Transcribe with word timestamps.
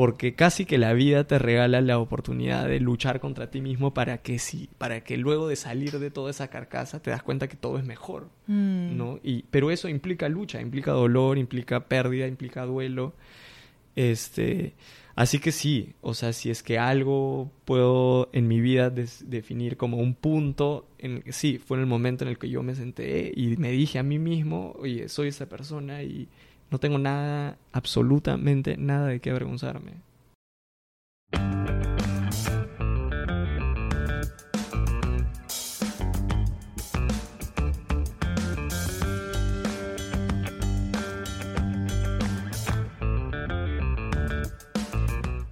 porque 0.00 0.34
casi 0.34 0.64
que 0.64 0.78
la 0.78 0.94
vida 0.94 1.24
te 1.24 1.38
regala 1.38 1.82
la 1.82 1.98
oportunidad 1.98 2.66
de 2.66 2.80
luchar 2.80 3.20
contra 3.20 3.50
ti 3.50 3.60
mismo 3.60 3.92
para 3.92 4.22
que 4.22 4.38
sí, 4.38 4.70
para 4.78 5.04
que 5.04 5.18
luego 5.18 5.46
de 5.46 5.56
salir 5.56 5.98
de 5.98 6.10
toda 6.10 6.30
esa 6.30 6.48
carcasa 6.48 7.02
te 7.02 7.10
das 7.10 7.22
cuenta 7.22 7.48
que 7.48 7.56
todo 7.58 7.76
es 7.78 7.84
mejor, 7.84 8.30
Mm. 8.46 8.96
¿no? 8.96 9.20
Y 9.22 9.42
pero 9.50 9.70
eso 9.70 9.90
implica 9.90 10.30
lucha, 10.30 10.58
implica 10.58 10.92
dolor, 10.92 11.36
implica 11.36 11.80
pérdida, 11.86 12.26
implica 12.26 12.64
duelo. 12.64 13.12
Este, 13.94 14.72
así 15.16 15.38
que 15.38 15.52
sí, 15.52 15.92
o 16.00 16.14
sea, 16.14 16.32
si 16.32 16.48
es 16.48 16.62
que 16.62 16.78
algo 16.78 17.50
puedo 17.66 18.30
en 18.32 18.48
mi 18.48 18.58
vida 18.62 18.88
definir 18.88 19.76
como 19.76 19.98
un 19.98 20.14
punto, 20.14 20.88
en, 20.96 21.24
sí, 21.30 21.58
fue 21.58 21.76
en 21.76 21.82
el 21.82 21.86
momento 21.86 22.24
en 22.24 22.30
el 22.30 22.38
que 22.38 22.48
yo 22.48 22.62
me 22.62 22.74
senté 22.74 23.34
y 23.36 23.54
me 23.58 23.70
dije 23.70 23.98
a 23.98 24.02
mí 24.02 24.18
mismo, 24.18 24.74
oye, 24.78 25.10
soy 25.10 25.28
esa 25.28 25.46
persona 25.46 26.02
y 26.02 26.30
no 26.70 26.78
tengo 26.78 26.98
nada, 26.98 27.58
absolutamente 27.72 28.76
nada 28.76 29.08
de 29.08 29.20
qué 29.20 29.30
avergonzarme. 29.30 29.94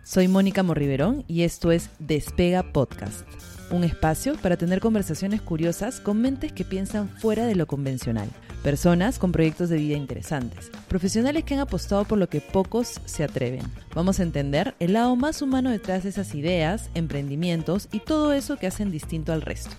Soy 0.05 0.27
Mónica 0.27 0.63
Morriverón 0.63 1.25
y 1.29 1.43
esto 1.43 1.71
es 1.71 1.91
Despega 1.99 2.73
Podcast, 2.73 3.29
un 3.71 3.85
espacio 3.85 4.35
para 4.37 4.57
tener 4.57 4.81
conversaciones 4.81 5.43
curiosas 5.43 6.01
con 6.01 6.21
mentes 6.21 6.53
que 6.53 6.65
piensan 6.65 7.09
fuera 7.09 7.47
de 7.47 7.55
lo 7.55 7.67
convencional, 7.67 8.29
personas 8.63 9.19
con 9.19 9.33
proyectos 9.33 9.69
de 9.69 9.77
vida 9.77 9.97
interesantes, 9.97 10.71
profesionales 10.89 11.45
que 11.45 11.55
han 11.55 11.61
apostado 11.61 12.05
por 12.05 12.19
lo 12.19 12.29
que 12.29 12.41
pocos 12.41 13.01
se 13.05 13.25
atreven. 13.25 13.63
Vamos 13.95 14.21
a 14.21 14.23
entender 14.23 14.75
el 14.79 14.95
lado 14.95 15.17
más 15.17 15.43
humano 15.43 15.71
detrás 15.71 16.03
de 16.03 16.11
esas 16.11 16.35
ideas, 16.35 16.91
emprendimientos 16.95 17.89
y 17.93 18.01
todo 18.01 18.33
eso 18.33 18.57
que 18.57 18.67
hacen 18.67 18.91
distinto 18.91 19.33
al 19.33 19.43
resto. 19.43 19.71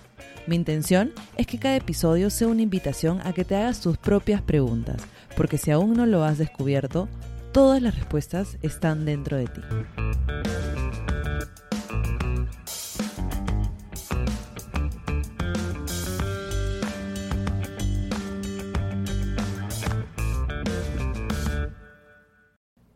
Mi 0.46 0.56
intención 0.56 1.12
es 1.36 1.46
que 1.46 1.58
cada 1.58 1.76
episodio 1.76 2.30
sea 2.30 2.48
una 2.48 2.62
invitación 2.62 3.20
a 3.24 3.32
que 3.32 3.44
te 3.44 3.56
hagas 3.56 3.80
tus 3.80 3.98
propias 3.98 4.42
preguntas, 4.42 5.02
porque 5.36 5.58
si 5.58 5.70
aún 5.70 5.92
no 5.92 6.06
lo 6.06 6.24
has 6.24 6.38
descubierto, 6.38 7.08
todas 7.52 7.82
las 7.82 7.94
respuestas 7.94 8.56
están 8.62 9.04
dentro 9.04 9.36
de 9.36 9.46
ti. 9.46 9.60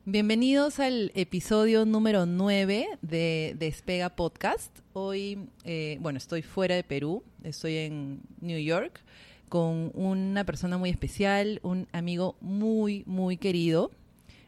Bienvenidos 0.06 0.80
al 0.80 1.12
episodio 1.14 1.86
número 1.86 2.26
9 2.26 2.86
de 3.00 3.56
Despega 3.58 4.10
Podcast. 4.10 4.80
Hoy, 4.92 5.48
eh, 5.64 5.96
bueno, 5.98 6.18
estoy 6.18 6.42
fuera 6.42 6.74
de 6.74 6.84
Perú, 6.84 7.22
estoy 7.42 7.78
en 7.78 8.20
New 8.42 8.58
York 8.58 9.00
con 9.48 9.90
una 9.94 10.44
persona 10.44 10.76
muy 10.76 10.90
especial, 10.90 11.58
un 11.62 11.88
amigo 11.92 12.36
muy, 12.42 13.02
muy 13.06 13.38
querido. 13.38 13.92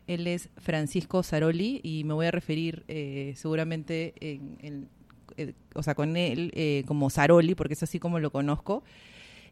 Él 0.06 0.26
es 0.26 0.50
Francisco 0.58 1.22
Saroli 1.22 1.80
y 1.82 2.04
me 2.04 2.12
voy 2.12 2.26
a 2.26 2.32
referir 2.32 2.84
eh, 2.88 3.32
seguramente 3.34 4.12
en, 4.20 4.90
eh, 5.38 5.54
o 5.74 5.82
sea, 5.82 5.94
con 5.94 6.18
él 6.18 6.84
como 6.86 7.08
Saroli, 7.08 7.54
porque 7.54 7.72
es 7.72 7.82
así 7.82 7.98
como 7.98 8.18
lo 8.18 8.30
conozco. 8.30 8.82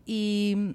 Y 0.05 0.74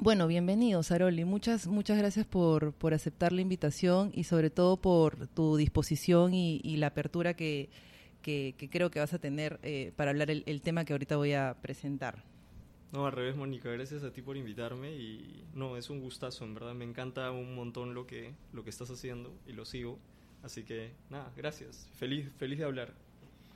bueno, 0.00 0.26
bienvenido, 0.26 0.82
Saroli. 0.82 1.24
Muchas, 1.24 1.66
muchas 1.66 1.98
gracias 1.98 2.26
por, 2.26 2.72
por 2.72 2.94
aceptar 2.94 3.32
la 3.32 3.40
invitación 3.40 4.10
y 4.14 4.24
sobre 4.24 4.50
todo 4.50 4.76
por 4.76 5.26
tu 5.28 5.56
disposición 5.56 6.34
y, 6.34 6.60
y 6.62 6.76
la 6.76 6.88
apertura 6.88 7.34
que, 7.34 7.68
que- 8.22 8.54
que 8.56 8.68
creo 8.68 8.90
que 8.90 9.00
vas 9.00 9.12
a 9.14 9.18
tener 9.18 9.58
eh, 9.62 9.92
para 9.96 10.10
hablar 10.10 10.30
el, 10.30 10.42
el 10.46 10.60
tema 10.62 10.84
que 10.84 10.92
ahorita 10.92 11.16
voy 11.16 11.32
a 11.32 11.56
presentar. 11.60 12.22
No, 12.92 13.06
al 13.06 13.12
revés, 13.12 13.36
Mónica, 13.36 13.70
gracias 13.70 14.02
a 14.02 14.10
ti 14.12 14.22
por 14.22 14.36
invitarme 14.36 14.92
y 14.94 15.44
no, 15.54 15.76
es 15.76 15.90
un 15.90 16.00
gustazo, 16.00 16.44
en 16.44 16.54
verdad, 16.54 16.74
me 16.74 16.84
encanta 16.86 17.30
un 17.30 17.54
montón 17.54 17.92
lo 17.92 18.06
que, 18.06 18.32
lo 18.52 18.64
que 18.64 18.70
estás 18.70 18.90
haciendo 18.90 19.30
y 19.46 19.52
lo 19.52 19.66
sigo, 19.66 19.98
así 20.42 20.62
que 20.62 20.92
nada, 21.10 21.30
gracias, 21.36 21.86
feliz, 21.98 22.26
feliz 22.38 22.58
de 22.58 22.64
hablar. 22.64 22.94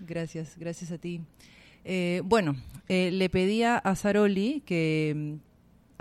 Gracias, 0.00 0.56
gracias 0.58 0.90
a 0.92 0.98
ti. 0.98 1.22
Eh, 1.84 2.20
bueno, 2.24 2.56
eh, 2.88 3.10
le 3.10 3.30
pedía 3.30 3.78
a 3.78 3.96
Saroli 3.96 4.62
que 4.66 5.38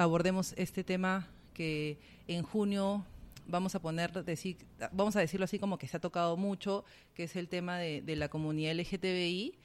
abordemos 0.01 0.53
este 0.57 0.83
tema 0.83 1.27
que 1.53 1.99
en 2.27 2.43
junio 2.43 3.05
vamos 3.47 3.75
a 3.75 3.81
poner, 3.81 4.23
decir, 4.23 4.57
vamos 4.91 5.15
a 5.15 5.19
decirlo 5.19 5.43
así 5.43 5.59
como 5.59 5.77
que 5.77 5.87
se 5.87 5.97
ha 5.97 5.99
tocado 5.99 6.37
mucho, 6.37 6.85
que 7.13 7.23
es 7.23 7.35
el 7.35 7.47
tema 7.47 7.77
de, 7.77 8.03
la 8.15 8.29
comunidad 8.29 8.73
LGTBI. 8.73 9.55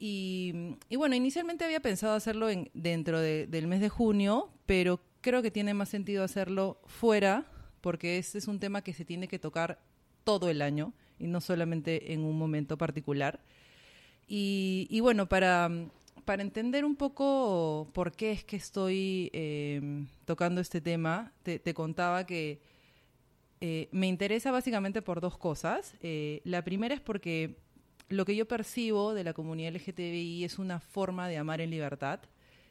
Y, 0.00 0.76
bueno, 0.96 1.16
inicialmente 1.16 1.64
había 1.64 1.80
pensado 1.80 2.14
hacerlo 2.14 2.48
en, 2.48 2.70
dentro 2.74 3.20
de- 3.20 3.46
del 3.46 3.66
mes 3.66 3.80
de 3.80 3.88
junio, 3.88 4.50
pero 4.66 5.00
creo 5.20 5.42
que 5.42 5.50
tiene 5.50 5.74
más 5.74 5.88
sentido 5.88 6.22
hacerlo 6.22 6.80
fuera, 6.86 7.46
porque 7.80 8.18
este 8.18 8.38
es 8.38 8.46
un 8.46 8.60
tema 8.60 8.82
que 8.82 8.92
se 8.94 9.04
tiene 9.04 9.26
que 9.26 9.38
tocar 9.38 9.80
todo 10.24 10.48
el 10.50 10.62
año 10.62 10.92
y 11.18 11.26
no 11.26 11.40
solamente 11.40 12.12
en 12.12 12.20
un 12.20 12.38
momento 12.38 12.78
particular. 12.78 13.40
Y 14.30 15.00
bueno, 15.00 15.26
para, 15.28 15.70
para 16.28 16.42
entender 16.42 16.84
un 16.84 16.94
poco 16.94 17.88
por 17.94 18.12
qué 18.12 18.32
es 18.32 18.44
que 18.44 18.56
estoy 18.56 19.30
eh, 19.32 20.04
tocando 20.26 20.60
este 20.60 20.82
tema, 20.82 21.32
te, 21.42 21.72
contaba 21.72 22.26
que 22.26 22.60
eh, 23.62 23.88
me 23.92 24.08
interesa 24.08 24.50
básicamente 24.50 25.00
por 25.00 25.22
dos 25.22 25.38
cosas. 25.38 25.94
Eh, 26.02 26.42
la 26.44 26.62
primera 26.62 26.94
es 26.94 27.00
porque 27.00 27.56
lo 28.10 28.26
que 28.26 28.36
yo 28.36 28.46
percibo 28.46 29.14
de 29.14 29.24
la 29.24 29.32
comunidad 29.32 29.72
LGTBI 29.72 30.44
es 30.44 30.58
una 30.58 30.80
forma 30.80 31.28
de 31.28 31.38
amar 31.38 31.62
en 31.62 31.70
libertad, 31.70 32.20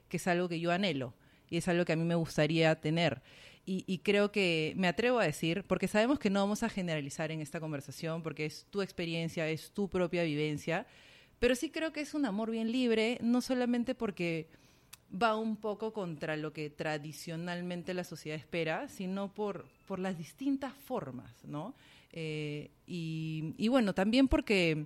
que 0.07 0.17
es 0.17 0.27
algo 0.27 0.47
que 0.47 0.59
yo 0.59 0.71
anhelo 0.71 1.15
y 1.49 1.57
es 1.57 1.67
algo 1.67 1.83
que 1.83 1.93
a 1.93 1.95
mí 1.95 2.03
me 2.03 2.13
gustaría 2.13 2.79
tener. 2.79 3.23
Y 3.65 3.97
creo 3.97 4.31
que 4.31 4.73
me 4.77 4.87
atrevo 4.87 5.17
a 5.19 5.25
decir, 5.25 5.63
porque 5.67 5.87
sabemos 5.87 6.19
que 6.19 6.29
no 6.29 6.41
vamos 6.41 6.61
a 6.61 6.69
generalizar 6.69 7.31
en 7.31 7.41
esta 7.41 7.59
conversación, 7.59 8.21
porque 8.21 8.45
es 8.45 8.67
tu 8.69 8.83
experiencia, 8.83 9.49
es 9.49 9.71
tu 9.71 9.89
propia 9.89 10.23
vivencia, 10.23 10.85
pero 11.39 11.55
sí 11.55 11.69
creo 11.69 11.91
que 11.93 12.01
es 12.01 12.13
un 12.13 12.25
amor 12.25 12.51
bien 12.51 12.71
libre, 12.71 13.19
no 13.21 13.41
solamente 13.41 13.95
porque 13.95 14.47
va 15.09 15.35
un 15.35 15.55
poco 15.55 15.93
contra 15.93 16.35
lo 16.35 16.51
que 16.51 16.69
tradicionalmente 16.69 17.93
la 17.93 18.03
sociedad 18.03 18.37
espera, 18.37 18.89
sino 18.89 19.33
por, 19.33 19.65
por 19.87 19.99
las 19.99 20.17
distintas 20.17 20.73
formas, 20.73 21.31
¿no? 21.45 21.75
Eh, 22.11 22.71
y, 22.87 23.53
y 23.57 23.67
bueno, 23.67 23.93
también 23.93 24.27
porque 24.27 24.85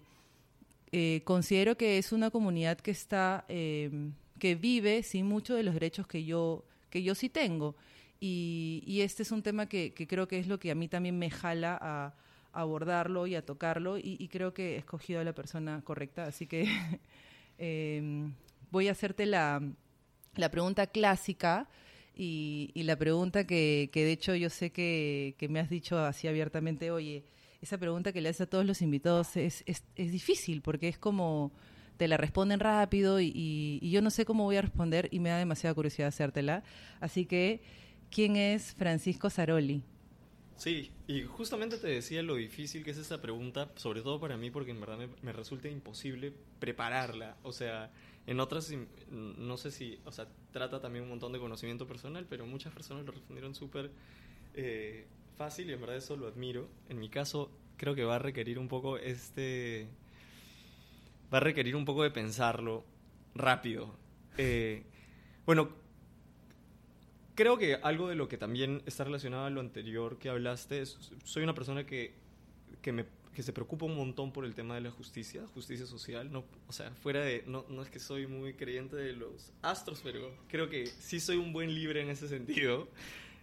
eh, 0.91 1.22
considero 1.23 1.78
que 1.78 1.97
es 1.97 2.12
una 2.12 2.29
comunidad 2.29 2.78
que 2.78 2.91
está, 2.91 3.45
eh, 3.47 4.12
que 4.39 4.56
vive 4.56 5.03
sin 5.03 5.28
muchos 5.28 5.56
de 5.56 5.63
los 5.63 5.73
derechos 5.73 6.06
que 6.07 6.25
yo, 6.25 6.66
que 6.89 7.03
yo 7.03 7.16
sí 7.16 7.29
tengo. 7.29 7.75
Y, 8.19 8.83
y 8.85 9.01
este 9.01 9.23
es 9.23 9.31
un 9.31 9.41
tema 9.41 9.68
que, 9.68 9.94
que 9.94 10.06
creo 10.07 10.28
que 10.28 10.39
es 10.39 10.47
lo 10.47 10.59
que 10.59 10.69
a 10.69 10.75
mí 10.75 10.88
también 10.88 11.18
me 11.18 11.31
jala 11.31 11.78
a, 11.81 12.13
abordarlo 12.53 13.28
y 13.28 13.35
a 13.35 13.45
tocarlo, 13.45 13.97
y, 13.97 14.28
creo 14.29 14.53
que 14.53 14.75
he 14.75 14.78
escogido 14.78 15.19
a 15.22 15.23
la 15.23 15.34
persona 15.34 15.81
correcta, 15.84 16.25
así 16.25 16.47
que 16.47 16.67
eh, 17.57 18.29
voy 18.72 18.88
a 18.88 18.91
hacerte 18.91 19.25
la, 19.25 19.62
la 20.35 20.51
pregunta 20.51 20.88
clásica 20.88 21.69
y, 22.16 22.72
la 22.75 22.95
pregunta 22.95 23.45
que, 23.45 23.89
que 23.91 24.06
de 24.06 24.12
hecho 24.12 24.35
yo 24.35 24.50
sé 24.50 24.72
que, 24.72 25.35
que 25.38 25.50
me 25.50 25.59
has 25.59 25.69
dicho 25.69 25.97
así 26.00 26.28
abiertamente, 26.28 26.91
oye, 26.91 27.23
esa 27.62 27.78
pregunta 27.78 28.12
que 28.12 28.22
le 28.22 28.29
haces 28.29 28.41
a 28.41 28.50
todos 28.50 28.66
los 28.66 28.81
invitados 28.81 29.38
es, 29.38 29.63
es, 29.66 29.83
difícil 29.95 30.62
porque 30.62 30.88
es 30.88 30.97
como 30.97 31.51
te 31.97 32.07
la 32.07 32.18
responden 32.18 32.59
rápido 32.59 33.19
y, 33.19 33.31
y- 33.35 33.91
yo 33.91 34.01
no 34.01 34.09
sé 34.09 34.25
cómo 34.25 34.45
voy 34.45 34.56
a 34.56 34.62
responder 34.62 35.07
y 35.12 35.19
me 35.19 35.29
da 35.29 35.38
demasiada 35.38 35.75
curiosidad 35.75 36.07
hacértela. 36.07 36.63
Así 37.00 37.25
que, 37.25 37.62
¿quién 38.09 38.35
es 38.35 38.73
Francisco 38.73 39.29
Saroli? 39.29 39.83
Sí, 40.57 40.91
y 41.07 41.23
justamente 41.23 41.78
te 41.78 41.88
decía 41.88 42.22
lo 42.22 42.35
difícil 42.35 42.84
que 42.84 42.91
es 42.91 42.97
esta 42.97 43.22
pregunta, 43.22 43.72
sobre 43.75 44.01
todo 44.01 44.19
para 44.19 44.38
mí, 44.38 44.51
porque 44.51 44.71
en 44.71 44.80
verdad 44.80 45.00
me, 45.21 45.33
resulta 45.33 45.68
imposible 45.68 46.33
prepararla. 46.59 47.36
O 47.42 47.51
sea, 47.51 47.92
en 48.27 48.39
otras, 48.39 48.71
no 49.09 49.57
sé 49.57 49.71
si, 49.71 50.00
o 50.06 50.12
sea, 50.12 50.27
trata 50.51 50.80
también 50.80 51.03
un 51.03 51.09
montón 51.09 51.31
de 51.33 51.39
conocimiento 51.39 51.88
personal, 51.88 52.27
pero 52.30 52.45
muchas 52.45 52.74
personas 52.74 53.06
lo 53.06 53.12
respondieron 53.12 53.56
súper 53.56 53.92
eh, 54.53 55.07
fácil 55.38 55.69
y 55.69 55.74
en 55.74 55.81
verdad 55.81 55.98
eso 55.98 56.15
lo 56.15 56.27
admiro. 56.27 56.69
En 56.89 57.00
mi 57.00 57.09
caso, 57.09 57.50
creo 57.77 57.95
que 57.95 58.03
va 58.03 58.18
a 58.18 58.19
requerir 58.19 58.59
un 58.59 58.68
poco 58.68 58.98
este. 58.98 59.88
Va 61.33 61.38
a 61.38 61.42
requerir 61.42 61.75
un 61.75 61.86
poco 61.86 62.03
de 62.03 62.12
pensarlo 62.12 62.86
rápido. 63.33 63.95
Eh, 64.38 64.83
bueno, 65.45 65.69
creo 67.41 67.57
que 67.57 67.79
algo 67.81 68.07
de 68.07 68.13
lo 68.13 68.27
que 68.27 68.38
también 68.38 68.83
está 68.85 69.03
relacionado 69.03 69.45
a 69.45 69.49
lo 69.49 69.61
anterior 69.61 70.19
que 70.19 70.29
hablaste 70.29 70.79
es, 70.79 70.95
soy 71.23 71.41
una 71.41 71.55
persona 71.55 71.88
que, 71.88 72.13
que, 72.83 72.91
me, 72.91 73.05
que 73.33 73.41
se 73.41 73.51
preocupa 73.51 73.88
un 73.88 73.95
montón 73.95 74.31
por 74.31 74.45
el 74.45 74.53
tema 74.53 74.75
de 74.75 74.81
la 74.81 74.91
justicia, 74.91 75.41
justicia 75.55 75.88
social, 75.88 76.31
no, 76.31 76.43
o 76.67 76.71
sea, 76.71 76.91
fuera 76.91 77.21
de, 77.21 77.43
no, 77.47 77.65
no 77.67 77.81
es 77.81 77.89
que 77.89 77.99
soy 77.99 78.27
muy 78.27 78.53
creyente 78.53 78.95
de 78.95 79.13
los 79.13 79.51
astros, 79.63 80.01
pero 80.03 80.31
creo 80.49 80.69
que 80.69 80.85
sí 80.85 81.19
soy 81.19 81.38
un 81.38 81.51
buen 81.51 81.73
libre 81.73 82.03
en 82.03 82.09
ese 82.09 82.27
sentido. 82.27 82.88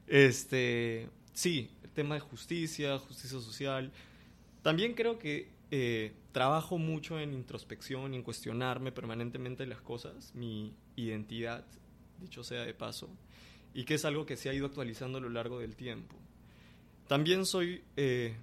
Este, 0.07 1.09
sí, 1.33 1.69
el 1.83 1.91
tema 1.91 2.15
de 2.15 2.21
justicia, 2.21 3.01
justicia 3.01 3.41
social, 3.41 3.91
También 4.63 4.95
creo 4.95 5.19
que 5.19 5.49
eh, 5.73 6.13
trabajo 6.31 6.79
mucho 6.79 7.19
en 7.19 7.35
introspección, 7.35 8.15
en 8.15 8.23
cuestionarme 8.23 8.93
permanentemente 8.93 9.67
las 9.67 9.81
cosas, 9.81 10.33
mi 10.37 10.73
identidad, 10.95 11.65
dicho 12.21 12.45
sea 12.45 12.63
de 12.63 12.75
paso, 12.75 13.11
y 13.79 13.85
que 13.85 13.95
es 13.95 14.05
algo 14.05 14.27
que 14.27 14.37
se 14.37 14.51
ha 14.51 14.53
ido 14.53 14.67
actualizando 14.67 15.19
a 15.19 15.21
lo 15.21 15.29
largo 15.29 15.61
del 15.61 15.77
tiempo. 15.77 16.17
También 17.07 17.47
soy 17.47 17.81
eh, 17.97 18.35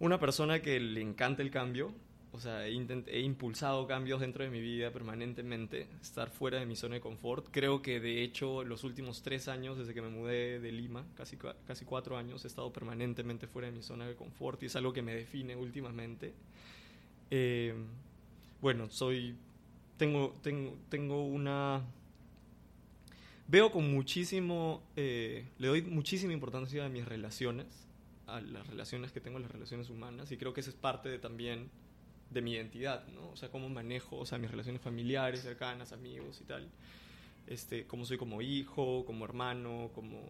una 0.00 0.20
persona 0.20 0.60
que 0.60 0.78
le 0.78 1.00
encanta 1.00 1.40
el 1.40 1.50
cambio, 1.50 1.90
o 2.30 2.38
sea, 2.38 2.66
he, 2.66 2.72
he, 3.06 3.20
impulsado 3.20 3.86
cambios 3.86 4.20
dentro 4.20 4.44
de 4.44 4.50
mi 4.50 4.60
vida 4.60 4.90
permanentemente, 4.90 5.86
estar 6.02 6.28
fuera 6.28 6.58
de 6.58 6.66
mi 6.66 6.76
zona 6.76 6.96
de 6.96 7.00
confort. 7.00 7.48
Creo 7.50 7.80
que 7.80 8.00
de 8.00 8.22
hecho 8.22 8.64
los 8.64 8.84
últimos 8.84 9.22
tres 9.22 9.48
años, 9.48 9.78
desde 9.78 9.94
que 9.94 10.02
me 10.02 10.10
mudé 10.10 10.60
de 10.60 10.72
Lima, 10.72 11.06
casi, 11.16 11.38
casi 11.66 11.86
cuatro 11.86 12.18
años, 12.18 12.44
he 12.44 12.48
estado 12.48 12.70
permanentemente 12.70 13.46
fuera 13.46 13.68
de 13.68 13.72
mi 13.72 13.82
zona 13.82 14.06
de 14.06 14.14
confort 14.14 14.62
y 14.62 14.66
es 14.66 14.76
algo 14.76 14.92
que 14.92 15.00
me 15.00 15.14
define 15.14 15.56
últimamente. 15.56 16.34
Eh, 17.30 17.72
bueno, 18.60 18.90
soy, 18.90 19.34
tengo, 19.96 20.36
tengo, 20.42 20.76
tengo 20.90 21.24
una... 21.24 21.82
Veo 23.50 23.72
con 23.72 23.92
muchísimo, 23.92 24.80
eh, 24.94 25.44
le 25.58 25.66
doy 25.66 25.82
muchísima 25.82 26.32
importancia 26.32 26.86
a 26.86 26.88
mis 26.88 27.04
relaciones, 27.04 27.66
a 28.28 28.40
las 28.40 28.64
relaciones 28.68 29.10
que 29.10 29.20
tengo, 29.20 29.40
las 29.40 29.50
relaciones 29.50 29.90
humanas, 29.90 30.30
y 30.30 30.36
creo 30.36 30.52
que 30.54 30.60
eso 30.60 30.70
es 30.70 30.76
parte 30.76 31.08
de 31.08 31.18
también 31.18 31.68
de 32.30 32.42
mi 32.42 32.52
identidad, 32.52 33.08
¿no? 33.08 33.30
O 33.30 33.36
sea, 33.36 33.50
cómo 33.50 33.68
manejo, 33.68 34.18
o 34.18 34.24
sea, 34.24 34.38
mis 34.38 34.52
relaciones 34.52 34.80
familiares, 34.80 35.40
cercanas, 35.40 35.92
amigos 35.92 36.40
y 36.40 36.44
tal. 36.44 36.70
Este, 37.48 37.88
cómo 37.88 38.04
soy 38.04 38.18
como 38.18 38.40
hijo, 38.40 39.04
como 39.04 39.24
hermano, 39.24 39.90
como, 39.96 40.20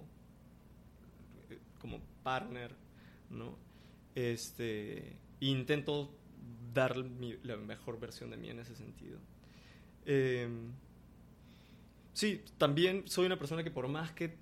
como 1.79 2.01
partner, 2.23 2.75
¿no? 3.29 3.55
Este, 4.15 5.15
intento 5.41 6.11
dar 6.73 6.97
la 6.97 7.59
mejor 7.59 8.01
versión 8.01 8.31
de 8.31 8.39
mí 8.39 8.49
en 8.49 8.61
ese 8.61 8.75
sentido. 8.75 9.19
Em, 10.07 10.73
sí, 12.13 12.43
también 12.59 13.05
soy 13.07 13.27
una 13.27 13.39
persona 13.39 13.63
que 13.63 13.71
por 13.71 13.89
más 13.89 14.13
que 14.13 14.37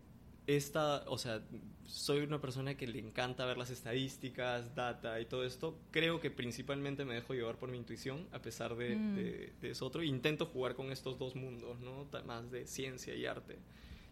esta, 0.46 1.04
o 1.06 1.18
sea, 1.18 1.42
soy 1.84 2.20
una 2.20 2.40
persona 2.40 2.74
que 2.76 2.86
le 2.86 2.98
encanta 2.98 3.44
ver 3.44 3.58
las 3.58 3.70
estadísticas, 3.70 4.74
data 4.74 5.20
y 5.20 5.26
todo 5.26 5.44
esto. 5.44 5.78
Creo 5.90 6.20
que 6.20 6.30
principalmente 6.30 7.04
me 7.04 7.14
dejo 7.14 7.34
llevar 7.34 7.56
por 7.56 7.70
mi 7.70 7.78
intuición, 7.78 8.26
a 8.32 8.40
pesar 8.40 8.74
de, 8.76 8.96
mm. 8.96 9.64
eso 9.66 9.86
otro. 9.86 10.02
Intento 10.02 10.46
jugar 10.46 10.74
con 10.74 10.90
estos 10.90 11.18
dos 11.18 11.34
mundos, 11.34 11.80
¿no? 11.80 12.08
Más 12.26 12.50
de 12.50 12.66
ciencia 12.66 13.14
y 13.14 13.26
arte. 13.26 13.58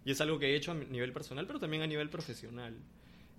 Y 0.04 0.10
es 0.10 0.20
algo 0.20 0.38
que 0.38 0.52
he 0.52 0.56
hecho 0.56 0.72
a 0.72 0.74
nivel 0.74 1.12
personal, 1.12 1.46
pero 1.46 1.58
también 1.58 1.82
a 1.82 1.86
nivel 1.86 2.08
profesional. 2.10 2.76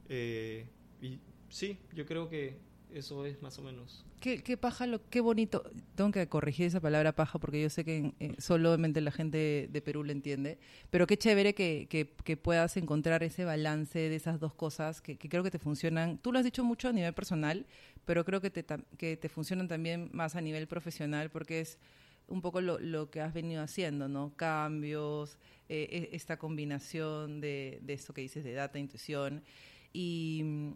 Eh, 0.10 0.66
y 1.02 1.20
sí, 1.50 1.78
yo 1.94 2.06
creo 2.06 2.30
que 2.30 2.58
eso 2.94 3.26
es 3.26 3.42
más 3.42 3.58
o 3.60 3.62
menos. 3.62 4.06
Qué, 4.20 4.42
qué 4.42 4.58
paja, 4.58 4.88
lo, 4.88 5.08
qué 5.10 5.22
bonito. 5.22 5.64
Tengo 5.96 6.12
que 6.12 6.28
corregir 6.28 6.66
esa 6.66 6.80
palabra 6.80 7.14
paja 7.14 7.40
porque 7.40 7.62
yo 7.62 7.70
sé 7.70 7.84
que 7.84 8.14
eh, 8.20 8.36
solamente 8.40 9.02
la 9.02 9.12
gente 9.12 9.70
de 9.72 9.82
Perú 9.82 10.04
lo 10.04 10.12
entiende. 10.12 10.58
Pero 10.90 11.06
qué 11.06 11.18
chévere 11.18 11.54
que, 11.54 11.88
que, 11.90 12.38
puedas 12.38 12.78
encontrar 12.78 13.24
ese 13.24 13.46
balance 13.46 14.00
de 14.00 14.16
esas 14.16 14.40
dos 14.40 14.54
cosas 14.54 15.02
que, 15.02 15.18
creo 15.18 15.44
que 15.44 15.52
te 15.52 15.60
funcionan. 15.60 16.18
Tú 16.18 16.32
lo 16.32 16.40
has 16.40 16.46
dicho 16.46 16.64
mucho 16.64 16.88
a 16.90 16.94
nivel 16.94 17.14
personal, 17.14 17.66
pero 18.06 18.26
creo 18.26 18.42
que 18.42 18.50
te, 18.50 18.66
que 18.98 19.18
te 19.18 19.30
funcionan 19.30 19.68
también 19.68 20.10
más 20.14 20.36
a 20.36 20.42
nivel 20.42 20.68
profesional 20.68 21.30
porque 21.30 21.60
es 21.60 21.78
un 22.28 22.42
poco 22.42 22.62
lo, 22.62 22.80
lo 22.80 23.10
que 23.10 23.22
has 23.22 23.34
venido 23.34 23.62
haciendo, 23.62 24.08
¿no? 24.08 24.34
Cambios, 24.36 25.38
eh, 25.70 26.10
e, 26.12 26.16
esta 26.16 26.38
combinación 26.38 27.42
de, 27.42 27.80
de 27.82 27.94
esto 27.94 28.14
que 28.14 28.22
dices 28.22 28.44
de 28.44 28.54
data, 28.54 28.80
intuición. 28.80 29.44
Y, 29.94 30.74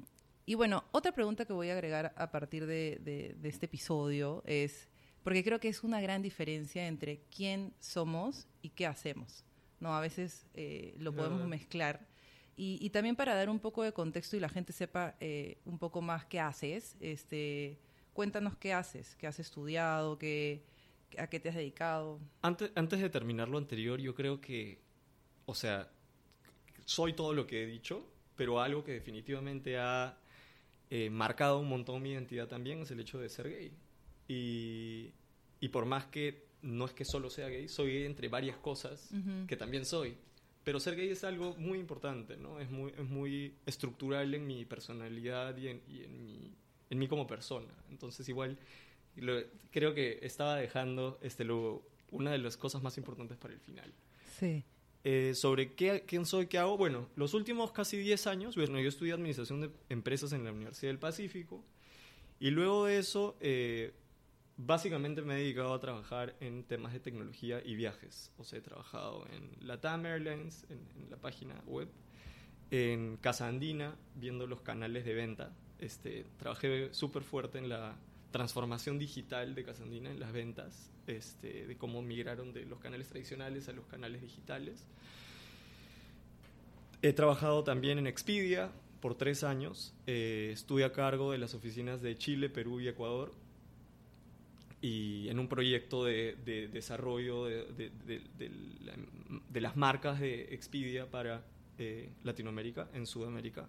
y 0.52 0.54
bueno, 0.54 0.84
otra 0.92 1.14
pregunta 1.14 1.46
que 1.46 1.54
voy 1.54 1.70
a 1.70 1.72
agregar 1.72 2.14
a 2.18 2.30
partir 2.30 2.66
de, 2.66 3.38
este 3.42 3.68
episodio 3.68 4.44
es, 4.46 4.90
porque 5.24 5.46
creo 5.46 5.62
que 5.62 5.70
es 5.70 5.82
una 5.82 6.02
gran 6.02 6.22
diferencia 6.22 6.90
entre 6.90 7.22
quién 7.34 7.74
somos 7.80 8.50
y 8.62 8.72
qué 8.72 8.86
hacemos. 8.86 9.46
¿no? 9.80 9.96
A 9.96 10.02
veces 10.02 10.46
eh, 10.54 10.94
lo 10.98 11.16
podemos 11.16 11.48
mezclar. 11.48 12.06
Y, 12.58 12.90
también 12.90 13.16
para 13.16 13.34
dar 13.34 13.50
un 13.50 13.62
poco 13.62 13.82
de 13.82 13.94
contexto 13.94 14.36
y 14.36 14.42
la 14.42 14.50
gente 14.50 14.74
sepa 14.74 15.16
eh, 15.22 15.60
un 15.64 15.80
poco 15.80 16.02
más 16.02 16.26
qué 16.26 16.42
haces, 16.42 16.98
este, 17.00 17.80
cuéntanos 18.12 18.58
qué 18.58 18.74
haces, 18.74 19.16
qué 19.16 19.28
has 19.28 19.40
estudiado, 19.40 20.18
qué, 20.18 20.66
a 21.18 21.28
qué 21.28 21.40
te 21.40 21.48
has 21.48 21.56
dedicado. 21.56 22.20
Antes, 22.42 22.74
antes 22.76 23.00
de 23.00 23.10
terminar 23.10 23.48
lo 23.48 23.58
anterior, 23.58 24.02
yo 24.02 24.14
creo 24.14 24.42
que, 24.42 24.82
o 25.46 25.56
sea, 25.56 25.90
soy 26.84 27.14
todo 27.14 27.32
lo 27.32 27.48
que 27.48 27.64
he 27.64 27.66
dicho, 27.66 28.06
pero 28.36 28.60
algo 28.60 28.84
que 28.84 28.92
definitivamente 28.92 29.78
ha 29.80 30.18
eh, 30.92 31.10
marcado 31.10 31.58
un 31.58 31.70
montón 31.70 32.02
mi 32.04 32.12
identidad 32.12 32.48
también 32.48 32.82
es 32.82 32.92
el 32.92 33.00
hecho 33.00 33.18
de 33.18 33.30
ser 33.30 33.50
gay. 33.50 33.72
Y, 34.28 35.12
y 35.62 35.70
por 35.70 35.86
más 35.86 36.06
que 36.06 36.46
no 36.62 36.86
es 36.86 36.92
que 36.92 37.06
solo 37.06 37.30
sea 37.30 37.48
gay, 37.48 37.70
soy 37.70 37.94
gay 37.94 38.06
entre 38.06 38.28
varias 38.28 38.58
cosas 38.58 39.10
que 39.48 39.56
también 39.56 39.86
soy. 39.86 40.18
Pero 40.66 40.80
ser 40.80 40.96
gay 40.98 41.10
es 41.10 41.24
algo 41.24 41.56
muy 41.56 41.80
importante, 41.80 42.36
¿no? 42.38 42.60
Es 42.60 42.70
muy, 42.70 42.92
es 42.92 43.10
muy 43.10 43.56
estructural 43.66 44.34
en 44.34 44.46
mi 44.46 44.66
personalidad 44.66 45.58
y 45.58 45.70
en, 45.70 45.82
y 45.88 46.04
en, 46.04 46.24
mi, 46.24 46.54
en 46.90 47.00
mí 47.00 47.08
como 47.08 47.26
persona. 47.26 47.74
Entonces 47.90 48.28
igual 48.30 48.60
creo 49.72 49.94
que 49.94 50.20
estaba 50.22 50.58
dejando 50.58 51.20
este, 51.22 51.46
lo, 51.46 51.84
una 52.12 52.32
de 52.32 52.38
las 52.38 52.58
cosas 52.58 52.84
más 52.84 52.98
importantes 52.98 53.38
para 53.38 53.54
el 53.54 53.62
final. 53.62 53.94
Sí. 54.38 54.64
Eh, 55.04 55.34
sobre 55.34 55.74
qué, 55.74 56.04
quién 56.06 56.26
soy, 56.26 56.48
qué 56.48 56.60
hago. 56.60 56.78
Bueno, 56.78 57.10
los 57.16 57.34
últimos 57.34 57.72
casi 57.72 57.98
10 57.98 58.28
años, 58.28 58.56
bueno, 58.56 58.80
yo 58.80 58.90
estudié 58.90 59.14
Administración 59.14 59.62
de 59.62 59.72
Empresas 59.90 60.32
en 60.34 60.44
la 60.44 60.52
Universidad 60.52 60.92
del 60.92 61.00
Pacífico 61.00 61.64
y 62.40 62.52
luego 62.52 62.86
de 62.86 62.98
eso, 62.98 63.36
eh, 63.40 63.94
básicamente 64.58 65.22
me 65.22 65.36
he 65.36 65.38
dedicado 65.38 65.74
a 65.74 65.80
trabajar 65.80 66.36
en 66.40 66.64
temas 66.64 66.94
de 66.94 67.00
tecnología 67.00 67.62
y 67.64 67.76
viajes. 67.76 68.32
O 68.38 68.44
sea, 68.44 68.60
he 68.60 68.62
trabajado 68.62 69.28
en 69.32 69.68
Latam 69.68 70.06
Airlines, 70.06 70.66
en, 70.70 71.10
la 71.10 71.18
página 71.18 71.54
web, 71.66 71.88
en 72.70 73.18
Casa 73.18 73.48
Andina, 73.48 73.96
viendo 74.16 74.48
los 74.48 74.62
canales 74.62 75.06
de 75.06 75.14
venta. 75.14 75.52
Este, 75.78 76.26
trabajé 76.38 76.94
súper 76.94 77.24
fuerte 77.24 77.58
en 77.58 77.70
la 77.70 77.96
transformación 78.32 78.98
digital 78.98 79.54
de 79.56 79.64
Casandina 79.64 80.10
en 80.10 80.20
las 80.20 80.32
ventas, 80.32 80.90
este, 81.08 81.68
de 81.68 81.78
cómo 81.78 82.02
migraron 82.02 82.54
de 82.54 82.66
los 82.66 82.80
canales 82.80 83.08
tradicionales 83.08 83.70
a 83.70 83.74
los 83.74 83.86
canales 83.86 84.22
digitales. 84.22 84.86
He 87.02 87.14
trabajado 87.14 87.64
también 87.64 87.98
en 87.98 88.08
Expedia 88.08 88.72
por 89.02 89.16
tres 89.16 89.44
años. 89.44 89.94
Eh, 90.08 90.52
estuve 90.54 90.84
a 90.86 90.92
cargo 90.92 91.32
de 91.32 91.40
las 91.40 91.54
oficinas 91.56 92.02
de 92.02 92.18
Chile, 92.18 92.50
Perú 92.50 92.80
y 92.80 92.88
Ecuador. 92.88 93.34
Y 94.82 95.28
en 95.30 95.38
un 95.38 95.48
proyecto 95.48 96.06
de, 96.06 96.36
desarrollo 96.72 97.46
de, 97.46 97.92
las 99.54 99.76
marcas 99.76 100.20
de 100.20 100.54
Expedia 100.54 101.06
para 101.06 101.44
eh, 101.78 102.10
Latinoamérica, 102.24 102.88
en 102.94 103.06
Sudamérica. 103.06 103.68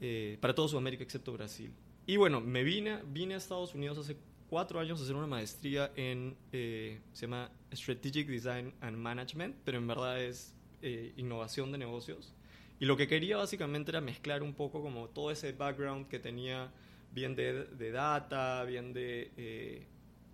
Eh, 0.00 0.38
para 0.40 0.54
todo 0.54 0.68
Sudamérica 0.68 1.02
excepto 1.02 1.32
Brasil. 1.32 1.72
Y 2.06 2.18
bueno, 2.18 2.40
me 2.40 2.64
vine, 2.64 2.98
vine 3.06 3.34
a 3.34 3.38
Estados 3.38 3.74
Unidos 3.74 3.96
hace 3.96 4.16
cuatro 4.50 4.78
años 4.78 5.00
a 5.00 5.04
hacer 5.04 5.16
una 5.16 5.26
maestría 5.26 5.90
en, 5.96 6.36
eh, 6.52 7.00
se 7.14 7.22
llama 7.22 7.50
Strategic 7.72 8.28
Design 8.28 8.74
and 8.82 8.96
Management, 8.98 9.56
pero 9.64 9.78
en 9.78 9.86
verdad 9.86 10.22
es 10.22 10.54
eh, 10.82 11.14
innovación 11.16 11.72
de 11.72 11.78
negocios. 11.78 12.34
Y 12.78 12.84
lo 12.84 12.98
que 12.98 13.08
quería 13.08 13.38
básicamente 13.38 13.90
era 13.90 14.02
mezclar 14.02 14.42
un 14.42 14.52
poco 14.52 14.82
como 14.82 15.08
todo 15.08 15.30
ese 15.30 15.52
background 15.52 16.08
que 16.08 16.18
tenía 16.18 16.70
bien 17.12 17.34
de, 17.36 17.64
de 17.64 17.90
data, 17.90 18.64
bien 18.64 18.92
de 18.92 19.30
eh, 19.38 19.86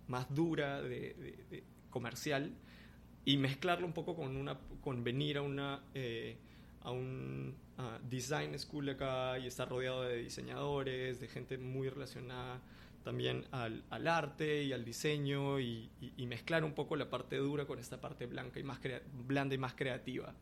más 0.07 0.33
dura, 0.33 0.81
de, 0.81 1.63
comercial, 1.89 2.51
y 3.23 3.37
mezclarlo 3.37 3.87
un 3.87 3.93
poco 3.93 4.15
con, 4.15 4.35
una, 4.35 4.59
con 4.81 5.05
venir 5.05 5.37
a 5.37 5.41
una 5.41 5.81
a 6.83 6.91
un 6.91 7.55
design 8.09 8.57
school 8.59 8.89
acá 8.89 9.39
y 9.39 9.47
estar 9.47 9.67
rodeado 9.67 10.03
de 10.03 10.17
diseñadores, 10.17 11.19
de 11.19 11.27
gente 11.27 11.57
muy 11.57 11.89
relacionada 11.89 12.59
también 13.03 13.45
al, 13.51 13.83
al 13.89 14.07
arte 14.07 14.63
y 14.63 14.73
al 14.73 14.85
diseño 14.85 15.59
y, 15.59 15.89
mezclar 16.27 16.63
un 16.63 16.73
poco 16.73 16.95
la 16.95 17.09
parte 17.09 17.35
dura 17.37 17.65
con 17.65 17.77
esta 17.79 17.99
parte 17.99 18.25
blanca 18.25 18.59
y 18.59 18.63
más 18.63 18.79
blanda 19.27 19.55
y 19.55 19.57
más 19.57 19.73
creativa. 19.73 20.33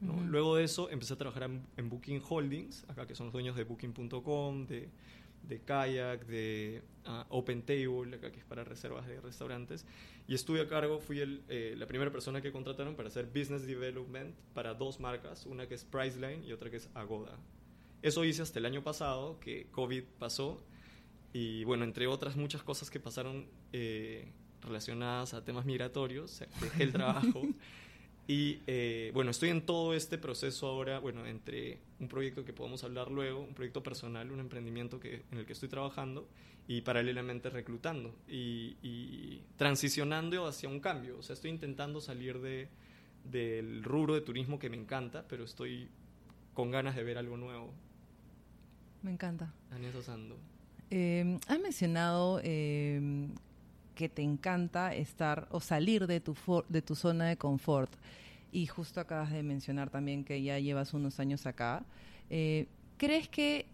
Luego 0.00 0.56
de 0.56 0.64
eso 0.64 0.90
empecé 0.90 1.14
a 1.14 1.16
trabajar 1.16 1.50
en, 1.76 1.88
Booking 1.88 2.22
Holdings, 2.28 2.84
acá 2.88 3.06
que 3.06 3.14
son 3.16 3.26
los 3.26 3.32
dueños 3.32 3.56
de 3.56 3.64
Booking.com, 3.64 4.66
de, 4.66 4.88
de 5.48 5.60
Kayak, 5.60 6.26
de 6.26 6.82
uh, 7.06 7.24
Open 7.30 7.62
Table, 7.62 8.14
acá 8.14 8.30
que 8.30 8.38
es 8.38 8.44
para 8.44 8.64
reservas 8.64 9.06
de 9.06 9.20
restaurantes. 9.20 9.86
Y 10.26 10.34
estuve 10.34 10.60
a 10.60 10.68
cargo, 10.68 11.00
fui 11.00 11.20
el, 11.20 11.42
eh, 11.48 11.74
la 11.76 11.86
primera 11.86 12.12
persona 12.12 12.42
que 12.42 12.52
contrataron 12.52 12.94
para 12.94 13.08
hacer 13.08 13.26
business 13.26 13.66
development 13.66 14.36
para 14.54 14.74
dos 14.74 15.00
marcas, 15.00 15.46
una 15.46 15.66
que 15.66 15.74
es 15.74 15.84
Priceline 15.84 16.44
y 16.44 16.52
otra 16.52 16.70
que 16.70 16.76
es 16.76 16.90
Agoda. 16.94 17.38
Eso 18.02 18.24
hice 18.24 18.42
hasta 18.42 18.58
el 18.58 18.66
año 18.66 18.84
pasado, 18.84 19.40
que 19.40 19.66
COVID 19.70 20.04
pasó, 20.18 20.62
y 21.32 21.64
bueno, 21.64 21.84
entre 21.84 22.06
otras 22.06 22.36
muchas 22.36 22.62
cosas 22.62 22.90
que 22.90 23.00
pasaron 23.00 23.48
eh, 23.72 24.30
relacionadas 24.60 25.34
a 25.34 25.44
temas 25.44 25.64
migratorios, 25.64 26.42
dejé 26.60 26.82
el 26.82 26.92
trabajo. 26.92 27.42
Y 28.28 28.60
eh, 28.66 29.10
bueno, 29.14 29.30
estoy 29.30 29.48
en 29.48 29.62
todo 29.62 29.94
este 29.94 30.18
proceso 30.18 30.66
ahora, 30.66 30.98
bueno, 30.98 31.24
entre 31.26 31.78
un 31.98 32.08
proyecto 32.08 32.44
que 32.44 32.52
podemos 32.52 32.84
hablar 32.84 33.10
luego, 33.10 33.40
un 33.40 33.54
proyecto 33.54 33.82
personal, 33.82 34.30
un 34.30 34.38
emprendimiento 34.38 35.00
que, 35.00 35.22
en 35.32 35.38
el 35.38 35.46
que 35.46 35.54
estoy 35.54 35.70
trabajando 35.70 36.28
y 36.68 36.82
paralelamente 36.82 37.48
reclutando 37.48 38.14
y, 38.28 38.76
y 38.82 39.40
transicionando 39.56 40.46
hacia 40.46 40.68
un 40.68 40.78
cambio. 40.78 41.16
O 41.18 41.22
sea, 41.22 41.32
estoy 41.32 41.50
intentando 41.50 42.02
salir 42.02 42.38
de, 42.40 42.68
del 43.24 43.82
rubro 43.82 44.14
de 44.14 44.20
turismo 44.20 44.58
que 44.58 44.68
me 44.68 44.76
encanta, 44.76 45.24
pero 45.26 45.44
estoy 45.44 45.88
con 46.52 46.70
ganas 46.70 46.96
de 46.96 47.04
ver 47.04 47.16
algo 47.16 47.38
nuevo. 47.38 47.72
Me 49.02 49.10
encanta. 49.10 49.54
Aneta 49.70 50.02
Sando. 50.02 50.36
Eh, 50.90 51.38
has 51.46 51.60
mencionado 51.60 52.40
eh, 52.44 53.00
que 53.98 54.08
te 54.08 54.22
encanta 54.22 54.94
estar 54.94 55.48
o 55.50 55.58
salir 55.58 56.06
de 56.06 56.20
tu, 56.20 56.36
de 56.68 56.82
tu 56.82 56.94
zona 56.94 57.26
de 57.26 57.36
confort. 57.36 57.90
Y 58.52 58.66
justo 58.66 59.00
acabas 59.00 59.32
de 59.32 59.42
mencionar 59.42 59.90
también 59.90 60.22
que 60.22 60.40
ya 60.40 60.56
llevas 60.60 60.94
unos 60.94 61.18
años 61.18 61.46
acá. 61.46 61.84
Eh, 62.30 62.68
¿Crees 62.96 63.28
que 63.28 63.66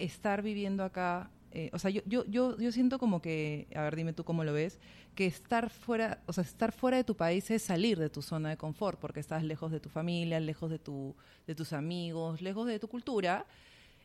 estar 0.00 0.42
viviendo 0.42 0.82
acá, 0.82 1.30
eh, 1.52 1.70
o 1.72 1.78
sea, 1.78 1.92
yo, 1.92 2.02
yo, 2.06 2.24
yo, 2.26 2.58
yo 2.58 2.72
siento 2.72 2.98
como 2.98 3.22
que, 3.22 3.68
a 3.72 3.82
ver, 3.82 3.94
dime 3.94 4.12
tú 4.12 4.24
cómo 4.24 4.42
lo 4.42 4.52
ves, 4.52 4.80
que 5.14 5.26
estar 5.26 5.70
fuera, 5.70 6.18
o 6.26 6.32
sea, 6.32 6.42
estar 6.42 6.72
fuera 6.72 6.96
de 6.96 7.04
tu 7.04 7.14
país 7.14 7.48
es 7.52 7.62
salir 7.62 8.00
de 8.00 8.10
tu 8.10 8.22
zona 8.22 8.48
de 8.48 8.56
confort, 8.56 8.98
porque 8.98 9.20
estás 9.20 9.44
lejos 9.44 9.70
de 9.70 9.78
tu 9.78 9.90
familia, 9.90 10.40
lejos 10.40 10.72
de, 10.72 10.80
tu, 10.80 11.14
de 11.46 11.54
tus 11.54 11.72
amigos, 11.72 12.42
lejos 12.42 12.66
de 12.66 12.80
tu 12.80 12.88
cultura, 12.88 13.46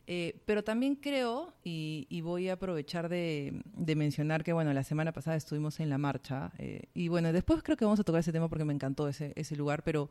eh, 0.08 0.40
pero 0.44 0.62
también 0.62 0.94
creo, 0.94 1.52
y, 1.64 2.20
voy 2.20 2.48
a 2.48 2.52
aprovechar 2.52 3.08
de, 3.08 3.60
mencionar 3.96 4.44
que, 4.44 4.52
bueno, 4.52 4.72
la 4.72 4.84
semana 4.84 5.12
pasada 5.12 5.36
estuvimos 5.36 5.80
en 5.80 5.90
la 5.90 5.98
marcha, 5.98 6.52
eh, 6.58 6.84
y 6.94 7.08
bueno, 7.08 7.32
después 7.32 7.62
creo 7.64 7.76
que 7.76 7.84
vamos 7.84 7.98
a 7.98 8.04
tocar 8.04 8.20
ese 8.20 8.32
tema 8.32 8.48
porque 8.48 8.64
me 8.64 8.72
encantó 8.72 9.08
ese, 9.08 9.32
ese 9.34 9.56
lugar, 9.56 9.82
pero 9.82 10.08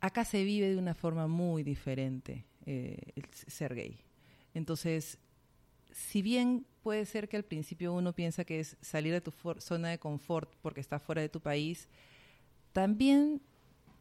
acá 0.00 0.24
se 0.24 0.44
vive 0.44 0.68
de 0.68 0.76
una 0.76 0.94
forma 0.94 1.26
muy 1.26 1.64
diferente 1.64 2.44
eh, 2.64 2.96
el 3.16 3.24
ser 3.32 3.74
gay. 3.74 3.98
Entonces, 4.54 5.18
si 5.90 6.22
bien 6.22 6.64
puede 6.84 7.04
ser 7.04 7.28
que 7.28 7.36
al 7.36 7.44
principio 7.44 7.92
uno 7.92 8.12
piensa 8.12 8.44
que 8.44 8.60
es 8.60 8.76
salir 8.80 9.12
de 9.12 9.20
tu 9.20 9.32
zona 9.58 9.88
de 9.88 9.98
confort 9.98 10.54
porque 10.62 10.80
estás 10.80 11.02
fuera 11.02 11.22
de 11.22 11.28
tu 11.28 11.40
país, 11.40 11.88
también 12.72 13.42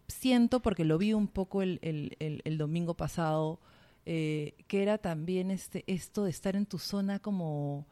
siento, 0.08 0.62
porque 0.62 0.86
lo 0.86 1.00
vi 1.00 1.14
un 1.14 1.28
poco 1.28 1.64
el 1.64 2.56
domingo 2.60 2.94
pasado, 2.94 3.60
eh, 4.10 4.54
que 4.70 4.84
era 4.84 4.98
también 4.98 5.52
este, 5.52 5.84
esto 5.86 6.24
de 6.24 6.30
estar 6.30 6.56
en 6.56 6.66
tu 6.66 6.80
zona 6.80 7.20
como 7.20 7.86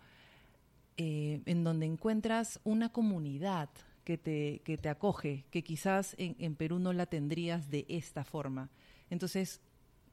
eh, 0.96 1.42
en 1.46 1.66
donde 1.66 1.86
encuentras 1.86 2.62
una 2.64 2.90
comunidad 2.94 3.68
que 4.06 4.18
te, 4.18 4.62
que 4.64 4.78
te 4.78 4.88
acoge, 4.88 5.44
que 5.52 5.62
quizás 5.62 6.16
en, 6.18 6.56
Perú 6.56 6.80
no 6.80 6.94
la 6.94 7.06
tendrías 7.06 7.70
de 7.70 7.86
esta 7.90 8.24
forma. 8.24 8.70
Entonces, 9.10 9.60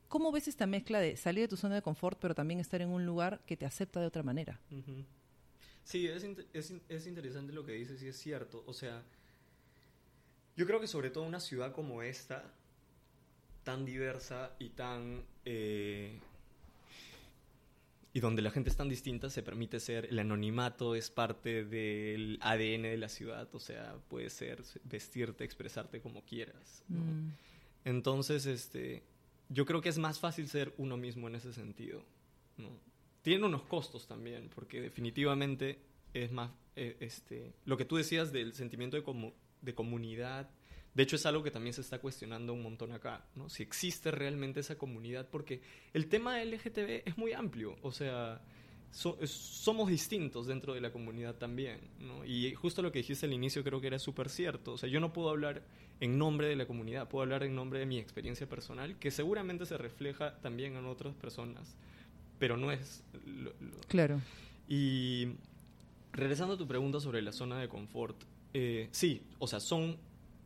¿cómo 0.09 0.33
ves 0.33 0.49
esta 0.49 0.67
mezcla 0.67 0.99
de 0.99 1.17
salir 1.17 1.43
de 1.45 1.49
tu 1.49 1.57
zona 1.57 1.77
de 1.77 1.83
confort, 1.83 2.19
pero 2.21 2.35
también 2.35 2.59
estar 2.59 2.83
en 2.83 2.89
un 2.89 3.07
lugar 3.07 3.41
que 3.47 3.57
te 3.57 3.65
acepta 3.65 4.01
de 4.01 4.07
otra 4.07 4.25
manera? 4.25 4.59
Sí, 5.85 6.09
es, 6.09 6.25
es, 6.53 6.75
es, 6.89 7.07
interesante 7.07 7.53
lo 7.53 7.65
que 7.65 7.75
dices 7.75 8.03
y 8.03 8.09
es 8.09 8.17
cierto. 8.17 8.65
O 8.67 8.73
sea, 8.73 9.05
yo 10.57 10.67
creo 10.67 10.81
que 10.81 10.89
sobre 10.89 11.11
todo 11.11 11.23
una 11.23 11.39
ciudad 11.39 11.73
como 11.73 12.03
esta, 12.03 12.53
tan 13.65 13.85
diversa 13.85 14.55
y 14.59 14.71
tan... 14.71 15.23
Eh, 15.45 16.19
y 18.15 18.21
donde 18.21 18.43
la 18.43 18.51
gente 18.51 18.69
es 18.69 18.77
tan 18.77 18.91
distinta, 18.91 19.31
se 19.31 19.43
permite 19.43 19.81
ser, 19.81 20.07
el 20.07 20.19
anonimato 20.19 20.95
es 20.95 21.11
parte 21.11 21.65
del 21.65 22.39
ADN 22.43 22.83
de 22.83 22.99
la 22.99 23.09
ciudad, 23.09 23.49
o 23.55 23.59
sea, 23.59 23.97
puede 24.09 24.29
ser 24.29 24.63
vestirte, 24.85 25.45
expresarte 25.45 26.03
como 26.03 26.23
quieras. 26.23 26.85
Mm. 26.89 27.31
Entonces, 27.87 28.45
este, 28.45 29.03
yo 29.49 29.65
creo 29.65 29.81
que 29.81 29.89
es 29.89 29.97
más 29.97 30.19
fácil 30.19 30.47
ser 30.49 30.75
uno 30.77 30.99
mismo 30.99 31.27
en 31.27 31.37
ese 31.37 31.55
sentido. 31.55 32.05
¿no? 32.59 32.69
Tiene 33.23 33.47
unos 33.47 33.63
costos 33.63 34.07
también, 34.07 34.51
porque 34.55 34.83
definitivamente 34.83 35.79
es 36.13 36.31
más, 36.33 36.51
eh, 36.77 36.97
este, 37.01 37.55
lo 37.65 37.79
que 37.79 37.87
tú 37.87 37.97
decías 37.97 38.31
del 38.31 38.53
sentimiento 38.53 39.01
de, 39.01 39.33
de 39.63 39.75
comunidad, 39.75 40.51
de 40.95 41.03
hecho, 41.03 41.17
es 41.17 41.25
algo 41.25 41.43
que 41.43 41.51
también 41.51 41.73
se 41.73 41.81
está 41.81 41.99
cuestionando 41.99 42.53
un 42.53 42.63
montón 42.63 42.93
acá, 42.93 43.25
¿no? 43.35 43.49
Si 43.49 43.63
existe 43.63 44.11
realmente 44.11 44.61
esa 44.61 44.77
comunidad, 44.77 45.29
porque 45.31 45.63
el 45.95 46.09
tema 46.09 46.43
LGTB 46.45 47.03
es 47.07 47.17
muy 47.17 47.33
amplio, 47.33 47.77
o 47.83 47.93
sea, 47.93 48.43
somos 48.91 49.89
distintos 49.89 50.47
dentro 50.47 50.75
de 50.75 50.83
la 50.83 50.93
comunidad 50.93 51.37
también, 51.37 51.81
¿no? 51.99 52.25
Y 52.27 52.55
justo 52.55 52.83
lo 52.83 52.93
que 52.93 52.99
dijiste 52.99 53.25
al 53.25 53.33
inicio 53.33 53.65
creo 53.65 53.81
que 53.81 53.87
era 53.87 53.99
súper 53.99 54.29
cierto, 54.29 54.73
o 54.73 54.79
sea, 54.79 54.89
yo 54.89 55.01
no 55.01 55.15
puedo 55.15 55.31
hablar 55.31 55.63
en 56.01 56.19
nombre 56.19 56.49
de 56.49 56.57
la 56.57 56.67
comunidad, 56.67 57.09
puedo 57.09 57.23
hablar 57.23 57.43
en 57.43 57.55
nombre 57.55 57.79
de 57.79 57.87
mi 57.87 57.99
experiencia 57.99 58.47
personal, 58.47 58.99
que 58.99 59.11
seguramente 59.11 59.65
se 59.65 59.79
refleja 59.79 60.39
también 60.41 60.77
en 60.77 60.85
otras 60.85 61.15
personas, 61.15 61.75
pero 62.39 62.59
no 62.59 62.71
es... 62.71 63.03
Claro. 63.89 64.21
Y 64.69 65.29
regresando 66.13 66.55
a 66.55 66.59
tu 66.59 66.67
pregunta 66.67 67.01
sobre 67.01 67.23
la 67.23 67.33
zona 67.33 67.59
de 67.61 67.69
confort, 67.69 68.17
eh, 68.53 68.89
sí, 68.91 69.23
o 69.39 69.47
sea, 69.47 69.61
son 69.61 69.97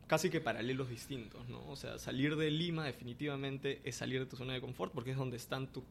casi 0.07 0.29
que 0.29 0.39
paralelos 0.39 0.89
distintos, 0.89 1.47
¿no? 1.49 1.67
O 1.69 1.75
sea, 1.75 1.99
salir 1.99 2.35
de 2.37 2.49
Lima 2.49 2.85
definitivamente 2.85 3.81
es 3.83 3.95
salir 3.97 4.19
de 4.21 4.25
tu 4.25 4.37
zona 4.37 4.53
de 4.53 4.61
confort 4.61 4.93
porque 4.93 5.11
es 5.11 5.17
donde 5.17 5.37
están 5.37 5.67
tus 5.67 5.83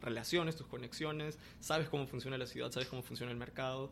relaciones, 0.00 0.56
tus 0.56 0.66
conexiones, 0.66 1.38
sabes 1.60 1.88
cómo 1.88 2.06
funciona 2.06 2.38
la 2.38 2.46
ciudad, 2.46 2.70
sabes 2.72 2.88
cómo 2.88 3.02
funciona 3.02 3.30
el 3.32 3.38
mercado, 3.38 3.90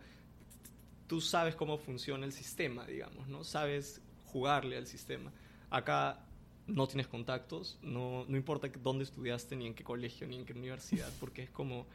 tú 1.06 1.20
sabes 1.20 1.54
cómo 1.54 1.78
funciona 1.78 2.24
el 2.24 2.32
sistema, 2.32 2.86
digamos, 2.86 3.28
¿no? 3.28 3.44
Sabes 3.44 4.00
jugarle 4.24 4.78
al 4.78 4.86
sistema. 4.86 5.30
Acá 5.68 6.24
no 6.66 6.86
tienes 6.86 7.06
contactos, 7.06 7.78
no, 7.82 8.24
no 8.26 8.36
importa 8.36 8.68
dónde 8.82 9.04
estudiaste, 9.04 9.54
ni 9.56 9.66
en 9.66 9.74
qué 9.74 9.84
colegio, 9.84 10.26
ni 10.26 10.36
en 10.36 10.46
qué 10.46 10.54
universidad, 10.54 11.10
porque 11.20 11.42
es 11.42 11.50
como, 11.50 11.86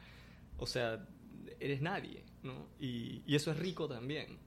o 0.58 0.66
sea, 0.66 1.04
eres 1.58 1.80
nadie, 1.80 2.22
¿no? 2.44 2.68
Y, 2.78 3.22
y 3.26 3.34
eso 3.34 3.50
es 3.50 3.58
rico 3.58 3.88
también 3.88 4.38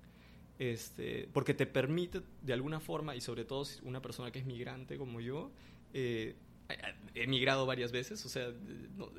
este, 0.61 1.27
porque 1.33 1.55
te 1.55 1.65
permite 1.65 2.21
de 2.43 2.53
alguna 2.53 2.79
forma, 2.79 3.15
y 3.15 3.21
sobre 3.21 3.45
todo 3.45 3.65
si 3.65 3.83
una 3.83 3.99
persona 3.99 4.29
que 4.31 4.37
es 4.37 4.45
migrante 4.45 4.95
como 4.95 5.19
yo, 5.19 5.49
eh, 5.91 6.35
he 7.15 7.25
migrado 7.25 7.65
varias 7.65 7.91
veces, 7.91 8.23
o 8.27 8.29
sea, 8.29 8.53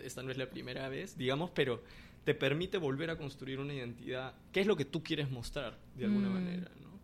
esta 0.05 0.23
no 0.23 0.31
es 0.31 0.39
la 0.39 0.49
primera 0.49 0.89
vez, 0.89 1.19
digamos, 1.19 1.51
pero 1.51 1.83
te 2.25 2.37
permite 2.37 2.79
volver 2.79 3.11
a 3.11 3.19
construir 3.19 3.59
una 3.59 3.75
identidad, 3.75 4.35
¿qué 4.53 4.61
es 4.61 4.69
lo 4.69 4.77
que 4.77 4.85
tú 4.85 5.03
quieres 5.03 5.33
mostrar 5.33 5.77
de 5.97 6.05
alguna 6.05 6.29
mm. 6.29 6.33
manera? 6.33 6.71
¿no? 6.81 7.01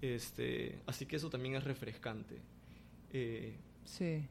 Este, 0.00 0.78
así 0.86 1.04
que 1.04 1.16
eso 1.16 1.28
también 1.28 1.54
es 1.56 1.64
refrescante. 1.64 2.38
Eh, 3.12 3.54
sí. 3.84 4.26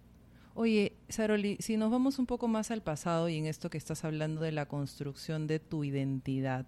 Oye, 0.56 0.94
Saroli, 1.10 1.58
si 1.60 1.78
nos 1.78 1.92
vamos 1.92 2.18
un 2.18 2.26
poco 2.26 2.48
más 2.48 2.72
al 2.72 2.82
pasado 2.82 3.30
y 3.30 3.38
en 3.38 3.46
esto 3.46 3.70
que 3.70 3.78
estás 3.78 4.04
hablando 4.04 4.42
de 4.42 4.52
la 4.52 4.66
construcción 4.66 5.46
de 5.46 5.60
tu 5.60 5.84
identidad, 5.84 6.66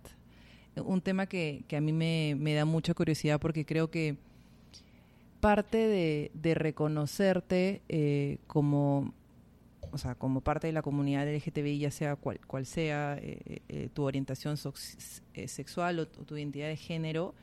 un 0.84 1.02
tema 1.02 1.26
que, 1.26 1.64
que 1.68 1.78
a 1.78 1.82
mí 1.82 1.94
me, 1.94 2.36
me, 2.38 2.54
da 2.54 2.66
mucha 2.66 2.94
curiosidad 2.94 3.40
porque 3.40 3.66
creo 3.66 3.90
que 3.90 4.18
parte 5.40 5.78
de, 6.34 6.56
reconocerte 6.56 7.82
eh, 7.88 8.40
como, 8.48 9.14
o 9.92 9.98
sea, 9.98 10.16
como 10.16 10.42
parte 10.42 10.68
de 10.68 10.74
la 10.74 10.82
comunidad 10.82 11.28
LGTBI, 11.28 11.80
ya 11.80 11.92
sea 11.92 12.16
cual, 12.16 12.40
cual 12.48 12.66
sea 12.66 13.18
eh, 13.22 13.62
eh, 13.70 13.90
tu 13.94 14.04
orientación 14.04 14.58
sexual 14.58 16.00
o 16.00 16.08
tu, 16.08 16.36
identidad 16.36 16.68
de 16.68 16.78
género, 16.78 17.36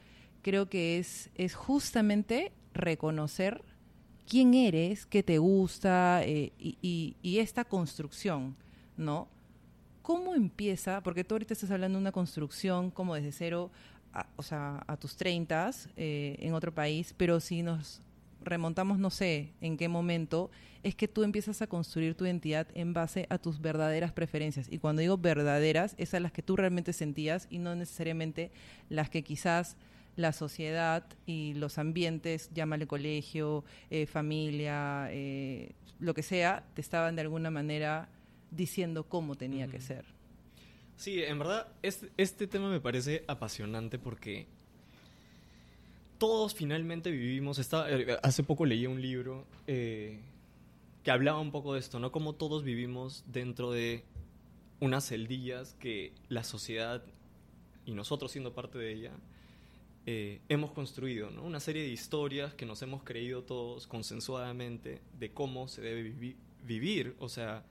creo 0.42 0.68
que 0.68 0.98
es, 0.98 1.30
es 1.36 1.54
justamente 1.54 2.52
reconocer 2.74 3.62
quién 4.28 4.54
eres, 4.54 5.06
qué 5.06 5.22
te 5.22 5.38
gusta 5.38 6.22
y, 6.26 6.52
y, 6.58 7.16
y 7.22 7.38
esta 7.38 7.64
construcción, 7.64 8.56
¿no? 8.96 9.28
¿Cómo 10.02 10.34
empieza? 10.34 11.00
Porque 11.02 11.22
tú 11.22 11.34
ahorita 11.34 11.54
estás 11.54 11.70
hablando 11.70 11.98
de 11.98 12.02
una 12.02 12.12
construcción 12.12 12.90
como 12.90 13.14
desde 13.14 13.32
cero, 13.32 13.70
o 14.36 14.42
sea, 14.42 14.82
a 14.86 14.96
tus 14.96 15.16
30 15.16 15.70
eh, 15.96 16.36
en 16.40 16.54
otro 16.54 16.74
país, 16.74 17.14
pero 17.16 17.38
si 17.38 17.62
nos 17.62 18.02
remontamos, 18.42 18.98
no 18.98 19.10
sé 19.10 19.52
en 19.60 19.76
qué 19.76 19.88
momento, 19.88 20.50
es 20.82 20.96
que 20.96 21.06
tú 21.06 21.22
empiezas 21.22 21.62
a 21.62 21.68
construir 21.68 22.16
tu 22.16 22.24
identidad 22.24 22.66
en 22.74 22.92
base 22.92 23.26
a 23.30 23.38
tus 23.38 23.60
verdaderas 23.60 24.12
preferencias. 24.12 24.66
Y 24.70 24.78
cuando 24.78 25.00
digo 25.00 25.18
verdaderas, 25.18 25.94
es 25.98 26.14
a 26.14 26.20
las 26.20 26.32
que 26.32 26.42
tú 26.42 26.56
realmente 26.56 26.92
sentías 26.92 27.46
y 27.48 27.58
no 27.58 27.76
necesariamente 27.76 28.50
las 28.88 29.08
que 29.08 29.22
quizás 29.22 29.76
la 30.16 30.32
sociedad 30.32 31.04
y 31.24 31.54
los 31.54 31.78
ambientes, 31.78 32.50
llámale 32.52 32.86
colegio, 32.86 33.64
eh, 33.90 34.06
familia, 34.06 35.06
eh, 35.10 35.72
lo 36.00 36.12
que 36.12 36.22
sea, 36.22 36.64
te 36.74 36.80
estaban 36.80 37.14
de 37.14 37.22
alguna 37.22 37.50
manera 37.50 38.08
diciendo 38.52 39.04
cómo 39.04 39.34
tenía 39.34 39.66
que 39.66 39.80
ser. 39.80 40.04
Sí, 40.96 41.22
en 41.22 41.38
verdad, 41.38 41.68
este, 41.82 42.10
este 42.16 42.46
tema 42.46 42.70
me 42.70 42.80
parece 42.80 43.24
apasionante 43.26 43.98
porque 43.98 44.46
todos 46.18 46.54
finalmente 46.54 47.10
vivimos. 47.10 47.58
Eh, 47.58 48.16
hace 48.22 48.44
poco 48.44 48.64
leí 48.64 48.86
un 48.86 49.02
libro 49.02 49.44
eh, 49.66 50.20
que 51.02 51.10
hablaba 51.10 51.40
un 51.40 51.50
poco 51.50 51.74
de 51.74 51.80
esto, 51.80 51.98
¿no? 51.98 52.12
Como 52.12 52.34
todos 52.34 52.62
vivimos 52.62 53.24
dentro 53.26 53.72
de 53.72 54.04
unas 54.78 55.08
celdillas 55.08 55.74
que 55.80 56.12
la 56.28 56.44
sociedad 56.44 57.02
y 57.86 57.92
nosotros 57.92 58.30
siendo 58.30 58.52
parte 58.52 58.78
de 58.78 58.92
ella 58.92 59.12
eh, 60.06 60.40
hemos 60.48 60.72
construido, 60.72 61.30
¿no? 61.30 61.42
Una 61.42 61.60
serie 61.60 61.82
de 61.82 61.88
historias 61.88 62.54
que 62.54 62.66
nos 62.66 62.82
hemos 62.82 63.02
creído 63.02 63.42
todos 63.42 63.86
consensuadamente 63.86 65.00
de 65.18 65.32
cómo 65.32 65.68
se 65.68 65.80
debe 65.80 66.36
vivir, 66.64 67.14
o 67.18 67.28
sea, 67.28 67.64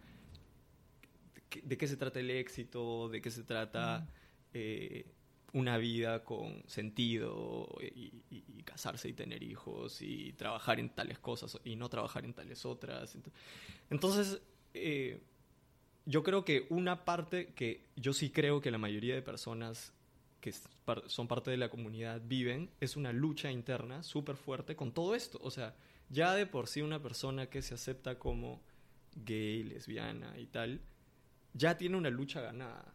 de 1.63 1.77
qué 1.77 1.87
se 1.87 1.97
trata 1.97 2.19
el 2.19 2.31
éxito, 2.31 3.09
de 3.09 3.21
qué 3.21 3.31
se 3.31 3.43
trata 3.43 4.07
eh, 4.53 5.05
una 5.53 5.77
vida 5.77 6.23
con 6.23 6.63
sentido 6.67 7.67
y, 7.81 8.63
casarse 8.63 9.09
y 9.09 9.13
tener 9.13 9.43
hijos 9.43 10.01
y 10.01 10.33
trabajar 10.33 10.79
en 10.79 10.89
tales 10.89 11.19
cosas 11.19 11.59
y 11.65 11.75
no 11.75 11.89
trabajar 11.89 12.23
en 12.23 12.33
tales 12.33 12.65
otras. 12.65 13.17
Entonces, 13.89 14.41
eh, 14.73 15.21
yo 16.05 16.23
creo 16.23 16.45
que 16.45 16.67
una 16.69 17.03
parte 17.03 17.53
que 17.53 17.85
yo 17.95 18.13
sí 18.13 18.29
creo 18.29 18.61
que 18.61 18.71
la 18.71 18.77
mayoría 18.77 19.15
de 19.15 19.21
personas 19.21 19.93
que 20.39 20.53
son 21.07 21.27
parte 21.27 21.51
de 21.51 21.57
la 21.57 21.69
comunidad 21.69 22.21
viven 22.25 22.71
es 22.79 22.95
una 22.95 23.13
lucha 23.13 23.51
interna 23.51 24.03
súper 24.03 24.35
fuerte 24.35 24.75
con 24.75 24.91
todo 24.91 25.15
esto. 25.15 25.39
O 25.43 25.51
sea, 25.51 25.75
ya 26.09 26.33
de 26.33 26.45
por 26.47 26.67
sí 26.67 26.81
una 26.81 27.01
persona 27.01 27.47
que 27.47 27.61
se 27.61 27.75
acepta 27.75 28.17
como 28.17 28.61
gay, 29.15 29.63
lesbiana 29.63 30.37
y 30.39 30.47
tal, 30.47 30.81
ya 31.53 31.77
tiene 31.77 31.97
una 31.97 32.09
lucha 32.09 32.41
ganada. 32.41 32.93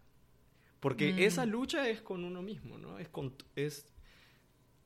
Porque 0.80 1.12
mm. 1.12 1.18
esa 1.18 1.46
lucha 1.46 1.88
es 1.88 2.02
con 2.02 2.24
uno 2.24 2.42
mismo, 2.42 2.78
¿no? 2.78 2.98
Es, 2.98 3.08
con, 3.08 3.34
es, 3.54 3.86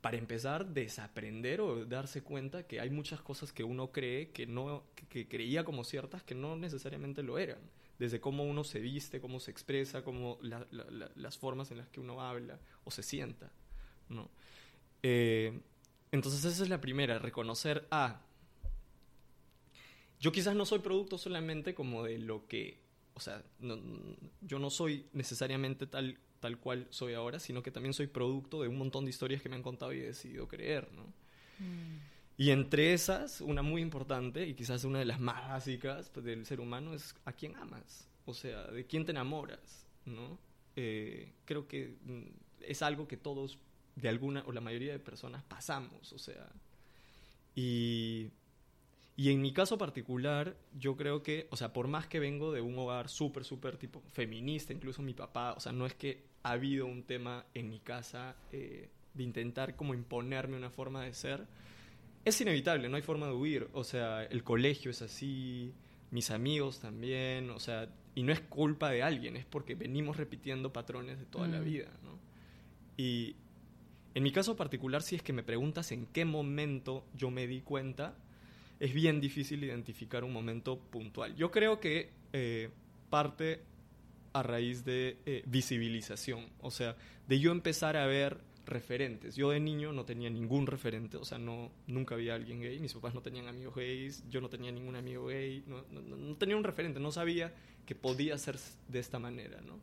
para 0.00 0.16
empezar, 0.16 0.66
desaprender 0.66 1.60
o 1.60 1.84
darse 1.84 2.22
cuenta 2.22 2.66
que 2.66 2.80
hay 2.80 2.90
muchas 2.90 3.20
cosas 3.20 3.52
que 3.52 3.64
uno 3.64 3.92
cree 3.92 4.30
que, 4.30 4.46
no, 4.46 4.84
que, 5.08 5.28
creía 5.28 5.64
como 5.64 5.84
ciertas 5.84 6.22
que 6.22 6.34
no 6.34 6.56
necesariamente 6.56 7.22
lo 7.22 7.38
eran. 7.38 7.58
Desde 7.98 8.18
cómo 8.18 8.44
uno 8.44 8.64
se 8.64 8.80
viste, 8.80 9.20
cómo 9.20 9.40
se 9.40 9.50
expresa, 9.50 10.02
cómo 10.02 10.38
las 10.40 11.36
formas 11.36 11.70
en 11.70 11.78
las 11.78 11.88
que 11.88 12.00
uno 12.00 12.22
habla 12.22 12.58
o 12.84 12.90
se 12.90 13.02
sienta, 13.02 13.52
¿no? 14.08 14.30
Eh, 15.02 15.60
entonces 16.10 16.44
esa 16.44 16.62
es 16.62 16.68
la 16.70 16.80
primera, 16.80 17.18
reconocer 17.18 17.86
a... 17.90 18.06
Ah, 18.06 18.22
yo 20.18 20.32
quizás 20.32 20.54
no 20.54 20.66
soy 20.66 20.80
producto 20.80 21.16
solamente 21.16 21.74
como 21.74 22.04
de 22.04 22.18
lo 22.18 22.46
que 22.46 22.78
o 23.20 23.22
sea, 23.22 23.44
yo 24.40 24.58
no 24.58 24.70
soy 24.70 25.04
necesariamente 25.12 25.86
tal, 25.86 26.18
tal 26.40 26.58
cual 26.58 26.86
soy 26.88 27.12
ahora, 27.12 27.38
sino 27.38 27.62
que 27.62 27.70
también 27.70 27.92
soy 27.92 28.06
producto 28.06 28.62
de 28.62 28.68
un 28.68 28.78
montón 28.78 29.04
de 29.04 29.10
historias 29.10 29.42
que 29.42 29.50
me 29.50 29.56
han 29.56 29.62
contado 29.62 29.92
y 29.92 29.98
he 29.98 30.06
decidido 30.06 30.48
creer, 30.48 30.90
¿no? 30.94 31.02
Mm. 31.58 31.98
Y 32.38 32.50
entre 32.50 32.94
esas, 32.94 33.42
una 33.42 33.60
muy 33.60 33.82
importante 33.82 34.46
y 34.46 34.54
quizás 34.54 34.84
una 34.84 35.00
de 35.00 35.04
las 35.04 35.20
más 35.20 35.46
básicas 35.50 36.08
pues, 36.08 36.24
del 36.24 36.46
ser 36.46 36.60
humano 36.60 36.94
es 36.94 37.14
a 37.26 37.32
quién 37.34 37.56
amas, 37.56 38.08
o 38.24 38.32
sea, 38.32 38.68
de 38.68 38.86
quién 38.86 39.04
te 39.04 39.10
enamoras, 39.10 39.86
¿no? 40.06 40.38
Eh, 40.74 41.34
creo 41.44 41.68
que 41.68 41.98
mm, 42.02 42.22
es 42.62 42.80
algo 42.80 43.06
que 43.06 43.18
todos, 43.18 43.58
de 43.96 44.08
alguna 44.08 44.44
o 44.46 44.52
la 44.52 44.62
mayoría 44.62 44.92
de 44.92 44.98
personas, 44.98 45.42
pasamos, 45.42 46.14
o 46.14 46.18
sea, 46.18 46.50
y 47.54 48.30
y 49.20 49.30
en 49.30 49.42
mi 49.42 49.52
caso 49.52 49.76
particular, 49.76 50.56
yo 50.78 50.96
creo 50.96 51.22
que, 51.22 51.46
o 51.50 51.56
sea, 51.58 51.74
por 51.74 51.88
más 51.88 52.06
que 52.06 52.18
vengo 52.18 52.52
de 52.52 52.62
un 52.62 52.78
hogar 52.78 53.10
súper, 53.10 53.44
súper 53.44 53.76
tipo 53.76 54.00
feminista, 54.14 54.72
incluso 54.72 55.02
mi 55.02 55.12
papá, 55.12 55.52
o 55.52 55.60
sea, 55.60 55.72
no 55.72 55.84
es 55.84 55.94
que 55.94 56.24
ha 56.42 56.52
habido 56.52 56.86
un 56.86 57.02
tema 57.02 57.44
en 57.52 57.68
mi 57.68 57.80
casa 57.80 58.34
eh, 58.50 58.88
de 59.12 59.22
intentar 59.22 59.76
como 59.76 59.92
imponerme 59.92 60.56
una 60.56 60.70
forma 60.70 61.04
de 61.04 61.12
ser, 61.12 61.46
es 62.24 62.40
inevitable, 62.40 62.88
no 62.88 62.96
hay 62.96 63.02
forma 63.02 63.26
de 63.26 63.34
huir, 63.34 63.68
o 63.74 63.84
sea, 63.84 64.24
el 64.24 64.42
colegio 64.42 64.90
es 64.90 65.02
así, 65.02 65.74
mis 66.10 66.30
amigos 66.30 66.80
también, 66.80 67.50
o 67.50 67.60
sea, 67.60 67.90
y 68.14 68.22
no 68.22 68.32
es 68.32 68.40
culpa 68.40 68.88
de 68.88 69.02
alguien, 69.02 69.36
es 69.36 69.44
porque 69.44 69.74
venimos 69.74 70.16
repitiendo 70.16 70.72
patrones 70.72 71.18
de 71.18 71.26
toda 71.26 71.46
la 71.46 71.60
mm. 71.60 71.64
vida, 71.64 71.90
¿no? 72.02 72.18
Y 72.96 73.36
en 74.14 74.22
mi 74.22 74.32
caso 74.32 74.56
particular, 74.56 75.02
si 75.02 75.16
es 75.16 75.22
que 75.22 75.34
me 75.34 75.42
preguntas 75.42 75.92
en 75.92 76.06
qué 76.06 76.24
momento 76.24 77.04
yo 77.12 77.30
me 77.30 77.46
di 77.46 77.60
cuenta, 77.60 78.16
es 78.80 78.94
bien 78.94 79.20
difícil 79.20 79.62
identificar 79.62 80.24
un 80.24 80.32
momento 80.32 80.78
puntual. 80.78 81.36
Yo 81.36 81.50
creo 81.50 81.78
que 81.78 82.10
eh, 82.32 82.70
parte 83.10 83.60
a 84.32 84.42
raíz 84.42 84.84
de 84.84 85.18
eh, 85.26 85.42
visibilización, 85.46 86.46
o 86.60 86.70
sea, 86.70 86.96
de 87.28 87.38
yo 87.38 87.52
empezar 87.52 87.96
a 87.96 88.06
ver 88.06 88.38
referentes. 88.66 89.36
Yo 89.36 89.50
de 89.50 89.60
niño 89.60 89.92
no 89.92 90.04
tenía 90.04 90.30
ningún 90.30 90.66
referente, 90.66 91.16
o 91.16 91.24
sea, 91.24 91.38
no, 91.38 91.70
nunca 91.86 92.14
había 92.14 92.34
alguien 92.36 92.60
gay, 92.60 92.78
mis 92.78 92.94
papás 92.94 93.14
no 93.14 93.20
tenían 93.20 93.48
amigos 93.48 93.74
gays, 93.74 94.24
yo 94.30 94.40
no 94.40 94.48
tenía 94.48 94.70
ningún 94.70 94.96
amigo 94.96 95.26
gay, 95.26 95.64
no, 95.66 95.84
no, 95.90 96.36
tenía 96.36 96.56
un 96.56 96.64
referente, 96.64 97.00
no 97.00 97.10
sabía 97.10 97.52
que 97.84 97.94
podía 97.94 98.38
ser 98.38 98.58
de 98.88 98.98
esta 98.98 99.18
manera, 99.18 99.60
¿no? 99.60 99.78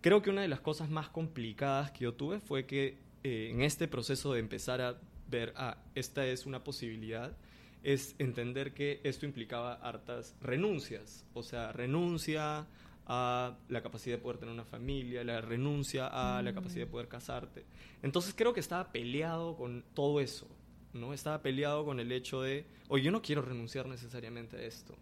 Creo 0.00 0.22
que 0.22 0.30
una 0.30 0.42
de 0.42 0.48
las 0.48 0.60
cosas 0.60 0.88
más 0.88 1.08
complicadas 1.10 1.90
que 1.90 2.04
yo 2.04 2.14
tuve 2.14 2.40
fue 2.40 2.64
que 2.64 2.96
eh, 3.22 3.50
en 3.52 3.62
este 3.62 3.86
proceso 3.86 4.32
de 4.32 4.40
empezar 4.40 4.80
a 4.80 4.98
ver, 5.28 5.52
ah, 5.56 5.76
esta 5.94 6.26
es 6.26 6.46
una 6.46 6.64
posibilidad, 6.64 7.36
es 7.86 8.16
entender 8.18 8.74
que 8.74 9.00
esto 9.04 9.26
implicaba 9.26 9.74
hartas 9.74 10.34
renuncias, 10.40 11.24
o 11.34 11.44
sea, 11.44 11.70
renuncia 11.70 12.66
a 13.06 13.56
la 13.68 13.80
capacidad 13.80 14.16
de 14.16 14.22
poder 14.22 14.38
tener 14.38 14.52
una 14.52 14.64
familia, 14.64 15.22
la 15.22 15.40
renuncia 15.40 16.08
a 16.08 16.42
la 16.42 16.52
capacidad 16.52 16.80
de 16.80 16.86
mm. 16.86 16.90
poder 16.90 17.06
casarte. 17.06 17.64
Entonces 18.02 18.34
creo 18.36 18.52
que 18.52 18.58
estaba 18.58 18.90
peleado 18.90 19.56
con 19.56 19.84
todo 19.94 20.18
eso, 20.18 20.48
¿no? 20.94 21.14
Estaba 21.14 21.42
peleado 21.42 21.84
con 21.84 22.00
el 22.00 22.10
hecho 22.10 22.42
de, 22.42 22.66
oye, 22.88 23.04
yo 23.04 23.12
no 23.12 23.22
quiero 23.22 23.40
renunciar 23.40 23.86
necesariamente 23.86 24.56
a 24.56 24.62
esto. 24.62 24.96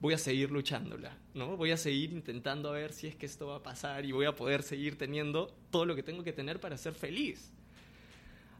Voy 0.00 0.14
a 0.14 0.18
seguir 0.18 0.50
luchándola, 0.50 1.18
¿no? 1.34 1.58
Voy 1.58 1.72
a 1.72 1.76
seguir 1.76 2.10
intentando 2.10 2.70
a 2.70 2.72
ver 2.72 2.94
si 2.94 3.06
es 3.06 3.16
que 3.16 3.26
esto 3.26 3.48
va 3.48 3.56
a 3.56 3.62
pasar 3.62 4.06
y 4.06 4.12
voy 4.12 4.24
a 4.24 4.34
poder 4.34 4.62
seguir 4.62 4.96
teniendo 4.96 5.54
todo 5.70 5.84
lo 5.84 5.94
que 5.94 6.02
tengo 6.02 6.24
que 6.24 6.32
tener 6.32 6.58
para 6.58 6.78
ser 6.78 6.94
feliz. 6.94 7.52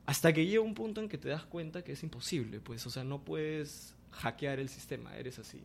Hasta 0.06 0.32
que 0.32 0.46
llega 0.46 0.60
un 0.60 0.74
punto 0.74 1.00
en 1.00 1.08
que 1.08 1.18
te 1.18 1.28
das 1.28 1.44
cuenta 1.44 1.82
que 1.82 1.92
es 1.92 2.02
imposible, 2.02 2.60
pues, 2.60 2.86
o 2.86 2.90
sea, 2.90 3.04
no 3.04 3.22
puedes 3.22 3.94
hackear 4.10 4.58
el 4.58 4.68
sistema, 4.68 5.16
eres 5.16 5.38
así. 5.38 5.62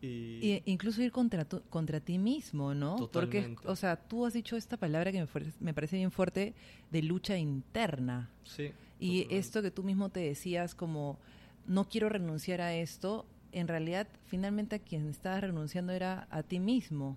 Y... 0.00 0.62
incluso 0.66 1.02
ir 1.02 1.10
contra, 1.10 1.44
contra 1.44 1.98
ti 1.98 2.18
mismo, 2.18 2.72
¿no? 2.72 2.96
Totalmente. 2.96 3.54
Porque, 3.54 3.68
o 3.68 3.74
sea, 3.74 3.96
tú 3.96 4.26
has 4.26 4.32
dicho 4.32 4.56
esta 4.56 4.76
palabra 4.76 5.10
que 5.10 5.20
me, 5.20 5.28
me 5.58 5.74
parece 5.74 5.96
bien 5.96 6.12
fuerte 6.12 6.54
de 6.90 7.02
lucha 7.02 7.36
interna. 7.36 8.30
Sí. 8.44 8.70
Y 9.00 9.26
esto 9.34 9.62
que 9.62 9.70
tú 9.70 9.82
mismo 9.82 10.08
te 10.08 10.20
decías 10.20 10.74
como, 10.74 11.18
no 11.66 11.88
quiero 11.88 12.08
renunciar 12.08 12.60
a 12.60 12.74
esto, 12.74 13.26
en 13.52 13.68
realidad, 13.68 14.08
finalmente 14.26 14.76
a 14.76 14.78
quien 14.78 15.08
estabas 15.08 15.40
renunciando 15.40 15.92
era 15.92 16.26
a 16.30 16.42
ti 16.42 16.60
mismo, 16.60 17.16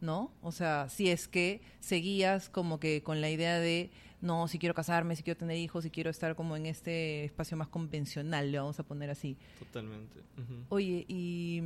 ¿no? 0.00 0.32
O 0.42 0.52
sea, 0.52 0.88
si 0.88 1.10
es 1.10 1.28
que 1.28 1.60
seguías 1.80 2.48
como 2.48 2.80
que 2.80 3.02
con 3.02 3.20
la 3.20 3.30
idea 3.30 3.58
de 3.58 3.90
no, 4.20 4.48
si 4.48 4.58
quiero 4.58 4.74
casarme, 4.74 5.16
si 5.16 5.22
quiero 5.22 5.38
tener 5.38 5.56
hijos, 5.56 5.84
si 5.84 5.90
quiero 5.90 6.10
estar 6.10 6.34
como 6.34 6.56
en 6.56 6.66
este 6.66 7.24
espacio 7.24 7.56
más 7.56 7.68
convencional, 7.68 8.52
le 8.52 8.58
vamos 8.58 8.78
a 8.78 8.82
poner 8.82 9.10
así. 9.10 9.36
Totalmente. 9.58 10.20
Oye, 10.68 11.04
y, 11.08 11.62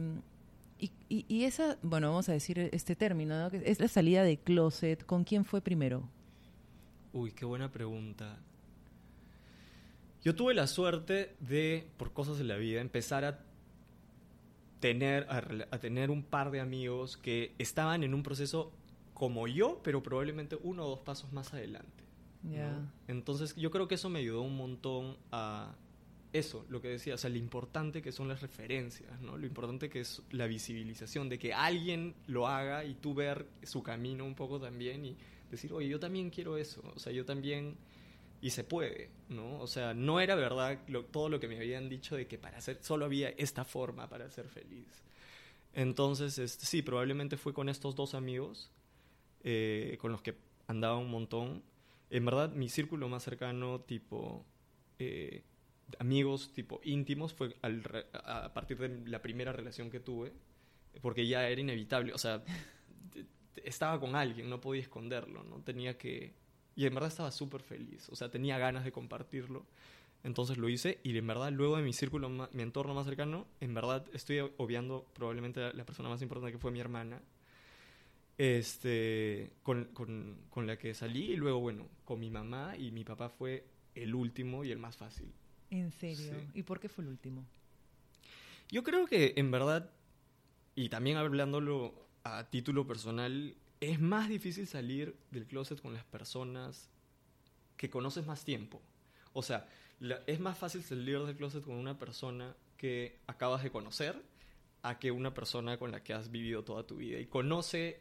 y, 1.09 1.45
esa, 1.45 1.79
bueno, 1.83 2.11
vamos 2.11 2.29
a 2.29 2.33
decir 2.33 2.59
este 2.59 2.95
término, 2.95 3.39
¿no? 3.39 3.59
es 3.59 3.81
la 3.81 3.89
salida 3.89 4.23
de 4.23 4.39
closet, 4.39 5.05
¿con 5.05 5.25
quién 5.25 5.45
fue 5.45 5.61
primero? 5.61 6.09
Uy, 7.13 7.33
qué 7.33 7.45
buena 7.45 7.71
pregunta. 7.71 8.39
Yo 10.23 10.35
tuve 10.35 10.55
la 10.55 10.67
suerte 10.67 11.37
de, 11.41 11.87
por 11.97 12.13
cosas 12.13 12.39
de 12.39 12.45
la 12.45 12.57
vida, 12.57 12.81
empezar 12.81 13.25
a 13.25 13.41
tener, 14.81 15.27
a 15.29 15.79
tener 15.79 16.11
un 16.11 16.23
par 16.23 16.51
de 16.51 16.61
amigos 16.61 17.17
que 17.17 17.55
estaban 17.59 18.03
en 18.05 18.15
un 18.15 18.23
proceso 18.23 18.73
como 19.13 19.47
yo, 19.47 19.81
pero 19.83 20.03
probablemente 20.03 20.59
uno 20.63 20.85
o 20.85 20.91
dos 20.91 21.01
pasos 21.01 21.33
más 21.33 21.55
adelante. 21.55 21.94
Entonces 23.09 23.55
yo 23.57 23.71
creo 23.71 23.89
que 23.89 23.95
eso 23.95 24.09
me 24.09 24.19
ayudó 24.21 24.43
un 24.43 24.57
montón 24.57 25.17
a 25.33 25.75
eso, 26.33 26.67
lo 26.69 26.81
que 26.81 26.89
decía, 26.89 27.15
o 27.15 27.19
sea, 27.19 27.31
lo 27.31 27.39
importante 27.39 28.03
que 28.03 28.11
son 28.11 28.27
las 28.29 28.43
referencias, 28.43 29.21
¿no? 29.21 29.39
Lo 29.39 29.47
importante 29.47 29.89
que 29.89 30.01
es 30.01 30.21
la 30.33 30.49
visibilización, 30.49 31.29
de 31.29 31.39
que 31.39 31.55
alguien 31.55 32.15
lo 32.27 32.49
haga 32.49 32.85
y 32.85 32.95
tú 32.95 33.15
ver 33.15 33.47
su 33.63 33.85
camino 33.85 34.25
un 34.25 34.35
poco 34.35 34.61
también 34.61 35.05
y 35.05 35.17
decir, 35.51 35.73
oye, 35.73 35.89
yo 35.89 36.01
también 36.01 36.31
quiero 36.31 36.57
eso, 36.57 36.83
o 36.95 36.99
sea, 36.99 37.13
yo 37.13 37.25
también... 37.25 37.77
Y 38.41 38.51
se 38.51 38.63
puede, 38.63 39.09
¿no? 39.31 39.59
O 39.59 39.67
sea, 39.67 39.95
no 39.95 40.21
era 40.21 40.35
verdad 40.35 40.79
todo 41.13 41.31
lo 41.31 41.41
que 41.41 41.49
me 41.49 41.57
habían 41.57 41.89
dicho 41.89 42.15
de 42.15 42.27
que 42.27 42.37
para 42.37 42.61
ser, 42.61 42.77
solo 42.83 43.07
había 43.07 43.31
esta 43.31 43.65
forma 43.65 44.07
para 44.07 44.29
ser 44.29 44.49
feliz. 44.49 45.03
Entonces, 45.73 46.39
este, 46.39 46.67
sí, 46.67 46.83
probablemente 46.83 47.39
fue 47.39 47.55
con 47.55 47.71
estos 47.71 47.95
dos 47.95 48.13
amigos 48.13 48.71
eh, 49.45 49.97
con 49.99 50.13
los 50.13 50.21
que 50.21 50.35
andaba 50.67 50.99
un 50.99 51.11
montón 51.11 51.63
en 52.15 52.25
verdad 52.25 52.53
mi 52.53 52.69
círculo 52.69 53.09
más 53.09 53.25
cercano, 53.25 53.81
tipo 53.81 54.47
eh, 55.01 55.43
amigos, 55.99 56.53
tipo 56.53 56.81
íntimos, 56.85 57.35
fue 57.35 57.57
a 57.61 58.55
partir 58.55 58.79
de 58.79 59.11
la 59.11 59.21
primera 59.21 59.53
relación 59.53 59.91
que 59.91 59.99
tuve, 59.99 60.33
porque 61.03 61.27
ya 61.27 61.49
era 61.49 61.61
inevitable, 61.61 62.13
o 62.13 62.19
sea, 62.19 62.45
estaba 63.57 63.99
con 63.99 64.15
alguien, 64.15 64.49
no 64.49 64.61
podía 64.61 64.83
esconderlo, 64.83 65.43
no 65.43 65.57
tenía 65.63 65.99
que... 65.99 66.35
Y 66.77 66.87
en 66.87 66.95
verdad 66.95 67.09
estaba 67.09 67.33
súper 67.33 67.63
feliz, 67.63 68.09
o 68.09 68.15
sea, 68.15 68.31
tenía 68.31 68.59
ganas 68.59 68.85
de 68.85 68.93
compartirlo. 68.93 69.67
Entonces 70.23 70.57
lo 70.57 70.69
hice 70.69 71.01
y 71.03 71.19
en 71.19 71.27
verdad 71.27 71.51
luego 71.51 71.77
de 71.77 71.83
mi 71.83 71.93
círculo, 71.93 72.29
mi 72.29 72.63
entorno 72.63 72.95
más 72.95 73.07
cercano, 73.07 73.47
en 73.61 73.75
verdad 73.75 74.07
estoy 74.13 74.39
obviando 74.57 75.05
probablemente 75.15 75.75
la 75.75 75.85
persona 75.85 76.09
más 76.09 76.23
importante 76.23 76.53
que 76.53 76.59
fue 76.59 76.71
mi 76.71 76.81
hermana. 76.81 77.21
Este, 78.39 79.53
con, 79.63 79.85
con, 79.87 80.37
con 80.51 80.67
la 80.67 80.77
que 80.79 80.95
salí 80.95 81.33
y 81.33 81.37
luego, 81.37 81.61
bueno, 81.61 81.89
con 82.05 82.21
mi 82.21 82.31
mamá 82.31 82.77
y 82.77 82.91
mi 82.91 83.05
papá 83.05 83.29
fue 83.29 83.65
el 83.95 84.15
último 84.15 84.65
y 84.65 84.71
el 84.73 84.79
más 84.79 84.97
fácil. 84.97 85.33
¿En 85.71 85.91
serio? 85.93 86.33
Sí. 86.33 86.49
¿Y 86.55 86.63
por 86.63 86.81
qué 86.81 86.89
fue 86.89 87.05
el 87.05 87.11
último? 87.11 87.45
Yo 88.71 88.83
creo 88.83 89.07
que 89.07 89.35
en 89.37 89.51
verdad, 89.51 89.91
y 90.75 90.89
también 90.89 91.17
hablándolo 91.17 91.95
a 92.25 92.49
título 92.51 92.87
personal, 92.87 93.55
es 93.81 94.01
más 94.01 94.29
difícil 94.29 94.67
salir 94.67 95.17
del 95.31 95.47
closet 95.47 95.81
con 95.81 95.93
las 95.95 96.05
personas 96.05 96.89
que 97.77 97.91
conoces 97.91 98.27
más 98.27 98.45
tiempo. 98.45 98.81
O 99.33 99.43
sea, 99.43 99.69
la- 100.01 100.23
es 100.27 100.41
más 100.41 100.57
fácil 100.59 100.83
salir 100.83 101.21
del 101.21 101.37
closet 101.37 101.63
con 101.63 101.75
una 101.77 101.99
persona 101.99 102.55
que 102.77 103.19
acabas 103.27 103.63
de 103.63 103.71
conocer 103.71 104.21
a 104.83 104.99
que 104.99 105.11
una 105.11 105.35
persona 105.35 105.79
con 105.79 105.91
la 105.91 106.03
que 106.03 106.13
has 106.15 106.31
vivido 106.31 106.63
toda 106.65 106.87
tu 106.87 106.97
vida 106.97 107.19
y 107.19 107.27
conoce 107.27 108.01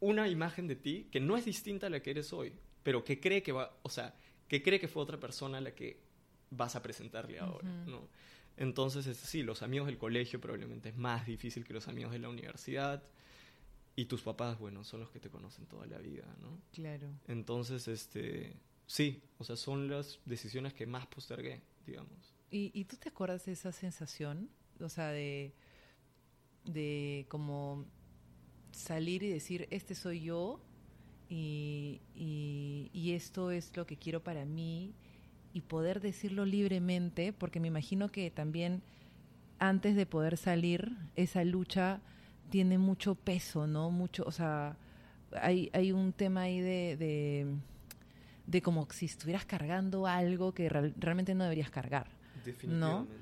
una 0.00 0.28
imagen 0.28 0.66
de 0.66 0.76
ti 0.76 1.08
que 1.10 1.20
no 1.20 1.36
es 1.36 1.44
distinta 1.44 1.86
a 1.86 1.90
la 1.90 2.00
que 2.00 2.10
eres 2.10 2.32
hoy, 2.32 2.52
pero 2.82 3.02
que 3.04 3.18
cree 3.20 3.42
que 3.42 3.52
va, 3.52 3.76
o 3.82 3.88
sea, 3.90 4.14
que 4.48 4.62
cree 4.62 4.78
que 4.78 4.88
fue 4.88 5.02
otra 5.02 5.18
persona 5.18 5.58
a 5.58 5.60
la 5.60 5.74
que 5.74 5.98
vas 6.50 6.76
a 6.76 6.82
presentarle 6.82 7.38
ahora. 7.38 7.68
¿no? 7.86 8.08
Entonces, 8.56 9.06
es- 9.06 9.16
sí, 9.18 9.42
los 9.42 9.62
amigos 9.62 9.86
del 9.86 9.98
colegio 9.98 10.40
probablemente 10.40 10.90
es 10.90 10.96
más 10.96 11.26
difícil 11.26 11.64
que 11.64 11.72
los 11.74 11.88
amigos 11.88 12.12
de 12.12 12.18
la 12.20 12.28
universidad 12.28 13.02
y 13.96 14.04
tus 14.04 14.22
papás, 14.22 14.58
bueno, 14.58 14.84
son 14.84 15.00
los 15.00 15.10
que 15.10 15.18
te 15.20 15.30
conocen 15.30 15.66
toda 15.66 15.86
la 15.86 15.98
vida, 15.98 16.24
¿no? 16.40 16.60
Claro. 16.72 17.08
Entonces, 17.28 17.88
este, 17.88 18.54
sí, 18.86 19.22
o 19.38 19.44
sea, 19.44 19.56
son 19.56 19.88
las 19.88 20.20
decisiones 20.26 20.74
que 20.74 20.86
más 20.86 21.06
postergué, 21.06 21.62
digamos. 21.86 22.34
¿Y, 22.50 22.70
y 22.78 22.84
tú 22.84 22.96
te 22.96 23.08
acuerdas 23.08 23.46
de 23.46 23.52
esa 23.52 23.72
sensación? 23.72 24.48
O 24.80 24.88
sea, 24.90 25.08
de, 25.08 25.52
de 26.64 27.26
como 27.28 27.86
salir 28.76 29.22
y 29.22 29.28
decir, 29.28 29.66
este 29.70 29.94
soy 29.94 30.20
yo 30.20 30.60
y, 31.28 32.00
y, 32.14 32.90
y 32.92 33.12
esto 33.12 33.50
es 33.50 33.76
lo 33.76 33.86
que 33.86 33.96
quiero 33.96 34.22
para 34.22 34.44
mí 34.44 34.92
y 35.52 35.62
poder 35.62 36.00
decirlo 36.00 36.44
libremente, 36.44 37.32
porque 37.32 37.60
me 37.60 37.68
imagino 37.68 38.10
que 38.12 38.30
también 38.30 38.82
antes 39.58 39.96
de 39.96 40.04
poder 40.06 40.36
salir, 40.36 40.92
esa 41.16 41.42
lucha 41.44 42.00
tiene 42.50 42.78
mucho 42.78 43.14
peso, 43.14 43.66
¿no? 43.66 43.90
Mucho, 43.90 44.22
o 44.26 44.30
sea, 44.32 44.76
hay, 45.32 45.70
hay 45.72 45.92
un 45.92 46.12
tema 46.12 46.42
ahí 46.42 46.60
de, 46.60 46.96
de, 46.98 47.46
de 48.46 48.62
como 48.62 48.86
si 48.92 49.06
estuvieras 49.06 49.46
cargando 49.46 50.06
algo 50.06 50.52
que 50.52 50.68
real- 50.68 50.94
realmente 50.98 51.34
no 51.34 51.44
deberías 51.44 51.70
cargar. 51.70 52.08
Definitivamente. 52.44 53.12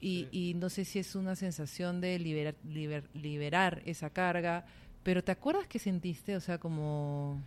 Y, 0.00 0.28
Sí. 0.32 0.50
y 0.50 0.54
no 0.54 0.68
sé 0.70 0.84
si 0.84 0.98
es 0.98 1.14
una 1.14 1.36
sensación 1.36 2.00
de 2.00 2.18
liberar, 2.18 2.56
liber- 2.66 3.08
liberar 3.14 3.82
esa 3.86 4.10
carga, 4.10 4.66
pero 5.04 5.22
¿te 5.22 5.30
acuerdas 5.30 5.68
que 5.68 5.78
sentiste? 5.78 6.34
O 6.34 6.40
sea, 6.40 6.58
como... 6.58 7.40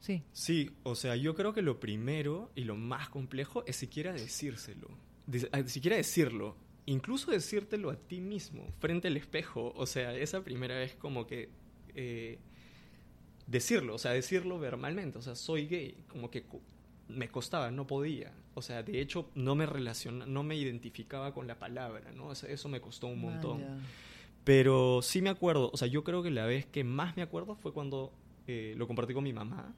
Sí, 0.00 0.22
Sí, 0.32 0.70
o 0.84 0.94
sea, 0.94 1.14
yo 1.16 1.34
creo 1.34 1.52
que 1.52 1.62
lo 1.62 1.78
primero 1.80 2.50
y 2.54 2.64
lo 2.64 2.76
más 2.76 3.08
complejo 3.08 3.64
es 3.66 3.76
siquiera 3.76 4.12
decírselo. 4.12 4.88
De- 5.26 5.48
a- 5.52 5.62
siquiera 5.68 5.96
decirlo. 5.96 6.56
Incluso 6.86 7.30
decírtelo 7.30 7.90
a 7.90 7.96
ti 7.96 8.20
mismo, 8.20 8.64
frente 8.80 9.08
al 9.08 9.16
espejo. 9.16 9.72
O 9.76 9.86
sea, 9.86 10.14
esa 10.16 10.42
primera 10.42 10.76
vez 10.76 10.94
como 10.96 11.26
que... 11.26 11.50
eh, 11.94 12.38
decirlo, 13.46 13.94
o 13.94 13.98
sea, 13.98 14.12
decirlo 14.12 14.58
verbalmente. 14.58 15.18
O 15.18 15.22
sea, 15.22 15.34
soy 15.34 15.66
gay. 15.66 15.94
Como 16.08 16.30
que 16.30 16.44
me 17.08 17.28
costaba, 17.28 17.70
no 17.70 17.86
podía. 17.86 18.32
O 18.54 18.62
sea, 18.62 18.82
de 18.82 19.00
hecho, 19.00 19.30
no 19.34 19.54
me 19.54 19.66
relaciona, 19.66 20.26
no 20.26 20.42
me 20.42 20.56
identificaba 20.56 21.32
con 21.32 21.46
la 21.46 21.58
palabra, 21.58 22.12
¿no? 22.12 22.26
O 22.28 22.34
sea, 22.34 22.50
eso 22.50 22.68
me 22.68 22.80
costó 22.80 23.06
un 23.06 23.20
montón. 23.20 23.62
Vaya. 23.62 23.76
Pero 24.44 25.00
sí 25.02 25.20
me 25.20 25.30
acuerdo, 25.30 25.70
o 25.72 25.76
sea, 25.76 25.88
yo 25.88 26.04
creo 26.04 26.22
que 26.22 26.30
la 26.30 26.46
vez 26.46 26.66
que 26.66 26.84
más 26.84 27.16
me 27.16 27.22
acuerdo 27.22 27.54
fue 27.54 27.72
cuando 27.72 28.12
eh, 28.46 28.74
lo 28.76 28.86
compartí 28.86 29.12
con 29.12 29.24
mi 29.24 29.32
mamá, 29.32 29.74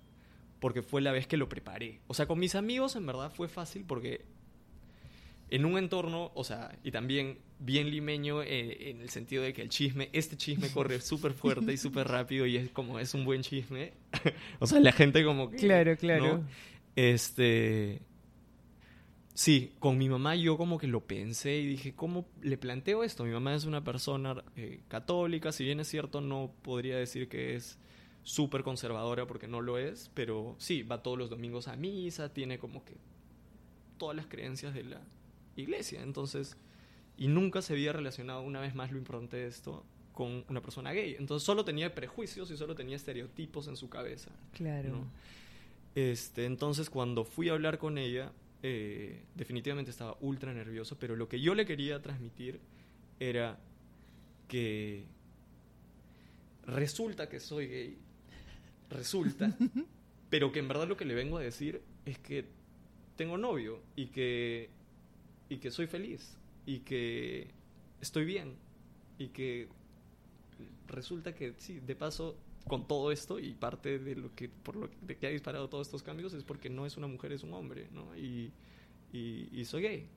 porque 0.61 0.83
fue 0.83 1.01
la 1.01 1.12
vez 1.12 1.27
que 1.27 1.37
lo 1.37 1.49
preparé. 1.49 2.01
O 2.07 2.14
sea, 2.14 2.27
con 2.27 2.38
mis 2.38 2.55
amigos 2.55 2.94
en 2.96 3.07
verdad 3.07 3.33
fue 3.33 3.49
fácil 3.49 3.85
porque 3.85 4.25
en 5.49 5.64
un 5.64 5.77
entorno, 5.77 6.31
o 6.35 6.44
sea, 6.44 6.79
y 6.85 6.92
también 6.92 7.38
bien 7.59 7.90
limeño 7.90 8.42
eh, 8.42 8.90
en 8.90 9.01
el 9.01 9.11
sentido 9.11 9.42
de 9.42 9.53
que 9.53 9.62
el 9.62 9.68
chisme, 9.68 10.09
este 10.12 10.37
chisme 10.37 10.70
corre 10.70 11.01
súper 11.03 11.33
fuerte 11.33 11.73
y 11.73 11.77
súper 11.77 12.07
rápido 12.07 12.46
y 12.46 12.57
es 12.57 12.70
como 12.70 13.01
es 13.01 13.14
un 13.14 13.25
buen 13.25 13.42
chisme. 13.42 13.92
o 14.61 14.66
sea, 14.66 14.79
la 14.81 14.92
gente 14.92 15.25
como 15.25 15.51
que... 15.51 15.57
Claro, 15.57 15.96
claro. 15.96 16.38
¿no? 16.38 16.44
Este. 16.96 18.03
Sí, 19.40 19.72
con 19.79 19.96
mi 19.96 20.11
mamá 20.11 20.37
yo 20.37 20.59
como 20.59 20.76
que 20.76 20.87
lo 20.87 21.00
pensé 21.00 21.57
y 21.61 21.66
dije, 21.66 21.94
¿cómo 21.94 22.26
le 22.42 22.59
planteo 22.59 23.03
esto? 23.05 23.24
Mi 23.24 23.31
mamá 23.31 23.55
es 23.55 23.64
una 23.64 23.83
persona 23.83 24.44
eh, 24.55 24.83
católica, 24.88 25.50
si 25.50 25.64
bien 25.64 25.81
es 25.81 25.88
cierto, 25.88 26.20
no 26.20 26.53
podría 26.61 26.98
decir 26.98 27.26
que 27.26 27.57
es 27.57 27.79
súper 28.22 28.62
conservadora 28.62 29.26
porque 29.26 29.48
no 29.48 29.62
lo 29.62 29.79
es, 29.79 30.11
pero 30.12 30.57
sí, 30.59 30.83
va 30.83 31.03
todos 31.03 31.16
los 31.16 31.31
domingos 31.31 31.68
a 31.68 31.76
misa, 31.76 32.35
tiene 32.35 32.59
como 32.59 32.85
que 32.85 32.98
todas 33.96 34.14
las 34.14 34.26
creencias 34.26 34.74
de 34.74 34.85
la 34.85 35.00
iglesia, 35.57 36.03
entonces, 36.03 36.59
y 37.16 37.29
nunca 37.29 37.62
se 37.62 37.72
había 37.72 37.94
relacionado, 37.94 38.42
una 38.42 38.61
vez 38.61 38.74
más 38.74 38.92
lo 38.92 38.98
importante 38.98 39.38
de 39.38 39.46
esto, 39.46 39.87
con 40.12 40.44
una 40.50 40.61
persona 40.61 40.92
gay, 40.92 41.16
entonces 41.18 41.46
solo 41.46 41.64
tenía 41.64 41.94
prejuicios 41.94 42.50
y 42.50 42.59
solo 42.59 42.74
tenía 42.74 42.96
estereotipos 42.96 43.68
en 43.68 43.79
su 43.79 43.88
cabeza. 43.88 44.33
Claro. 44.53 44.90
¿no? 44.90 45.05
Este, 45.94 46.44
entonces, 46.44 46.90
cuando 46.90 47.24
fui 47.24 47.48
a 47.48 47.53
hablar 47.53 47.79
con 47.79 47.96
ella, 47.96 48.33
eh, 48.62 49.25
definitivamente 49.35 49.90
estaba 49.90 50.16
ultra 50.20 50.53
nervioso, 50.53 50.99
pero 50.99 51.16
lo 51.16 51.29
que 51.29 51.40
yo 51.40 51.55
le 51.55 51.64
quería 51.64 52.03
transmitir 52.03 52.61
era 53.18 53.59
que 54.49 55.05
resulta 56.66 57.29
que 57.29 57.40
soy 57.40 57.68
gay, 57.68 57.99
resulta, 58.90 59.57
pero 60.31 60.53
que 60.53 60.59
en 60.59 60.68
verdad 60.68 60.88
lo 60.88 60.96
que 60.96 61.05
le 61.05 61.14
vengo 61.14 61.38
a 61.38 61.42
decir 61.42 61.81
es 62.05 62.18
que 62.18 62.44
tengo 63.16 63.38
novio 63.38 63.83
y 63.96 64.07
que, 64.07 64.70
y 65.49 65.59
que 65.59 65.70
soy 65.70 65.87
feliz 65.87 66.37
y 66.66 66.81
que 66.81 67.49
estoy 68.01 68.25
bien 68.25 68.57
y 69.18 69.29
que 69.29 69.68
resulta 70.87 71.35
que 71.35 71.55
sí, 71.59 71.81
de 71.81 71.94
paso 71.94 72.37
con 72.68 72.87
todo 72.87 73.11
esto 73.12 73.38
y 73.38 73.55
parte 73.55 73.99
de 73.99 74.14
lo 74.16 74.35
que 74.35 74.49
por 74.49 74.77
lo 74.77 74.90
de 75.03 75.16
que 75.16 75.27
ha 75.27 75.31
disparado 75.31 75.68
todos 75.68 75.87
estos 75.88 76.03
cambios 76.03 76.35
es 76.35 76.44
porque 76.44 76.70
no 76.70 76.87
es 76.87 76.96
una 76.96 77.07
mujer 77.09 77.33
es 77.33 77.42
un 77.42 77.53
hombre 77.55 77.88
no 77.92 78.16
y, 78.16 78.53
y, 79.12 79.49
y 79.53 79.64
soy 79.64 79.83
gay. 79.83 80.09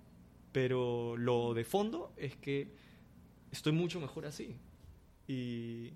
Pero 0.52 1.18
lo 1.18 1.54
de 1.54 1.64
fondo 1.64 2.14
es 2.18 2.36
que 2.38 2.76
estoy 3.52 3.74
mucho 3.74 4.00
mejor 4.00 4.26
así. 4.26 4.58
Y 5.28 5.94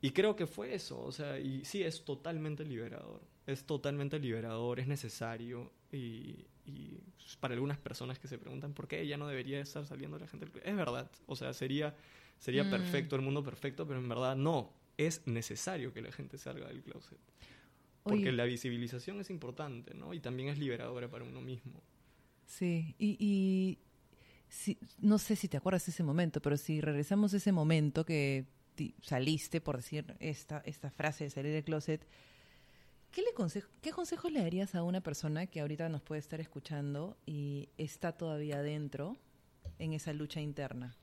y 0.00 0.10
creo 0.10 0.34
que 0.34 0.46
fue 0.46 0.74
eso 0.74 1.00
o 1.02 1.12
sea 1.12 1.38
y 1.38 1.64
sí 1.64 1.82
es 1.82 2.04
totalmente 2.04 2.64
liberador. 2.64 3.22
Es 3.46 3.64
totalmente 3.66 4.18
liberador 4.18 4.80
es 4.80 4.86
necesario. 4.88 5.72
Y, 5.92 6.46
y 6.64 7.00
para 7.40 7.54
algunas 7.54 7.78
personas 7.78 8.18
que 8.18 8.28
se 8.28 8.38
preguntan 8.38 8.72
por 8.72 8.88
qué 8.88 9.00
ella 9.00 9.16
no 9.16 9.26
debería 9.28 9.60
estar 9.60 9.84
saliendo 9.86 10.18
la 10.18 10.26
gente 10.26 10.46
del 10.46 10.52
closet, 10.52 10.68
es 10.70 10.76
verdad 10.76 11.10
o 11.26 11.36
sea 11.36 11.52
sería 11.52 11.94
sería 12.38 12.64
Mm. 12.64 12.70
perfecto 12.70 13.16
el 13.16 13.22
mundo 13.22 13.42
perfecto 13.42 13.86
pero 13.86 13.98
en 14.00 14.08
verdad 14.08 14.36
no 14.36 14.72
es 15.06 15.26
necesario 15.26 15.92
que 15.92 16.02
la 16.02 16.12
gente 16.12 16.38
salga 16.38 16.68
del 16.68 16.82
closet. 16.82 17.18
Porque 18.02 18.16
Oye, 18.28 18.32
la 18.32 18.44
visibilización 18.44 19.20
es 19.20 19.30
importante 19.30 19.94
no 19.94 20.12
y 20.12 20.20
también 20.20 20.48
es 20.48 20.58
liberadora 20.58 21.08
para 21.08 21.24
uno 21.24 21.40
mismo. 21.40 21.80
Sí, 22.46 22.94
y, 22.98 23.16
y 23.20 23.78
si- 24.48 24.78
no 24.98 25.18
sé 25.18 25.36
si 25.36 25.48
te 25.48 25.56
acuerdas 25.56 25.86
de 25.86 25.92
ese 25.92 26.02
momento, 26.02 26.42
pero 26.42 26.56
si 26.56 26.80
regresamos 26.80 27.32
a 27.32 27.36
ese 27.36 27.52
momento 27.52 28.04
que 28.04 28.46
saliste, 29.02 29.60
por 29.60 29.76
decir 29.76 30.16
esta, 30.18 30.58
esta 30.66 30.90
frase 30.90 31.24
de 31.24 31.30
salir 31.30 31.52
del 31.52 31.62
closet, 31.62 32.04
¿qué, 33.12 33.22
le 33.22 33.32
consejo, 33.34 33.68
¿qué 33.80 33.92
consejos 33.92 34.32
le 34.32 34.40
darías 34.40 34.74
a 34.74 34.82
una 34.82 35.00
persona 35.00 35.46
que 35.46 35.60
ahorita 35.60 35.88
nos 35.88 36.02
puede 36.02 36.18
estar 36.18 36.40
escuchando 36.40 37.16
y 37.24 37.68
está 37.78 38.12
todavía 38.12 38.56
adentro 38.58 39.16
en 39.78 39.92
esa 39.92 40.12
lucha 40.12 40.40
interna? 40.40 40.96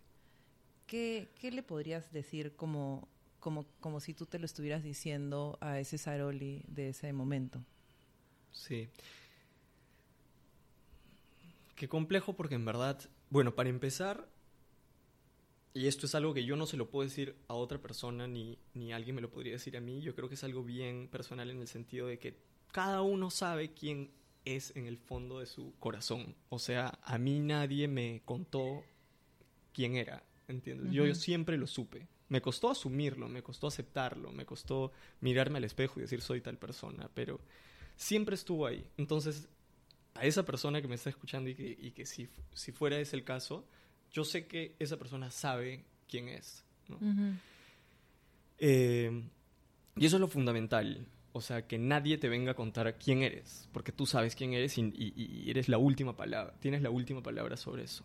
¿Qué, 0.88 1.30
qué 1.40 1.52
le 1.52 1.64
podrías 1.64 2.12
decir 2.12 2.56
como, 2.56 3.08
como, 3.40 3.68
como 3.80 4.00
si 4.00 4.14
tú 4.14 4.26
te 4.26 4.40
lo 4.40 4.46
estuvieras 4.46 4.84
diciendo 4.84 5.58
a 5.62 5.80
ese 5.80 5.98
Saroli 5.98 6.64
de 6.68 6.90
ese 6.90 7.12
momento? 7.14 7.66
Sí. 8.52 8.90
Qué 11.76 11.88
complejo 11.88 12.36
porque 12.36 12.56
en 12.56 12.66
verdad, 12.66 13.00
bueno, 13.30 13.56
para 13.56 13.70
empezar, 13.70 14.30
y 15.74 15.88
esto 15.88 16.06
es 16.08 16.16
algo 16.16 16.34
que 16.34 16.44
yo 16.44 16.56
no 16.56 16.66
se 16.66 16.78
lo 16.78 16.90
puedo 16.90 17.08
decir 17.08 17.36
a 17.48 17.54
otra 17.54 17.82
persona 17.82 18.28
ni, 18.28 18.60
ni 18.74 18.92
alguien 18.92 19.16
me 19.16 19.22
lo 19.22 19.32
podría 19.32 19.54
decir 19.54 19.78
a 19.78 19.82
mí, 19.82 20.02
yo 20.02 20.16
creo 20.16 20.28
que 20.28 20.36
es 20.36 20.44
algo 20.44 20.64
bien 20.64 21.08
personal 21.08 21.50
en 21.50 21.60
el 21.62 21.68
sentido 21.68 22.08
de 22.08 22.20
que 22.20 22.38
cada 22.72 23.02
uno 23.02 23.30
sabe 23.30 23.74
quién 23.74 24.12
es 24.46 24.76
en 24.76 24.88
el 24.88 24.98
fondo 24.98 25.40
de 25.40 25.46
su 25.46 25.74
corazón. 25.80 26.36
O 26.50 26.60
sea, 26.60 27.00
a 27.04 27.18
mí 27.18 27.40
nadie 27.40 27.88
me 27.88 28.22
contó 28.26 28.84
quién 29.74 29.96
era, 29.96 30.24
¿entiendes? 30.48 30.92
Yo, 30.92 31.06
yo 31.06 31.12
Ujú. 31.12 31.22
siempre 31.22 31.58
lo 31.58 31.68
supe. 31.68 32.08
Me 32.30 32.42
costó 32.42 32.70
asumirlo, 32.70 33.28
me 33.28 33.42
costó 33.42 33.68
aceptarlo, 33.68 34.32
me 34.32 34.46
costó 34.46 34.92
mirarme 35.22 35.58
al 35.58 35.64
espejo 35.64 36.00
y 36.00 36.04
decir 36.04 36.22
soy 36.22 36.42
tal 36.42 36.58
persona, 36.58 37.10
pero 37.14 37.40
siempre 37.96 38.36
estuvo 38.36 38.68
ahí. 38.68 38.86
Entonces, 38.98 39.50
a 40.14 40.26
esa 40.26 40.44
persona 40.44 40.82
que 40.82 40.88
me 40.88 40.96
está 40.96 41.10
escuchando 41.10 41.50
y 41.50 41.56
que, 41.56 41.78
y 41.80 41.92
que 41.92 42.06
si, 42.06 42.30
si 42.54 42.72
fuera 42.72 43.00
ese 43.00 43.16
el 43.16 43.24
caso, 43.24 43.66
yo 44.12 44.24
sé 44.24 44.48
que 44.48 44.76
esa 44.80 44.98
persona 44.98 45.32
sabe 45.32 45.84
quién 46.08 46.30
es. 46.30 46.64
¿no? 46.88 46.98
Eh, 48.58 49.24
y 49.96 50.06
eso 50.06 50.18
es 50.18 50.22
lo 50.22 50.28
fundamental. 50.28 51.06
O 51.32 51.42
sea, 51.42 51.68
que 51.68 51.78
nadie 51.78 52.18
te 52.18 52.28
venga 52.28 52.52
a 52.52 52.56
contar 52.56 52.98
quién 52.98 53.22
eres, 53.22 53.68
porque 53.72 53.92
tú 53.92 54.06
sabes 54.06 54.36
quién 54.36 54.54
eres 54.54 54.78
y, 54.78 54.92
y 54.96 55.50
eres 55.50 55.70
la 55.70 55.78
última 55.78 56.16
palabra, 56.16 56.54
tienes 56.60 56.82
la 56.82 56.90
última 56.90 57.22
palabra 57.22 57.56
sobre 57.56 57.84
eso. 57.84 58.04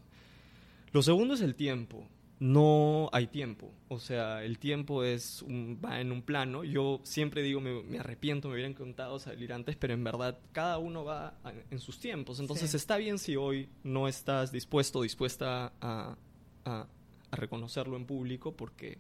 Lo 0.93 1.03
segundo 1.03 1.35
es 1.35 1.41
el 1.41 1.55
tiempo 1.55 2.07
no 2.45 3.09
hay 3.13 3.29
tiempo. 3.29 3.73
O 3.89 3.99
sea, 3.99 4.45
el 4.45 4.59
tiempo 4.59 5.03
es 5.03 5.41
un, 5.41 5.81
va 5.83 6.03
en 6.03 6.13
un 6.13 6.21
plano. 6.21 6.63
Yo 6.63 7.01
siempre 7.03 7.43
digo, 7.43 7.59
me, 7.63 7.99
arrepiento, 7.99 8.49
me 8.49 8.55
hubieran 8.55 8.75
contado 8.75 9.19
salir 9.19 9.51
antes, 9.51 9.77
pero 9.77 9.95
en 9.95 10.05
verdad 10.05 10.39
cada 10.53 10.77
uno 10.77 11.05
va 11.05 11.39
en 11.71 11.79
sus 11.79 11.99
tiempos. 11.99 12.41
Entonces 12.41 12.75
está 12.75 12.99
bien 12.99 13.19
si 13.19 13.37
hoy 13.37 13.71
no 13.83 14.09
estás 14.09 14.53
dispuesto 14.53 14.99
o 14.99 15.03
dispuesta 15.05 15.73
a, 15.81 16.19
a, 16.67 16.87
reconocerlo 17.33 17.97
en 17.97 18.05
público 18.05 18.53
porque 18.53 18.99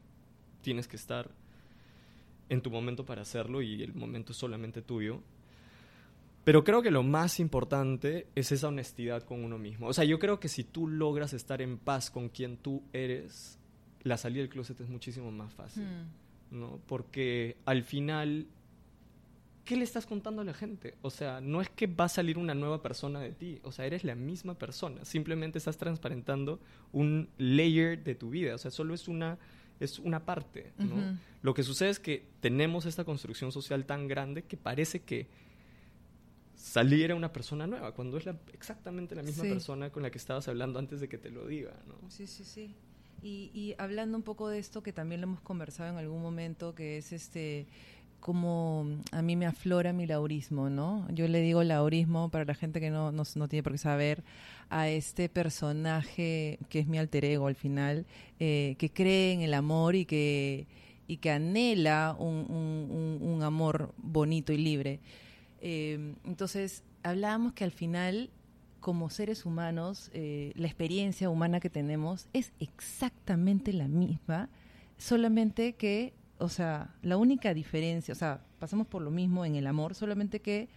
tienes 0.62 0.88
que 0.88 0.96
estar 0.96 1.30
en 2.48 2.62
tu 2.62 2.70
momento 2.70 3.04
para 3.04 3.22
hacerlo 3.22 3.61
y 3.61 3.83
el 3.83 3.92
momento 3.92 4.33
es 4.33 4.38
solamente 4.38 4.80
tuyo. 4.80 5.20
Pero 6.44 6.62
creo 6.62 6.83
que 6.83 6.90
lo 6.90 7.02
más 7.02 7.40
importante 7.40 8.26
es 8.35 8.52
esa 8.52 8.68
honestidad 8.68 9.22
con 9.22 9.42
uno 9.42 9.59
mismo. 9.59 9.87
O 9.87 9.92
sea, 9.94 10.04
yo 10.04 10.18
creo 10.18 10.38
que 10.40 10.48
si 10.48 10.62
tú 10.62 10.87
logras 10.87 11.33
estar 11.33 11.62
en 11.62 11.78
paz 11.78 12.11
con 12.11 12.28
quien 12.28 12.59
tú 12.59 12.83
eres, 12.92 13.59
la 14.02 14.18
salida 14.18 14.42
del 14.42 14.50
closet 14.50 14.78
es 14.80 14.88
muchísimo 14.90 15.30
más 15.30 15.54
fácil. 15.54 15.85
Hmm. 15.85 16.59
¿no? 16.61 16.80
Porque 16.87 17.57
al 17.64 17.83
final, 17.83 18.46
¿qué 19.64 19.76
le 19.76 19.85
estás 19.85 20.04
contando 20.04 20.42
a 20.42 20.44
la 20.44 20.52
gente? 20.52 20.96
O 21.00 21.09
sea, 21.09 21.40
no 21.40 21.62
es 21.62 21.70
que 21.70 21.87
va 21.87 22.04
a 22.04 22.09
salir 22.11 22.37
una 22.37 22.54
nueva 22.54 22.83
persona 22.83 23.20
de 23.20 23.33
ti. 23.33 23.61
O 23.62 23.72
sea, 23.72 23.87
eres 23.87 24.04
la 24.04 24.14
misma 24.14 24.54
persona. 24.54 25.04
Simplemente 25.07 25.57
estás 25.57 25.78
transparentando 25.78 26.61
un 26.92 27.30
layer 27.38 28.04
de 28.04 28.14
tu 28.14 28.28
vida. 28.28 28.54
O 28.54 28.59
sea, 28.59 28.70
solo 28.70 28.92
es 28.92 29.09
una 29.09 29.38
es 29.80 29.98
una 29.98 30.24
parte, 30.24 30.72
¿no? 30.78 31.18
Lo 31.42 31.52
que 31.52 31.62
sucede 31.62 31.90
es 31.90 31.98
que 31.98 32.24
tenemos 32.40 32.87
esta 32.87 33.04
construcción 33.04 33.50
social 33.52 33.85
tan 33.85 34.07
grande 34.07 34.44
que 34.44 34.57
parece 34.57 35.02
que 35.02 35.26
salir 36.64 37.12
a 37.12 37.14
una 37.14 37.31
persona 37.31 37.66
nueva, 37.66 37.92
cuando 37.92 38.16
es 38.16 38.24
exactamente 38.55 39.14
la 39.14 39.22
misma 39.22 39.44
persona 39.44 39.90
con 39.90 40.03
la 40.03 40.11
que 40.11 40.16
estabas 40.16 40.48
hablando 40.48 40.79
antes 40.79 40.98
de 40.98 41.09
que 41.11 41.18
te 41.18 41.31
lo 41.31 41.46
diga, 41.46 41.74
¿no? 41.87 42.11
Sí, 42.11 42.27
sí, 42.27 42.42
sí. 42.42 42.74
Y, 43.22 43.50
y, 43.53 43.74
hablando 43.79 44.16
un 44.16 44.22
poco 44.22 44.48
de 44.48 44.59
esto 44.59 44.83
que 44.83 44.92
también 44.92 45.20
lo 45.20 45.27
hemos 45.27 45.40
conversado 45.42 45.90
en 45.90 45.98
algún 45.98 46.22
momento, 46.22 46.74
que 46.74 46.96
es 46.96 47.12
este 47.12 47.66
como 48.18 48.87
a 49.12 49.20
mí 49.20 49.37
me 49.37 49.44
aflora 49.44 49.92
mi 49.92 50.07
laurismo, 50.07 50.70
¿no? 50.70 51.07
Yo 51.12 51.29
le 51.29 51.42
digo 51.42 51.62
laurismo 51.62 52.31
para 52.31 52.46
la 52.46 52.55
gente 52.55 52.81
que 52.81 52.88
no, 52.88 53.12
no, 53.12 53.48
tiene 53.48 53.62
por 53.62 53.72
qué 53.72 53.79
saber 53.79 54.24
a 54.70 54.88
este 54.88 55.29
personaje 55.29 56.59
que 56.70 56.79
es 56.79 56.87
mi 56.87 56.96
alter 56.96 57.27
ego 57.27 57.46
al 57.46 57.55
final, 57.57 58.07
eh, 58.40 58.77
que 58.79 58.88
cree 58.88 59.35
en 59.35 59.42
el 59.42 59.53
amor 59.53 59.94
y 59.94 60.07
que, 60.07 60.66
y 61.07 61.18
que 61.18 61.31
anhela 61.31 62.16
un, 62.18 62.46
un, 62.48 63.18
un 63.20 63.42
amor 63.42 63.92
bonito 63.98 64.55
y 64.55 64.57
libre. 64.57 65.00
Eh, 65.66 66.14
entonces, 66.24 66.85
hablábamos 67.03 67.55
que 67.55 67.64
al 67.64 67.70
final, 67.70 68.29
como 68.81 69.09
seres 69.09 69.46
humanos, 69.46 70.11
eh, 70.12 70.53
la 70.57 70.66
experiencia 70.66 71.31
humana 71.31 71.59
que 71.59 71.70
tenemos 71.70 72.29
es 72.35 72.53
exactamente 72.61 73.72
la 73.72 73.88
misma, 73.88 74.50
solamente 74.98 75.72
que, 75.72 76.12
o 76.37 76.50
sea, 76.50 76.94
la 77.00 77.16
única 77.16 77.55
diferencia, 77.55 78.12
o 78.12 78.14
sea, 78.14 78.44
pasamos 78.59 78.87
por 78.87 79.00
lo 79.00 79.11
mismo 79.11 79.46
en 79.46 79.55
el 79.55 79.66
amor, 79.66 79.94
solamente 79.94 80.40
que, 80.40 80.68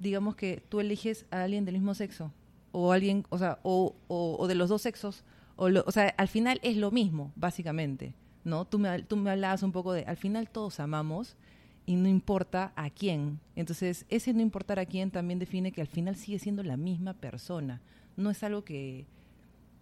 digamos 0.00 0.36
que 0.36 0.62
tú 0.68 0.80
eliges 0.80 1.24
a 1.30 1.44
alguien 1.44 1.64
del 1.64 1.76
mismo 1.76 1.94
sexo, 1.94 2.30
o 2.72 2.92
alguien, 2.92 3.24
o 3.30 3.38
sea, 3.38 3.58
o, 3.62 4.44
de 4.46 4.54
los 4.54 4.68
dos 4.68 4.82
sexos, 4.82 5.24
o, 5.56 5.64
o 5.64 5.90
sea, 5.92 6.08
al 6.18 6.28
final 6.28 6.60
es 6.62 6.76
lo 6.76 6.90
mismo, 6.90 7.32
básicamente, 7.36 8.12
¿no? 8.44 8.66
Tú 8.66 8.78
me, 8.78 9.00
tú 9.04 9.16
me 9.16 9.30
hablabas 9.30 9.62
un 9.62 9.72
poco 9.72 9.94
de, 9.94 10.04
al 10.04 10.18
final 10.18 10.50
todos 10.50 10.78
amamos, 10.78 11.38
y 11.86 11.96
no 11.96 12.08
importa 12.08 12.72
a 12.76 12.90
quién. 12.90 13.40
Entonces, 13.56 14.06
ese 14.08 14.32
no 14.32 14.40
importar 14.40 14.78
a 14.78 14.86
quién 14.86 15.10
también 15.10 15.38
define 15.38 15.72
que 15.72 15.80
al 15.80 15.86
final 15.86 16.16
sigue 16.16 16.38
siendo 16.38 16.62
la 16.62 16.76
misma 16.76 17.14
persona. 17.14 17.80
No 18.16 18.30
es 18.30 18.42
algo 18.42 18.64
que, 18.64 19.06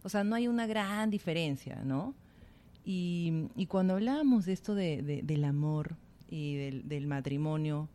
o 0.02 0.08
sea, 0.08 0.24
no 0.24 0.34
hay 0.34 0.48
una 0.48 0.66
gran 0.66 1.10
diferencia, 1.10 1.82
¿no? 1.84 2.14
Y, 2.84 3.48
y 3.56 3.66
cuando 3.66 3.94
hablábamos 3.94 4.44
de 4.46 4.52
esto 4.52 4.74
de, 4.74 5.22
del 5.22 5.44
amor 5.44 5.96
y 6.28 6.56
del, 6.56 6.88
del 6.88 7.06
matrimonio, 7.06 7.88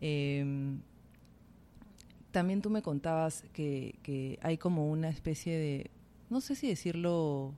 em, 0.00 0.80
también 2.32 2.62
tú 2.62 2.70
me 2.70 2.82
contabas 2.82 3.44
que, 3.52 3.94
que 4.02 4.38
hay 4.42 4.58
como 4.58 4.90
una 4.90 5.10
especie 5.10 5.56
de, 5.56 5.90
no 6.30 6.40
sé 6.40 6.56
si 6.56 6.66
decirlo, 6.66 7.54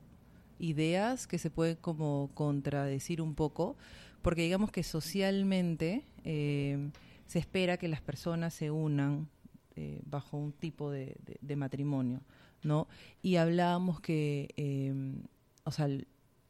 ideas 0.58 1.26
que 1.26 1.38
se 1.38 1.50
pueden 1.50 1.76
como 1.76 2.30
contradecir 2.34 3.22
un 3.22 3.34
poco, 3.34 3.76
porque 4.24 4.40
digamos 4.40 4.72
que 4.72 4.82
socialmente 4.82 6.02
eh, 6.24 6.90
se 7.26 7.38
espera 7.38 7.76
que 7.76 7.88
las 7.88 8.00
personas 8.00 8.54
se 8.54 8.70
unan 8.70 9.28
eh, 9.76 10.00
bajo 10.06 10.38
un 10.38 10.52
tipo 10.52 10.90
de, 10.90 11.14
matrimonio, 11.56 12.22
¿no? 12.62 12.88
Y 13.20 13.37
hablábamos 13.37 14.00
que, 14.00 14.48
em, 14.56 15.24
o 15.64 15.70
sea, 15.70 15.88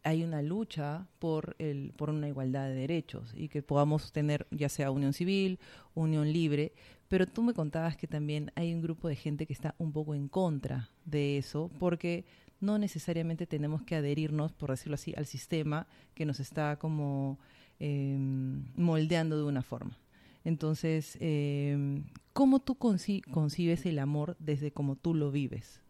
hay 0.04 0.22
una 0.22 0.40
lucha 0.40 1.08
por, 1.18 1.56
el, 1.58 1.92
por 1.96 2.10
una 2.10 2.28
igualdad 2.28 2.68
de 2.68 2.74
derechos 2.74 3.34
y 3.34 3.48
que 3.48 3.60
podamos 3.60 4.12
tener 4.12 4.46
ya 4.52 4.68
sea 4.68 4.92
unión 4.92 5.12
civil, 5.12 5.58
unión 5.94 6.32
libre, 6.32 6.74
pero 7.08 7.26
tú 7.26 7.42
me 7.42 7.54
contabas 7.54 7.96
que 7.96 8.06
también 8.06 8.52
hay 8.54 8.72
un 8.72 8.82
grupo 8.82 9.08
de 9.08 9.16
gente 9.16 9.46
que 9.46 9.52
está 9.52 9.74
un 9.78 9.90
poco 9.90 10.14
en 10.14 10.28
contra 10.28 10.90
de 11.04 11.38
eso, 11.38 11.72
porque 11.80 12.24
no 12.60 12.78
necesariamente 12.78 13.48
tenemos 13.48 13.82
que 13.82 13.96
adherirnos, 13.96 14.52
por 14.52 14.70
decirlo 14.70 14.94
así, 14.94 15.12
al 15.16 15.26
sistema 15.26 15.88
que 16.14 16.24
nos 16.24 16.38
está 16.38 16.78
como 16.78 17.40
Em, 17.80 18.64
moldeando 18.76 19.36
de 19.36 19.42
una 19.42 19.62
forma. 19.62 19.98
Entonces, 20.44 21.18
em, 21.20 22.04
¿cómo 22.32 22.60
tú 22.60 22.76
concibes 22.76 23.86
el 23.86 23.98
amor 23.98 24.36
desde 24.38 24.70
como 24.72 24.96
tú 24.96 25.14
lo 25.14 25.30
vives? 25.30 25.80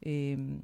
Em, 0.00 0.62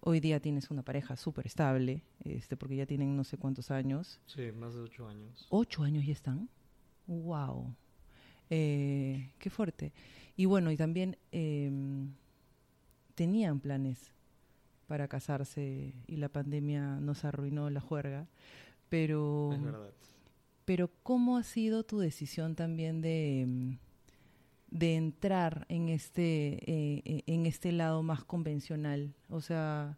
hoy 0.00 0.20
día 0.20 0.40
tienes 0.40 0.70
una 0.70 0.82
pareja 0.82 1.16
súper 1.16 1.46
estable, 1.46 2.02
este, 2.24 2.56
porque 2.56 2.76
ya 2.76 2.86
tienen 2.86 3.16
no 3.16 3.24
sé 3.24 3.36
cuántos 3.38 3.70
años. 3.70 4.20
Sí, 4.26 4.50
más 4.52 4.74
de 4.74 4.80
ocho 4.80 5.06
años. 5.06 5.46
¿Ocho 5.50 5.82
años 5.82 6.04
ya 6.04 6.12
están? 6.12 6.48
¡Wow! 7.06 7.74
Eh, 8.50 9.30
¡Qué 9.38 9.50
fuerte! 9.50 9.92
Y 10.36 10.46
bueno, 10.46 10.72
y 10.72 10.76
también 10.76 11.16
tenían 13.14 13.60
planes 13.60 14.12
para 14.88 15.08
casarse 15.08 15.94
y 16.06 16.16
la 16.16 16.28
pandemia 16.28 16.96
nos 17.00 17.24
arruinó 17.24 17.70
la 17.70 17.80
juerga. 17.80 18.26
Pero, 18.92 19.48
pero 20.66 20.90
¿cómo 21.02 21.38
ha 21.38 21.44
sido 21.44 21.82
tu 21.82 21.98
decisión 21.98 22.54
también 22.54 23.00
de, 23.00 23.46
mm, 23.48 23.78
de 24.70 24.96
entrar 24.96 25.64
en 25.70 25.88
este, 25.88 26.58
eh, 26.70 27.02
eh, 27.06 27.22
en 27.26 27.46
este 27.46 27.72
lado 27.72 28.02
más 28.02 28.22
convencional? 28.22 29.14
O 29.30 29.40
sea, 29.40 29.96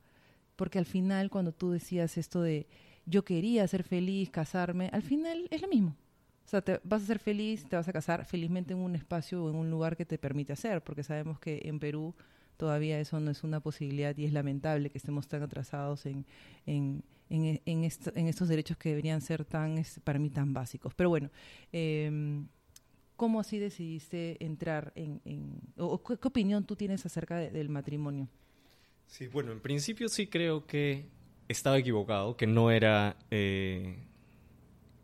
porque 0.55 0.79
al 0.79 0.87
final 0.87 1.29
cuando 1.29 1.51
tú 1.51 1.73
decías 1.73 2.17
esto 2.19 2.41
de 2.41 2.69
yo 3.05 3.25
quería 3.25 3.67
ser 3.67 3.83
feliz, 3.83 4.31
casarme, 4.31 4.91
al 4.93 5.03
final 5.03 5.49
es 5.51 5.61
lo 5.61 5.67
mismo. 5.67 5.97
O 6.47 6.49
sea, 6.49 6.63
te 6.63 6.81
vas 6.85 7.03
a 7.03 7.07
ser 7.07 7.19
feliz, 7.19 7.69
te 7.69 7.75
vas 7.75 7.89
a 7.89 7.93
casar 7.93 8.25
felizmente 8.25 8.75
en 8.75 8.79
un 8.79 8.95
espacio 8.95 9.43
o 9.43 9.51
en 9.51 9.57
un 9.57 9.73
lugar 9.73 9.97
que 9.97 10.07
te 10.07 10.19
permite 10.19 10.53
hacer, 10.53 10.85
porque 10.85 11.03
sabemos 11.03 11.41
que 11.41 11.63
en 11.65 11.81
Perú 11.81 12.15
todavía 12.57 13.01
eso 13.01 13.19
no 13.19 13.33
es 13.33 13.43
una 13.43 13.59
posibilidad 13.59 14.17
y 14.17 14.25
es 14.25 14.33
lamentable 14.33 14.89
que 14.89 14.99
estemos 14.99 15.27
tan 15.27 15.43
atrasados 15.43 16.07
en, 16.07 16.25
en, 16.65 17.03
en, 17.31 17.61
en, 17.65 17.85
estos 17.85 18.49
derechos 18.49 18.77
que 18.77 18.91
deberían 18.91 19.21
ser 19.21 19.45
tan, 19.45 19.83
para 20.05 20.19
mí, 20.19 20.31
tan 20.31 20.53
básicos. 20.53 20.95
Pero 20.95 21.09
bueno, 21.09 21.31
eh, 21.73 22.43
¿cómo 23.17 23.41
así 23.41 23.59
decidiste 23.59 24.45
entrar 24.45 24.93
en... 24.95 25.21
o, 25.77 26.03
¿qué, 26.03 26.15
opinión 26.27 26.65
tú 26.65 26.77
tienes 26.77 27.05
acerca 27.07 27.37
del 27.39 27.69
matrimonio? 27.69 28.29
Sí, 29.07 29.27
bueno, 29.27 29.53
en 29.53 29.61
principio 29.61 30.09
sí 30.09 30.27
creo 30.27 30.67
que 30.67 31.07
estaba 31.49 31.79
equivocado, 31.79 32.37
que 32.37 32.47
no 32.47 32.71
era... 32.71 33.17
Eh, 33.31 33.97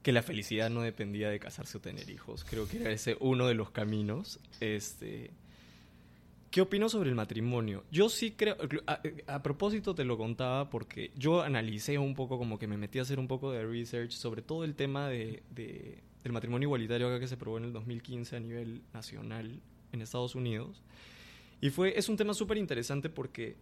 que 0.02 0.12
la 0.12 0.22
felicidad 0.22 0.70
no 0.70 0.80
dependía 0.80 1.28
de 1.28 1.38
casarse 1.38 1.76
o 1.76 1.80
tener 1.82 2.08
hijos. 2.08 2.44
Creo 2.44 2.66
que 2.66 2.78
era 2.78 2.90
ese 2.90 3.18
uno 3.20 3.46
de 3.46 3.54
los 3.54 3.70
caminos. 3.70 4.40
Este, 4.60 5.30
¿Qué 6.50 6.60
opino 6.60 6.88
sobre 6.88 7.10
el 7.10 7.14
matrimonio? 7.14 7.84
Yo 7.92 8.08
sí 8.08 8.32
creo, 8.32 8.56
a, 9.28 9.42
propósito 9.42 9.94
te 9.94 10.04
lo 10.04 10.18
contaba 10.18 10.68
porque 10.68 11.12
yo 11.14 11.42
analicé 11.42 11.96
un 11.96 12.16
poco, 12.16 12.38
como 12.38 12.58
que 12.58 12.66
me 12.66 12.76
metí 12.76 12.98
a 12.98 13.02
hacer 13.02 13.20
un 13.20 13.28
poco 13.28 13.52
de 13.52 13.64
research 13.64 14.10
sobre 14.10 14.42
todo 14.42 14.64
el 14.64 14.74
tema 14.74 15.08
de, 15.08 15.44
del 15.54 16.32
matrimonio 16.32 16.66
igualitario 16.66 17.06
acá 17.06 17.20
que 17.20 17.28
se 17.28 17.36
probó 17.36 17.58
en 17.58 17.66
el 17.66 17.72
2015 17.72 18.34
a 18.34 18.40
nivel 18.40 18.82
nacional 18.92 19.60
en 19.92 20.02
Estados 20.02 20.34
Unidos. 20.34 20.82
Y 21.60 21.70
fue, 21.70 21.96
es 21.96 22.08
un 22.08 22.16
tema 22.16 22.34
súper 22.34 22.56
interesante 22.56 23.10
porque 23.10 23.56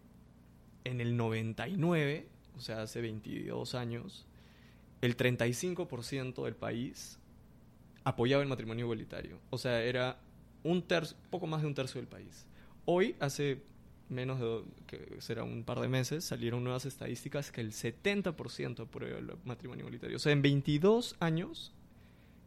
en 0.83 0.99
el 0.99 1.15
99, 1.15 2.27
o 2.57 2.59
sea, 2.59 2.81
hace 2.81 3.01
22 3.01 3.75
años, 3.75 4.25
el 5.01 5.15
35% 5.15 6.43
del 6.43 6.55
país 6.55 7.19
apoyaba 8.03 8.41
el 8.41 8.49
matrimonio 8.49 8.85
igualitario. 8.85 9.39
O 9.51 9.59
sea, 9.59 9.83
era 9.83 10.19
un 10.63 10.81
tercio, 10.81 11.15
poco 11.29 11.45
más 11.45 11.61
de 11.61 11.67
un 11.67 11.75
tercio 11.75 12.01
del 12.01 12.07
país. 12.07 12.48
Hoy, 12.91 13.15
hace 13.19 13.61
menos 14.09 14.39
de 14.39 14.63
que 14.87 15.21
será 15.21 15.43
un 15.43 15.63
par 15.63 15.79
de 15.79 15.87
meses, 15.87 16.25
salieron 16.25 16.63
nuevas 16.63 16.87
estadísticas 16.87 17.51
que 17.51 17.61
el 17.61 17.71
70% 17.71 18.79
aprueba 18.79 19.19
el 19.19 19.31
matrimonio 19.45 19.83
igualitario. 19.83 20.15
O 20.15 20.19
sea, 20.19 20.31
en 20.31 20.41
22 20.41 21.15
años, 21.19 21.71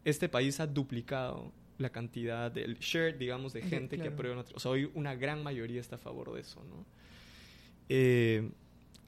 este 0.05 0.29
país 0.29 0.59
ha 0.59 0.67
duplicado 0.67 1.53
la 1.79 1.91
cantidad 1.91 2.51
del 2.51 2.77
share, 2.81 3.17
digamos, 3.17 3.53
de 3.53 3.63
gente 3.63 3.99
que 3.99 4.09
aprueba 4.09 4.35
matrimonio. 4.35 4.57
O 4.57 4.59
sea, 4.59 4.73
hoy 4.73 4.91
una 4.95 5.15
gran 5.15 5.45
mayoría 5.45 5.81
está 5.81 5.95
a 5.95 6.01
favor 6.01 6.33
de 6.33 6.41
eso, 6.41 6.61
¿no? 6.65 6.85
Eh, 7.89 8.51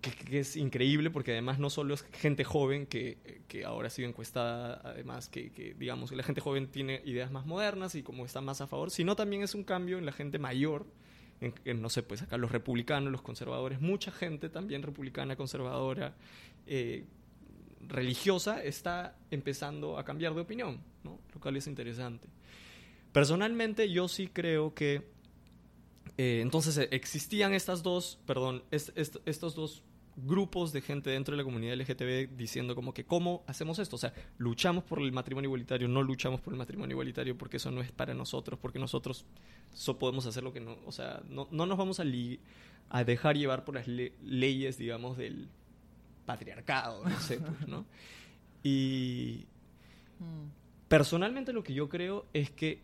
que, 0.00 0.38
es 0.38 0.56
increíble 0.56 1.10
porque 1.10 1.32
además 1.32 1.58
no 1.58 1.68
solo 1.68 1.94
es 1.94 2.02
gente 2.12 2.44
joven 2.44 2.86
que, 2.86 3.42
que 3.48 3.64
ahora 3.64 3.88
ha 3.88 3.90
sido 3.90 4.08
encuestada, 4.08 4.80
además 4.84 5.28
que, 5.28 5.50
que, 5.50 5.74
digamos 5.74 6.12
la 6.12 6.22
gente 6.22 6.40
joven 6.40 6.68
tiene 6.68 7.02
ideas 7.04 7.32
más 7.32 7.44
modernas 7.44 7.96
y 7.96 8.04
como 8.04 8.24
está 8.24 8.40
más 8.40 8.60
a 8.60 8.68
favor, 8.68 8.92
sino 8.92 9.16
también 9.16 9.42
es 9.42 9.56
un 9.56 9.64
cambio 9.64 9.98
en 9.98 10.06
la 10.06 10.12
gente 10.12 10.38
mayor, 10.38 10.86
no 11.76 11.90
sé, 11.90 12.02
pues 12.02 12.22
acá 12.22 12.36
los 12.38 12.50
republicanos, 12.50 13.12
los 13.12 13.22
conservadores, 13.22 13.80
mucha 13.80 14.10
gente 14.10 14.48
también 14.48 14.82
republicana, 14.82 15.36
conservadora, 15.36 16.14
eh, 16.66 17.04
religiosa, 17.88 18.62
está 18.62 19.16
empezando 19.30 19.98
a 19.98 20.04
cambiar 20.04 20.34
de 20.34 20.40
opinión, 20.40 20.80
¿no? 21.02 21.18
lo 21.34 21.40
cual 21.40 21.56
es 21.56 21.66
interesante. 21.66 22.28
Personalmente 23.12 23.90
yo 23.90 24.08
sí 24.08 24.28
creo 24.28 24.74
que 24.74 25.02
eh, 26.16 26.40
entonces 26.40 26.88
existían 26.90 27.54
estas 27.54 27.82
dos, 27.82 28.18
perdón, 28.26 28.62
estos 28.70 29.54
dos 29.54 29.82
grupos 30.16 30.72
de 30.72 30.80
gente 30.80 31.10
dentro 31.10 31.32
de 31.32 31.38
la 31.38 31.44
comunidad 31.44 31.74
LGTB 31.74 32.36
diciendo 32.36 32.74
como 32.74 32.94
que 32.94 33.04
cómo 33.04 33.42
hacemos 33.46 33.78
esto, 33.78 33.96
o 33.96 33.98
sea, 33.98 34.12
luchamos 34.38 34.84
por 34.84 35.00
el 35.00 35.12
matrimonio 35.12 35.48
igualitario, 35.48 35.88
no 35.88 36.02
luchamos 36.02 36.40
por 36.40 36.52
el 36.52 36.58
matrimonio 36.58 36.94
igualitario 36.94 37.36
porque 37.36 37.56
eso 37.56 37.70
no 37.70 37.80
es 37.80 37.90
para 37.90 38.14
nosotros, 38.14 38.58
porque 38.60 38.78
nosotros 38.78 39.24
so 39.72 39.98
podemos 39.98 40.26
hacer 40.26 40.42
lo 40.42 40.52
que 40.52 40.60
no, 40.60 40.76
o 40.86 40.92
sea, 40.92 41.22
no, 41.28 41.48
no 41.50 41.66
nos 41.66 41.76
vamos 41.76 42.00
a, 42.00 42.04
a 42.90 43.04
dejar 43.04 43.36
llevar 43.36 43.64
por 43.64 43.74
las 43.74 43.88
leyes, 43.88 44.78
digamos, 44.78 45.16
del 45.16 45.48
patriarcado, 46.26 47.04
no 47.04 47.20
sé, 47.20 47.38
pues, 47.38 47.68
¿no? 47.68 47.84
Y 48.66 49.44
mm. 50.20 50.88
personalmente 50.88 51.52
lo 51.52 51.62
que 51.62 51.74
yo 51.74 51.90
creo 51.90 52.24
es 52.32 52.50
que 52.50 52.80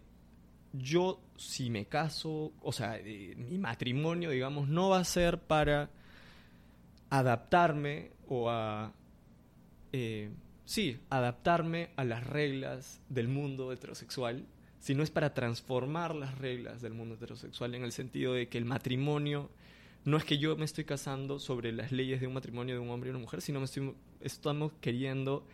yo 0.74 1.20
si 1.36 1.70
me 1.70 1.86
caso, 1.86 2.52
o 2.60 2.70
sea, 2.70 2.98
eh, 2.98 3.34
mi 3.36 3.56
matrimonio, 3.56 4.28
digamos, 4.28 4.68
no 4.68 4.90
va 4.90 4.98
a 4.98 5.04
ser 5.04 5.38
para 5.38 5.88
adaptarme 7.10 8.12
o 8.28 8.48
a... 8.48 8.92
Eh, 9.92 10.30
sí, 10.64 10.98
adaptarme 11.10 11.90
a 11.96 12.04
las 12.04 12.26
reglas 12.26 13.00
del 13.08 13.28
mundo 13.28 13.72
heterosexual, 13.72 14.46
sino 14.78 15.02
es 15.02 15.10
para 15.10 15.34
transformar 15.34 16.14
las 16.14 16.38
reglas 16.38 16.80
del 16.80 16.94
mundo 16.94 17.16
heterosexual 17.16 17.74
en 17.74 17.82
el 17.82 17.92
sentido 17.92 18.32
de 18.32 18.48
que 18.48 18.56
el 18.56 18.64
matrimonio 18.64 19.50
no 20.04 20.16
es 20.16 20.24
que 20.24 20.38
yo 20.38 20.56
me 20.56 20.64
estoy 20.64 20.84
casando 20.84 21.38
sobre 21.38 21.72
las 21.72 21.92
leyes 21.92 22.20
de 22.20 22.26
un 22.26 22.32
matrimonio 22.32 22.76
de 22.76 22.80
un 22.80 22.88
hombre 22.88 23.08
y 23.08 23.10
una 23.10 23.18
mujer, 23.18 23.42
sino 23.42 23.58
me 23.58 23.66
estoy, 23.66 23.94
estamos 24.20 24.72
queriendo 24.80 25.44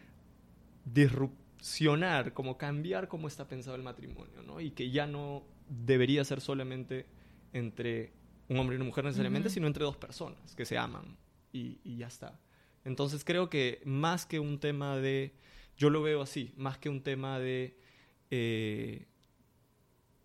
disrupcionar, 0.85 2.33
como 2.33 2.57
cambiar 2.57 3.09
cómo 3.09 3.27
está 3.27 3.49
pensado 3.49 3.75
el 3.75 3.83
matrimonio, 3.83 4.43
¿no? 4.47 4.61
Y 4.61 4.71
que 4.71 4.91
ya 4.91 5.07
no 5.09 5.43
debería 5.69 6.25
ser 6.25 6.41
solamente 6.41 7.07
entre 7.53 8.13
un 8.49 8.59
hombre 8.59 8.77
y 8.77 8.77
una 8.77 8.85
mujer 8.85 9.05
necesariamente, 9.05 9.51
sino 9.51 9.67
entre 9.67 9.83
dos 9.83 9.97
personas 9.97 10.55
que 10.55 10.65
se 10.65 10.79
aman 10.79 11.17
y, 11.57 11.97
ya 11.97 12.07
está. 12.07 12.39
Entonces 12.85 13.25
creo 13.25 13.51
que 13.51 13.81
más 13.85 14.27
que 14.27 14.39
un 14.39 14.59
tema 14.59 14.97
de, 14.97 15.33
yo 15.77 15.91
lo 15.91 16.03
veo 16.03 16.23
así, 16.23 16.53
más 16.57 16.79
que 16.79 16.89
un 16.89 17.03
tema 17.03 17.39
de 17.39 17.77
eh, 18.31 19.07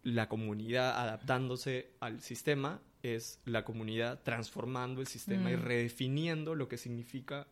la 0.04 0.28
comunidad 0.30 1.00
adaptándose 1.00 1.92
al 2.00 2.22
sistema, 2.22 2.82
es 3.04 3.40
la 3.46 3.66
comunidad 3.66 4.22
transformando 4.22 5.02
el 5.02 5.08
sistema 5.08 5.52
y 5.52 5.58
mm. 5.58 5.62
redefiniendo 5.62 6.54
lo 6.54 6.68
que 6.68 6.78
significa 6.78 7.48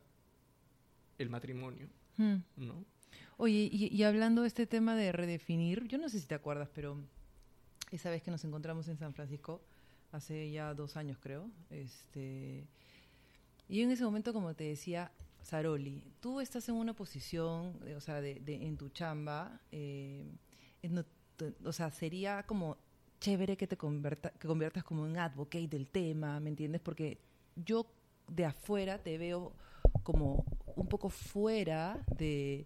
el 1.18 1.30
matrimonio. 1.30 1.90
Mm. 2.18 2.36
¿no? 2.58 2.86
Oye, 3.38 3.68
y, 3.72 3.88
y, 3.92 4.04
hablando 4.04 4.44
de 4.44 4.48
este 4.48 4.68
tema 4.68 4.96
de 4.96 5.12
redefinir, 5.12 5.88
yo 5.88 5.98
no 5.98 6.08
sé 6.08 6.20
si 6.20 6.28
te 6.28 6.36
acuerdas, 6.36 6.70
pero 6.74 6.98
esa 7.90 8.12
vez 8.12 8.22
que 8.22 8.30
nos 8.30 8.44
encontramos 8.44 8.88
en 8.90 8.98
San 8.98 9.14
Francisco, 9.14 9.62
hace 10.12 10.52
ya 10.52 10.74
dos 10.74 10.98
años 10.98 11.18
creo, 11.20 11.50
este, 11.70 12.68
y 13.70 13.84
en 13.84 13.92
ese 13.92 14.04
momento, 14.04 14.34
como 14.34 14.56
te 14.56 14.64
decía, 14.64 15.12
Saroli, 15.44 16.04
tú 16.20 16.42
estás 16.42 16.68
en 16.70 16.76
una 16.76 16.96
posición, 16.96 17.80
eh, 17.86 17.96
o 17.96 18.02
sea, 18.02 18.20
de, 18.20 18.42
en 18.48 18.78
tu 18.78 18.90
chamba, 18.90 19.62
eh, 19.72 20.26
o 21.64 21.72
sea, 21.72 21.92
sería 21.92 22.44
como 22.44 22.78
chévere 23.20 23.56
que 23.56 23.68
te 23.68 23.78
converta, 23.78 24.32
que 24.32 24.48
conviertas 24.48 24.84
como 24.84 25.04
un 25.04 25.18
advocate 25.18 25.68
del 25.68 25.88
tema, 25.88 26.40
¿me 26.40 26.50
entiendes? 26.50 26.82
Porque 26.82 27.20
yo 27.56 27.86
de 28.28 28.46
afuera 28.46 29.04
te 29.04 29.18
veo 29.18 29.54
como 30.02 30.46
un 30.76 30.88
poco 30.88 31.10
fuera 31.10 32.04
de, 32.18 32.66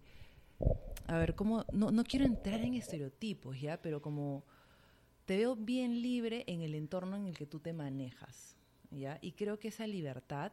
a 1.06 1.18
ver, 1.18 1.34
como, 1.34 1.66
no, 1.70 1.90
no 1.90 2.02
quiero 2.04 2.24
entrar 2.24 2.60
en 2.60 2.74
estereotipos, 2.74 3.60
¿ya? 3.60 3.80
Pero 3.82 4.00
como 4.00 4.44
te 5.26 5.36
veo 5.36 5.54
bien 5.54 6.00
libre 6.00 6.44
en 6.46 6.62
el 6.62 6.74
entorno 6.74 7.16
en 7.16 7.26
el 7.26 7.36
que 7.36 7.46
tú 7.46 7.60
te 7.60 7.74
manejas, 7.74 8.56
¿ya? 8.90 9.18
Y 9.20 9.32
creo 9.32 9.58
que 9.58 9.68
esa 9.68 9.86
libertad 9.86 10.52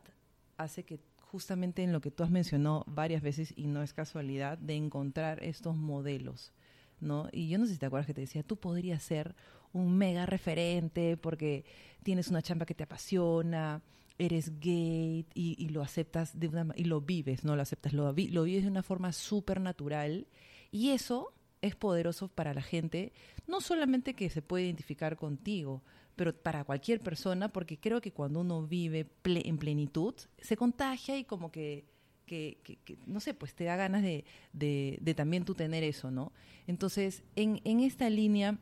hace 0.61 0.83
que 0.83 0.99
justamente 1.19 1.83
en 1.83 1.93
lo 1.93 2.01
que 2.01 2.11
tú 2.11 2.23
has 2.23 2.29
mencionado 2.29 2.83
varias 2.87 3.21
veces, 3.21 3.53
y 3.55 3.67
no 3.67 3.81
es 3.81 3.93
casualidad, 3.93 4.57
de 4.57 4.75
encontrar 4.75 5.41
estos 5.43 5.77
modelos, 5.77 6.51
¿no? 6.99 7.29
Y 7.31 7.47
yo 7.47 7.57
no 7.57 7.65
sé 7.65 7.73
si 7.73 7.79
te 7.79 7.85
acuerdas 7.85 8.07
que 8.07 8.13
te 8.13 8.21
decía, 8.21 8.43
tú 8.43 8.57
podrías 8.57 9.01
ser 9.01 9.35
un 9.73 9.97
mega 9.97 10.25
referente 10.25 11.15
porque 11.15 11.63
tienes 12.03 12.27
una 12.27 12.41
chamba 12.41 12.65
que 12.65 12.75
te 12.75 12.83
apasiona, 12.83 13.81
eres 14.17 14.59
gay 14.59 15.25
y, 15.33 15.69
lo 15.69 15.81
aceptas 15.81 16.37
de 16.37 16.47
una 16.47 16.67
y 16.75 16.83
lo 16.83 17.01
vives, 17.01 17.43
no 17.43 17.55
lo 17.55 17.61
aceptas, 17.61 17.93
lo, 17.93 18.03
lo 18.11 18.43
vives 18.43 18.63
de 18.63 18.69
una 18.69 18.83
forma 18.83 19.13
súper 19.13 19.61
natural 19.61 20.27
y 20.71 20.89
eso 20.89 21.33
es 21.61 21.75
poderoso 21.75 22.27
para 22.27 22.53
la 22.53 22.61
gente, 22.61 23.13
no 23.47 23.61
solamente 23.61 24.15
que 24.15 24.29
se 24.29 24.41
puede 24.41 24.65
identificar 24.65 25.15
contigo, 25.15 25.81
pero 26.15 26.33
para 26.33 26.63
cualquier 26.63 26.99
persona, 26.99 27.49
porque 27.49 27.77
creo 27.77 28.01
que 28.01 28.11
cuando 28.11 28.41
uno 28.41 28.65
vive 28.67 29.07
en 29.23 29.57
plenitud, 29.57 30.13
se 30.39 30.57
contagia 30.57 31.17
y 31.17 31.23
como 31.23 31.51
que, 31.51 31.85
que, 32.25 32.57
no 33.05 33.19
sé, 33.19 33.33
pues 33.33 33.53
te 33.53 33.65
da 33.65 33.75
ganas 33.75 34.03
de, 34.03 34.23
de, 34.53 35.13
también 35.15 35.43
tú 35.43 35.53
tener 35.53 35.83
eso, 35.83 36.11
¿no? 36.11 36.31
Entonces, 36.67 37.23
en, 37.35 37.59
en 37.65 37.81
esta 37.81 38.09
línea, 38.09 38.57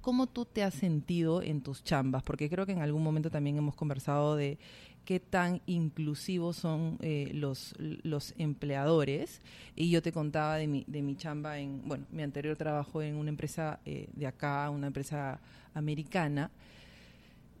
¿cómo 0.00 0.26
tú 0.26 0.44
te 0.44 0.62
has 0.62 0.74
sentido 0.74 1.40
en 1.40 1.62
tus 1.62 1.82
chambas? 1.82 2.22
Porque 2.22 2.50
creo 2.50 2.66
que 2.66 2.72
en 2.72 2.82
algún 2.82 3.02
momento 3.02 3.30
también 3.30 3.56
hemos 3.56 3.74
conversado 3.74 4.36
de 4.36 4.58
qué 5.04 5.20
tan 5.20 5.60
inclusivos 5.66 6.56
son 6.56 6.98
eh, 7.00 7.30
los, 7.34 7.74
los 7.78 8.34
empleadores. 8.38 9.40
Y 9.76 9.90
yo 9.90 10.02
te 10.02 10.12
contaba 10.12 10.56
de 10.56 10.66
mi, 10.66 10.84
de 10.86 11.02
mi 11.02 11.16
chamba 11.16 11.58
en, 11.58 11.86
bueno, 11.86 12.06
mi 12.10 12.22
anterior 12.22 12.56
trabajo 12.56 13.02
en 13.02 13.16
una 13.16 13.30
empresa 13.30 13.80
eh, 13.84 14.08
de 14.12 14.26
acá, 14.26 14.68
una 14.70 14.88
empresa 14.88 15.40
americana. 15.74 16.50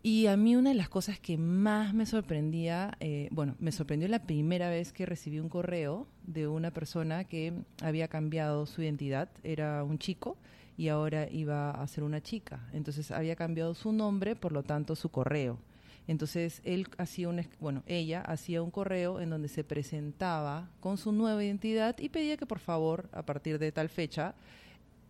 Y 0.02 0.26
a 0.26 0.36
mí 0.36 0.54
una 0.54 0.70
de 0.70 0.76
las 0.76 0.90
cosas 0.90 1.18
que 1.18 1.38
más 1.38 1.94
me 1.94 2.04
sorprendía, 2.04 2.96
eh, 3.00 3.28
bueno, 3.30 3.56
me 3.58 3.72
sorprendió 3.72 4.06
la 4.08 4.22
primera 4.26 4.68
vez 4.68 4.92
que 4.92 5.06
recibí 5.06 5.40
un 5.40 5.48
correo 5.48 6.06
de 6.26 6.46
una 6.46 6.70
persona 6.70 7.24
que 7.24 7.54
había 7.82 8.08
cambiado 8.08 8.66
su 8.66 8.82
identidad, 8.82 9.30
era 9.42 9.82
un 9.82 9.98
chico 9.98 10.36
y 10.76 10.88
ahora 10.88 11.30
iba 11.30 11.70
a 11.70 11.86
ser 11.86 12.04
una 12.04 12.20
chica. 12.20 12.68
Entonces 12.72 13.10
había 13.10 13.36
cambiado 13.36 13.74
su 13.74 13.92
nombre, 13.92 14.36
por 14.36 14.52
lo 14.52 14.62
tanto 14.62 14.94
su 14.94 15.08
correo. 15.08 15.58
Entonces 16.06 16.60
él 16.64 16.86
hacía 16.98 17.28
un, 17.28 17.46
bueno, 17.60 17.82
ella 17.86 18.20
hacía 18.20 18.62
un 18.62 18.70
correo 18.70 19.20
en 19.20 19.30
donde 19.30 19.48
se 19.48 19.64
presentaba 19.64 20.68
con 20.80 20.98
su 20.98 21.12
nueva 21.12 21.42
identidad 21.42 21.96
y 21.98 22.10
pedía 22.10 22.36
que 22.36 22.46
por 22.46 22.58
favor 22.58 23.08
a 23.12 23.22
partir 23.22 23.58
de 23.58 23.72
tal 23.72 23.88
fecha 23.88 24.34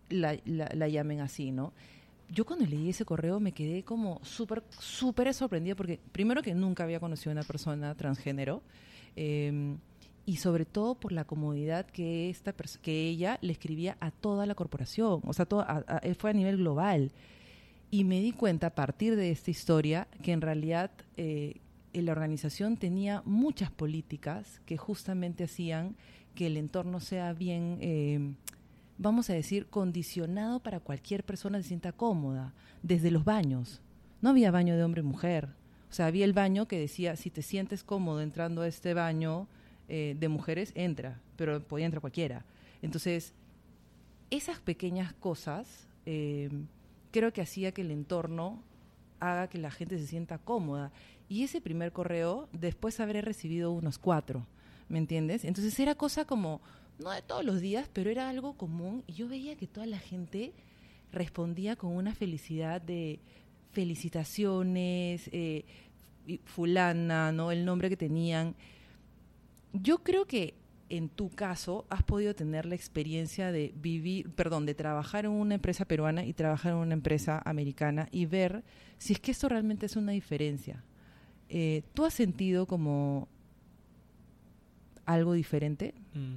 la, 0.09 0.37
la, 0.45 0.87
llamen 0.87 1.19
así, 1.19 1.51
¿no? 1.51 1.73
Yo 2.29 2.45
cuando 2.45 2.65
leí 2.65 2.89
ese 2.89 3.05
correo 3.05 3.39
me 3.39 3.51
quedé 3.51 3.83
como 3.83 4.19
súper, 4.23 4.63
súper 4.79 5.33
sorprendida 5.33 5.75
porque 5.75 5.99
primero 6.11 6.41
que 6.41 6.53
nunca 6.53 6.83
había 6.83 6.99
conocido 6.99 7.31
a 7.31 7.33
una 7.33 7.43
persona 7.43 7.95
transgénero 7.95 8.61
em, 9.15 9.77
y 10.25 10.37
sobre 10.37 10.65
todo 10.65 10.95
por 10.95 11.11
la 11.11 11.25
comodidad 11.25 11.85
que, 11.85 12.29
esta 12.29 12.53
que 12.81 13.07
ella 13.07 13.37
le 13.41 13.51
escribía 13.51 13.97
a 13.99 14.11
toda 14.11 14.45
la 14.45 14.55
corporación, 14.55 15.21
o 15.23 15.33
sea, 15.33 15.45
todo, 15.45 15.65
fue 16.17 16.31
a 16.31 16.33
nivel 16.33 16.57
global. 16.57 17.11
Y 17.91 18.03
me 18.03 18.19
di 18.19 18.31
cuenta 18.31 18.67
a 18.67 18.75
partir 18.75 19.15
de 19.15 19.29
esta 19.29 19.51
historia 19.51 20.07
que 20.23 20.31
en 20.31 20.41
realidad 20.41 20.91
eh, 21.17 21.61
la 21.93 22.11
organización 22.11 22.77
tenía 22.77 23.21
muchas 23.25 23.71
políticas 23.71 24.59
que 24.65 24.77
justamente 24.77 25.43
hacían 25.43 25.95
que 26.33 26.47
el 26.47 26.57
entorno 26.57 26.99
sea 26.99 27.33
bien, 27.33 27.77
eh, 27.81 28.33
vamos 28.97 29.29
a 29.29 29.33
decir, 29.33 29.67
condicionado 29.67 30.59
para 30.61 30.79
cualquier 30.79 31.23
persona 31.23 31.61
se 31.61 31.69
sienta 31.69 31.91
cómoda, 31.91 32.53
desde 32.83 33.11
los 33.11 33.25
baños. 33.25 33.81
No 34.21 34.29
había 34.29 34.51
baño 34.51 34.75
de 34.75 34.83
hombre 34.83 35.01
y 35.01 35.05
mujer. 35.05 35.49
O 35.89 35.93
sea, 35.93 36.07
había 36.07 36.25
el 36.25 36.33
baño 36.33 36.67
que 36.67 36.79
decía, 36.79 37.15
si 37.15 37.29
te 37.29 37.41
sientes 37.41 37.83
cómodo 37.83 38.21
entrando 38.21 38.61
a 38.61 38.67
este 38.67 38.93
baño 38.93 39.47
eh, 39.87 40.15
de 40.19 40.27
mujeres, 40.29 40.71
entra, 40.75 41.19
pero 41.35 41.61
podía 41.61 41.85
entrar 41.85 42.01
cualquiera. 42.01 42.45
Entonces, 42.81 43.33
esas 44.29 44.59
pequeñas 44.59 45.13
cosas 45.13 45.87
creo 47.11 47.33
que 47.33 47.41
hacía 47.41 47.71
que 47.71 47.81
el 47.81 47.91
entorno 47.91 48.61
haga 49.19 49.47
que 49.47 49.57
la 49.57 49.71
gente 49.71 49.97
se 49.97 50.05
sienta 50.05 50.37
cómoda. 50.37 50.91
Y 51.29 51.43
ese 51.43 51.61
primer 51.61 51.91
correo, 51.91 52.47
después 52.51 52.99
habré 52.99 53.21
recibido 53.21 53.71
unos 53.71 53.97
cuatro, 53.97 54.45
¿me 54.89 54.99
entiendes? 54.99 55.45
Entonces 55.45 55.79
era 55.79 55.95
cosa 55.95 56.25
como, 56.25 56.61
no 56.99 57.11
de 57.11 57.21
todos 57.21 57.43
los 57.43 57.61
días, 57.61 57.89
pero 57.93 58.09
era 58.09 58.29
algo 58.29 58.53
común 58.53 59.03
y 59.07 59.13
yo 59.13 59.27
veía 59.27 59.55
que 59.55 59.67
toda 59.67 59.85
la 59.85 59.99
gente 59.99 60.53
respondía 61.11 61.75
con 61.75 61.95
una 61.95 62.13
felicidad 62.13 62.81
de 62.81 63.19
felicitaciones, 63.71 65.29
eh, 65.31 65.65
fulana, 66.45 67.31
¿no? 67.31 67.51
El 67.51 67.65
nombre 67.65 67.89
que 67.89 67.97
tenían. 67.97 68.55
Yo 69.73 69.99
creo 69.99 70.25
que 70.25 70.55
en 70.89 71.09
tu 71.09 71.29
caso 71.29 71.85
has 71.89 72.03
podido 72.03 72.35
tener 72.35 72.65
la 72.65 72.75
experiencia 72.75 73.51
de 73.51 73.73
vivir, 73.75 74.29
perdón, 74.31 74.65
de 74.65 74.75
trabajar 74.75 75.25
en 75.25 75.31
una 75.31 75.55
empresa 75.55 75.85
peruana 75.85 76.25
y 76.25 76.33
trabajar 76.33 76.73
en 76.73 76.77
una 76.77 76.93
empresa 76.93 77.41
americana 77.45 78.07
y 78.11 78.25
ver 78.25 78.63
si 78.97 79.13
es 79.13 79.19
que 79.19 79.31
esto 79.31 79.49
realmente 79.49 79.87
es 79.87 79.95
una 79.95 80.11
diferencia. 80.11 80.83
Eh, 81.49 81.83
¿Tú 81.93 82.05
has 82.05 82.13
sentido 82.13 82.65
como 82.65 83.27
algo 85.05 85.33
diferente? 85.33 85.93
Mm. 86.13 86.35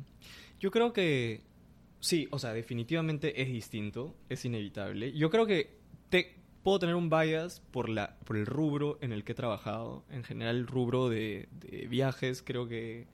Yo 0.60 0.70
creo 0.70 0.92
que 0.92 1.42
sí, 2.00 2.28
o 2.30 2.38
sea, 2.38 2.52
definitivamente 2.52 3.40
es 3.42 3.48
distinto, 3.48 4.14
es 4.28 4.44
inevitable. 4.44 5.12
Yo 5.12 5.30
creo 5.30 5.46
que 5.46 5.78
te, 6.10 6.36
puedo 6.62 6.78
tener 6.80 6.94
un 6.96 7.08
bias 7.08 7.60
por, 7.70 7.88
la, 7.88 8.16
por 8.24 8.36
el 8.36 8.46
rubro 8.46 8.98
en 9.00 9.12
el 9.12 9.24
que 9.24 9.32
he 9.32 9.34
trabajado. 9.34 10.04
En 10.10 10.24
general, 10.24 10.56
el 10.56 10.66
rubro 10.66 11.08
de, 11.08 11.48
viajes, 11.88 12.42
creo 12.42 12.68
que 12.68 13.06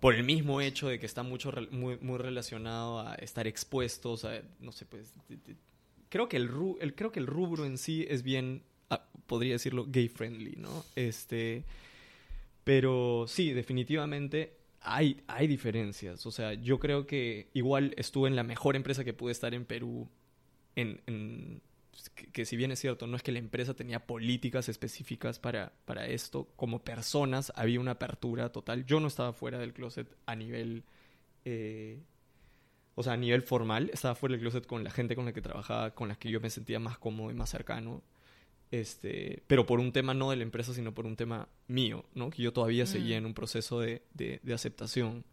por 0.00 0.14
el 0.14 0.22
mismo 0.22 0.60
hecho 0.60 0.88
de 0.88 0.98
que 1.00 1.06
está 1.06 1.22
mucho 1.22 1.52
muy, 1.70 1.98
muy 2.00 2.18
relacionado 2.18 3.00
a 3.00 3.14
estar 3.16 3.48
expuestos 3.48 4.24
no 4.60 4.70
sé, 4.70 4.86
pues, 4.86 5.12
creo 6.08 6.28
que 6.28 6.36
el, 6.36 6.50
el, 6.80 6.94
creo 6.94 7.10
que 7.10 7.18
el 7.18 7.26
rubro 7.26 7.64
en 7.64 7.78
sí 7.78 8.06
es 8.08 8.22
bien, 8.22 8.62
ah, 8.90 9.04
podría 9.26 9.54
decirlo, 9.54 9.86
gay 9.88 10.08
friendly, 10.08 10.54
¿no? 10.56 10.84
Este, 10.94 11.64
pero 12.64 13.24
sí, 13.26 13.52
definitivamente 13.52 14.57
hay, 14.80 15.22
hay 15.26 15.46
diferencias. 15.46 16.26
O 16.26 16.30
sea, 16.30 16.54
yo 16.54 16.78
creo 16.78 17.06
que 17.06 17.48
igual 17.54 17.94
estuve 17.96 18.28
en 18.28 18.36
la 18.36 18.42
mejor 18.42 18.76
empresa 18.76 19.04
que 19.04 19.12
pude 19.12 19.32
estar 19.32 19.54
en 19.54 19.64
Perú. 19.64 20.08
En, 20.76 21.60
pues, 21.90 22.10
que, 22.10 22.44
si 22.44 22.56
bien 22.56 22.70
es 22.70 22.78
cierto, 22.78 23.06
no 23.06 23.16
es 23.16 23.22
que 23.22 23.32
la 23.32 23.38
empresa 23.40 23.74
tenía 23.74 24.06
políticas 24.06 24.68
específicas 24.68 25.38
para, 25.38 25.72
para 25.84 26.06
esto, 26.06 26.48
como 26.56 26.84
personas 26.84 27.52
había 27.56 27.80
una 27.80 27.92
apertura 27.92 28.52
total. 28.52 28.84
Yo 28.86 29.00
no 29.00 29.08
estaba 29.08 29.32
fuera 29.32 29.58
del 29.58 29.72
closet 29.72 30.08
a 30.26 30.36
nivel... 30.36 30.84
Eh, 31.44 31.98
o 32.94 33.02
sea, 33.04 33.12
a 33.12 33.16
nivel 33.16 33.42
formal, 33.42 33.90
estaba 33.92 34.16
fuera 34.16 34.32
del 34.32 34.40
closet 34.40 34.66
con 34.66 34.82
la 34.82 34.90
gente 34.90 35.14
con 35.14 35.24
la 35.24 35.32
que 35.32 35.40
trabajaba, 35.40 35.94
con 35.94 36.08
la 36.08 36.16
que 36.16 36.30
yo 36.30 36.40
me 36.40 36.50
sentía 36.50 36.80
más 36.80 36.98
cómodo 36.98 37.30
y 37.30 37.34
más 37.34 37.48
cercano. 37.48 38.02
Este, 38.70 39.42
pero 39.46 39.64
por 39.64 39.80
un 39.80 39.92
tema 39.92 40.12
no 40.12 40.30
de 40.30 40.36
la 40.36 40.42
empresa, 40.42 40.74
sino 40.74 40.92
por 40.92 41.06
un 41.06 41.16
tema 41.16 41.48
mío, 41.68 42.04
¿no? 42.14 42.30
Que 42.30 42.42
yo 42.42 42.52
todavía 42.52 42.84
seguía 42.86 43.16
mm. 43.16 43.18
en 43.18 43.26
un 43.26 43.34
proceso 43.34 43.80
de, 43.80 44.02
de, 44.12 44.40
aceptación. 44.52 45.24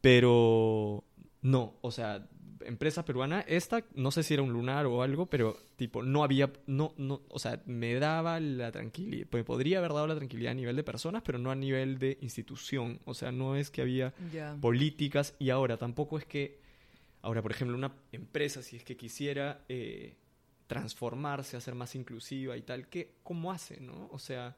Pero 0.00 1.04
no, 1.42 1.74
o 1.80 1.92
sea, 1.92 2.26
empresa 2.64 3.04
peruana, 3.04 3.40
esta, 3.42 3.84
no 3.94 4.10
sé 4.10 4.24
si 4.24 4.34
era 4.34 4.42
un 4.42 4.52
lunar 4.52 4.86
o 4.86 5.02
algo, 5.02 5.26
pero 5.26 5.56
tipo, 5.76 6.02
no 6.02 6.24
había, 6.24 6.52
no, 6.66 6.92
no, 6.96 7.22
o 7.28 7.38
sea, 7.38 7.62
me 7.66 7.94
daba 7.94 8.40
la 8.40 8.72
tranquilidad, 8.72 9.28
me 9.30 9.44
podría 9.44 9.78
haber 9.78 9.92
dado 9.92 10.08
la 10.08 10.16
tranquilidad 10.16 10.52
a 10.52 10.54
nivel 10.54 10.74
de 10.74 10.82
personas, 10.82 11.22
pero 11.24 11.38
no 11.38 11.52
a 11.52 11.54
nivel 11.54 11.98
de 11.98 12.18
institución, 12.20 12.98
o 13.04 13.14
sea, 13.14 13.30
no 13.30 13.54
es 13.54 13.70
que 13.70 13.82
había 13.82 14.12
políticas 14.60 15.36
y 15.38 15.50
ahora 15.50 15.76
tampoco 15.76 16.18
es 16.18 16.24
que, 16.24 16.58
ahora, 17.22 17.42
por 17.42 17.52
ejemplo, 17.52 17.76
una 17.76 17.92
empresa, 18.10 18.60
si 18.62 18.76
es 18.76 18.82
que 18.82 18.96
quisiera... 18.96 19.64
Eh, 19.68 20.16
transformarse, 20.66 21.56
a 21.56 21.60
ser 21.60 21.74
más 21.74 21.94
inclusiva 21.94 22.56
y 22.56 22.62
tal, 22.62 22.88
que 22.88 23.14
¿cómo 23.22 23.52
hace, 23.52 23.80
no? 23.80 24.08
O 24.10 24.18
sea, 24.18 24.56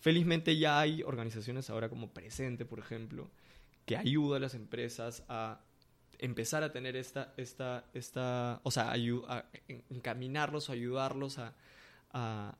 felizmente 0.00 0.56
ya 0.56 0.80
hay 0.80 1.02
organizaciones 1.02 1.70
ahora 1.70 1.88
como 1.88 2.12
Presente, 2.12 2.64
por 2.64 2.78
ejemplo, 2.78 3.30
que 3.84 3.96
ayuda 3.96 4.36
a 4.36 4.40
las 4.40 4.54
empresas 4.54 5.24
a 5.28 5.60
empezar 6.18 6.62
a 6.62 6.72
tener 6.72 6.96
esta, 6.96 7.34
esta, 7.36 7.84
esta 7.94 8.60
o 8.62 8.70
sea, 8.70 8.92
a 8.92 9.44
encaminarlos, 9.90 10.70
ayudarlos 10.70 11.38
a, 11.38 11.54
a, 12.12 12.56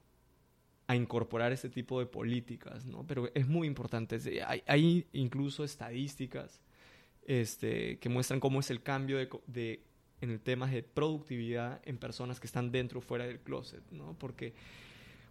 incorporar 0.94 1.52
este 1.52 1.68
tipo 1.68 1.98
de 1.98 2.06
políticas, 2.06 2.84
¿no? 2.86 3.06
Pero 3.06 3.30
es 3.34 3.46
muy 3.48 3.66
importante. 3.66 4.18
Hay, 4.66 5.06
incluso 5.12 5.64
estadísticas 5.64 6.60
este, 7.26 7.98
que 7.98 8.08
muestran 8.08 8.40
cómo 8.40 8.60
es 8.60 8.70
el 8.70 8.82
cambio 8.82 9.18
de 9.46 9.82
en 10.20 10.30
el 10.30 10.40
tema 10.40 10.66
de 10.66 10.82
productividad 10.82 11.80
en 11.84 11.98
personas 11.98 12.40
que 12.40 12.46
están 12.46 12.70
dentro 12.70 13.00
o 13.00 13.02
fuera 13.02 13.26
del 13.26 13.40
closet, 13.40 13.82
¿no? 13.90 14.16
Porque 14.18 14.54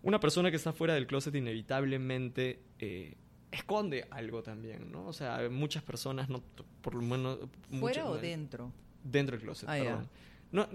una 0.04 0.20
persona 0.20 0.52
que 0.52 0.58
está 0.58 0.74
fuera 0.74 0.94
del 0.94 1.08
closet 1.08 1.34
inevitablemente 1.36 2.60
eh, 2.80 3.16
esconde 3.52 4.08
algo 4.12 4.44
también, 4.44 4.92
¿no? 4.92 5.08
O 5.08 5.14
sea, 5.14 5.50
muchas 5.50 5.84
personas, 5.84 6.30
no, 6.30 6.44
por 6.82 6.94
lo 6.94 7.02
menos... 7.02 7.40
¿Fuera 7.80 8.06
o 8.06 8.18
dentro? 8.18 8.72
Dentro 9.04 9.36
del 9.36 9.44
closet, 9.44 9.70
ah, 9.70 9.78
perdón. 9.78 10.10
No, 10.52 10.68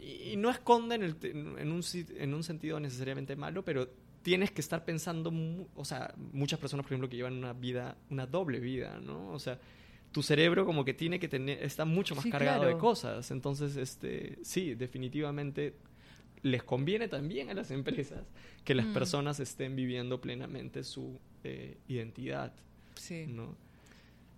y 0.00 0.36
no 0.36 0.50
esconde 0.50 0.94
en, 0.94 1.04
en, 1.58 1.72
un, 1.72 1.82
en 1.92 2.34
un 2.34 2.42
sentido 2.42 2.80
necesariamente 2.80 3.36
malo, 3.36 3.64
pero 3.64 3.88
tienes 4.22 4.50
que 4.50 4.60
estar 4.60 4.84
pensando, 4.84 5.32
o 5.74 5.84
sea, 5.84 6.14
muchas 6.32 6.58
personas, 6.58 6.84
por 6.84 6.92
ejemplo, 6.92 7.08
que 7.08 7.16
llevan 7.16 7.34
una 7.34 7.52
vida, 7.52 7.96
una 8.10 8.26
doble 8.26 8.60
vida, 8.60 8.98
¿no? 9.00 9.30
O 9.30 9.38
sea, 9.38 9.58
tu 10.12 10.22
cerebro 10.22 10.64
como 10.64 10.84
que 10.84 10.94
tiene 10.94 11.18
que 11.18 11.28
tener, 11.28 11.62
está 11.62 11.84
mucho 11.84 12.14
más 12.14 12.26
cargado 12.26 12.64
de 12.64 12.76
cosas. 12.76 13.30
Entonces, 13.30 13.76
este, 13.76 14.38
sí, 14.42 14.74
definitivamente 14.74 15.74
les 16.42 16.62
conviene 16.62 17.08
también 17.08 17.50
a 17.50 17.54
las 17.54 17.70
empresas 17.70 18.24
que 18.64 18.74
las 18.74 18.86
mm. 18.86 18.92
personas 18.92 19.40
estén 19.40 19.74
viviendo 19.76 20.20
plenamente 20.20 20.84
su 20.84 21.18
eh, 21.44 21.78
identidad. 21.88 22.52
Sí. 22.94 23.26
¿no? 23.26 23.56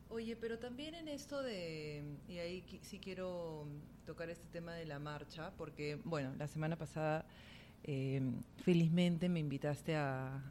Oye, 0.09 0.37
pero 0.37 0.59
también 0.59 0.95
en 0.95 1.09
esto 1.09 1.43
de, 1.43 2.03
y 2.29 2.39
ahí 2.39 2.65
sí 2.83 2.99
quiero 2.99 3.67
tocar 4.07 4.29
este 4.29 4.47
tema 4.51 4.75
de 4.75 4.85
la 4.85 4.99
marcha, 4.99 5.53
porque, 5.57 5.99
bueno, 6.05 6.35
la 6.37 6.49
semana 6.49 6.77
pasada 6.77 7.25
eh, 7.85 8.21
felizmente 8.63 9.29
me 9.29 9.41
invitaste 9.41 9.97
a, 9.97 10.43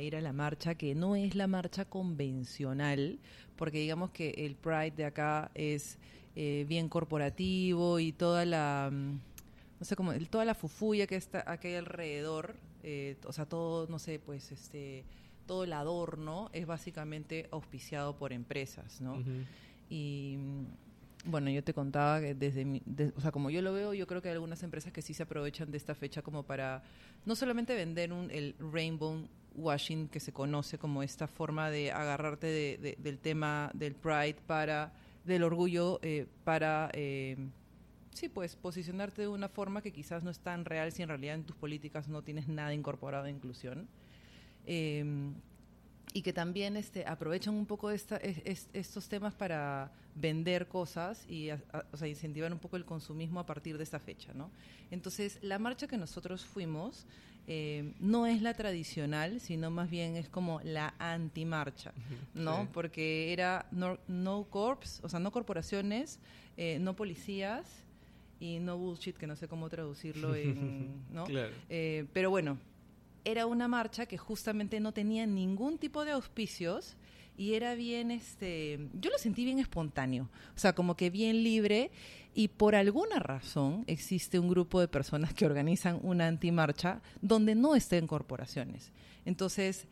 ir 0.00 0.16
a 0.16 0.20
la 0.20 0.32
marcha, 0.32 0.74
que 0.74 0.94
no 0.94 1.14
es 1.16 1.34
la 1.34 1.46
marcha 1.46 1.84
convencional, 1.84 3.18
porque 3.56 3.78
digamos 3.78 4.10
que 4.10 4.30
el 4.30 4.56
Pride 4.56 4.92
de 4.96 5.04
acá 5.04 5.50
es 5.54 5.98
eh, 6.34 6.64
bien 6.68 6.88
corporativo 6.88 8.00
y 8.00 8.12
toda 8.12 8.44
la, 8.44 8.90
mm, 8.92 9.20
no 9.78 9.84
sé 9.84 9.96
cómo, 9.96 10.12
toda 10.30 10.44
la 10.44 10.54
fufuya 10.54 11.06
que 11.06 11.16
está 11.16 11.44
aquí 11.46 11.74
alrededor, 11.74 12.56
eh, 12.82 13.16
o 13.24 13.32
sea, 13.32 13.46
todo, 13.46 13.86
no 13.88 13.98
sé, 13.98 14.18
pues 14.18 14.50
este, 14.50 15.04
todo 15.46 15.64
el 15.64 15.72
adorno 15.72 16.50
es 16.52 16.66
básicamente 16.66 17.48
auspiciado 17.52 18.16
por 18.16 18.32
empresas, 18.32 19.00
¿no? 19.00 19.22
Y 19.88 20.38
bueno, 21.24 21.50
yo 21.50 21.62
te 21.62 21.72
contaba 21.72 22.20
que 22.20 22.34
desde 22.34 22.64
mi, 22.64 22.82
o 23.14 23.20
sea, 23.20 23.30
como 23.30 23.50
yo 23.50 23.62
lo 23.62 23.72
veo, 23.72 23.94
yo 23.94 24.06
creo 24.06 24.20
que 24.20 24.28
hay 24.28 24.34
algunas 24.34 24.62
empresas 24.62 24.92
que 24.92 25.02
sí 25.02 25.14
se 25.14 25.22
aprovechan 25.22 25.70
de 25.70 25.76
esta 25.76 25.94
fecha 25.94 26.22
como 26.22 26.42
para 26.42 26.82
no 27.24 27.36
solamente 27.36 27.74
vender 27.74 28.12
un, 28.12 28.30
el 28.30 28.54
rainbow 28.58 29.28
washing 29.54 30.08
que 30.08 30.20
se 30.20 30.32
conoce 30.32 30.78
como 30.78 31.02
esta 31.02 31.26
forma 31.26 31.70
de 31.70 31.92
agarrarte 31.92 32.46
de, 32.46 32.96
del 32.98 33.18
tema 33.18 33.70
del 33.74 33.94
pride 33.94 34.36
para 34.46 34.92
del 35.24 35.44
orgullo 35.44 36.00
eh, 36.02 36.26
para 36.42 36.90
eh, 36.94 37.36
sí 38.12 38.28
pues 38.28 38.56
posicionarte 38.56 39.22
de 39.22 39.28
una 39.28 39.48
forma 39.48 39.82
que 39.82 39.92
quizás 39.92 40.24
no 40.24 40.30
es 40.30 40.40
tan 40.40 40.64
real 40.64 40.90
si 40.90 41.02
en 41.02 41.08
realidad 41.08 41.36
en 41.36 41.44
tus 41.44 41.54
políticas 41.54 42.08
no 42.08 42.22
tienes 42.22 42.48
nada 42.48 42.74
incorporado 42.74 43.24
de 43.24 43.30
inclusión. 43.30 43.88
Eh, 44.66 45.04
y 46.12 46.22
que 46.22 46.32
también 46.32 46.76
este, 46.76 47.06
aprovechan 47.06 47.54
un 47.54 47.66
poco 47.66 47.90
esta, 47.90 48.16
estos 48.16 49.08
temas 49.08 49.34
para 49.34 49.90
vender 50.14 50.68
cosas 50.68 51.24
y 51.28 51.50
o 51.50 51.96
sea, 51.96 52.08
incentivar 52.08 52.52
un 52.52 52.58
poco 52.58 52.76
el 52.76 52.84
consumismo 52.84 53.40
a 53.40 53.46
partir 53.46 53.78
de 53.78 53.84
esta 53.84 53.98
fecha. 53.98 54.32
¿no? 54.34 54.50
Entonces, 54.90 55.38
la 55.42 55.58
marcha 55.58 55.86
que 55.86 55.96
nosotros 55.96 56.44
fuimos 56.44 57.06
eh, 57.48 57.94
no 57.98 58.26
es 58.26 58.40
la 58.40 58.54
tradicional, 58.54 59.40
sino 59.40 59.70
más 59.70 59.90
bien 59.90 60.16
es 60.16 60.28
como 60.28 60.60
la 60.62 60.94
anti-marcha, 60.98 61.92
¿no? 62.34 62.68
Porque 62.72 63.32
era 63.32 63.66
no, 63.72 63.98
no, 64.06 64.44
corps, 64.44 65.00
o 65.02 65.08
sea, 65.08 65.18
no 65.18 65.32
corporaciones, 65.32 66.20
eh, 66.56 66.78
no 66.80 66.94
policías 66.94 67.66
y 68.38 68.60
no 68.60 68.78
bullshit, 68.78 69.16
que 69.16 69.26
no 69.26 69.34
sé 69.34 69.48
cómo 69.48 69.68
traducirlo 69.68 70.36
en, 70.36 71.02
¿no? 71.10 71.24
Eh, 71.68 72.06
pero 72.12 72.30
bueno, 72.30 72.58
era 73.24 73.46
una 73.46 73.68
marcha 73.68 74.06
que 74.06 74.18
justamente 74.18 74.80
no 74.80 74.92
tenía 74.92 75.26
ningún 75.26 75.78
tipo 75.78 76.04
de 76.04 76.12
auspicios 76.12 76.96
y 77.36 77.54
era 77.54 77.74
bien, 77.74 78.10
este, 78.10 78.88
yo 78.92 79.10
lo 79.10 79.18
sentí 79.18 79.44
bien 79.44 79.58
espontáneo, 79.58 80.28
o 80.54 80.58
sea, 80.58 80.74
como 80.74 80.96
que 80.96 81.10
bien 81.10 81.42
libre 81.42 81.90
y 82.34 82.48
por 82.48 82.74
alguna 82.74 83.18
razón 83.18 83.84
existe 83.86 84.38
un 84.38 84.48
grupo 84.48 84.80
de 84.80 84.88
personas 84.88 85.32
que 85.32 85.46
organizan 85.46 85.98
una 86.02 86.26
antimarcha 86.26 87.00
donde 87.20 87.54
no 87.54 87.74
estén 87.74 88.06
corporaciones. 88.06 88.92
Entonces, 89.24 89.86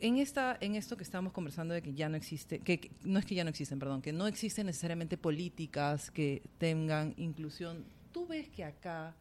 en 0.00 0.18
esta 0.18 0.56
en 0.60 0.76
esto 0.76 0.96
que 0.96 1.02
estamos 1.02 1.32
conversando 1.32 1.74
de 1.74 1.82
que 1.82 1.94
ya 1.94 2.08
no 2.08 2.16
existe 2.16 2.60
que, 2.60 2.90
no 3.02 3.18
es 3.18 3.24
que 3.24 3.34
ya 3.34 3.44
no 3.44 3.50
existen 3.50 3.78
perdón 3.78 4.02
que 4.02 4.12
no 4.12 4.26
existen 4.26 4.66
necesariamente 4.66 5.16
políticas 5.16 6.10
que 6.10 6.42
tengan 6.58 7.14
inclusión 7.16 7.84
tú 8.12 8.26
ves 8.26 8.48
que 8.50 8.62
acá 8.62 9.16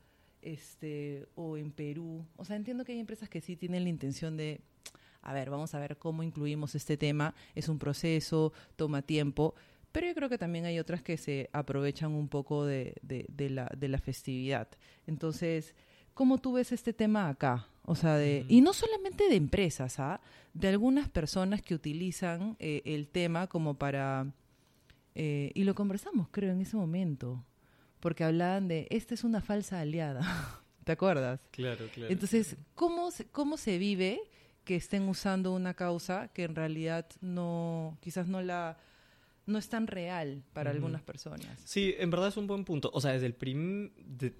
este, 0.46 1.28
o 1.36 1.58
en 1.58 1.72
Perú. 1.72 2.24
O 2.38 2.46
sea, 2.46 2.56
entiendo 2.56 2.86
que 2.86 2.94
hay 2.94 3.00
empresas 3.00 3.28
que 3.28 3.42
sí 3.42 3.58
tienen 3.58 3.84
la 3.84 3.90
intención 3.90 4.38
de, 4.38 4.62
a 5.22 5.34
ver, 5.34 5.50
vamos 5.50 5.74
a 5.74 5.80
ver 5.80 5.98
cómo 5.98 6.24
incluimos 6.24 6.76
este 6.76 6.96
tema. 6.96 7.34
Es 7.56 7.68
un 7.68 7.80
proceso, 7.80 8.54
toma 8.76 9.02
tiempo. 9.02 9.56
Pero 9.92 10.08
yo 10.08 10.14
creo 10.14 10.30
que 10.30 10.38
también 10.38 10.66
hay 10.66 10.80
otras 10.80 11.02
que 11.02 11.18
se 11.18 11.50
aprovechan 11.52 12.12
un 12.12 12.28
poco 12.28 12.66
de, 12.66 12.96
de, 13.02 13.50
la, 13.50 13.70
de 13.78 13.88
la 13.88 13.98
festividad. 13.98 14.68
Entonces, 15.08 15.74
¿cómo 16.14 16.38
tú 16.38 16.54
ves 16.54 16.72
este 16.72 16.94
tema 16.94 17.28
acá? 17.28 17.68
O 17.84 17.96
sea, 17.96 18.16
de, 18.16 18.46
y 18.48 18.62
no 18.62 18.74
solamente 18.74 19.28
de 19.30 19.36
empresas, 19.36 20.00
¿ah? 20.00 20.22
de 20.54 20.68
algunas 20.68 21.10
personas 21.10 21.62
que 21.62 21.76
utilizan 21.76 22.56
eh, 22.60 22.82
el 22.86 23.08
tema 23.08 23.48
como 23.48 23.76
para... 23.76 24.32
Eh, 25.16 25.52
y 25.56 25.64
lo 25.64 25.76
conversamos, 25.76 26.28
creo, 26.30 26.52
en 26.52 26.62
ese 26.62 26.76
momento, 26.76 27.46
porque 28.06 28.24
hablaban 28.24 28.68
de, 28.68 28.86
esta 28.92 29.16
es 29.16 29.24
una 29.24 29.42
falsa 29.42 29.80
aliada, 29.80 30.22
¿te 30.84 30.92
acuerdas? 30.92 31.40
Claro, 31.50 31.88
claro. 31.92 32.12
Entonces, 32.12 32.56
¿cómo 32.76 33.10
se, 33.10 33.26
¿cómo 33.26 33.58
se 33.58 33.80
vive 33.80 34.22
que 34.64 34.76
estén 34.76 35.10
usando 35.10 35.52
una 35.52 35.74
causa 35.74 36.28
que 36.28 36.44
en 36.44 36.54
realidad 36.54 37.08
no, 37.20 37.98
quizás 38.02 38.28
no 38.28 38.44
la 38.44 38.78
no 39.46 39.60
es 39.60 39.70
tan 39.70 39.88
real 39.88 40.44
para 40.54 40.72
algunas 40.72 41.02
personas. 41.04 41.48
Sí, 41.66 41.94
en 42.00 42.10
verdad 42.10 42.30
es 42.30 42.38
un 42.38 42.48
buen 42.48 42.66
punto. 42.66 42.90
O 42.94 43.02
sea, 43.02 43.12
desde 43.12 43.28
el, 43.28 43.36
prim 43.36 43.92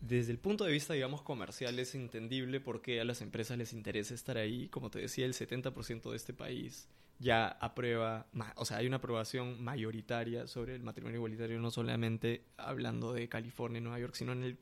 desde 0.02 0.32
el 0.32 0.40
punto 0.40 0.64
de 0.64 0.72
vista, 0.72 0.94
digamos, 0.94 1.22
comercial 1.22 1.78
es 1.78 1.94
entendible 1.94 2.60
por 2.60 2.82
qué 2.82 3.02
a 3.02 3.06
las 3.06 3.22
empresas 3.22 3.58
les 3.58 3.74
interesa 3.74 4.16
estar 4.16 4.38
ahí. 4.38 4.68
Como 4.70 4.90
te 4.90 5.00
decía, 5.00 5.26
el 5.26 5.34
70% 5.34 6.10
de 6.10 6.16
este 6.16 6.34
país 6.34 6.90
ya 7.20 7.48
aprueba, 7.48 8.28
o 8.56 8.66
sea, 8.66 8.78
hay 8.78 8.88
una 8.88 8.98
aprobación 8.98 9.64
mayoritaria 9.64 10.48
sobre 10.48 10.76
el 10.76 10.84
matrimonio 10.84 11.18
igualitario, 11.18 11.60
no 11.60 11.72
solamente 11.72 12.44
hablando 12.58 13.14
de 13.14 13.30
California 13.30 13.78
y 13.80 13.82
Nueva 13.82 14.00
York, 14.00 14.16
sino 14.16 14.34
en, 14.34 14.44
el, 14.44 14.58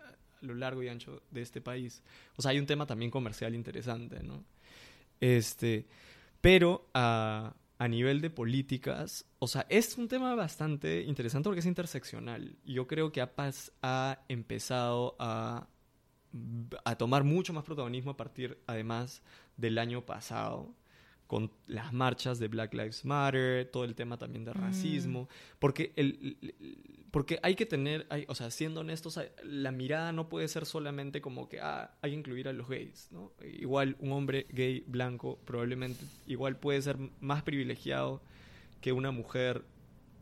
a 0.00 0.12
lo 0.42 0.54
largo 0.54 0.82
y 0.82 0.88
ancho 0.88 1.22
de 1.30 1.40
este 1.40 1.60
país. 1.60 2.02
O 2.36 2.42
sea, 2.42 2.50
hay 2.50 2.58
un 2.58 2.66
tema 2.66 2.86
también 2.86 3.10
comercial 3.10 3.54
interesante, 3.54 4.22
¿no? 4.22 4.44
Este, 5.18 5.86
pero... 6.42 6.90
a 6.92 7.54
a 7.78 7.88
nivel 7.88 8.20
de 8.20 8.30
políticas, 8.30 9.26
o 9.38 9.48
sea, 9.48 9.66
es 9.68 9.98
un 9.98 10.08
tema 10.08 10.34
bastante 10.34 11.02
interesante 11.02 11.48
porque 11.48 11.60
es 11.60 11.66
interseccional. 11.66 12.56
Yo 12.64 12.86
creo 12.86 13.12
que 13.12 13.20
APAS 13.20 13.72
ha 13.82 14.20
empezado 14.28 15.16
a, 15.18 15.66
a 16.84 16.96
tomar 16.96 17.24
mucho 17.24 17.52
más 17.52 17.64
protagonismo 17.64 18.12
a 18.12 18.16
partir, 18.16 18.62
además, 18.66 19.22
del 19.56 19.78
año 19.78 20.06
pasado 20.06 20.74
con 21.32 21.50
las 21.66 21.94
marchas 21.94 22.38
de 22.38 22.46
Black 22.46 22.74
Lives 22.74 23.06
Matter, 23.06 23.66
todo 23.70 23.84
el 23.84 23.94
tema 23.94 24.18
también 24.18 24.44
de 24.44 24.50
mm. 24.50 24.54
racismo, 24.54 25.30
porque, 25.58 25.94
el, 25.96 26.36
porque 27.10 27.38
hay 27.42 27.54
que 27.54 27.64
tener, 27.64 28.06
o 28.28 28.34
sea, 28.34 28.50
siendo 28.50 28.80
honestos, 28.80 29.18
la 29.42 29.72
mirada 29.72 30.12
no 30.12 30.28
puede 30.28 30.46
ser 30.48 30.66
solamente 30.66 31.22
como 31.22 31.48
que 31.48 31.58
ah, 31.58 31.96
hay 32.02 32.10
que 32.10 32.18
incluir 32.18 32.48
a 32.48 32.52
los 32.52 32.68
gays, 32.68 33.08
¿no? 33.12 33.32
Igual 33.42 33.96
un 34.00 34.12
hombre 34.12 34.46
gay 34.50 34.84
blanco 34.86 35.38
probablemente 35.46 36.04
igual 36.26 36.58
puede 36.58 36.82
ser 36.82 36.98
más 37.22 37.42
privilegiado 37.42 38.20
que 38.82 38.92
una 38.92 39.10
mujer 39.10 39.64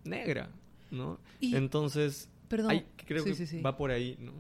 negra, 0.04 0.48
¿no? 0.92 1.18
Entonces, 1.40 2.28
perdón, 2.46 2.84
creo 3.04 3.24
que 3.24 3.62
va 3.62 3.76
por 3.76 3.90
ahí, 3.90 4.16
¿no? 4.20 4.30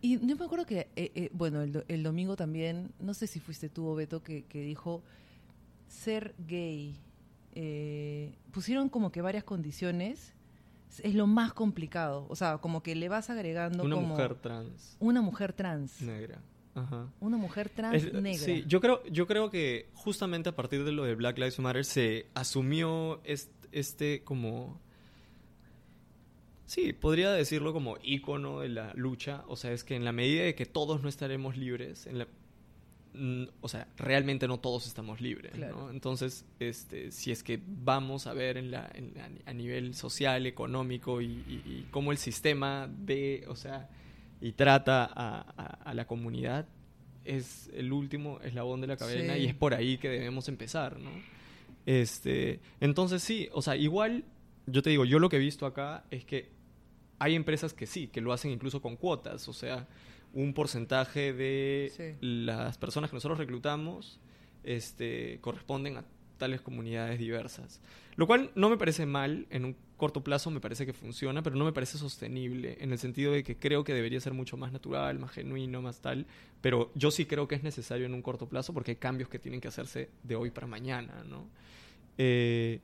Y 0.00 0.18
yo 0.18 0.36
me 0.36 0.44
acuerdo 0.44 0.66
que, 0.66 0.88
eh, 0.96 1.12
eh, 1.14 1.30
bueno, 1.32 1.62
el, 1.62 1.84
el, 1.86 2.02
domingo 2.02 2.34
también, 2.34 2.90
no 2.98 3.14
sé 3.14 3.28
si 3.28 3.38
fuiste 3.38 3.68
tú 3.68 3.86
o 3.86 3.94
Beto, 3.94 4.20
que, 4.20 4.42
que 4.46 4.60
dijo 4.62 5.04
ser 5.88 6.34
gay, 6.46 6.96
eh, 7.54 8.34
pusieron 8.52 8.88
como 8.88 9.10
que 9.10 9.20
varias 9.20 9.44
condiciones, 9.44 10.34
es 11.02 11.14
lo 11.14 11.26
más 11.26 11.52
complicado. 11.52 12.26
O 12.28 12.36
sea, 12.36 12.58
como 12.58 12.82
que 12.82 12.94
le 12.94 13.08
vas 13.08 13.30
agregando 13.30 13.84
una 13.84 13.96
mujer 13.96 14.34
trans. 14.36 14.96
Una 15.00 15.22
mujer 15.22 15.52
trans. 15.52 16.00
Negra. 16.00 16.40
Una 17.18 17.36
mujer 17.36 17.68
trans 17.68 18.12
negra. 18.12 18.38
Sí, 18.38 18.64
yo 18.68 18.80
creo, 18.80 19.02
yo 19.06 19.26
creo 19.26 19.50
que 19.50 19.88
justamente 19.94 20.48
a 20.48 20.54
partir 20.54 20.84
de 20.84 20.92
lo 20.92 21.02
de 21.02 21.16
Black 21.16 21.36
Lives 21.38 21.58
Matter 21.58 21.84
se 21.84 22.26
asumió 22.34 23.20
este, 23.24 23.68
este 23.72 24.22
como... 24.22 24.80
Sí, 26.66 26.92
podría 26.92 27.32
decirlo 27.32 27.72
como 27.72 27.96
ícono 28.02 28.60
de 28.60 28.68
la 28.68 28.92
lucha. 28.94 29.42
O 29.48 29.56
sea, 29.56 29.72
es 29.72 29.82
que 29.82 29.96
en 29.96 30.04
la 30.04 30.12
medida 30.12 30.44
de 30.44 30.54
que 30.54 30.66
todos 30.66 31.02
no 31.02 31.08
estaremos 31.08 31.56
libres, 31.56 32.06
en 32.06 32.18
la, 32.18 32.28
o 33.60 33.68
sea, 33.68 33.88
realmente 33.96 34.46
no 34.46 34.60
todos 34.60 34.86
estamos 34.86 35.20
libres, 35.20 35.56
¿no? 35.58 35.90
Entonces, 35.90 36.44
este, 36.60 37.10
si 37.10 37.32
es 37.32 37.42
que 37.42 37.60
vamos 37.66 38.26
a 38.26 38.32
ver 38.32 38.56
en 38.56 38.70
la, 38.70 38.90
a 39.46 39.52
nivel 39.52 39.94
social, 39.94 40.46
económico 40.46 41.20
y, 41.20 41.86
cómo 41.90 42.12
el 42.12 42.18
sistema 42.18 42.88
ve, 42.90 43.44
o 43.48 43.56
sea, 43.56 43.88
y 44.40 44.52
trata 44.52 45.10
a, 45.14 45.94
la 45.94 46.06
comunidad, 46.06 46.66
es 47.24 47.70
el 47.74 47.92
último 47.92 48.40
eslabón 48.40 48.80
de 48.80 48.86
la 48.86 48.96
cadena 48.96 49.36
y 49.36 49.46
es 49.46 49.54
por 49.54 49.74
ahí 49.74 49.98
que 49.98 50.08
debemos 50.08 50.48
empezar, 50.48 50.98
¿no? 50.98 51.10
Este, 51.86 52.60
entonces 52.80 53.22
sí, 53.22 53.48
o 53.52 53.62
sea, 53.62 53.74
igual, 53.74 54.24
yo 54.66 54.82
te 54.82 54.90
digo, 54.90 55.04
yo 55.04 55.18
lo 55.18 55.28
que 55.28 55.36
he 55.36 55.40
visto 55.40 55.66
acá 55.66 56.04
es 56.10 56.24
que 56.24 56.50
hay 57.18 57.34
empresas 57.34 57.72
que 57.72 57.86
sí, 57.86 58.08
que 58.08 58.20
lo 58.20 58.32
hacen 58.32 58.50
incluso 58.50 58.80
con 58.80 58.96
cuotas, 58.96 59.48
o 59.48 59.52
sea, 59.52 59.88
un 60.32 60.54
porcentaje 60.54 61.32
de 61.32 62.16
las 62.20 62.78
personas 62.78 63.10
que 63.10 63.16
nosotros 63.16 63.38
reclutamos 63.38 64.20
este, 64.64 65.38
corresponden 65.40 65.96
a 65.96 66.04
tales 66.36 66.60
comunidades 66.60 67.18
diversas. 67.18 67.80
Lo 68.16 68.26
cual 68.26 68.50
no 68.54 68.70
me 68.70 68.76
parece 68.76 69.06
mal, 69.06 69.46
en 69.50 69.64
un 69.64 69.76
corto 69.96 70.22
plazo 70.22 70.50
me 70.50 70.60
parece 70.60 70.86
que 70.86 70.92
funciona, 70.92 71.42
pero 71.42 71.56
no 71.56 71.64
me 71.64 71.72
parece 71.72 71.98
sostenible, 71.98 72.78
en 72.80 72.92
el 72.92 72.98
sentido 72.98 73.32
de 73.32 73.42
que 73.42 73.56
creo 73.56 73.84
que 73.84 73.94
debería 73.94 74.20
ser 74.20 74.32
mucho 74.32 74.56
más 74.56 74.72
natural, 74.72 75.18
más 75.18 75.32
genuino, 75.32 75.82
más 75.82 76.00
tal, 76.00 76.26
pero 76.60 76.90
yo 76.94 77.10
sí 77.10 77.26
creo 77.26 77.48
que 77.48 77.56
es 77.56 77.62
necesario 77.62 78.06
en 78.06 78.14
un 78.14 78.22
corto 78.22 78.48
plazo 78.48 78.72
porque 78.72 78.92
hay 78.92 78.96
cambios 78.96 79.28
que 79.28 79.38
tienen 79.38 79.60
que 79.60 79.68
hacerse 79.68 80.10
de 80.22 80.36
hoy 80.36 80.50
para 80.50 80.66
mañana, 80.66 81.24
¿no? 81.28 81.46
Eh, 82.16 82.80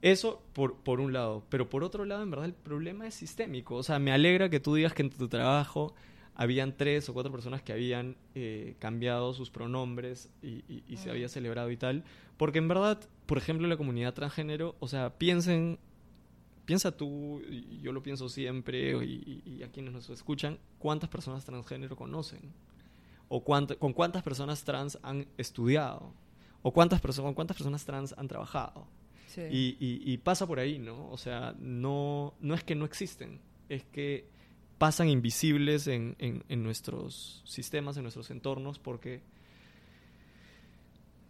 eso 0.00 0.42
por, 0.52 0.76
por 0.76 1.00
un 1.00 1.12
lado, 1.12 1.44
pero 1.48 1.68
por 1.68 1.82
otro 1.82 2.04
lado, 2.04 2.22
en 2.22 2.30
verdad, 2.30 2.46
el 2.46 2.54
problema 2.54 3.06
es 3.06 3.14
sistémico. 3.14 3.74
O 3.74 3.82
sea, 3.82 3.98
me 3.98 4.12
alegra 4.12 4.48
que 4.48 4.60
tú 4.60 4.74
digas 4.76 4.94
que 4.94 5.02
en 5.02 5.10
tu 5.10 5.28
trabajo 5.28 5.94
habían 6.38 6.76
tres 6.76 7.08
o 7.08 7.14
cuatro 7.14 7.32
personas 7.32 7.62
que 7.62 7.72
habían 7.72 8.16
eh, 8.36 8.76
cambiado 8.78 9.34
sus 9.34 9.50
pronombres 9.50 10.30
y, 10.40 10.96
se 10.96 11.10
había 11.10 11.28
celebrado 11.28 11.68
y 11.72 11.76
tal. 11.76 12.04
Porque 12.36 12.58
en 12.58 12.68
verdad, 12.68 13.00
por 13.26 13.38
ejemplo, 13.38 13.66
la 13.66 13.76
comunidad 13.76 14.14
transgénero, 14.14 14.76
o 14.78 14.86
sea, 14.86 15.18
piensen, 15.18 15.80
piensa 16.64 16.96
tú, 16.96 17.42
y 17.50 17.80
yo 17.80 17.90
lo 17.92 18.04
pienso 18.04 18.28
siempre, 18.28 19.04
y, 19.04 19.62
a 19.64 19.68
quienes 19.72 19.92
nos 19.92 20.08
escuchan, 20.10 20.58
cuántas 20.78 21.10
personas 21.10 21.44
transgénero 21.44 21.96
conocen, 21.96 22.52
o 23.28 23.42
con 23.42 23.92
cuántas 23.92 24.22
personas 24.22 24.62
trans 24.62 24.96
han 25.02 25.26
estudiado, 25.38 26.12
o 26.62 26.72
cuántas, 26.72 27.00
con 27.00 27.34
cuántas 27.34 27.56
personas 27.56 27.84
trans 27.84 28.14
han 28.16 28.28
trabajado. 28.28 28.86
Y, 29.50 29.76
y, 29.80 30.16
pasa 30.18 30.46
por 30.46 30.60
ahí, 30.60 30.78
¿no? 30.78 31.10
O 31.10 31.18
sea, 31.18 31.54
no, 31.58 32.34
no 32.40 32.54
es 32.54 32.62
que 32.62 32.76
no 32.76 32.84
existen, 32.84 33.40
es 33.68 33.82
que 33.84 34.37
pasan 34.78 35.08
invisibles 35.08 35.88
en, 35.88 36.16
en, 36.18 36.62
nuestros 36.62 37.42
sistemas, 37.44 37.96
en 37.96 38.04
nuestros 38.04 38.30
entornos, 38.30 38.78
porque 38.78 39.20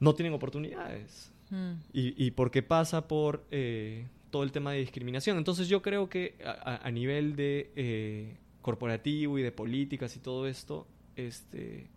no 0.01 0.15
tienen 0.15 0.35
oportunidades. 0.35 1.33
Hmm. 1.51 1.75
Y, 1.93 2.23
y, 2.23 2.31
porque 2.33 2.63
pasa 2.63 3.09
por 3.09 3.47
eh, 3.51 4.07
todo 4.31 4.43
el 4.43 4.53
tema 4.53 4.73
de 4.73 4.81
discriminación. 4.81 5.39
Entonces 5.39 5.69
yo 5.69 5.81
creo 5.81 6.09
que 6.09 6.37
a, 6.45 6.91
nivel 6.91 7.37
de 7.37 7.73
eh, 7.75 8.37
corporativo 8.61 9.39
y 9.39 9.43
de 9.43 9.51
políticas 9.51 10.15
y 10.17 10.21
todo 10.21 10.47
esto, 10.47 10.87
este, 11.17 11.89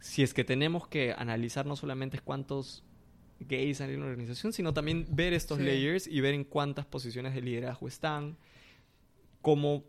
si 0.00 0.24
es 0.24 0.34
que 0.34 0.44
tenemos 0.44 0.88
que 0.88 1.12
analizar 1.12 1.66
no 1.66 1.76
solamente 1.76 2.18
cuántos 2.18 2.84
gays 3.40 3.80
hay 3.80 3.94
en 3.94 4.00
la 4.00 4.06
organización, 4.06 4.52
sino 4.52 4.74
también 4.74 5.06
ver 5.10 5.32
estos 5.32 5.60
layers 5.60 6.08
y 6.08 6.20
ver 6.20 6.34
en 6.34 6.42
cuántas 6.42 6.84
posiciones 6.86 7.34
de 7.34 7.42
liderazgo 7.42 7.86
están, 7.86 8.36
cómo 9.40 9.84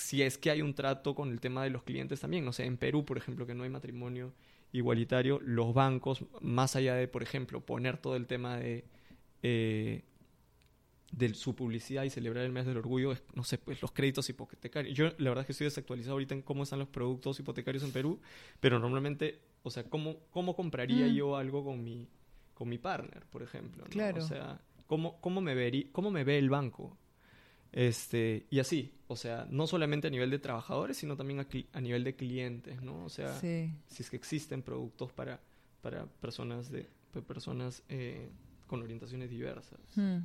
si 0.00 0.22
es 0.22 0.38
que 0.38 0.50
hay 0.50 0.62
un 0.62 0.74
trato 0.74 1.14
con 1.14 1.30
el 1.30 1.40
tema 1.40 1.62
de 1.62 1.70
los 1.70 1.82
clientes 1.82 2.20
también. 2.20 2.44
No 2.44 2.52
sé, 2.52 2.64
en 2.64 2.78
Perú, 2.78 3.04
por 3.04 3.18
ejemplo, 3.18 3.46
que 3.46 3.54
no 3.54 3.64
hay 3.64 3.70
matrimonio 3.70 4.32
igualitario, 4.72 5.40
los 5.44 5.74
bancos, 5.74 6.24
más 6.40 6.74
allá 6.74 6.94
de, 6.94 7.06
por 7.06 7.22
ejemplo, 7.22 7.60
poner 7.60 7.98
todo 7.98 8.16
el 8.16 8.26
tema 8.26 8.56
de, 8.56 8.84
eh, 9.42 10.02
de 11.12 11.34
su 11.34 11.54
publicidad 11.54 12.04
y 12.04 12.10
celebrar 12.10 12.44
el 12.44 12.52
mes 12.52 12.64
del 12.64 12.78
orgullo, 12.78 13.14
no 13.34 13.44
sé, 13.44 13.58
pues 13.58 13.82
los 13.82 13.92
créditos 13.92 14.28
hipotecarios. 14.30 14.96
Yo 14.96 15.10
la 15.18 15.30
verdad 15.30 15.42
es 15.42 15.46
que 15.46 15.52
estoy 15.52 15.66
desactualizado 15.66 16.12
ahorita 16.12 16.34
en 16.34 16.42
cómo 16.42 16.62
están 16.62 16.78
los 16.78 16.88
productos 16.88 17.38
hipotecarios 17.38 17.84
en 17.84 17.92
Perú, 17.92 18.20
pero 18.58 18.78
normalmente, 18.78 19.40
o 19.62 19.70
sea, 19.70 19.84
¿cómo, 19.84 20.16
cómo 20.30 20.56
compraría 20.56 21.08
mm. 21.08 21.12
yo 21.12 21.36
algo 21.36 21.62
con 21.62 21.84
mi, 21.84 22.08
con 22.54 22.70
mi 22.70 22.78
partner, 22.78 23.26
por 23.26 23.42
ejemplo? 23.42 23.84
Claro. 23.90 24.24
O 24.24 24.26
sea, 24.26 24.62
¿cómo, 24.86 25.20
cómo, 25.20 25.42
me 25.42 25.54
verí, 25.54 25.90
¿cómo 25.92 26.10
me 26.10 26.24
ve 26.24 26.38
el 26.38 26.48
banco? 26.48 26.96
Este, 27.72 28.46
y 28.50 28.58
así, 28.58 28.92
o 29.06 29.16
sea, 29.16 29.46
no 29.50 29.66
solamente 29.66 30.08
a 30.08 30.10
nivel 30.10 30.30
de 30.30 30.38
trabajadores, 30.38 30.96
sino 30.96 31.16
también 31.16 31.46
a, 31.72 31.80
nivel 31.80 32.04
de 32.04 32.14
clientes, 32.14 32.82
¿no? 32.82 33.04
O 33.04 33.08
sea, 33.08 33.38
si 33.38 33.72
es 33.98 34.10
que 34.10 34.16
existen 34.16 34.62
productos 34.62 35.12
para, 35.12 35.40
para 35.82 36.06
personas, 36.06 36.70
de, 36.70 36.86
personas 37.26 37.82
eh, 37.88 38.28
con 38.66 38.82
orientaciones 38.82 39.30
diversas. 39.30 39.80
Hmm. 39.94 40.18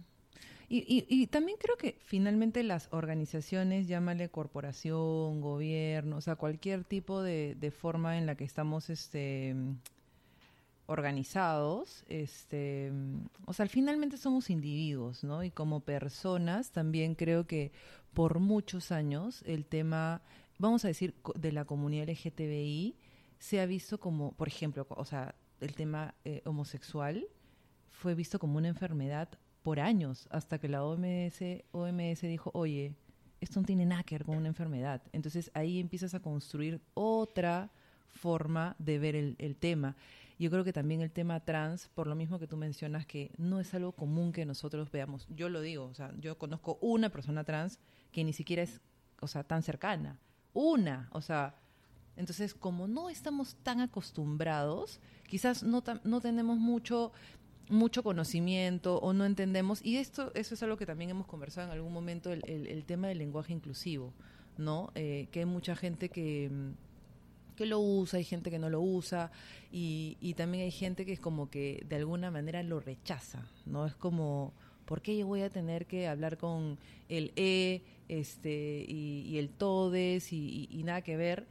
Y, 0.67 1.05
y, 1.07 1.27
también 1.27 1.59
creo 1.59 1.77
que 1.77 1.95
finalmente 1.99 2.63
las 2.63 2.87
organizaciones, 2.91 3.87
llámale 3.87 4.29
corporación, 4.29 5.39
gobierno, 5.39 6.17
o 6.17 6.21
sea, 6.21 6.37
cualquier 6.37 6.83
tipo 6.83 7.21
de, 7.21 7.55
de 7.59 7.69
forma 7.69 8.17
en 8.17 8.25
la 8.25 8.35
que 8.35 8.45
estamos 8.45 8.89
este, 8.89 9.55
organizados, 10.87 12.03
este, 12.07 12.91
o 13.45 13.53
sea, 13.53 13.67
finalmente 13.67 14.17
somos 14.17 14.49
individuos, 14.49 15.23
¿no? 15.23 15.43
Y 15.43 15.51
como 15.51 15.79
personas 15.79 16.71
también 16.71 17.15
creo 17.15 17.47
que 17.47 17.71
por 18.13 18.39
muchos 18.39 18.91
años 18.91 19.43
el 19.45 19.65
tema, 19.65 20.21
vamos 20.57 20.85
a 20.85 20.87
decir, 20.87 21.15
de 21.35 21.51
la 21.51 21.65
comunidad 21.65 22.09
LGTBI 22.09 22.95
se 23.39 23.59
ha 23.59 23.65
visto 23.65 23.99
como, 23.99 24.31
por 24.33 24.47
ejemplo, 24.47 24.85
o 24.89 25.05
sea, 25.05 25.35
el 25.59 25.73
tema 25.73 26.15
eh, 26.23 26.41
homosexual 26.45 27.27
fue 27.89 28.15
visto 28.15 28.39
como 28.39 28.57
una 28.57 28.67
enfermedad 28.67 29.29
por 29.63 29.79
años, 29.79 30.27
hasta 30.29 30.59
que 30.59 30.69
la 30.69 30.83
OMS, 30.83 31.41
OMS 31.71 32.21
dijo, 32.21 32.51
oye, 32.53 32.93
esto 33.41 33.59
no 33.59 33.65
tiene 33.65 33.85
nada 33.85 34.03
que 34.03 34.15
ver 34.15 34.25
con 34.25 34.37
una 34.37 34.47
enfermedad. 34.47 35.01
Entonces 35.11 35.49
ahí 35.53 35.79
empiezas 35.79 36.13
a 36.13 36.21
construir 36.21 36.81
otra 36.93 37.71
forma 38.09 38.75
de 38.79 38.99
ver 38.99 39.15
el, 39.15 39.35
el 39.39 39.55
tema. 39.55 39.95
Yo 40.37 40.51
creo 40.51 40.63
que 40.63 40.73
también 40.73 41.01
el 41.01 41.11
tema 41.11 41.39
trans, 41.39 41.87
por 41.89 42.07
lo 42.07 42.15
mismo 42.15 42.39
que 42.39 42.47
tú 42.47 42.57
mencionas, 42.57 43.05
que 43.05 43.31
no 43.37 43.59
es 43.59 43.73
algo 43.73 43.93
común 43.93 44.33
que 44.33 44.45
nosotros 44.45 44.91
veamos. 44.91 45.27
Yo 45.29 45.47
lo 45.49 45.61
digo, 45.61 45.85
o 45.85 45.93
sea, 45.93 46.13
yo 46.19 46.37
conozco 46.37 46.77
una 46.81 47.09
persona 47.09 47.43
trans 47.43 47.79
que 48.11 48.23
ni 48.23 48.33
siquiera 48.33 48.63
es, 48.63 48.81
o 49.21 49.27
sea, 49.27 49.43
tan 49.43 49.63
cercana. 49.63 50.19
Una, 50.53 51.09
o 51.11 51.21
sea, 51.21 51.55
entonces, 52.17 52.53
como 52.53 52.87
no 52.87 53.09
estamos 53.09 53.55
tan 53.63 53.79
acostumbrados, 53.81 54.99
quizás 55.27 55.63
no, 55.63 55.83
no 56.03 56.21
tenemos 56.21 56.57
mucho 56.57 57.11
mucho 57.67 58.03
conocimiento 58.03 58.99
o 58.99 59.11
no 59.13 59.25
entendemos 59.25 59.83
y 59.83 59.97
esto 59.97 60.31
eso 60.35 60.53
es 60.53 60.61
algo 60.61 60.77
que 60.77 60.85
también 60.85 61.09
hemos 61.09 61.25
conversado 61.25 61.65
en 61.65 61.73
algún 61.73 61.91
momento 61.91 62.31
el, 62.31 62.43
el, 62.45 62.85
tema 62.85 63.07
del 63.07 63.17
lenguaje 63.17 63.53
inclusivo 63.53 64.13
no 64.55 64.91
eh, 64.93 65.29
que 65.31 65.39
hay 65.39 65.45
mucha 65.45 65.75
gente 65.75 66.09
que 66.09 66.51
que 67.55 67.65
lo 67.65 67.79
usa 67.79 68.17
hay 68.17 68.23
gente 68.23 68.51
que 68.51 68.59
no 68.59 68.69
lo 68.69 68.81
usa 68.81 69.31
y, 69.71 70.17
y 70.21 70.33
también 70.33 70.63
hay 70.63 70.71
gente 70.71 71.05
que 71.05 71.13
es 71.13 71.19
como 71.19 71.49
que 71.49 71.85
de 71.87 71.95
alguna 71.95 72.31
manera 72.31 72.63
lo 72.63 72.79
rechaza 72.79 73.47
no 73.65 73.85
es 73.85 73.95
como 73.95 74.53
¿por 74.85 75.01
qué 75.01 75.17
yo 75.17 75.27
voy 75.27 75.41
a 75.41 75.49
tener 75.49 75.85
que 75.85 76.07
hablar 76.07 76.37
con 76.37 76.77
el 77.09 77.31
e 77.35 77.81
este 78.07 78.85
y, 78.87 79.37
el 79.37 79.49
todes 79.49 80.31
y, 80.31 80.67
y 80.71 80.83
nada 80.83 81.01
que 81.01 81.17
ver 81.17 81.47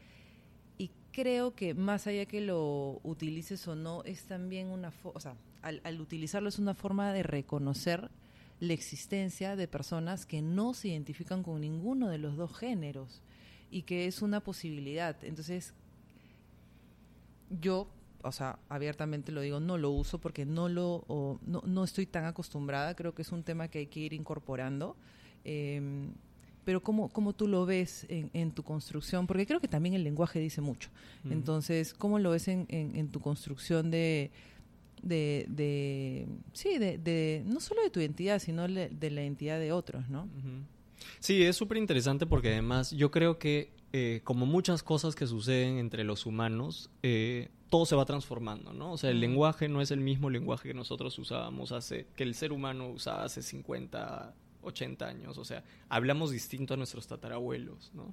creo 1.14 1.54
que 1.54 1.74
más 1.74 2.06
allá 2.06 2.26
que 2.26 2.40
lo 2.40 3.00
utilices 3.04 3.66
o 3.68 3.76
no, 3.76 4.02
es 4.04 4.24
también 4.24 4.68
una, 4.68 4.92
o 5.04 5.20
sea, 5.20 5.36
al, 5.62 6.00
utilizarlo 6.00 6.48
es 6.48 6.58
una 6.58 6.74
forma 6.74 7.12
de 7.12 7.22
reconocer 7.22 8.10
la 8.60 8.72
existencia 8.72 9.56
de 9.56 9.68
personas 9.68 10.26
que 10.26 10.42
no 10.42 10.74
se 10.74 10.88
identifican 10.88 11.42
con 11.42 11.60
ninguno 11.60 12.08
de 12.08 12.18
los 12.18 12.36
dos 12.36 12.56
géneros 12.56 13.22
y 13.70 13.82
que 13.82 14.06
es 14.06 14.22
una 14.22 14.40
posibilidad. 14.40 15.16
Entonces, 15.22 15.72
yo, 17.48 17.88
o 18.22 18.32
sea, 18.32 18.58
abiertamente 18.68 19.32
lo 19.32 19.40
digo, 19.40 19.60
no 19.60 19.78
lo 19.78 19.90
uso 19.90 20.18
porque 20.18 20.44
no 20.44 20.68
lo, 20.68 21.04
no, 21.46 21.62
no, 21.64 21.84
estoy 21.84 22.06
tan 22.06 22.24
acostumbrada. 22.24 22.94
Creo 22.94 23.14
que 23.14 23.22
es 23.22 23.32
un 23.32 23.42
tema 23.42 23.68
que 23.68 23.80
hay 23.80 23.86
que 23.86 24.00
ir 24.00 24.12
incorporando. 24.12 24.96
Eh, 25.44 26.08
pero 26.64 26.82
¿cómo, 26.82 27.08
cómo 27.10 27.34
tú 27.34 27.46
lo 27.46 27.66
ves 27.66 28.06
en, 28.08 28.30
en, 28.32 28.50
tu 28.50 28.62
construcción? 28.62 29.26
Porque 29.26 29.46
creo 29.46 29.60
que 29.60 29.68
también 29.68 29.94
el 29.94 30.02
lenguaje 30.02 30.40
dice 30.40 30.60
mucho. 30.60 30.88
Entonces, 31.28 31.94
¿cómo 31.94 32.18
lo 32.18 32.30
ves 32.30 32.48
en, 32.48 32.66
en, 32.68 33.08
tu 33.08 33.20
construcción 33.20 33.90
de, 33.90 34.30
de, 35.02 35.46
de 35.48 36.26
sí, 36.52 36.78
de, 36.78 36.98
de, 36.98 37.42
no 37.46 37.60
solo 37.60 37.82
de 37.82 37.90
tu 37.90 38.00
identidad, 38.00 38.38
sino 38.38 38.66
de, 38.66 38.90
la 39.10 39.22
identidad 39.22 39.58
de 39.58 39.72
otros, 39.72 40.08
¿no? 40.08 40.28
Sí, 41.20 41.42
es 41.42 41.56
súper 41.56 41.76
interesante 41.78 42.26
porque 42.26 42.48
además 42.48 42.90
yo 42.90 43.10
creo 43.10 43.38
que 43.38 43.70
eh, 43.96 44.22
como 44.24 44.44
muchas 44.44 44.82
cosas 44.82 45.14
que 45.14 45.24
suceden 45.24 45.78
entre 45.78 46.02
los 46.02 46.26
humanos, 46.26 46.90
eh, 47.04 47.50
todo 47.70 47.86
se 47.86 47.94
va 47.94 48.04
transformando, 48.04 48.72
¿no? 48.72 48.90
O 48.90 48.98
sea, 48.98 49.10
el 49.10 49.20
lenguaje 49.20 49.68
no 49.68 49.80
es 49.80 49.92
el 49.92 50.00
mismo 50.00 50.30
lenguaje 50.30 50.66
que 50.66 50.74
nosotros 50.74 51.16
usábamos 51.16 51.70
hace, 51.70 52.08
que 52.16 52.24
el 52.24 52.34
ser 52.34 52.50
humano 52.50 52.88
usaba 52.88 53.22
hace 53.22 53.40
50 53.40 54.34
80 54.62 55.06
años, 55.06 55.38
o 55.38 55.44
sea, 55.44 55.62
hablamos 55.88 56.32
distinto 56.32 56.74
a 56.74 56.76
nuestros 56.76 57.06
tatarabuelos, 57.06 57.92
¿no? 57.94 58.12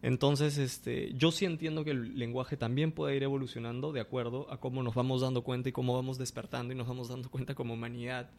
Entonces, 0.00 0.56
este, 0.56 1.12
yo 1.12 1.32
sí 1.32 1.44
entiendo 1.44 1.84
que 1.84 1.90
el 1.90 2.18
lenguaje 2.18 2.56
también 2.56 2.90
puede 2.90 3.14
ir 3.14 3.24
evolucionando 3.24 3.92
de 3.92 4.00
acuerdo 4.00 4.50
a 4.50 4.58
cómo 4.58 4.82
nos 4.82 4.94
vamos 4.94 5.20
dando 5.20 5.44
cuenta 5.44 5.68
y 5.68 5.72
cómo 5.72 5.92
vamos 5.92 6.16
despertando 6.16 6.72
y 6.72 6.76
nos 6.76 6.88
vamos 6.88 7.08
dando 7.08 7.28
cuenta 7.28 7.54
como 7.54 7.74
humanidad 7.74 8.30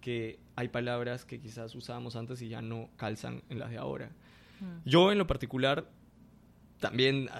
que 0.00 0.38
hay 0.54 0.68
palabras 0.68 1.24
que 1.24 1.40
quizás 1.40 1.74
usábamos 1.74 2.14
antes 2.14 2.40
y 2.40 2.48
ya 2.50 2.62
no 2.62 2.88
calzan 2.96 3.42
en 3.48 3.58
las 3.58 3.70
de 3.70 3.78
ahora. 3.78 4.12
Mm. 4.60 4.88
Yo 4.88 5.10
en 5.10 5.18
lo 5.18 5.26
particular 5.26 5.90
también 6.84 7.30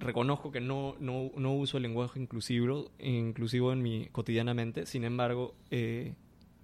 reconozco 0.00 0.50
que 0.50 0.60
no, 0.60 0.96
no, 0.98 1.30
no, 1.36 1.54
uso 1.54 1.76
el 1.76 1.84
lenguaje 1.84 2.18
inclusivo, 2.18 2.90
inclusivo 2.98 3.72
en 3.72 3.80
mi 3.80 4.06
cotidianamente, 4.06 4.86
sin 4.86 5.04
embargo, 5.04 5.54
eh, 5.70 6.14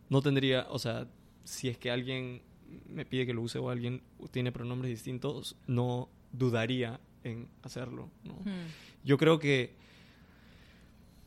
no 0.09 0.21
tendría, 0.21 0.66
o 0.69 0.81
sea, 0.81 1.07
si 1.45 1.69
es 1.69 1.79
que 1.79 1.93
alguien 1.93 2.43
me 2.89 3.05
pide 3.05 3.25
que 3.25 3.33
lo 3.33 3.43
use 3.43 3.61
o 3.61 3.71
alguien 3.71 4.03
tiene 4.33 4.51
pronombres 4.51 4.91
distintos, 4.91 5.55
no 5.69 6.09
dudaría 6.33 6.99
en 7.23 7.47
hacerlo. 7.62 8.11
Hmm. 8.25 8.66
Yo 9.05 9.16
creo 9.16 9.39
que 9.39 9.77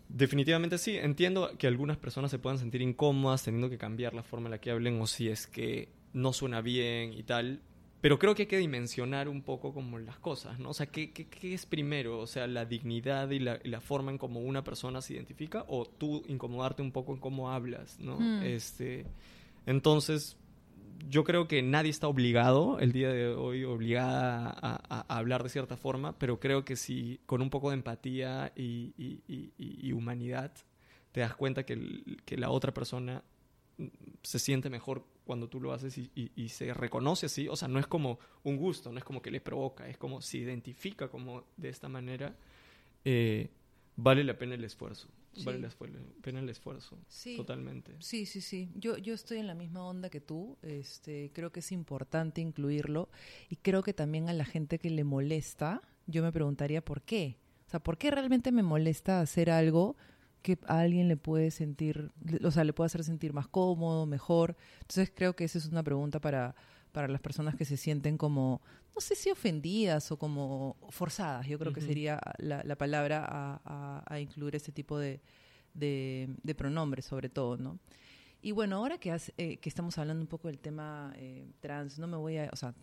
definitivamente 0.10 0.78
sí, 0.78 0.98
entiendo 0.98 1.52
que 1.58 1.68
algunas 1.68 1.96
personas 1.96 2.32
se 2.32 2.38
puedan 2.38 2.60
sentir 2.60 2.82
incómodas 2.82 3.44
teniendo 3.44 3.70
que 3.70 3.78
cambiar 3.78 4.14
la 4.14 4.24
forma 4.24 4.48
en 4.48 4.52
la 4.52 4.58
que 4.60 4.72
hablen 4.72 5.00
o 5.00 5.08
si 5.08 5.30
es 5.30 5.48
que 5.48 5.88
no 6.12 6.34
suena 6.34 6.60
bien 6.60 7.14
y 7.14 7.24
tal, 7.24 7.62
pero 8.02 8.20
creo 8.20 8.36
que 8.36 8.43
hay 8.43 8.47
que 8.47 8.58
dimensionar 8.58 9.30
un 9.30 9.41
poco 9.41 9.74
como 9.74 9.99
las 9.99 10.18
cosas, 10.20 10.60
¿no? 10.60 10.72
O 10.72 10.74
sea, 10.74 10.88
¿qué, 10.88 11.12
qué, 11.12 11.54
es 11.54 11.66
primero? 11.66 12.20
O 12.20 12.28
sea, 12.28 12.47
la 12.47 12.66
dignidad 12.66 13.30
y 13.30 13.39
la, 13.39 13.60
la, 13.64 13.80
forma 13.80 14.12
en 14.12 14.18
cómo 14.18 14.41
una 14.41 14.64
persona 14.64 15.02
se 15.02 15.14
identifica 15.14 15.66
o 15.68 15.86
tú 15.86 16.24
incomodarte 16.28 16.82
un 16.82 16.91
poco 16.91 17.14
en 17.14 17.20
cómo 17.20 17.52
hablas, 17.52 17.99
¿no? 17.99 18.18
Hmm. 18.20 18.43
Este 18.43 19.06
entonces, 19.66 20.38
yo 21.08 21.24
creo 21.24 21.47
que 21.47 21.62
nadie 21.62 21.91
está 21.91 22.08
obligado 22.08 22.80
el 22.80 22.91
día 22.91 23.12
de 23.12 23.28
hoy, 23.30 23.64
obligada 23.64 24.56
a, 24.58 25.18
hablar 25.18 25.43
de 25.43 25.49
cierta 25.49 25.78
forma, 25.78 26.18
pero 26.18 26.39
creo 26.39 26.66
que 26.66 26.76
si 26.76 27.20
con 27.26 27.41
un 27.41 27.49
poco 27.49 27.70
de 27.70 27.76
empatía 27.76 28.52
y, 28.56 29.91
humanidad 29.93 30.52
te 31.12 31.20
das 31.20 31.36
cuenta 31.36 31.64
que, 31.66 32.04
que, 32.26 32.38
la 32.38 32.49
otra 32.49 32.74
persona 32.74 33.24
se 34.24 34.40
siente 34.40 34.70
mejor 34.70 35.06
cuando 35.26 35.48
tú 35.48 35.62
lo 35.62 35.72
haces 35.74 35.98
y, 35.98 36.50
se 36.50 36.74
reconoce 36.74 37.28
así, 37.28 37.48
o 37.48 37.56
sea, 37.56 37.68
no 37.68 37.80
es 37.80 37.88
como 37.88 38.20
un 38.44 38.58
gusto, 38.58 38.92
no 38.92 38.98
es 38.98 39.04
como 39.04 39.22
que 39.22 39.32
le 39.32 39.40
provoca, 39.40 39.88
es 39.88 39.98
como 39.98 40.22
se 40.22 40.40
identifica 40.40 41.08
como 41.08 41.46
de 41.58 41.70
esta 41.70 41.88
manera, 41.88 42.36
eh, 43.06 43.50
vale 43.96 44.24
la 44.24 44.38
pena 44.38 44.56
el 44.56 44.64
esfuerzo. 44.64 45.08
Vale 45.46 45.60
la 45.60 45.70
pena 46.22 46.40
el 46.40 46.50
esfuerzo. 46.50 46.98
Sí. 47.08 47.38
Totalmente. 47.38 47.96
Sí, 48.00 48.26
sí, 48.26 48.42
sí. 48.42 48.70
Yo, 48.76 48.98
yo 48.98 49.14
estoy 49.14 49.38
en 49.38 49.48
la 49.48 49.56
misma 49.56 49.86
onda 49.86 50.10
que 50.10 50.20
tú. 50.20 50.58
Este, 50.62 51.32
creo 51.34 51.54
que 51.54 51.62
es 51.62 51.72
importante 51.72 52.42
incluirlo. 52.42 53.10
Y 53.50 53.56
creo 53.56 53.82
que 53.82 53.94
también 53.94 54.28
a 54.28 54.34
la 54.34 54.44
gente 54.44 54.78
que 54.78 54.90
le 54.90 55.06
molesta, 55.06 55.82
yo 56.06 56.22
me 56.22 56.34
preguntaría 56.34 56.84
por 56.84 57.02
qué. 57.02 57.38
O 57.66 57.70
sea, 57.72 57.80
¿por 57.80 57.98
qué 57.98 58.12
realmente 58.12 58.52
me 58.52 58.64
molesta 58.64 59.22
hacer 59.22 59.50
algo 59.50 59.96
que 60.42 60.58
a 60.68 60.80
alguien 60.80 61.08
le 61.08 61.18
puede 61.18 61.52
sentir, 61.52 62.12
o 62.44 62.52
sea, 62.52 62.64
le 62.64 62.74
puede 62.74 62.88
hacer 62.88 63.04
sentir 63.04 63.34
más 63.34 63.48
cómodo, 63.48 64.06
mejor? 64.06 64.56
Entonces 64.82 65.12
creo 65.16 65.36
que 65.36 65.44
esa 65.44 65.58
es 65.58 65.68
una 65.68 65.84
pregunta 65.84 66.20
para, 66.20 66.56
para 66.92 67.08
las 67.08 67.22
personas 67.22 67.56
que 67.56 67.66
se 67.66 67.78
sienten 67.78 68.18
como, 68.18 68.62
no 68.96 69.02
sé 69.02 69.16
si 69.16 69.30
ofendidas 69.30 70.12
o 70.12 70.18
como 70.18 70.78
forzadas, 70.89 71.48
yo 71.48 71.58
creo 71.60 71.74
que 71.74 71.82
sería 71.82 72.20
la, 72.38 72.64
la 72.64 72.76
palabra 72.76 73.26
a, 73.28 74.04
a, 74.06 74.20
incluir 74.20 74.56
ese 74.56 74.72
tipo 74.72 74.98
de, 74.98 75.20
de, 75.74 76.56
pronombres 76.56 77.06
sobre 77.06 77.30
todo, 77.30 77.58
¿no? 77.58 77.80
Y 78.42 78.52
bueno, 78.52 78.78
ahora 78.78 78.98
que, 78.98 79.16
eh, 79.38 79.58
que 79.58 79.70
estamos 79.70 79.98
hablando 80.00 80.22
un 80.22 80.28
poco 80.28 80.48
del 80.48 80.58
tema 80.58 81.14
eh, 81.16 81.46
trans, 81.60 82.00
no 82.00 82.08
me 82.08 82.18
voy 82.18 82.38
a, 82.38 82.50
o 82.52 82.56
sea, 82.56 82.74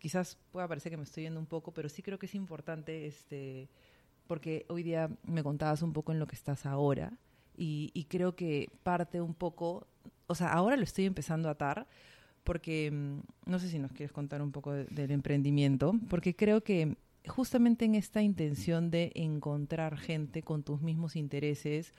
quizás 0.00 0.36
pueda 0.50 0.66
parecer 0.66 0.90
que 0.90 0.96
me 0.96 1.04
estoy 1.04 1.22
yendo 1.22 1.38
un 1.38 1.46
poco, 1.46 1.72
pero 1.72 1.88
sí 1.88 2.02
creo 2.02 2.18
que 2.18 2.26
es 2.26 2.34
importante, 2.34 3.06
este, 3.06 3.68
porque 4.28 4.64
hoy 4.68 4.84
día 4.84 5.10
me 5.24 5.42
contabas 5.42 5.82
un 5.82 5.92
poco 5.92 6.12
en 6.12 6.20
lo 6.20 6.28
que 6.28 6.36
estás 6.36 6.66
ahora 6.66 7.18
y, 7.56 8.06
creo 8.08 8.36
que 8.36 8.70
parte 8.84 9.20
un 9.20 9.34
poco, 9.34 9.88
o 10.28 10.34
sea, 10.36 10.52
ahora 10.52 10.76
lo 10.76 10.84
estoy 10.84 11.06
empezando 11.06 11.48
a 11.48 11.52
atar, 11.52 11.88
porque 12.44 12.88
mm, 12.92 13.50
no 13.50 13.58
sé 13.58 13.68
si 13.68 13.80
nos 13.80 13.90
quieres 13.90 14.12
contar 14.12 14.42
un 14.42 14.52
poco 14.52 14.72
del 14.72 15.10
emprendimiento, 15.10 15.92
porque 16.08 16.36
creo 16.36 16.62
que 16.62 16.96
justamente 17.26 17.84
en 17.84 17.96
esta 17.96 18.22
intención 18.22 18.92
de 18.92 19.10
encontrar 19.16 19.98
gente 19.98 20.42
con 20.44 20.62
tus 20.62 20.80
mismos 20.80 21.16
intereses 21.16 21.94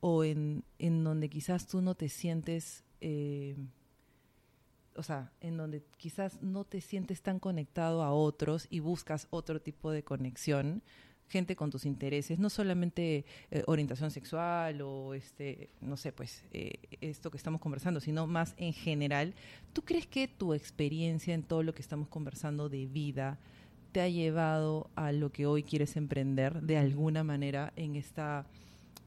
o 0.00 0.24
en, 0.24 0.64
en 0.80 1.04
donde 1.04 1.28
quizás 1.28 1.68
tú 1.68 1.80
no 1.80 1.94
te 1.94 2.08
sientes, 2.08 2.82
eh, 3.00 3.56
o 4.96 5.02
sea, 5.04 5.32
en 5.40 5.56
donde 5.56 5.84
quizás 5.96 6.42
no 6.42 6.64
te 6.64 6.80
sientes 6.80 7.22
tan 7.22 7.38
conectado 7.38 8.02
a 8.02 8.12
otros 8.12 8.66
y 8.68 8.80
buscas 8.80 9.28
otro 9.30 9.62
tipo 9.62 9.92
de 9.92 10.02
conexión, 10.02 10.82
gente 11.28 11.56
con 11.56 11.70
tus 11.70 11.86
intereses, 11.86 12.38
no 12.38 12.50
solamente 12.50 13.24
eh, 13.50 13.62
orientación 13.66 14.10
sexual 14.10 14.80
o 14.82 15.14
este, 15.14 15.70
no 15.80 15.96
sé, 15.96 16.12
pues 16.12 16.44
eh, 16.52 16.74
esto 17.00 17.30
que 17.30 17.36
estamos 17.36 17.60
conversando, 17.60 18.00
sino 18.00 18.26
más 18.26 18.54
en 18.56 18.72
general. 18.72 19.34
¿Tú 19.72 19.82
crees 19.82 20.06
que 20.06 20.28
tu 20.28 20.54
experiencia 20.54 21.34
en 21.34 21.42
todo 21.42 21.62
lo 21.62 21.74
que 21.74 21.82
estamos 21.82 22.08
conversando 22.08 22.68
de 22.68 22.86
vida 22.86 23.38
te 23.92 24.00
ha 24.00 24.08
llevado 24.08 24.90
a 24.96 25.12
lo 25.12 25.30
que 25.30 25.46
hoy 25.46 25.62
quieres 25.62 25.96
emprender 25.96 26.62
de 26.62 26.78
alguna 26.78 27.22
manera 27.22 27.72
en 27.76 27.94
esta 27.96 28.46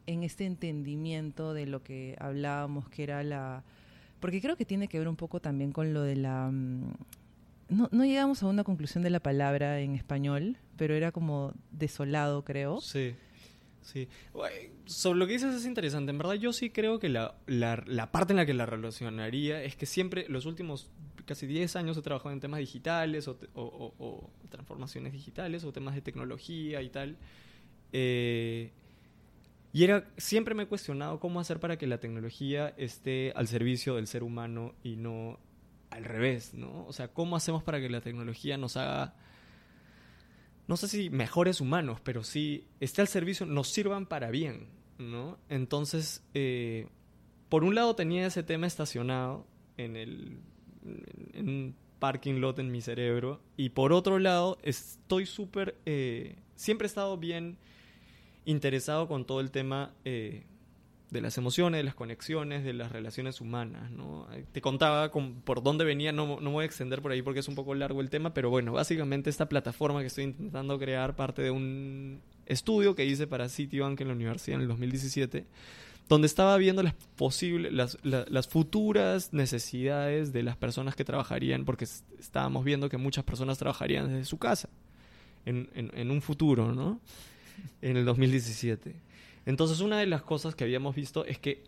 en 0.05 0.23
este 0.23 0.45
entendimiento 0.45 1.53
de 1.53 1.65
lo 1.65 1.83
que 1.83 2.15
hablábamos 2.19 2.87
que 2.87 3.03
era 3.03 3.21
la 3.23 3.65
porque 4.21 4.41
creo 4.41 4.55
que 4.55 4.63
tiene 4.63 4.87
que 4.87 4.97
ver 4.97 5.09
un 5.09 5.17
poco 5.17 5.41
también 5.41 5.73
con 5.73 5.93
lo 5.93 6.03
de 6.03 6.15
la 6.15 6.49
mm, 6.49 6.93
no, 7.69 7.89
no 7.91 8.05
llegamos 8.05 8.41
a 8.43 8.47
una 8.47 8.63
conclusión 8.63 9.03
de 9.03 9.09
la 9.09 9.19
palabra 9.19 9.79
en 9.81 9.95
español, 9.95 10.57
pero 10.77 10.95
era 10.95 11.11
como 11.11 11.53
desolado, 11.71 12.43
creo. 12.43 12.79
Sí. 12.81 13.15
Sí. 13.81 14.09
Sobre 14.85 15.17
lo 15.17 15.27
que 15.27 15.33
dices 15.33 15.55
es 15.55 15.65
interesante. 15.65 16.11
En 16.11 16.17
verdad, 16.17 16.33
yo 16.33 16.51
sí 16.51 16.71
creo 16.71 16.99
que 16.99 17.07
la, 17.07 17.35
la, 17.45 18.11
parte 18.11 18.33
en 18.33 18.37
la 18.37 18.45
que 18.45 18.53
la 18.53 18.65
relacionaría 18.65 19.63
es 19.63 19.77
que 19.77 19.85
siempre, 19.85 20.25
los 20.27 20.45
últimos 20.45 20.89
casi 21.25 21.47
10 21.47 21.75
años 21.77 21.97
he 21.97 22.01
trabajado 22.01 22.31
en 22.31 22.41
temas 22.41 22.59
digitales 22.59 23.27
o, 23.27 24.29
transformaciones 24.49 25.13
digitales 25.13 25.63
o 25.63 25.71
temas 25.71 25.95
de 25.95 26.01
tecnología 26.01 26.81
y 26.81 26.89
tal. 26.89 27.17
Eh, 27.93 28.71
y 29.71 29.83
era, 29.83 30.09
siempre 30.17 30.53
me 30.55 30.63
he 30.63 30.67
cuestionado 30.67 31.19
cómo 31.19 31.39
hacer 31.39 31.59
para 31.59 31.77
que 31.77 31.87
la 31.87 31.99
tecnología 31.99 32.73
esté 32.77 33.31
al 33.35 33.47
servicio 33.47 33.95
del 33.95 34.07
ser 34.07 34.23
humano 34.23 34.73
y 34.83 34.95
no 34.95 35.39
al 35.89 36.03
revés, 36.03 36.53
¿no? 36.53 36.85
O 36.87 36.93
sea, 36.93 37.09
¿cómo 37.09 37.35
hacemos 37.35 37.63
para 37.63 37.79
que 37.79 37.89
la 37.89 38.01
tecnología 38.01 38.57
nos 38.57 38.75
haga, 38.75 39.15
no 40.67 40.77
sé 40.77 40.87
si 40.87 41.09
mejores 41.09 41.61
humanos, 41.61 41.99
pero 42.03 42.23
sí 42.23 42.65
esté 42.79 43.01
al 43.01 43.07
servicio, 43.07 43.45
nos 43.45 43.69
sirvan 43.69 44.05
para 44.05 44.31
bien, 44.31 44.67
¿no? 44.97 45.37
Entonces, 45.49 46.23
eh, 46.33 46.87
por 47.49 47.63
un 47.63 47.75
lado 47.75 47.95
tenía 47.95 48.27
ese 48.27 48.43
tema 48.43 48.67
estacionado 48.67 49.47
en 49.77 49.95
el 49.95 50.39
parking 51.99 52.35
lot 52.35 52.59
en 52.59 52.71
mi 52.71 52.81
cerebro 52.81 53.41
y 53.55 53.69
por 53.69 53.91
otro 53.93 54.19
lado 54.19 54.57
estoy 54.61 55.25
súper 55.25 55.77
eh, 55.85 56.35
siempre 56.55 56.85
he 56.85 56.89
estado 56.89 57.17
bien 57.17 57.57
interesado 58.45 59.07
con 59.07 59.25
todo 59.25 59.41
el 59.41 59.51
tema 59.51 59.93
eh, 60.05 60.45
de 61.09 61.21
las 61.21 61.37
emociones, 61.37 61.79
de 61.79 61.83
las 61.83 61.95
conexiones, 61.95 62.63
de 62.63 62.73
las 62.73 62.91
relaciones 62.91 63.39
humanas. 63.39 63.91
¿no? 63.91 64.27
Te 64.51 64.61
contaba 64.61 65.11
por 65.11 65.63
dónde 65.63 65.85
venía, 65.85 66.11
no, 66.11 66.39
no 66.41 66.51
voy 66.51 66.63
a 66.63 66.65
extender 66.65 67.01
por 67.01 67.11
ahí 67.11 67.21
porque 67.21 67.39
es 67.39 67.47
un 67.47 67.55
poco 67.55 67.73
largo 67.75 68.01
el 68.01 68.09
tema, 68.09 68.33
pero 68.33 68.49
bueno, 68.49 68.73
básicamente 68.73 69.29
esta 69.29 69.47
plataforma 69.47 70.01
que 70.01 70.07
estoy 70.07 70.25
intentando 70.25 70.77
crear 70.77 71.15
parte 71.15 71.41
de 71.41 71.51
un 71.51 72.21
estudio 72.45 72.95
que 72.95 73.05
hice 73.05 73.27
para 73.27 73.49
Citibank 73.49 73.99
en 74.01 74.07
la 74.07 74.13
universidad 74.13 74.55
en 74.55 74.61
el 74.63 74.67
2017, 74.67 75.45
donde 76.09 76.27
estaba 76.27 76.57
viendo 76.57 76.83
las 76.83 76.93
posibles, 77.15 77.71
las, 77.73 77.97
las, 78.03 78.47
futuras 78.47 79.33
necesidades 79.33 80.31
de 80.31 80.43
las 80.43 80.55
personas 80.55 80.95
que 80.95 81.03
trabajarían, 81.03 81.65
porque 81.65 81.85
estábamos 82.17 82.63
viendo 82.63 82.87
que 82.87 82.97
muchas 82.97 83.25
personas 83.25 83.57
trabajarían 83.57 84.07
desde 84.07 84.25
su 84.25 84.37
casa 84.37 84.69
en, 85.45 85.69
en, 85.73 85.91
en 85.93 86.11
un 86.11 86.21
futuro, 86.21 86.73
¿no? 86.73 87.01
En 87.81 87.97
el 87.97 88.05
2017. 88.05 89.06
Entonces, 89.47 89.79
una 89.79 89.97
de 89.97 90.07
las 90.07 90.23
cosas 90.23 90.55
que 90.55 90.65
habíamos 90.65 90.93
visto 90.93 91.23
es 91.23 91.39
que 91.39 91.63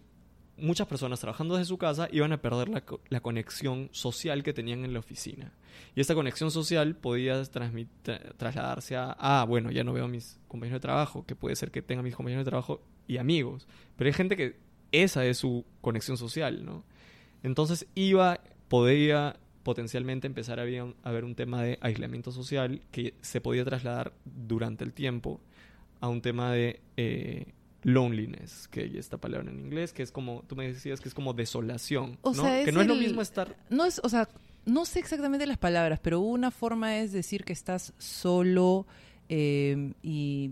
muchas 0.57 0.85
personas 0.85 1.21
trabajando 1.21 1.55
desde 1.55 1.69
su 1.69 1.77
casa 1.77 2.09
iban 2.11 2.33
a 2.33 2.41
perder 2.41 2.67
la, 2.67 3.21
conexión 3.21 3.87
social 3.93 4.43
que 4.43 4.51
tenían 4.51 4.83
en 4.83 4.91
la 4.91 4.99
oficina. 4.99 5.53
Y 5.95 6.01
esta 6.01 6.13
conexión 6.13 6.51
social 6.51 6.97
podía 6.97 7.41
trasladarse 7.45 8.97
a, 8.97 9.15
ah, 9.17 9.45
bueno, 9.47 9.71
ya 9.71 9.85
no 9.85 9.93
veo 9.93 10.03
a 10.03 10.07
mis 10.09 10.41
compañeros 10.49 10.81
de 10.81 10.87
trabajo, 10.87 11.25
que 11.25 11.37
puede 11.37 11.55
ser 11.55 11.71
que 11.71 11.81
tenga 11.81 12.03
mis 12.03 12.17
compañeros 12.17 12.43
de 12.43 12.49
trabajo 12.49 12.81
y 13.07 13.15
amigos. 13.15 13.65
Pero 13.95 14.09
hay 14.09 14.13
gente 14.13 14.35
que 14.35 14.57
esa 14.91 15.25
es 15.25 15.37
su 15.37 15.63
conexión 15.79 16.17
social, 16.17 16.65
¿no? 16.65 16.83
Entonces 17.43 17.87
iba, 17.95 18.41
podía 18.67 19.39
potencialmente 19.63 20.27
empezar 20.27 20.59
a 20.59 20.63
haber 20.63 21.23
un 21.23 21.33
tema 21.33 21.63
de 21.63 21.77
aislamiento 21.79 22.33
social 22.33 22.81
que 22.91 23.13
se 23.21 23.39
podía 23.39 23.63
trasladar 23.63 24.11
durante 24.25 24.83
el 24.83 24.91
tiempo 24.91 25.39
a 26.01 26.09
un 26.09 26.21
tema 26.21 26.51
de 26.51 26.81
eh, 26.97 27.53
loneliness, 27.83 28.67
que 28.67 28.81
hay 28.81 28.97
esta 28.97 29.17
palabra 29.17 29.49
en 29.49 29.59
inglés, 29.59 29.93
que 29.93 30.03
es 30.03 30.11
como, 30.11 30.43
tú 30.47 30.55
me 30.55 30.67
decías 30.67 30.99
que 30.99 31.09
es 31.09 31.15
como 31.15 31.33
desolación, 31.33 32.17
o 32.21 32.33
¿no? 32.33 32.43
Sea, 32.43 32.65
que 32.65 32.71
no 32.71 32.81
es 32.81 32.87
lo 32.87 32.95
mismo 32.95 33.21
estar... 33.21 33.55
No 33.69 33.85
es, 33.85 34.01
o 34.03 34.09
sea, 34.09 34.27
no 34.65 34.85
sé 34.85 34.99
exactamente 34.99 35.45
las 35.45 35.57
palabras, 35.57 35.99
pero 36.01 36.19
una 36.19 36.51
forma 36.51 36.97
es 36.97 37.11
decir 37.11 37.43
que 37.43 37.53
estás 37.53 37.93
solo 37.97 38.85
eh, 39.29 39.93
y, 40.01 40.51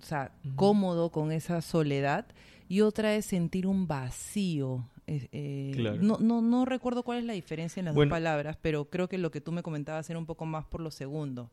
o 0.00 0.04
sea, 0.04 0.32
cómodo 0.56 1.10
con 1.10 1.32
esa 1.32 1.60
soledad, 1.62 2.26
y 2.68 2.82
otra 2.82 3.14
es 3.14 3.26
sentir 3.26 3.66
un 3.66 3.86
vacío. 3.86 4.88
Eh, 5.06 5.72
claro. 5.74 6.02
no, 6.02 6.18
no, 6.18 6.42
no 6.42 6.66
recuerdo 6.66 7.02
cuál 7.02 7.18
es 7.18 7.24
la 7.24 7.32
diferencia 7.32 7.80
en 7.80 7.86
las 7.86 7.94
dos 7.94 8.06
palabras, 8.08 8.58
pero 8.60 8.90
creo 8.90 9.08
que 9.08 9.16
lo 9.16 9.30
que 9.30 9.40
tú 9.40 9.52
me 9.52 9.62
comentabas 9.62 10.10
era 10.10 10.18
un 10.18 10.26
poco 10.26 10.44
más 10.44 10.66
por 10.66 10.82
lo 10.82 10.90
segundo. 10.90 11.50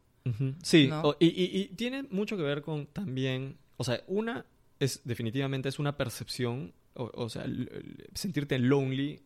Sí, 0.64 0.90
y, 1.20 1.26
y, 1.28 1.62
y, 1.62 1.68
tiene 1.76 2.04
mucho 2.10 2.36
que 2.36 2.42
ver 2.42 2.64
con 2.64 2.88
también, 2.88 3.58
o 3.78 3.84
sea, 3.84 4.02
una 4.08 4.44
es 4.80 5.02
definitivamente 5.04 5.70
es 5.70 5.80
una 5.80 5.98
percepción, 5.98 6.74
o, 6.94 7.30
sea, 7.30 7.46
sentirte 8.14 8.58
lonely, 8.60 9.22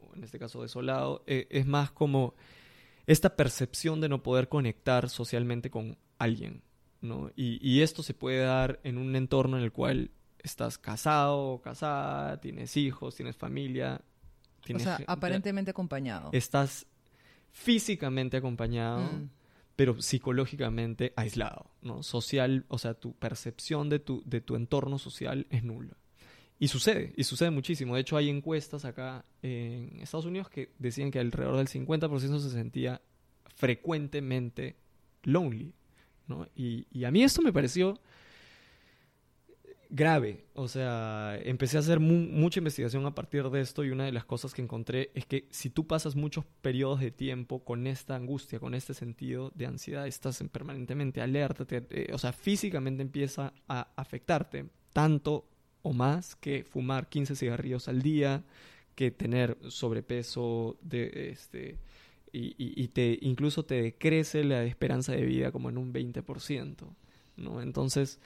o 0.00 0.14
en 0.14 0.24
este 0.24 0.38
caso 0.38 0.62
desolado, 0.62 1.22
eh, 1.26 1.46
es 1.50 1.66
más 1.66 1.90
como 1.90 2.34
esta 3.06 3.36
percepción 3.36 4.00
de 4.00 4.08
no 4.08 4.22
poder 4.22 4.48
conectar 4.48 5.08
socialmente 5.08 5.70
con 5.70 5.96
alguien, 6.18 6.62
¿no? 7.00 7.30
Y, 7.36 7.80
esto 7.80 8.02
se 8.02 8.14
puede 8.14 8.40
dar 8.40 8.80
en 8.82 8.98
un 8.98 9.14
entorno 9.14 9.56
en 9.56 9.62
el 9.62 9.72
cual 9.72 10.10
estás 10.42 10.78
casado 10.78 11.38
o 11.38 11.60
casada, 11.60 12.40
tienes 12.40 12.76
hijos, 12.76 13.14
tienes 13.14 13.36
familia. 13.36 14.00
Tienes, 14.64 14.82
o 14.82 14.96
sea, 14.96 15.04
aparentemente 15.06 15.70
acompañado. 15.70 16.30
Estás 16.32 16.86
físicamente 17.52 18.36
acompañado. 18.36 19.00
Mm 19.00 19.35
pero 19.76 20.00
psicológicamente 20.00 21.12
aislado, 21.16 21.70
¿no? 21.82 22.02
Social, 22.02 22.64
o 22.68 22.78
sea, 22.78 22.94
tu 22.94 23.14
percepción 23.14 23.90
de 23.90 23.98
tu, 23.98 24.22
de 24.24 24.40
tu 24.40 24.56
entorno 24.56 24.98
social 24.98 25.46
es 25.50 25.62
nula. 25.62 25.96
Y 26.58 26.68
sucede, 26.68 27.12
y 27.16 27.24
sucede 27.24 27.50
muchísimo. 27.50 27.94
De 27.94 28.00
hecho, 28.00 28.16
hay 28.16 28.30
encuestas 28.30 28.86
acá 28.86 29.26
en 29.42 30.00
Estados 30.00 30.24
Unidos 30.24 30.48
que 30.48 30.72
decían 30.78 31.10
que 31.10 31.18
alrededor 31.18 31.58
del 31.58 31.68
50% 31.68 32.40
se 32.40 32.50
sentía 32.50 33.02
frecuentemente 33.54 34.76
lonely, 35.22 35.74
¿no? 36.26 36.48
Y, 36.56 36.86
y 36.90 37.04
a 37.04 37.10
mí 37.10 37.22
esto 37.22 37.42
me 37.42 37.52
pareció 37.52 38.00
grave. 39.90 40.44
O 40.54 40.68
sea, 40.68 41.38
empecé 41.42 41.76
a 41.76 41.80
hacer 41.80 42.00
mucha 42.00 42.60
investigación 42.60 43.06
a 43.06 43.14
partir 43.14 43.48
de 43.50 43.60
esto 43.60 43.84
y 43.84 43.90
una 43.90 44.04
de 44.04 44.12
las 44.12 44.24
cosas 44.24 44.54
que 44.54 44.62
encontré 44.62 45.10
es 45.14 45.26
que 45.26 45.46
si 45.50 45.70
tú 45.70 45.86
pasas 45.86 46.16
muchos 46.16 46.44
periodos 46.62 47.00
de 47.00 47.10
tiempo 47.10 47.64
con 47.64 47.86
esta 47.86 48.16
angustia, 48.16 48.60
con 48.60 48.74
este 48.74 48.94
sentido 48.94 49.52
de 49.54 49.66
ansiedad, 49.66 50.06
estás 50.06 50.42
permanentemente 50.50 51.20
alerta, 51.20 51.66
o 52.12 52.18
sea, 52.18 52.32
físicamente 52.32 53.02
empieza 53.02 53.52
a 53.68 53.88
afectarte 53.96 54.66
tanto 54.92 55.48
o 55.82 55.92
más 55.92 56.34
que 56.36 56.64
fumar 56.64 57.08
15 57.08 57.36
cigarrillos 57.36 57.88
al 57.88 58.02
día, 58.02 58.44
que 58.94 59.10
tener 59.10 59.56
sobrepeso 59.68 60.78
de 60.80 61.30
este 61.30 61.78
y, 62.32 62.88
te 62.88 63.18
incluso 63.22 63.64
te 63.64 63.80
decrece 63.80 64.44
la 64.44 64.64
esperanza 64.64 65.12
de 65.12 65.24
vida 65.24 65.52
como 65.52 65.70
en 65.70 65.78
un 65.78 65.92
20%, 65.92 66.94
¿no? 67.36 67.62
Entonces, 67.62 68.20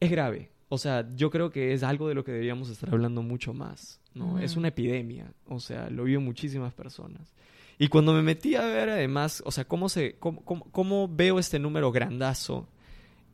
es 0.00 0.10
grave, 0.10 0.50
o 0.68 0.78
sea, 0.78 1.08
yo 1.14 1.30
creo 1.30 1.50
que 1.50 1.72
es 1.72 1.82
algo 1.82 2.08
de 2.08 2.14
lo 2.14 2.24
que 2.24 2.32
deberíamos 2.32 2.70
estar 2.70 2.90
hablando 2.90 3.22
mucho 3.22 3.54
más, 3.54 4.00
¿no? 4.14 4.38
Es 4.38 4.56
una 4.56 4.68
epidemia, 4.68 5.32
o 5.46 5.60
sea, 5.60 5.88
lo 5.90 6.04
vio 6.04 6.20
muchísimas 6.20 6.74
personas. 6.74 7.34
Y 7.78 7.88
cuando 7.88 8.12
me 8.12 8.22
metí 8.22 8.54
a 8.54 8.64
ver 8.64 8.88
además, 8.88 9.42
o 9.46 9.52
sea, 9.52 9.66
cómo, 9.66 9.88
se, 9.88 10.16
cómo, 10.18 10.42
cómo, 10.44 11.08
veo 11.08 11.38
este 11.38 11.58
número 11.58 11.92
grandazo 11.92 12.68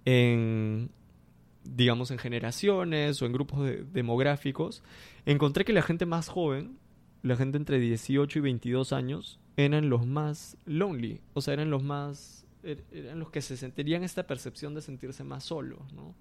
en, 0.04 0.90
digamos, 1.64 2.10
en 2.10 2.18
generaciones 2.18 3.22
o 3.22 3.26
en 3.26 3.32
grupos 3.32 3.70
demográficos, 3.92 4.82
encontré 5.24 5.64
que 5.64 5.72
la 5.72 5.82
gente 5.82 6.04
más 6.04 6.28
joven, 6.28 6.76
la 7.22 7.36
gente 7.36 7.56
entre 7.56 7.78
18 7.78 8.38
y 8.38 8.42
22 8.42 8.92
años, 8.92 9.38
eran 9.56 9.88
los 9.88 10.06
más 10.06 10.58
lonely, 10.66 11.20
o 11.34 11.40
sea, 11.40 11.54
eran 11.54 11.70
los 11.70 11.82
más, 11.82 12.44
er, 12.62 12.84
eran 12.90 13.20
los 13.20 13.30
que 13.30 13.42
se 13.42 13.56
sentirían 13.56 14.02
esta 14.02 14.26
percepción 14.26 14.74
de 14.74 14.82
sentirse 14.82 15.24
más 15.24 15.44
solos, 15.44 15.92
¿no? 15.92 16.14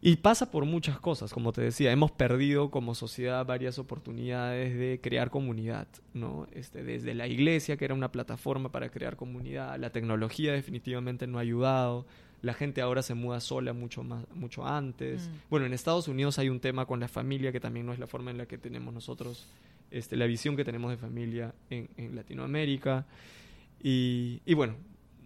Y 0.00 0.16
pasa 0.16 0.50
por 0.50 0.64
muchas 0.64 1.00
cosas, 1.00 1.32
como 1.32 1.52
te 1.52 1.60
decía, 1.60 1.90
hemos 1.90 2.12
perdido 2.12 2.70
como 2.70 2.94
sociedad 2.94 3.44
varias 3.44 3.80
oportunidades 3.80 4.78
de 4.78 5.00
crear 5.02 5.28
comunidad, 5.28 5.88
¿no? 6.14 6.46
Este, 6.52 6.84
desde 6.84 7.14
la 7.14 7.26
iglesia, 7.26 7.76
que 7.76 7.84
era 7.84 7.94
una 7.94 8.12
plataforma 8.12 8.70
para 8.70 8.90
crear 8.90 9.16
comunidad, 9.16 9.76
la 9.76 9.90
tecnología 9.90 10.52
definitivamente 10.52 11.26
no 11.26 11.38
ha 11.38 11.40
ayudado, 11.40 12.06
la 12.42 12.54
gente 12.54 12.80
ahora 12.80 13.02
se 13.02 13.14
muda 13.14 13.40
sola 13.40 13.72
mucho 13.72 14.04
más 14.04 14.24
mucho 14.34 14.64
antes. 14.64 15.28
Mm. 15.28 15.32
Bueno, 15.50 15.66
en 15.66 15.72
Estados 15.72 16.06
Unidos 16.06 16.38
hay 16.38 16.48
un 16.48 16.60
tema 16.60 16.86
con 16.86 17.00
la 17.00 17.08
familia 17.08 17.50
que 17.50 17.58
también 17.58 17.84
no 17.84 17.92
es 17.92 17.98
la 17.98 18.06
forma 18.06 18.30
en 18.30 18.38
la 18.38 18.46
que 18.46 18.56
tenemos 18.56 18.94
nosotros, 18.94 19.48
este, 19.90 20.16
la 20.16 20.26
visión 20.26 20.56
que 20.56 20.64
tenemos 20.64 20.92
de 20.92 20.96
familia 20.96 21.52
en, 21.70 21.88
en 21.96 22.14
Latinoamérica. 22.14 23.04
Y, 23.82 24.42
y 24.46 24.54
bueno, 24.54 24.74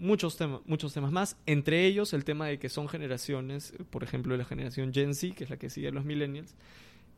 muchos, 0.03 0.37
temas 0.37 0.61
muchos 0.67 0.93
temas 0.93 1.13
más, 1.13 1.37
entre 1.47 1.87
ellos 1.87 2.13
el 2.13 2.25
tema 2.25 2.49
de 2.49 2.59
que 2.59 2.69
son 2.69 2.89
generaciones, 2.89 3.73
por 3.91 4.03
ejemplo, 4.03 4.37
la 4.37 4.45
generación 4.45 4.93
Gen 4.93 5.15
Z, 5.15 5.35
que 5.35 5.45
es 5.45 5.51
la 5.51 5.57
que 5.57 5.71
sigue 5.71 5.89
a 5.89 5.93
los 5.93 6.05
millennials, 6.05 6.55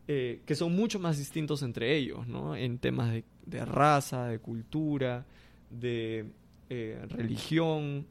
eh, 0.07 0.43
que 0.45 0.55
son 0.55 0.77
mucho 0.77 0.99
más 1.01 1.17
distintos 1.17 1.63
entre 1.63 1.97
ellos, 1.97 2.27
¿no? 2.29 2.55
En 2.55 2.79
temas 2.79 3.23
de, 3.47 3.65
raza, 3.65 4.27
de 4.27 4.39
cultura, 4.39 5.25
de 5.71 6.27
eh, 6.69 7.03
religión, 7.09 8.07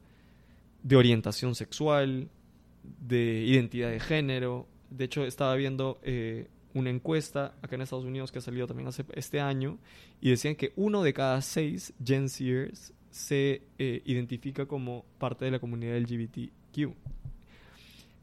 de 0.82 0.96
orientación 0.96 1.54
sexual, 1.54 2.28
de 2.82 3.44
identidad 3.46 3.90
de 3.90 4.00
género. 4.00 4.66
De 4.90 5.04
hecho, 5.04 5.24
estaba 5.24 5.54
viendo 5.54 6.00
eh, 6.02 6.48
una 6.74 6.90
encuesta 6.90 7.54
acá 7.62 7.76
en 7.76 7.82
Estados 7.82 8.04
Unidos 8.04 8.32
que 8.32 8.40
ha 8.40 8.42
salido 8.42 8.66
también 8.66 8.88
hace 8.88 9.04
este 9.14 9.40
año 9.40 9.78
y 10.20 10.30
decían 10.30 10.56
que 10.56 10.72
uno 10.74 11.04
de 11.04 11.14
cada 11.14 11.40
seis 11.42 11.92
Gen 12.04 12.28
Zers 12.28 12.92
se 13.14 13.62
eh, 13.78 14.02
identifica 14.06 14.66
como 14.66 15.04
parte 15.18 15.44
de 15.44 15.52
la 15.52 15.60
comunidad 15.60 15.96
LGBTQ. 15.98 16.92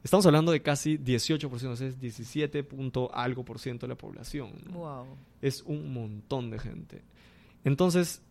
Estamos 0.04 0.26
hablando 0.26 0.52
de 0.52 0.62
casi 0.62 0.98
18%, 0.98 1.80
es 1.80 1.98
17 1.98 2.62
punto 2.66 3.10
algo 3.16 3.46
por 3.46 3.58
ciento 3.58 3.88
de 3.88 3.94
la 3.94 3.98
población. 3.98 4.52
Wow. 4.74 5.06
Es 5.42 5.62
un 5.62 5.94
montón 5.94 6.50
de 6.50 6.60
gente. 6.60 7.04
Entonces, 7.64 8.22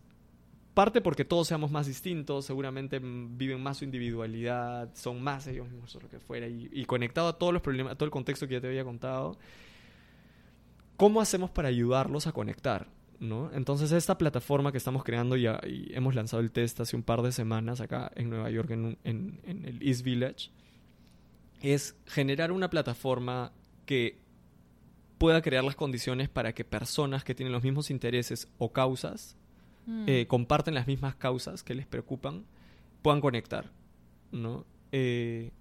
parte 0.75 1.01
porque 1.01 1.25
todos 1.25 1.47
seamos 1.47 1.71
más 1.71 1.87
distintos, 1.87 2.45
seguramente 2.45 2.99
viven 2.99 3.63
más 3.63 3.77
su 3.77 3.85
individualidad, 3.85 4.93
son 4.93 5.19
más 5.23 5.47
ellos 5.47 5.67
mismos 5.67 5.95
o 5.95 5.99
lo 5.99 6.09
que 6.09 6.19
fuera, 6.19 6.47
y, 6.47 6.69
y 6.71 6.85
conectado 6.85 7.29
a 7.29 7.39
todos 7.39 7.53
los 7.53 7.63
problemas, 7.63 7.93
a 7.93 7.95
todo 7.95 8.05
el 8.05 8.11
contexto 8.11 8.47
que 8.47 8.53
ya 8.53 8.61
te 8.61 8.67
había 8.67 8.83
contado, 8.83 9.35
¿cómo 10.95 11.21
hacemos 11.21 11.49
para 11.49 11.69
ayudarlos 11.69 12.27
a 12.27 12.33
conectar? 12.33 12.87
¿No? 13.21 13.51
Entonces 13.53 13.91
esta 13.91 14.17
plataforma 14.17 14.71
que 14.71 14.79
estamos 14.79 15.03
creando 15.03 15.37
ya, 15.37 15.61
y 15.65 15.93
hemos 15.93 16.15
lanzado 16.15 16.41
el 16.41 16.51
test 16.51 16.79
hace 16.81 16.95
un 16.95 17.03
par 17.03 17.21
de 17.21 17.31
semanas 17.31 17.79
acá 17.79 18.11
en 18.15 18.31
Nueva 18.31 18.49
York, 18.49 18.71
en, 18.71 18.97
en, 19.03 19.39
el 19.45 19.79
East 19.87 20.01
Village, 20.01 20.49
es 21.61 21.95
generar 22.07 22.51
una 22.51 22.71
plataforma 22.71 23.53
que 23.85 24.17
pueda 25.19 25.43
crear 25.43 25.63
las 25.63 25.75
condiciones 25.75 26.29
para 26.29 26.53
que 26.53 26.65
personas 26.65 27.23
que 27.23 27.35
tienen 27.35 27.53
los 27.53 27.63
mismos 27.63 27.91
intereses 27.91 28.51
o 28.57 28.73
causas, 28.73 29.37
mm. 29.85 30.05
eh, 30.07 30.25
comparten 30.27 30.73
las 30.73 30.87
mismas 30.87 31.15
causas 31.15 31.61
que 31.61 31.75
les 31.75 31.85
preocupan, 31.85 32.45
puedan 33.03 33.21
conectar, 33.21 33.71
¿no? 34.31 34.65
Eh, 34.91 35.51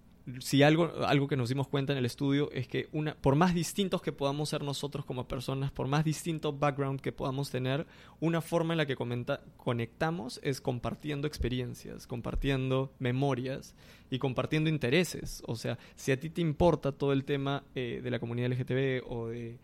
si 0.41 0.63
algo, 0.63 0.93
algo 1.05 1.29
que 1.29 1.37
nos 1.37 1.49
dimos 1.49 1.69
cuenta 1.69 1.93
en 1.93 1.99
el 1.99 2.05
estudio 2.05 2.51
es 2.53 2.69
que 2.69 2.89
una, 2.93 3.15
por 3.15 3.35
más 3.35 3.55
distintos 3.55 4.03
que 4.03 4.13
podamos 4.13 4.49
ser 4.49 4.63
nosotros 4.63 5.05
como 5.05 5.27
personas, 5.27 5.71
por 5.73 5.89
más 5.89 6.05
distinto 6.05 6.53
background 6.53 7.01
que 7.01 7.13
podamos 7.13 7.51
tener, 7.51 7.87
una 8.21 8.41
forma 8.41 8.75
en 8.75 8.79
la 8.79 8.87
que 8.87 8.97
conectamos 8.97 10.41
es 10.43 10.61
compartiendo 10.61 11.27
experiencias, 11.27 12.07
compartiendo 12.07 12.93
memorias 12.99 13.75
y 14.11 14.19
compartiendo 14.19 14.71
intereses. 14.71 15.43
O 15.47 15.57
sea, 15.57 15.79
si 15.97 16.13
a 16.13 16.21
ti 16.21 16.31
te 16.31 16.41
importa 16.41 16.93
todo 16.93 17.13
el 17.13 17.25
tema 17.25 17.65
eh, 17.75 18.01
de 18.03 18.11
la 18.11 18.19
comunidad 18.19 18.51
LGTB 18.51 19.11
o 19.11 19.29
de, 19.29 19.59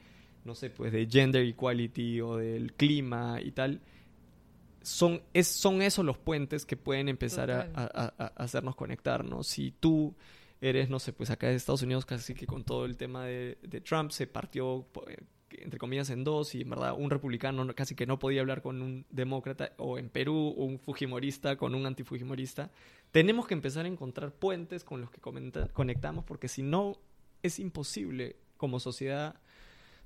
no 0.45 0.55
sé, 0.55 0.71
pues 0.71 0.93
de 0.93 1.07
gender 1.11 1.43
equality 1.43 2.21
o 2.21 2.37
del 2.37 2.73
clima 2.73 3.41
y 3.43 3.53
tal, 3.53 3.81
son, 4.87 5.21
es, 5.35 5.49
son 5.49 5.83
esos 5.83 6.05
los 6.05 6.17
puentes 6.17 6.65
que 6.65 6.77
pueden 6.77 7.09
empezar 7.09 7.51
a, 7.51 7.69
a, 7.75 8.27
hacernos 8.37 8.77
conectarnos. 8.77 9.49
Si 9.49 9.73
tú 9.73 10.15
eres, 10.61 10.89
no 10.89 10.99
sé, 10.99 11.13
pues 11.13 11.31
acá 11.31 11.49
en 11.49 11.57
Estados 11.57 11.83
Unidos 11.83 12.07
casi 12.07 12.35
que 12.35 12.47
con 12.47 12.65
todo 12.65 12.85
el 12.85 12.97
tema 12.97 13.25
de, 13.25 13.57
Trump 13.85 14.11
se 14.11 14.27
partió, 14.27 14.87
eh, 15.09 15.19
entre 15.59 15.79
comillas, 15.79 16.11
en 16.11 16.25
dos 16.25 16.55
y 16.55 16.63
en 16.63 16.71
verdad 16.71 16.95
un 16.97 17.11
republicano 17.11 17.67
casi 17.75 17.95
que 17.95 18.07
no 18.07 18.19
podía 18.19 18.41
hablar 18.41 18.63
con 18.63 18.83
un 18.83 19.07
demócrata 19.11 19.73
o 19.79 19.99
en 19.99 20.09
Perú 20.09 20.55
un 20.57 20.79
fujimorista 20.79 21.57
con 21.57 21.75
un 21.75 21.87
antifujimorista. 21.87 22.71
Tenemos 23.11 23.47
que 23.47 23.55
empezar 23.55 23.85
a 23.85 23.89
encontrar 23.89 24.33
puentes 24.33 24.85
con 24.85 25.01
los 25.01 25.11
que 25.11 25.21
conectamos 25.21 26.25
porque 26.25 26.49
si 26.49 26.63
no 26.63 26.99
es 27.43 27.59
imposible 27.59 28.37
como 28.57 28.81
sociedad 28.81 29.41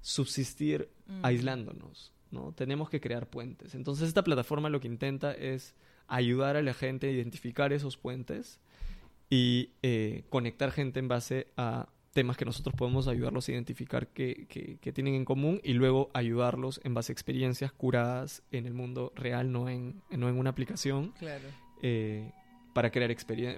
subsistir 0.00 0.88
mm. 1.06 1.24
aislándonos. 1.24 2.12
¿no? 2.30 2.52
Tenemos 2.52 2.90
que 2.90 3.00
crear 3.00 3.28
puentes. 3.28 3.74
Entonces 3.74 4.08
esta 4.08 4.22
plataforma 4.22 4.68
lo 4.68 4.80
que 4.80 4.88
intenta 4.88 5.32
es 5.32 5.74
ayudar 6.06 6.56
a 6.56 6.62
la 6.62 6.74
gente 6.74 7.08
a 7.08 7.10
identificar 7.10 7.72
esos 7.72 7.96
puentes 7.96 8.60
y 9.30 9.70
eh, 9.82 10.24
conectar 10.28 10.72
gente 10.72 10.98
en 10.98 11.08
base 11.08 11.46
a 11.56 11.88
temas 12.12 12.36
que 12.36 12.44
nosotros 12.44 12.74
podemos 12.76 13.06
ayudarlos 13.06 13.48
a 13.48 13.52
identificar 13.52 14.08
que, 14.08 14.46
que, 14.48 14.92
tienen 14.92 15.14
en 15.14 15.24
común 15.24 15.60
y 15.62 15.74
luego 15.74 16.10
ayudarlos 16.12 16.80
en 16.82 16.92
base 16.92 17.12
a 17.12 17.14
experiencias 17.14 17.72
curadas 17.72 18.42
en 18.50 18.66
el 18.66 18.74
mundo 18.74 19.12
real, 19.14 19.52
no 19.52 19.68
en, 19.68 20.02
no 20.10 20.28
en 20.28 20.36
una 20.36 20.50
aplicación, 20.50 21.12
claro. 21.18 21.48
Eh, 21.82 22.32
para, 22.74 22.90
crear 22.90 23.14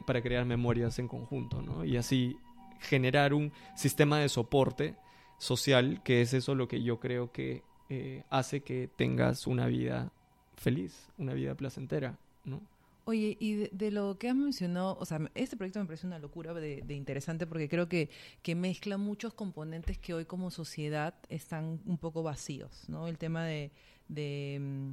para 0.06 0.22
crear 0.22 0.44
memorias 0.44 0.98
en 0.98 1.08
conjunto, 1.08 1.62
¿no? 1.62 1.84
Y 1.84 1.96
así 1.96 2.36
generar 2.80 3.32
un 3.32 3.52
sistema 3.74 4.18
de 4.18 4.28
soporte 4.28 4.96
social, 5.38 6.02
que 6.04 6.20
es 6.20 6.34
eso 6.34 6.54
lo 6.54 6.68
que 6.68 6.82
yo 6.82 7.00
creo 7.00 7.32
que 7.32 7.62
eh, 7.88 8.24
hace 8.28 8.60
que 8.60 8.88
tengas 8.94 9.46
una 9.46 9.66
vida 9.66 10.12
feliz, 10.56 11.08
una 11.16 11.32
vida 11.32 11.54
placentera, 11.54 12.18
¿no? 12.44 12.60
Oye, 13.04 13.36
y 13.40 13.68
de, 13.68 13.90
lo 13.90 14.16
que 14.16 14.28
has 14.28 14.36
mencionado, 14.36 14.96
o 15.00 15.04
sea, 15.04 15.20
este 15.34 15.56
proyecto 15.56 15.80
me 15.80 15.86
parece 15.86 16.06
una 16.06 16.20
locura 16.20 16.54
de, 16.54 16.84
interesante 16.94 17.48
porque 17.48 17.68
creo 17.68 17.88
que, 17.88 18.10
que, 18.42 18.54
mezcla 18.54 18.96
muchos 18.96 19.34
componentes 19.34 19.98
que 19.98 20.14
hoy 20.14 20.24
como 20.24 20.52
sociedad 20.52 21.14
están 21.28 21.80
un 21.84 21.98
poco 21.98 22.22
vacíos, 22.22 22.84
¿no? 22.88 23.08
El 23.08 23.18
tema 23.18 23.44
de, 23.44 23.72
de, 24.06 24.58
mm, 24.60 24.90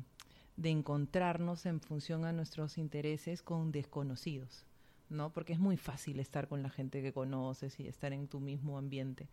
de 0.57 0.69
encontrarnos 0.71 1.67
en 1.67 1.81
función 1.81 2.25
a 2.25 2.33
nuestros 2.33 2.79
intereses 2.79 3.43
con 3.43 3.71
desconocidos, 3.71 4.65
¿no? 5.09 5.31
Porque 5.31 5.53
es 5.53 5.59
muy 5.59 5.77
fácil 5.77 6.19
estar 6.19 6.47
con 6.47 6.63
la 6.63 6.71
gente 6.71 7.03
que 7.03 7.13
conoces 7.13 7.79
y 7.79 7.87
estar 7.87 8.11
en 8.11 8.27
tu 8.27 8.39
mismo 8.39 8.79
ambiente. 8.79 9.27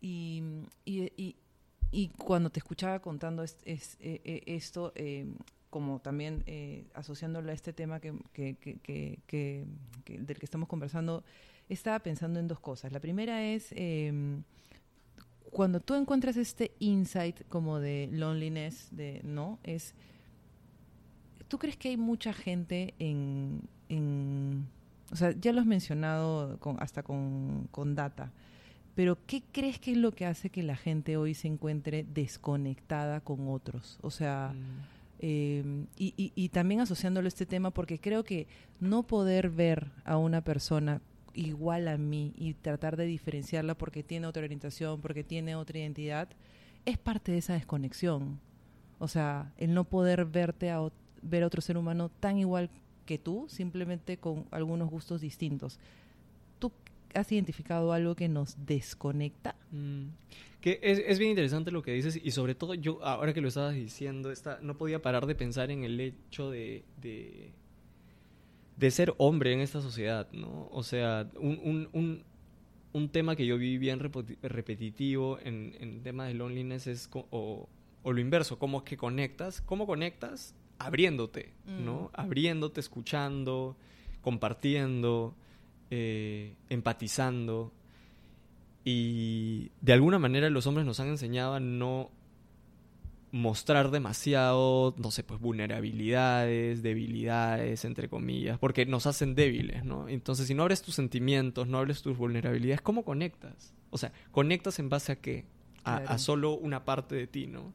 Y, 0.00 0.40
y, 0.84 1.34
y, 1.90 2.08
cuando 2.10 2.50
te 2.50 2.60
escuchaba 2.60 3.00
contando 3.00 3.42
e, 3.42 3.80
e, 4.00 4.42
esto, 4.46 4.92
eh, 4.94 5.26
como 5.74 5.98
también 5.98 6.44
eh, 6.46 6.84
asociándolo 6.94 7.50
a 7.50 7.52
este 7.52 7.72
tema 7.72 7.98
que, 7.98 8.12
del 8.32 10.38
que 10.38 10.44
estamos 10.44 10.68
conversando, 10.68 11.24
estaba 11.68 11.98
pensando 11.98 12.38
en 12.38 12.46
dos 12.46 12.60
cosas. 12.60 12.92
La 12.92 13.00
primera 13.00 13.42
es, 13.42 13.72
em, 13.72 14.44
cuando 15.50 15.80
tú 15.80 15.96
encuentras 15.96 16.36
este 16.36 16.70
insight 16.78 17.40
como 17.48 17.80
de 17.80 18.08
loneliness, 18.12 18.86
de 18.92 19.20
no, 19.24 19.58
es, 19.64 19.96
¿tú 21.48 21.58
crees 21.58 21.76
que 21.76 21.88
hay 21.88 21.96
mucha 21.96 22.32
gente 22.32 22.94
en, 23.00 23.62
en 23.88 24.68
o 25.10 25.16
sea, 25.16 25.32
ya 25.32 25.52
lo 25.52 25.60
has 25.60 25.66
mencionado 25.66 26.56
hasta 26.78 27.02
con, 27.02 27.66
con 27.72 27.96
data, 27.96 28.30
pero 28.94 29.18
¿qué 29.26 29.42
crees 29.50 29.80
que 29.80 29.90
es 29.90 29.96
lo 29.96 30.12
que 30.12 30.24
hace 30.24 30.50
que 30.50 30.62
la 30.62 30.76
gente 30.76 31.16
hoy 31.16 31.34
se 31.34 31.48
encuentre 31.48 32.04
desconectada 32.04 33.22
con 33.22 33.48
otros? 33.48 33.98
O 34.02 34.12
sea... 34.12 34.54
Mm. 34.54 34.93
Em, 35.26 35.86
y, 35.96 36.32
y, 36.34 36.48
también 36.50 36.82
asociándolo 36.82 37.24
a 37.24 37.28
este 37.28 37.46
tema, 37.46 37.70
porque 37.70 37.98
creo 37.98 38.24
que 38.24 38.46
no 38.78 39.04
poder 39.04 39.48
ver 39.48 39.90
a 40.04 40.18
una 40.18 40.42
persona 40.42 41.00
igual 41.32 41.88
a 41.88 41.96
mí 41.96 42.34
y 42.36 42.52
tratar 42.52 42.98
de 42.98 43.06
diferenciarla 43.06 43.74
porque 43.74 44.02
tiene 44.02 44.26
otra 44.26 44.44
orientación, 44.44 45.00
porque 45.00 45.24
tiene 45.24 45.56
otra 45.56 45.78
identidad, 45.78 46.28
es 46.84 46.98
parte 46.98 47.32
de 47.32 47.38
esa 47.38 47.54
desconexión. 47.54 48.38
O 48.98 49.08
sea, 49.08 49.50
el 49.56 49.72
no 49.72 49.84
poder 49.84 50.26
verte 50.26 50.70
a 50.70 50.80
ver 51.22 51.42
a 51.42 51.46
otro 51.46 51.62
ser 51.62 51.78
humano 51.78 52.10
tan 52.20 52.36
igual 52.36 52.68
que 53.06 53.16
tú, 53.16 53.46
simplemente 53.48 54.18
con 54.18 54.44
algunos 54.50 54.90
gustos 54.90 55.22
distintos. 55.22 55.78
¿Tú 57.14 57.20
has 57.20 57.30
identificado 57.30 57.92
algo 57.92 58.16
que 58.16 58.28
nos 58.28 58.56
desconecta? 58.66 59.54
Mm. 59.70 60.06
Que 60.60 60.80
es, 60.82 61.18
bien 61.18 61.30
interesante 61.30 61.70
lo 61.70 61.82
que 61.82 61.92
dices 61.92 62.18
y 62.22 62.30
sobre 62.30 62.54
todo 62.54 62.74
yo, 62.74 63.04
ahora 63.04 63.32
que 63.34 63.40
lo 63.40 63.48
estabas 63.48 63.74
diciendo, 63.74 64.30
esta, 64.30 64.58
no 64.62 64.76
podía 64.76 65.00
parar 65.00 65.26
de 65.26 65.34
pensar 65.34 65.70
en 65.70 65.84
el 65.84 66.00
hecho 66.00 66.50
de, 66.50 66.84
de, 67.00 68.90
ser 68.90 69.14
hombre 69.18 69.52
en 69.52 69.60
esta 69.60 69.80
sociedad, 69.82 70.26
¿no? 70.32 70.68
O 70.72 70.82
sea, 70.82 71.30
un, 71.36 71.88
un, 71.92 72.24
un, 72.92 73.08
tema 73.10 73.36
que 73.36 73.44
yo 73.46 73.58
vi 73.58 73.76
bien 73.76 74.00
repetitivo 74.00 75.38
en, 75.40 75.76
en 75.78 76.02
tema 76.02 76.26
de 76.26 76.34
loneliness 76.34 76.86
es, 76.86 77.10
o, 77.12 77.68
o 78.02 78.12
lo 78.12 78.20
inverso, 78.20 78.58
cómo 78.58 78.78
es 78.78 78.84
que 78.84 78.96
conectas, 78.96 79.60
cómo 79.60 79.86
conectas 79.86 80.54
abriéndote, 80.78 81.52
¿no? 81.66 82.04
Mm. 82.04 82.20
Abriéndote, 82.20 82.80
escuchando, 82.80 83.76
compartiendo, 84.22 85.34
eh, 85.94 86.56
empatizando. 86.68 87.72
Y 88.84 89.70
de 89.80 89.92
alguna 89.92 90.18
manera 90.18 90.50
los 90.50 90.66
hombres 90.66 90.84
nos 90.84 91.00
han 91.00 91.08
enseñado 91.08 91.54
a 91.54 91.60
no 91.60 92.10
mostrar 93.34 93.90
demasiado, 93.90 94.94
no 94.96 95.10
sé, 95.10 95.24
pues 95.24 95.40
vulnerabilidades, 95.40 96.84
debilidades, 96.84 97.84
entre 97.84 98.08
comillas, 98.08 98.60
porque 98.60 98.86
nos 98.86 99.06
hacen 99.06 99.34
débiles, 99.34 99.84
¿no? 99.84 100.08
Entonces, 100.08 100.46
si 100.46 100.54
no 100.54 100.62
abres 100.62 100.82
tus 100.82 100.94
sentimientos, 100.94 101.66
no 101.66 101.78
abres 101.78 102.00
tus 102.00 102.16
vulnerabilidades, 102.16 102.80
¿cómo 102.80 103.04
conectas? 103.04 103.74
O 103.90 103.98
sea, 103.98 104.12
¿conectas 104.30 104.78
en 104.78 104.88
base 104.88 105.10
a 105.10 105.16
qué? 105.16 105.46
A, 105.82 106.16
solo 106.18 106.52
una 106.52 106.84
parte 106.84 107.16
de 107.16 107.26
ti, 107.26 107.48
¿no? 107.48 107.72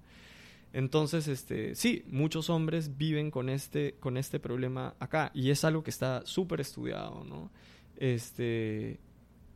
Entonces, 0.71 1.27
este, 1.27 1.75
sí, 1.75 2.05
muchos 2.07 2.49
hombres 2.49 2.97
viven 2.97 3.29
con 3.29 3.49
este, 3.49 3.95
con 3.99 4.15
este 4.15 4.39
problema 4.39 4.95
acá 4.99 5.29
y 5.33 5.49
es 5.51 5.65
algo 5.65 5.83
que 5.83 5.89
está 5.89 6.25
súper 6.25 6.61
estudiado, 6.61 7.25
¿no? 7.25 7.51
Este, 7.99 8.97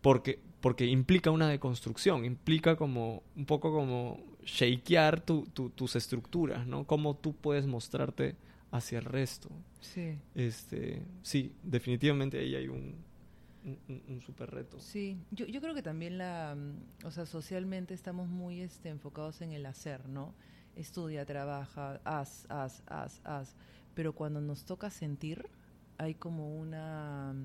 porque, 0.02 0.40
porque 0.60 0.86
implica 0.86 1.32
una 1.32 1.48
deconstrucción, 1.48 2.26
implica 2.26 2.76
como 2.76 3.24
un 3.38 3.46
poco 3.46 3.74
como 3.74 4.20
shakear 4.44 5.22
tu, 5.22 5.46
tus 5.46 5.96
estructuras, 5.96 6.68
¿no? 6.68 6.86
Cómo 6.86 7.16
tú 7.16 7.34
puedes 7.34 7.66
mostrarte 7.66 8.36
hacia 8.70 9.00
el 9.00 9.06
resto. 9.06 9.50
Sí. 9.80 10.20
Este, 10.36 11.02
sí, 11.22 11.56
definitivamente 11.64 12.38
ahí 12.40 12.54
hay 12.56 12.68
un, 12.68 12.96
un, 13.64 14.20
super 14.20 14.52
reto. 14.52 14.78
Sí, 14.78 15.18
yo, 15.32 15.46
yo 15.46 15.62
creo 15.62 15.74
que 15.74 15.82
también 15.82 16.18
la, 16.18 16.58
o 17.06 17.12
sea, 17.12 17.26
socialmente 17.26 17.94
estamos 17.94 18.28
muy 18.28 18.60
este, 18.60 18.90
enfocados 18.90 19.42
en 19.42 19.54
el 19.54 19.66
hacer, 19.66 20.10
¿no? 20.10 20.34
Estudia, 20.76 21.26
trabaja, 21.26 22.02
haz, 22.04 22.46
haz, 22.50 22.84
haz, 22.88 23.22
haz. 23.24 23.56
Pero 23.94 24.14
cuando 24.14 24.42
nos 24.42 24.66
toca 24.66 24.90
sentir, 24.90 25.48
hay 25.98 26.16
como 26.16 26.58
una 26.58 27.36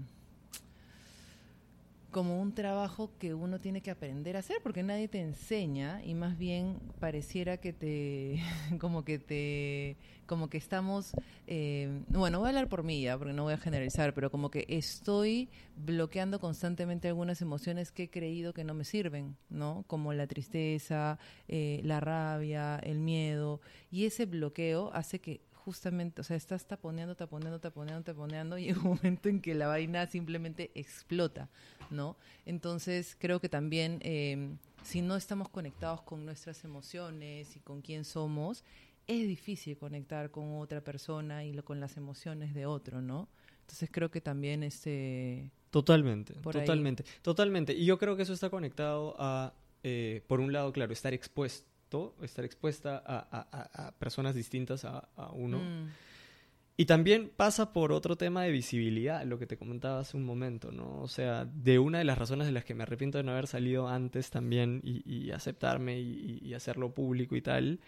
como 2.10 2.40
un 2.40 2.54
trabajo 2.54 3.10
que 3.18 3.34
uno 3.34 3.60
tiene 3.60 3.82
que 3.82 3.90
aprender 3.90 4.36
a 4.36 4.38
hacer 4.38 4.58
porque 4.62 4.82
nadie 4.82 5.08
te 5.08 5.20
enseña 5.20 6.02
y 6.04 6.14
más 6.14 6.38
bien 6.38 6.78
pareciera 7.00 7.58
que 7.58 7.72
te 7.72 8.40
como 8.80 9.04
que 9.04 9.18
te 9.18 9.96
como 10.26 10.48
que 10.48 10.56
estamos 10.56 11.12
eh, 11.46 12.02
bueno 12.08 12.38
voy 12.38 12.46
a 12.46 12.48
hablar 12.50 12.68
por 12.68 12.82
mí 12.82 13.02
ya 13.02 13.18
porque 13.18 13.34
no 13.34 13.44
voy 13.44 13.52
a 13.52 13.58
generalizar 13.58 14.14
pero 14.14 14.30
como 14.30 14.50
que 14.50 14.64
estoy 14.68 15.50
bloqueando 15.76 16.40
constantemente 16.40 17.08
algunas 17.08 17.42
emociones 17.42 17.92
que 17.92 18.04
he 18.04 18.10
creído 18.10 18.54
que 18.54 18.64
no 18.64 18.72
me 18.72 18.84
sirven 18.84 19.36
no 19.50 19.84
como 19.86 20.14
la 20.14 20.26
tristeza 20.26 21.18
eh, 21.46 21.80
la 21.84 22.00
rabia 22.00 22.78
el 22.78 23.00
miedo 23.00 23.60
y 23.90 24.06
ese 24.06 24.24
bloqueo 24.24 24.90
hace 24.94 25.20
que 25.20 25.42
justamente, 25.68 26.22
o 26.22 26.24
sea, 26.24 26.34
estás 26.34 26.66
taponeando, 26.66 27.14
taponeando, 27.14 27.60
taponeando, 27.60 28.02
taponeando 28.02 28.56
y 28.58 28.64
llega 28.64 28.80
un 28.80 28.96
momento 28.96 29.28
en 29.28 29.42
que 29.42 29.54
la 29.54 29.66
vaina 29.66 30.06
simplemente 30.06 30.70
explota, 30.74 31.50
¿no? 31.90 32.16
Entonces, 32.46 33.14
creo 33.18 33.38
que 33.38 33.50
también, 33.50 33.98
em, 34.00 34.56
si 34.82 35.02
no 35.02 35.14
estamos 35.14 35.50
conectados 35.50 36.00
con 36.00 36.24
nuestras 36.24 36.64
emociones 36.64 37.54
y 37.54 37.60
con 37.60 37.82
quién 37.82 38.06
somos, 38.06 38.64
es 39.06 39.28
difícil 39.28 39.76
conectar 39.76 40.30
con 40.30 40.56
otra 40.56 40.80
persona 40.80 41.44
y 41.44 41.52
lo, 41.52 41.62
con 41.62 41.80
las 41.80 41.98
emociones 41.98 42.54
de 42.54 42.64
otro, 42.64 43.02
¿no? 43.02 43.28
Entonces 43.60 43.90
creo 43.92 44.10
que 44.10 44.22
también 44.22 44.62
este... 44.62 45.50
Totalmente, 45.70 46.32
totalmente, 46.32 47.04
totalmente. 47.20 47.74
Y 47.74 47.84
yo 47.84 47.98
creo 47.98 48.16
que 48.16 48.22
eso 48.22 48.32
está 48.32 48.48
conectado 48.48 49.14
a, 49.18 49.52
eh, 49.82 50.22
por 50.28 50.40
un 50.40 50.50
lado, 50.50 50.72
claro, 50.72 50.94
estar 50.94 51.12
expuesto 51.12 51.67
estar 52.22 52.44
expuesta 52.44 53.02
a, 53.06 53.92
personas 53.98 54.34
distintas 54.34 54.84
a, 54.84 55.08
uno. 55.32 55.58
Mm. 55.58 55.88
Y 56.80 56.86
también 56.86 57.32
pasa 57.36 57.72
por 57.72 57.90
otro 57.90 58.16
tema 58.16 58.44
de 58.44 58.52
visibilidad, 58.52 59.24
lo 59.24 59.36
que 59.40 59.48
te 59.48 59.56
comentaba 59.56 59.98
hace 59.98 60.16
un 60.16 60.24
momento, 60.24 60.70
¿no? 60.70 61.00
O 61.02 61.08
sea, 61.08 61.44
de 61.44 61.80
una 61.80 61.98
de 61.98 62.04
las 62.04 62.16
razones 62.16 62.46
de 62.46 62.52
las 62.52 62.64
que 62.64 62.72
me 62.74 62.84
arrepiento 62.84 63.18
de 63.18 63.24
no 63.24 63.32
haber 63.32 63.48
salido 63.48 63.88
antes 63.88 64.30
también 64.30 64.80
y, 64.84 65.32
aceptarme 65.32 65.98
y, 66.00 66.54
hacerlo 66.54 66.94
público 66.94 67.34
y 67.34 67.42
tal, 67.42 67.80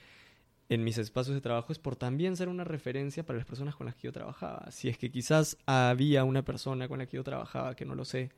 en 0.69 0.83
mis 0.83 0.99
espacios 0.99 1.37
de 1.37 1.41
trabajo 1.41 1.73
es 1.73 1.79
por 1.79 1.95
también 1.95 2.37
ser 2.37 2.49
una 2.49 2.65
referencia 2.65 3.25
para 3.25 3.39
las 3.39 3.47
personas 3.47 3.77
con 3.77 3.87
las 3.87 3.95
que 3.95 4.09
yo 4.09 4.13
trabajaba. 4.13 4.69
Si 4.73 4.89
es 4.89 4.99
que 4.99 5.13
quizás 5.13 5.57
había 5.67 6.25
una 6.25 6.45
persona 6.45 6.89
con 6.89 6.99
la 6.99 7.07
que 7.07 7.17
yo 7.17 7.23
trabajaba, 7.23 7.77
que 7.77 7.85
no 7.85 7.95
lo 7.95 8.05
sé, 8.05 8.31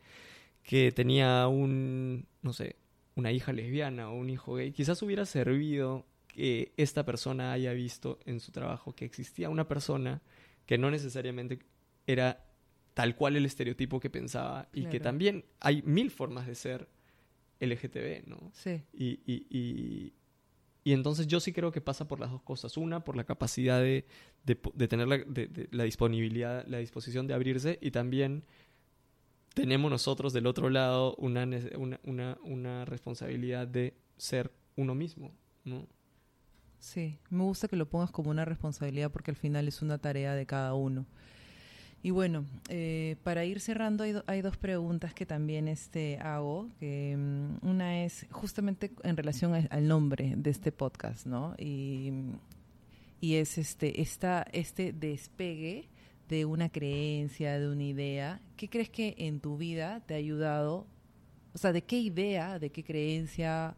que 0.62 0.92
tenía 0.92 1.48
un, 1.48 2.26
no 2.42 2.52
sé, 2.52 2.76
una 3.14 3.32
hija 3.32 3.52
lesbiana 3.52 4.10
o 4.10 4.14
un 4.14 4.30
hijo 4.30 4.54
gay, 4.54 4.72
quizás 4.72 5.02
hubiera 5.02 5.26
servido 5.26 6.06
que 6.28 6.72
esta 6.76 7.04
persona 7.04 7.52
haya 7.52 7.72
visto 7.72 8.18
en 8.24 8.40
su 8.40 8.52
trabajo 8.52 8.94
que 8.94 9.04
existía 9.04 9.50
una 9.50 9.68
persona 9.68 10.22
que 10.66 10.78
no 10.78 10.90
necesariamente 10.90 11.58
era 12.06 12.46
tal 12.94 13.16
cual 13.16 13.36
el 13.36 13.46
estereotipo 13.46 14.00
que 14.00 14.10
pensaba 14.10 14.68
y 14.72 14.86
que 14.86 15.00
también 15.00 15.44
hay 15.60 15.82
mil 15.82 16.10
formas 16.10 16.46
de 16.46 16.54
ser 16.54 16.88
LGTB, 17.60 18.26
¿no? 18.26 18.50
Sí. 18.52 18.82
Y, 18.92 19.20
y, 19.24 19.46
y, 19.48 20.12
y, 20.84 20.92
entonces 20.92 21.26
yo 21.26 21.40
sí 21.40 21.52
creo 21.52 21.70
que 21.70 21.80
pasa 21.80 22.08
por 22.08 22.20
las 22.20 22.30
dos 22.30 22.42
cosas. 22.42 22.76
Una, 22.76 23.04
por 23.04 23.16
la 23.16 23.24
capacidad 23.24 23.80
de, 23.80 24.04
de, 24.44 24.88
tener 24.88 25.06
la, 25.06 25.18
de, 25.18 25.68
la 25.70 25.84
disponibilidad, 25.84 26.66
la 26.66 26.78
disposición 26.78 27.26
de 27.26 27.34
abrirse 27.34 27.78
y 27.80 27.92
también 27.92 28.44
tenemos 29.54 29.90
nosotros 29.90 30.32
del 30.32 30.46
otro 30.46 30.70
lado 30.70 31.14
una, 31.16 31.48
una, 32.04 32.38
una, 32.44 32.84
responsabilidad 32.84 33.66
de 33.66 33.94
ser 34.16 34.50
uno 34.76 34.94
mismo, 34.94 35.32
¿no? 35.64 35.86
Sí, 36.78 37.18
me 37.30 37.44
gusta 37.44 37.68
que 37.68 37.76
lo 37.76 37.88
pongas 37.88 38.10
como 38.10 38.30
una 38.30 38.44
responsabilidad 38.44 39.10
porque 39.10 39.30
al 39.30 39.36
final 39.36 39.68
es 39.68 39.82
una 39.82 39.98
tarea 39.98 40.34
de 40.34 40.46
cada 40.46 40.74
uno. 40.74 41.06
Y 42.04 42.10
bueno, 42.10 42.44
eh, 42.68 43.16
para 43.22 43.44
ir 43.44 43.60
cerrando 43.60 44.02
hay, 44.02 44.14
hay, 44.26 44.42
dos 44.42 44.56
preguntas 44.56 45.14
que 45.14 45.24
también 45.24 45.68
este, 45.68 46.18
hago. 46.18 46.68
Que, 46.80 47.16
mm, 47.16 47.64
una 47.64 48.02
es 48.02 48.26
justamente 48.32 48.90
en 49.04 49.16
relación 49.16 49.68
al 49.70 49.86
nombre 49.86 50.34
de 50.36 50.50
este 50.50 50.72
podcast, 50.72 51.26
¿no? 51.26 51.54
Y, 51.58 52.10
y 53.20 53.36
es 53.36 53.56
este, 53.56 54.00
esta, 54.00 54.44
este 54.52 54.92
despegue 54.92 55.88
de 56.28 56.44
una 56.44 56.68
creencia, 56.68 57.58
de 57.58 57.68
una 57.68 57.82
idea, 57.82 58.40
¿qué 58.56 58.68
crees 58.68 58.88
que 58.88 59.14
en 59.18 59.40
tu 59.40 59.56
vida 59.56 60.00
te 60.06 60.14
ha 60.14 60.16
ayudado? 60.16 60.86
O 61.54 61.58
sea, 61.58 61.72
¿de 61.72 61.82
qué 61.82 61.98
idea, 61.98 62.58
de 62.58 62.70
qué 62.70 62.82
creencia 62.82 63.76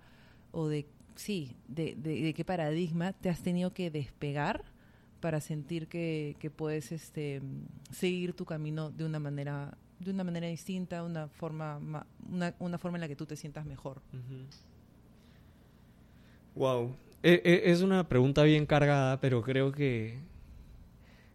o 0.53 0.69
de, 0.69 0.87
sí, 1.17 1.57
de, 1.67 1.95
de, 1.97 2.33
qué 2.35 2.45
paradigma 2.45 3.13
te 3.13 3.29
has 3.29 3.43
tenido 3.43 3.73
que 3.73 3.91
despegar 3.91 4.65
para 5.21 5.41
sentir 5.41 5.89
que, 5.89 6.37
que 6.39 6.51
puedes 6.51 6.93
este, 6.93 7.41
seguir 7.91 8.35
tu 8.35 8.45
camino 8.45 8.91
de 8.91 9.05
una 9.05 9.19
manera 9.19 9.77
de 9.99 10.11
una 10.11 10.25
manera 10.25 10.47
distinta, 10.47 11.03
una 11.03 11.29
forma, 11.29 11.79
una, 12.29 12.55
una 12.59 12.79
forma 12.79 12.99
en 12.99 13.03
la 13.03 13.09
que 13.09 13.17
tú 13.17 13.27
te 13.27 13.37
sientas 13.37 13.65
mejor. 13.65 14.03
Wow. 16.55 16.95
E, 17.23 17.41
e, 17.45 17.71
es 17.71 17.81
una 17.81 18.07
pregunta 18.09 18.43
bien 18.43 18.67
cargada, 18.67 19.21
pero 19.21 19.43
creo 19.43 19.73
que 19.73 20.19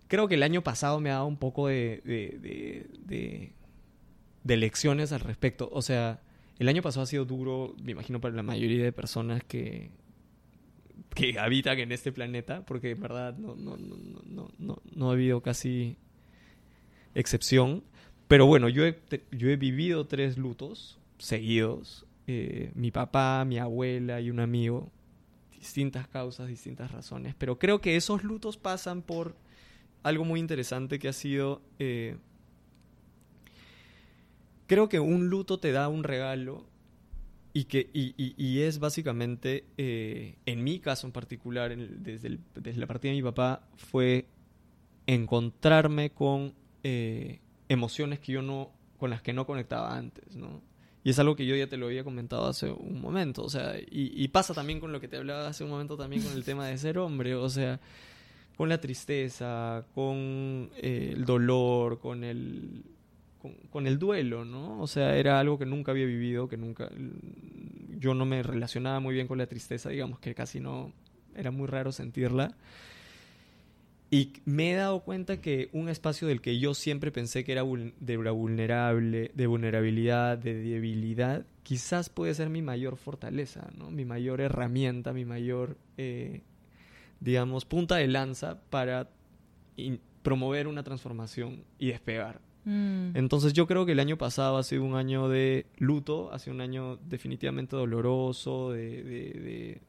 creo 0.10 0.28
que 0.28 0.36
el 0.36 0.44
año 0.44 0.62
pasado 0.62 1.00
me 1.00 1.12
ha 1.12 1.14
dado 1.14 1.28
un 1.28 1.38
poco 1.38 1.68
de, 1.68 2.02
de, 2.04 3.54
de, 4.44 4.58
lecciones 4.58 5.14
al 5.14 5.22
respecto. 5.22 5.70
O 5.72 5.82
sea, 5.82 6.20
el 6.58 6.68
año 6.68 6.82
pasado 6.82 7.04
ha 7.04 7.06
sido 7.06 7.24
duro, 7.24 7.76
me 7.82 7.94
imagino, 7.94 8.20
para 8.20 8.36
la 8.36 8.44
mayoría 8.44 8.84
de 8.84 8.92
personas 8.92 9.44
que, 9.44 9.92
que 11.16 11.40
habitan 11.40 11.80
en 11.80 11.92
este 11.92 12.12
planeta, 12.12 12.66
porque 12.66 12.92
en 12.92 13.00
verdad 13.00 13.38
no, 13.38 13.56
no, 13.56 13.78
no, 13.78 14.52
no, 14.58 14.82
no 14.94 15.10
ha 15.10 15.14
habido 15.14 15.42
casi 15.42 15.96
excepción. 17.14 17.84
Pero 18.28 18.48
bueno, 18.48 18.68
yo 18.68 18.86
he, 18.86 19.00
yo 19.32 19.50
he 19.50 19.58
vivido 19.58 20.08
tres 20.08 20.38
lutos 20.38 21.00
seguidos. 21.20 22.06
Eh, 22.26 22.72
mi 22.74 22.90
papá, 22.90 23.46
mi 23.46 23.60
abuela 23.60 24.22
y 24.22 24.32
un 24.32 24.40
amigo. 24.40 24.92
Distintas 25.52 26.08
causas, 26.08 26.48
distintas 26.48 26.92
razones. 26.92 27.36
Pero 27.38 27.60
creo 27.60 27.80
que 27.80 27.96
esos 27.96 28.24
lutos 28.24 28.58
pasan 28.58 29.04
por 29.04 29.36
algo 30.04 30.26
muy 30.26 30.40
interesante 30.40 31.00
que 31.00 31.08
ha 31.08 31.14
sido... 31.14 31.62
Eh, 31.80 32.18
creo 34.68 34.88
que 34.88 35.00
un 35.00 35.30
luto 35.30 35.60
te 35.60 35.72
da 35.72 35.88
un 35.88 36.04
regalo 36.04 36.70
y 37.54 37.66
que 37.66 37.90
y, 37.92 38.60
es 38.62 38.80
básicamente, 38.80 39.66
eh, 39.78 40.38
en 40.46 40.64
mi 40.64 40.80
caso 40.80 41.08
en 41.08 41.14
particular, 41.14 41.76
desde, 41.76 42.38
desde, 42.54 42.80
la 42.80 42.86
partida 42.86 43.12
de 43.12 43.18
mi 43.18 43.24
papá, 43.24 43.68
fue 43.76 44.28
encontrarme 45.08 46.12
con 46.12 46.54
eh, 46.84 47.42
emociones 47.68 48.20
que 48.20 48.34
yo 48.34 48.44
no, 48.44 48.72
con 48.98 49.10
las 49.10 49.24
que 49.24 49.34
no 49.34 49.48
conectaba 49.48 49.98
antes, 49.98 50.36
¿no? 50.36 50.62
Y 51.04 51.10
es 51.10 51.18
algo 51.18 51.36
que 51.36 51.46
yo 51.46 51.56
ya 51.56 51.68
te 51.68 51.78
lo 51.78 51.88
había 51.88 52.04
comentado 52.04 52.46
hace 52.46 52.72
un 52.72 53.02
momento, 53.02 53.44
o 53.44 53.50
sea, 53.50 53.80
y, 53.80 54.12
y 54.24 54.28
pasa 54.28 54.54
también 54.54 54.80
con 54.80 54.92
lo 54.92 55.00
que 55.00 55.08
te 55.08 55.18
hablaba 55.18 55.48
hace 55.48 55.64
un 55.64 55.72
momento 55.72 55.98
también 55.98 56.22
con 56.22 56.34
el 56.34 56.44
tema 56.44 56.68
de 56.68 56.78
ser 56.78 57.00
hombre, 57.00 57.34
o 57.36 57.50
sea, 57.50 57.80
con 58.60 58.68
la 58.68 58.82
tristeza, 58.82 59.86
con 59.96 60.70
eh, 60.76 61.14
el 61.16 61.24
dolor, 61.24 61.98
con 61.98 62.26
el, 62.26 62.84
con, 63.72 63.88
el 63.88 63.98
duelo, 63.98 64.44
¿no? 64.44 64.82
O 64.82 64.86
sea, 64.86 65.16
era 65.16 65.40
algo 65.40 65.58
que 65.58 65.66
nunca 65.66 65.94
había 65.94 66.06
vivido, 66.06 66.50
que 66.50 66.58
nunca... 66.58 66.90
Yo 67.98 68.14
no 68.14 68.26
me 68.26 68.44
relacionaba 68.44 69.00
muy 69.00 69.14
bien 69.16 69.28
con 69.28 69.38
la 69.38 69.48
tristeza, 69.48 69.88
digamos 69.88 70.20
que 70.20 70.36
casi 70.36 70.60
no... 70.60 70.92
Era 71.38 71.52
muy 71.52 71.68
raro 71.68 71.94
sentirla. 71.94 72.54
Y 74.12 74.34
me 74.44 74.74
he 74.74 74.76
dado 74.76 75.06
cuenta 75.06 75.40
que 75.40 75.70
un 75.72 75.88
espacio 75.88 76.28
del 76.28 76.42
que 76.42 76.60
yo 76.60 76.74
siempre 76.74 77.14
pensé 77.14 77.46
que 77.46 77.54
era 77.54 77.64
de 77.64 78.18
vulnerable, 78.18 79.32
de 79.34 79.48
vulnerabilidad, 79.48 80.38
de 80.38 80.56
debilidad, 80.56 81.46
quizás 81.64 82.10
puede 82.10 82.34
ser 82.34 82.50
mi 82.50 82.62
mayor 82.62 82.98
fortaleza, 82.98 83.70
¿no? 83.78 83.90
Mi 83.90 84.04
mayor 84.04 84.42
herramienta, 84.42 85.14
mi 85.14 85.24
mayor 85.24 85.78
eh, 85.96 86.42
digamos, 87.20 87.66
punta 87.66 87.96
de 87.98 88.08
lanza 88.08 88.62
para 88.70 89.10
promover 90.22 90.68
una 90.68 90.84
transformación 90.84 91.64
y 91.78 91.88
despegar. 91.88 92.42
Mm. 92.66 93.16
Entonces 93.16 93.54
yo 93.54 93.68
creo 93.68 93.86
que 93.86 93.94
el 93.94 94.00
año 94.00 94.18
pasado 94.18 94.58
ha 94.58 94.64
sido 94.64 94.84
un 94.84 94.96
año 94.96 95.30
de 95.30 95.66
luto, 95.78 96.32
ha 96.34 96.40
sido 96.40 96.56
un 96.56 96.62
año 96.62 96.98
definitivamente 96.98 97.76
doloroso, 97.76 98.72
de, 98.72 99.80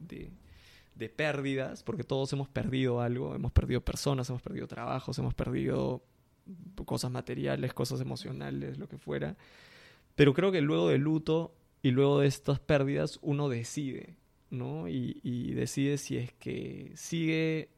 de 1.01 1.09
pérdidas, 1.09 1.83
porque 1.83 2.05
todos 2.05 2.33
hemos 2.33 2.49
perdido 2.49 3.01
algo, 3.01 3.35
hemos 3.35 3.53
perdido 3.53 3.81
personas, 3.81 4.29
hemos 4.29 4.43
perdido 4.43 4.69
trabajos, 4.69 5.19
hemos 5.19 5.35
perdido 5.35 6.03
cosas 6.85 7.11
materiales, 7.11 7.73
cosas 7.73 8.01
emocionales, 8.01 8.79
lo 8.79 8.87
que 8.87 8.99
fuera. 8.99 9.37
Pero 10.15 10.35
creo 10.35 10.53
que 10.53 10.61
luego 10.61 10.89
del 10.89 11.01
luto 11.01 11.55
y 11.83 11.91
luego 11.91 12.21
de 12.21 12.27
estas 12.27 12.61
pérdidas 12.61 13.19
uno 13.23 13.49
decide, 13.49 14.17
¿no? 14.51 14.89
Y, 14.89 15.53
decide 15.55 15.99
si 15.99 16.17
es 16.17 16.33
que 16.35 16.93
sigue 16.95 17.71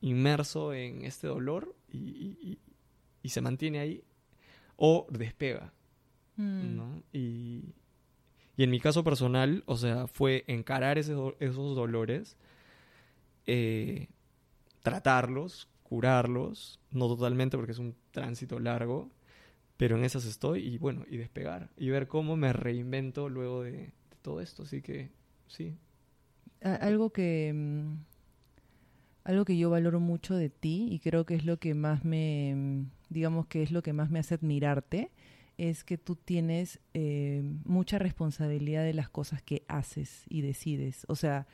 inmerso 0.00 0.72
en 0.72 1.04
este 1.04 1.26
dolor 1.26 1.74
y, 1.92 2.58
se 3.24 3.40
mantiene 3.40 3.80
ahí 3.80 4.02
o 4.76 5.06
despega, 5.10 5.72
mm. 6.36 6.76
¿no? 6.76 7.02
Y, 7.12 7.74
en 8.56 8.70
mi 8.70 8.80
caso 8.80 9.02
personal, 9.04 9.62
o 9.66 9.76
sea, 9.76 10.06
fue 10.06 10.44
encarar 10.46 10.98
esos 10.98 11.34
dolores, 11.40 12.36
eh, 13.46 14.08
tratarlos, 14.82 15.68
curarlos, 15.82 16.78
no 16.90 17.08
totalmente 17.08 17.56
porque 17.56 17.72
es 17.72 17.78
un 17.78 17.96
tránsito 18.10 18.60
largo, 18.60 19.10
pero 19.76 19.96
en 19.96 20.04
esas 20.04 20.26
estoy 20.26 20.66
y 20.66 20.76
bueno, 20.76 21.06
y 21.08 21.16
despegar 21.16 21.70
y 21.78 21.88
ver 21.88 22.06
cómo 22.06 22.36
me 22.36 22.52
reinvento 22.52 23.30
luego 23.30 23.62
de, 23.62 23.92
todo 24.22 24.40
esto, 24.40 24.64
así 24.64 24.82
que 24.82 25.10
sí. 25.46 25.74
Algo 26.62 27.10
que 27.10 27.52
mm, 27.54 27.94
algo 29.24 29.44
que 29.44 29.56
yo 29.56 29.70
valoro 29.70 30.00
mucho 30.00 30.34
de 30.34 30.50
ti 30.50 30.88
y 30.90 30.98
creo 30.98 31.24
que 31.24 31.34
es 31.34 31.44
lo 31.44 31.58
que 31.58 31.74
más 31.74 32.04
me 32.04 32.54
mm, 32.54 32.90
digamos 33.10 33.46
que 33.46 33.62
es 33.62 33.70
lo 33.70 33.82
que 33.82 33.92
más 33.92 34.10
me 34.10 34.18
hace 34.18 34.34
admirarte 34.34 35.10
es 35.58 35.84
que 35.84 35.98
tú 35.98 36.16
tienes 36.16 36.80
eh, 36.94 37.42
mucha 37.64 37.98
responsabilidad 37.98 38.82
de 38.82 38.94
las 38.94 39.10
cosas 39.10 39.42
que 39.42 39.62
haces 39.68 40.24
y 40.30 40.40
decides. 40.40 41.04
O 41.06 41.16
sea, 41.16 41.46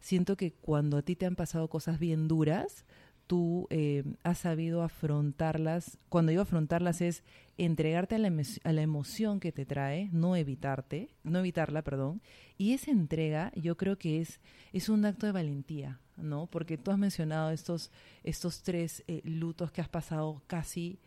siento 0.00 0.36
que 0.36 0.52
cuando 0.52 0.98
a 0.98 1.02
ti 1.02 1.16
te 1.16 1.24
han 1.24 1.34
pasado 1.34 1.68
cosas 1.68 1.98
bien 1.98 2.28
duras, 2.28 2.84
tú 3.26 3.66
eh, 3.70 4.04
has 4.22 4.38
sabido 4.38 4.82
afrontarlas. 4.82 5.98
Cuando 6.08 6.30
digo 6.30 6.42
afrontarlas 6.42 7.00
es 7.00 7.24
entregarte 7.56 8.16
a 8.16 8.18
la, 8.18 8.82
emoción 8.82 9.40
que 9.40 9.52
te 9.52 9.64
trae, 9.64 10.08
no 10.12 10.36
evitarte, 10.36 11.10
no 11.22 11.38
evitarla, 11.38 11.82
perdón. 11.82 12.20
Y 12.58 12.72
esa 12.72 12.90
entrega 12.90 13.52
yo 13.54 13.76
creo 13.76 13.96
que 13.98 14.20
es, 14.20 14.40
es 14.72 14.88
un 14.88 15.04
acto 15.04 15.26
de 15.26 15.32
valentía, 15.32 16.00
¿no? 16.16 16.46
Porque 16.46 16.76
tú 16.76 16.90
has 16.90 16.98
mencionado 16.98 17.50
estos, 17.50 17.90
estos 18.22 18.62
tres 18.62 19.04
eh, 19.06 19.22
lutos 19.24 19.70
que 19.70 19.80
has 19.80 19.88
pasado 19.88 20.42
casi, 20.46 20.98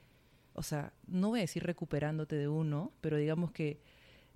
o 0.54 0.64
sea, 0.64 0.94
no 1.08 1.30
voy 1.30 1.40
a 1.40 1.42
decir 1.42 1.64
recuperándote 1.64 2.36
de 2.36 2.48
uno, 2.48 2.92
pero 3.02 3.18
digamos 3.18 3.52
que 3.52 3.82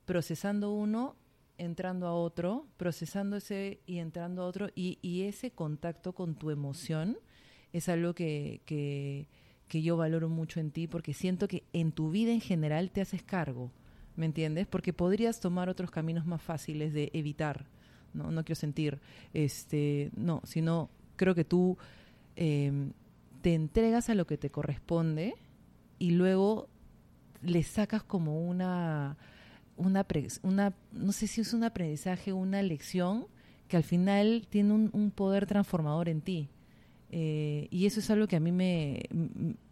procesando 0.06 0.72
uno 0.74 1.16
entrando 1.58 2.08
a 2.08 2.14
otro, 2.14 2.68
procesando 2.78 3.38
ese 3.38 3.82
y 3.86 4.00
entrando 4.00 4.42
a 4.42 4.46
otro, 4.46 4.70
y 4.74 5.24
ese 5.24 5.52
contacto 5.52 6.14
con 6.14 6.36
tu 6.36 6.50
emoción, 6.50 7.18
es 7.74 7.90
algo 7.90 8.14
que, 8.14 8.62
que, 8.66 9.28
yo 9.82 9.96
valoro 9.96 10.28
mucho 10.28 10.60
en 10.60 10.72
ti 10.72 10.88
porque 10.88 11.14
siento 11.14 11.48
que 11.48 11.64
en 11.72 11.94
tu 11.94 12.12
vida 12.12 12.32
en 12.34 12.42
general 12.42 12.92
te 12.92 13.00
haces 13.02 13.24
cargo, 13.24 13.72
¿me 14.18 14.26
entiendes? 14.26 14.68
Porque 14.68 14.92
podrías 14.92 15.40
tomar 15.40 15.70
otros 15.70 15.92
caminos 15.92 16.26
más 16.26 16.42
fáciles 16.42 16.94
de 16.94 17.10
evitar, 17.14 17.68
no, 18.14 18.32
no 18.32 18.44
quiero 18.44 18.60
sentir, 18.60 19.00
este, 19.34 20.12
no, 20.14 20.42
sino 20.44 20.90
creo 21.16 21.36
que 21.36 21.46
tú 21.46 21.78
em, 22.36 22.92
te 23.42 23.54
entregas 23.54 24.10
a 24.10 24.16
lo 24.16 24.28
que 24.28 24.38
te 24.38 24.50
corresponde 24.50 25.36
y 26.00 26.12
luego 26.12 26.68
le 27.42 27.64
sacas 27.64 28.04
como 28.04 28.46
una, 28.46 29.18
una, 29.78 30.06
una 30.44 30.74
no 30.92 31.12
sé 31.14 31.28
si 31.28 31.40
es 31.40 31.54
un 31.54 31.64
aprendizaje, 31.64 32.34
una 32.34 32.62
lección 32.62 33.28
que 33.70 33.78
al 33.78 33.84
final 33.84 34.48
tiene 34.50 34.74
un 34.74 35.12
poder 35.12 35.46
transformador 35.46 36.10
en 36.10 36.20
ti. 36.20 36.50
Eh, 37.14 37.68
y 37.72 37.88
eso 37.88 38.00
es 38.00 38.10
algo 38.10 38.26
que 38.26 38.38
a 38.38 38.40
mí 38.40 38.54
me, 38.54 39.04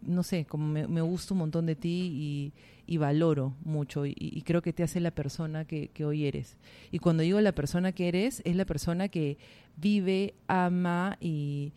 no 0.02 0.22
sé, 0.22 0.44
como 0.44 0.66
me, 0.68 1.00
gusta 1.00 1.32
un 1.32 1.38
montón 1.38 1.64
de 1.64 1.74
ti 1.74 2.52
y, 2.86 2.98
valoro 2.98 3.54
mucho 3.64 4.04
y, 4.04 4.42
creo 4.44 4.60
que 4.60 4.74
te 4.74 4.82
hace 4.82 5.00
la 5.00 5.10
persona 5.10 5.64
que, 5.64 5.90
hoy 6.04 6.26
eres. 6.26 6.58
Y 6.90 6.98
cuando 6.98 7.22
digo 7.22 7.40
la 7.40 7.52
persona 7.52 7.92
que 7.92 8.08
eres, 8.08 8.42
es 8.44 8.56
la 8.56 8.66
persona 8.66 9.08
que 9.08 9.38
vive, 9.76 10.34
ama 10.48 11.16
y, 11.18 11.72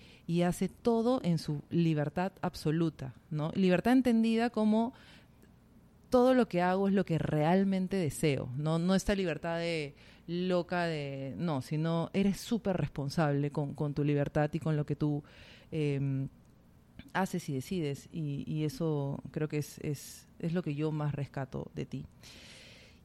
hace 0.46 0.68
todo 0.68 1.22
en 1.24 1.38
su 1.38 1.62
libertad 1.70 2.34
absoluta, 2.42 3.14
¿no? 3.32 3.52
Libertad 3.56 3.94
entendida 3.94 4.50
como 4.50 4.94
todo 6.10 6.34
lo 6.34 6.50
que 6.50 6.62
hago 6.62 6.90
es 6.90 6.94
lo 6.94 7.06
que 7.06 7.18
realmente 7.18 7.96
deseo, 7.96 8.50
no, 8.58 8.80
no 8.80 8.96
esta 8.96 9.16
libertad 9.16 9.60
de 9.60 9.96
loca 10.28 10.86
de, 10.86 11.34
no, 11.38 11.62
sino 11.62 12.10
eres 12.14 12.40
súper 12.40 12.78
responsable 12.78 13.52
con, 13.52 13.74
con 13.74 13.94
tu 13.94 14.04
libertad 14.04 14.50
y 14.54 14.60
con 14.60 14.78
lo 14.78 14.86
que 14.86 14.96
tú 14.96 15.24
Em, 15.76 16.30
haces 17.14 17.50
y 17.50 17.54
decides. 17.54 18.08
Y, 18.14 18.64
eso 18.64 19.22
creo 19.32 19.50
que 19.50 19.58
es, 19.58 19.80
es, 19.80 20.28
es, 20.38 20.54
lo 20.54 20.62
que 20.62 20.76
yo 20.76 20.92
más 20.92 21.16
rescato 21.16 21.72
de 21.74 21.86
ti. 21.86 22.06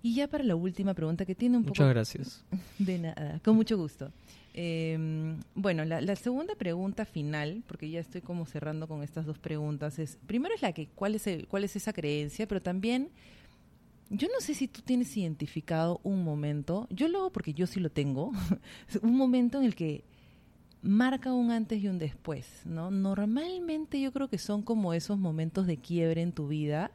Y 0.03 0.15
ya 0.15 0.29
para 0.29 0.45
la 0.45 0.55
última 0.55 0.93
pregunta 0.93 1.25
que 1.25 1.35
tiene 1.35 1.57
un 1.57 1.65
poco... 1.65 1.71
Muchas 1.71 1.89
gracias. 1.89 2.45
De 2.79 2.99
nada, 2.99 3.41
con 3.43 3.57
mucho 3.57 3.79
gusto. 3.79 4.13
Em, 4.53 5.41
bueno, 5.55 5.85
la, 5.87 6.17
segunda 6.17 6.55
pregunta 6.57 7.07
final, 7.07 7.63
porque 7.67 7.89
ya 7.89 8.01
estoy 8.01 8.21
como 8.21 8.45
cerrando 8.45 8.87
con 8.87 9.03
estas 9.03 9.25
dos 9.25 9.39
preguntas, 9.39 9.99
es, 9.99 10.19
primero 10.27 10.55
es 10.55 10.61
la 10.61 10.73
que, 10.73 10.89
¿cuál 10.89 11.15
es, 11.15 11.27
el, 11.27 11.49
cuál 11.49 11.65
es 11.65 11.75
esa 11.75 11.95
creencia? 11.95 12.47
Pero 12.47 12.61
también, 12.61 13.09
yo 14.11 14.29
no 14.29 14.41
sé 14.41 14.55
si 14.55 14.69
tú 14.69 14.81
tienes 14.83 15.17
identificado 15.17 16.01
un 16.03 16.25
momento, 16.25 16.87
yo 16.91 17.09
lo 17.09 17.19
hago 17.19 17.33
porque 17.33 17.55
yo 17.55 17.67
sí 17.67 17.81
lo 17.81 17.91
tengo, 17.91 18.33
un 19.03 19.17
momento 19.17 19.59
en 19.59 19.65
el 19.65 19.75
que 19.75 20.05
marca 20.83 21.33
un 21.33 21.51
antes 21.51 21.83
y 21.83 21.89
un 21.89 21.99
después, 21.99 22.47
¿no? 22.65 22.91
Normalmente 22.91 24.01
yo 24.01 24.13
creo 24.13 24.29
que 24.29 24.39
son 24.39 24.63
como 24.63 24.95
esos 24.95 25.19
momentos 25.19 25.67
de 25.67 25.77
quiebre 25.77 26.23
en 26.23 26.33
tu 26.33 26.49
vida 26.49 26.91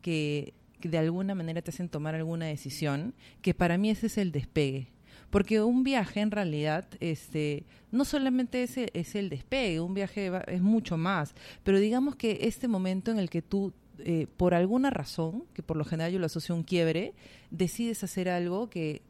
que, 0.00 0.54
de 0.80 0.98
alguna 0.98 1.34
manera 1.34 1.62
te 1.62 1.70
hacen 1.70 1.88
tomar 1.88 2.14
alguna 2.14 2.46
decisión, 2.46 3.14
que 3.40 3.54
para 3.54 3.78
mí 3.78 3.90
ese 3.90 4.06
es 4.06 4.18
el 4.18 4.32
despegue. 4.32 4.88
Porque 5.30 5.62
un 5.62 5.82
viaje 5.82 6.20
en 6.20 6.30
realidad, 6.30 6.86
este, 7.00 7.64
no 7.90 8.04
solamente 8.04 8.62
es 8.62 8.76
el, 8.76 8.90
es 8.92 9.14
el 9.14 9.30
despegue, 9.30 9.80
un 9.80 9.94
viaje 9.94 10.30
es 10.46 10.60
mucho 10.60 10.96
más, 10.96 11.34
pero 11.64 11.80
digamos 11.80 12.16
que 12.16 12.38
este 12.42 12.68
momento 12.68 13.10
en 13.10 13.18
el 13.18 13.30
que 13.30 13.42
tú 13.42 13.72
eh, 13.98 14.26
por 14.36 14.54
alguna 14.54 14.90
razón, 14.90 15.44
que 15.54 15.62
por 15.62 15.76
lo 15.76 15.84
general 15.84 16.12
yo 16.12 16.18
lo 16.18 16.26
asocio 16.26 16.54
a 16.54 16.58
un 16.58 16.64
quiebre, 16.64 17.14
decides 17.50 18.02
hacer 18.04 18.28
algo 18.28 18.68
que 18.68 19.02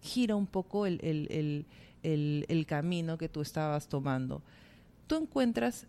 gira 0.00 0.34
un 0.36 0.46
poco 0.46 0.86
el, 0.86 0.98
el, 2.02 2.66
camino 2.66 3.18
que 3.18 3.28
tú 3.28 3.40
estabas 3.40 3.88
tomando. 3.88 4.42
¿Tú 5.06 5.16
encuentras 5.16 5.86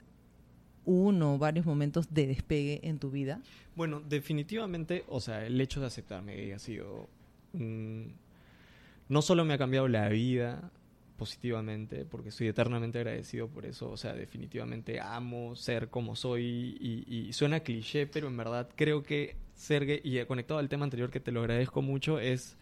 uno 0.85 1.35
o 1.35 1.37
varios 1.37 1.65
momentos 1.65 2.13
de 2.13 2.27
despegue 2.27 2.81
en 2.83 2.99
tu 2.99 3.09
vida? 3.09 3.41
Bueno, 3.75 4.01
definitivamente, 4.01 5.03
o 5.07 5.19
sea, 5.19 5.45
el 5.45 5.59
hecho 5.59 5.79
de 5.79 5.87
aceptarme 5.87 6.53
ha 6.53 6.59
sido... 6.59 7.07
no 7.53 9.21
solo 9.21 9.45
me 9.45 9.53
ha 9.53 9.57
cambiado 9.57 9.87
la 9.87 10.09
vida 10.09 10.71
positivamente, 11.17 12.05
porque 12.05 12.29
estoy 12.29 12.47
eternamente 12.47 12.99
agradecido 12.99 13.47
por 13.47 13.65
eso, 13.65 13.89
o 13.89 13.97
sea, 13.97 14.13
definitivamente 14.13 14.99
amo 14.99 15.55
ser 15.55 15.89
como 15.89 16.15
soy 16.15 16.77
y, 16.79 17.31
suena 17.33 17.61
cliché, 17.61 18.07
pero 18.07 18.27
en 18.27 18.37
verdad 18.37 18.69
creo 18.75 19.03
que 19.03 19.35
ser 19.55 20.01
y 20.03 20.23
conectado 20.25 20.59
al 20.59 20.69
tema 20.69 20.83
anterior 20.83 21.09
que 21.09 21.19
te 21.19 21.31
lo 21.31 21.41
agradezco 21.41 21.81
mucho, 21.81 22.19
es 22.19 22.57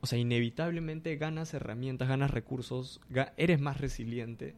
o 0.00 0.06
sea, 0.06 0.18
inevitablemente 0.18 1.16
ganas 1.16 1.54
herramientas, 1.54 2.08
ganas 2.08 2.30
recursos, 2.30 3.00
eres 3.36 3.60
más 3.60 3.80
resiliente, 3.80 4.54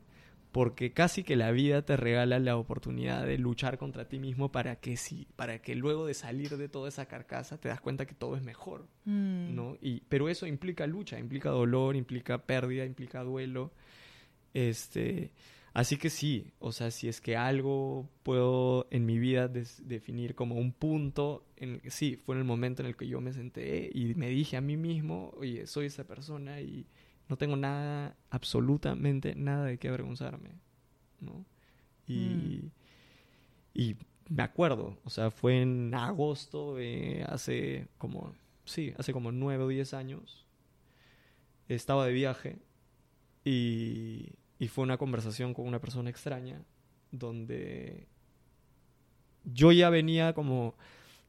porque 0.53 0.92
casi 0.92 1.22
que 1.22 1.36
la 1.36 1.53
vida 1.53 1.82
te 1.82 1.96
regala 1.96 2.38
la 2.38 2.57
oportunidad 2.57 3.24
de 3.24 3.38
luchar 3.38 3.78
contra 3.78 4.09
ti 4.09 4.18
mismo 4.18 4.51
para 4.51 4.76
que 4.76 4.96
sí, 4.96 5.28
para 5.36 5.61
que 5.62 5.76
luego 5.76 6.07
de 6.07 6.14
salir 6.14 6.57
de 6.57 6.68
toda 6.68 6.88
esa 6.88 7.07
carcasa 7.07 7.59
te 7.59 7.68
das 7.68 7.81
cuenta 7.81 8.06
que 8.06 8.14
todo 8.14 8.36
es 8.36 8.43
mejor, 8.43 8.86
mm. 9.05 9.55
¿no? 9.55 9.77
Y, 9.81 10.01
pero 10.09 10.28
eso 10.28 10.47
implica 10.47 10.86
lucha, 10.86 11.18
implica 11.18 11.51
dolor, 11.51 11.94
implica 11.94 12.47
pérdida, 12.47 12.85
implica 12.85 13.22
duelo, 13.22 13.72
este... 14.55 15.32
Así 15.72 15.98
que 15.98 16.10
sí, 16.10 16.51
o 16.59 16.72
sea, 16.72 16.90
si 16.90 17.06
es 17.06 17.20
que 17.20 17.36
algo 17.36 18.09
puedo 18.24 18.89
en 18.90 19.06
mi 19.06 19.20
vida 19.20 19.47
definir 19.47 20.35
como 20.35 20.56
un 20.56 20.72
punto, 20.72 21.47
en 21.56 21.81
sí, 21.89 22.16
fue 22.16 22.35
en 22.35 22.40
el 22.40 22.44
momento 22.44 22.82
en 22.82 22.89
el 22.89 22.97
que 22.97 23.06
yo 23.06 23.20
me 23.20 23.32
senté 23.32 23.89
y 23.94 24.16
me 24.16 24.31
dije 24.31 24.56
a 24.56 24.60
mí 24.60 24.77
mismo, 24.77 25.32
oye, 25.36 25.68
soy 25.68 25.86
esa 25.86 26.09
persona 26.09 26.60
y 26.60 26.86
no 27.31 27.39
tengo 27.39 27.57
nada, 27.57 28.15
absolutamente 28.28 29.35
nada 29.35 29.65
de 29.65 29.78
qué 29.78 29.89
avergonzarme, 29.89 30.51
¿no? 31.20 31.47
Y, 32.07 32.19
mm. 32.19 32.70
y 33.73 33.97
me 34.28 34.43
acuerdo, 34.43 34.98
o 35.05 35.11
sea, 35.11 35.31
fue 35.31 35.62
en 35.62 35.94
agosto 35.94 36.74
de 36.74 37.24
hace 37.27 37.89
como, 37.97 38.35
sí, 38.66 38.93
hace 38.98 39.15
como 39.15 39.32
nueve 39.32 39.65
o 39.65 39.69
diez 39.69 39.94
años, 39.94 40.47
estaba 41.69 42.05
de 42.05 42.12
viaje 42.12 42.59
y 43.44 44.35
y 44.61 44.69
fue 44.69 44.85
una 44.85 44.98
conversación 44.98 45.55
con 45.55 45.66
una 45.66 45.81
persona 45.81 46.11
extraña 46.11 46.62
donde 47.11 48.07
yo 49.43 49.73
ya 49.73 49.89
venía 49.89 50.35
como 50.35 50.74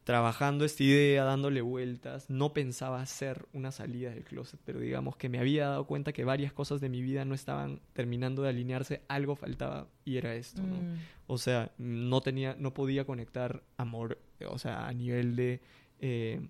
trabajando 0.03 0.65
esta 0.65 0.83
idea, 0.83 1.23
dándole 1.23 1.61
vueltas, 1.61 2.29
no 2.29 2.53
pensaba 2.53 3.01
hacer 3.01 3.45
una 3.53 3.71
salida 3.71 4.09
del 4.09 4.23
closet, 4.23 4.59
pero 4.65 4.79
digamos 4.79 5.15
que 5.15 5.29
me 5.29 5.37
había 5.37 5.67
dado 5.67 5.85
cuenta 5.85 6.11
que 6.11 6.23
varias 6.25 6.53
cosas 6.53 6.81
de 6.81 6.89
mi 6.89 7.01
vida 7.01 7.23
no 7.23 7.35
estaban 7.35 7.81
terminando 7.93 8.41
de 8.41 8.49
alinearse, 8.49 9.03
algo 9.07 9.35
faltaba 9.35 9.87
y 10.03 10.17
era 10.17 10.33
esto, 10.33 10.63
¿no? 10.63 10.75
Mm. 10.75 10.97
O 11.27 11.37
sea, 11.37 11.71
no 11.77 12.21
tenía, 12.21 12.55
no 12.57 12.73
podía 12.73 13.05
conectar 13.05 13.63
amor, 13.77 14.17
o 14.47 14.57
sea, 14.57 14.87
a 14.87 14.93
nivel 14.93 15.35
de, 15.35 15.61
eh, 15.99 16.41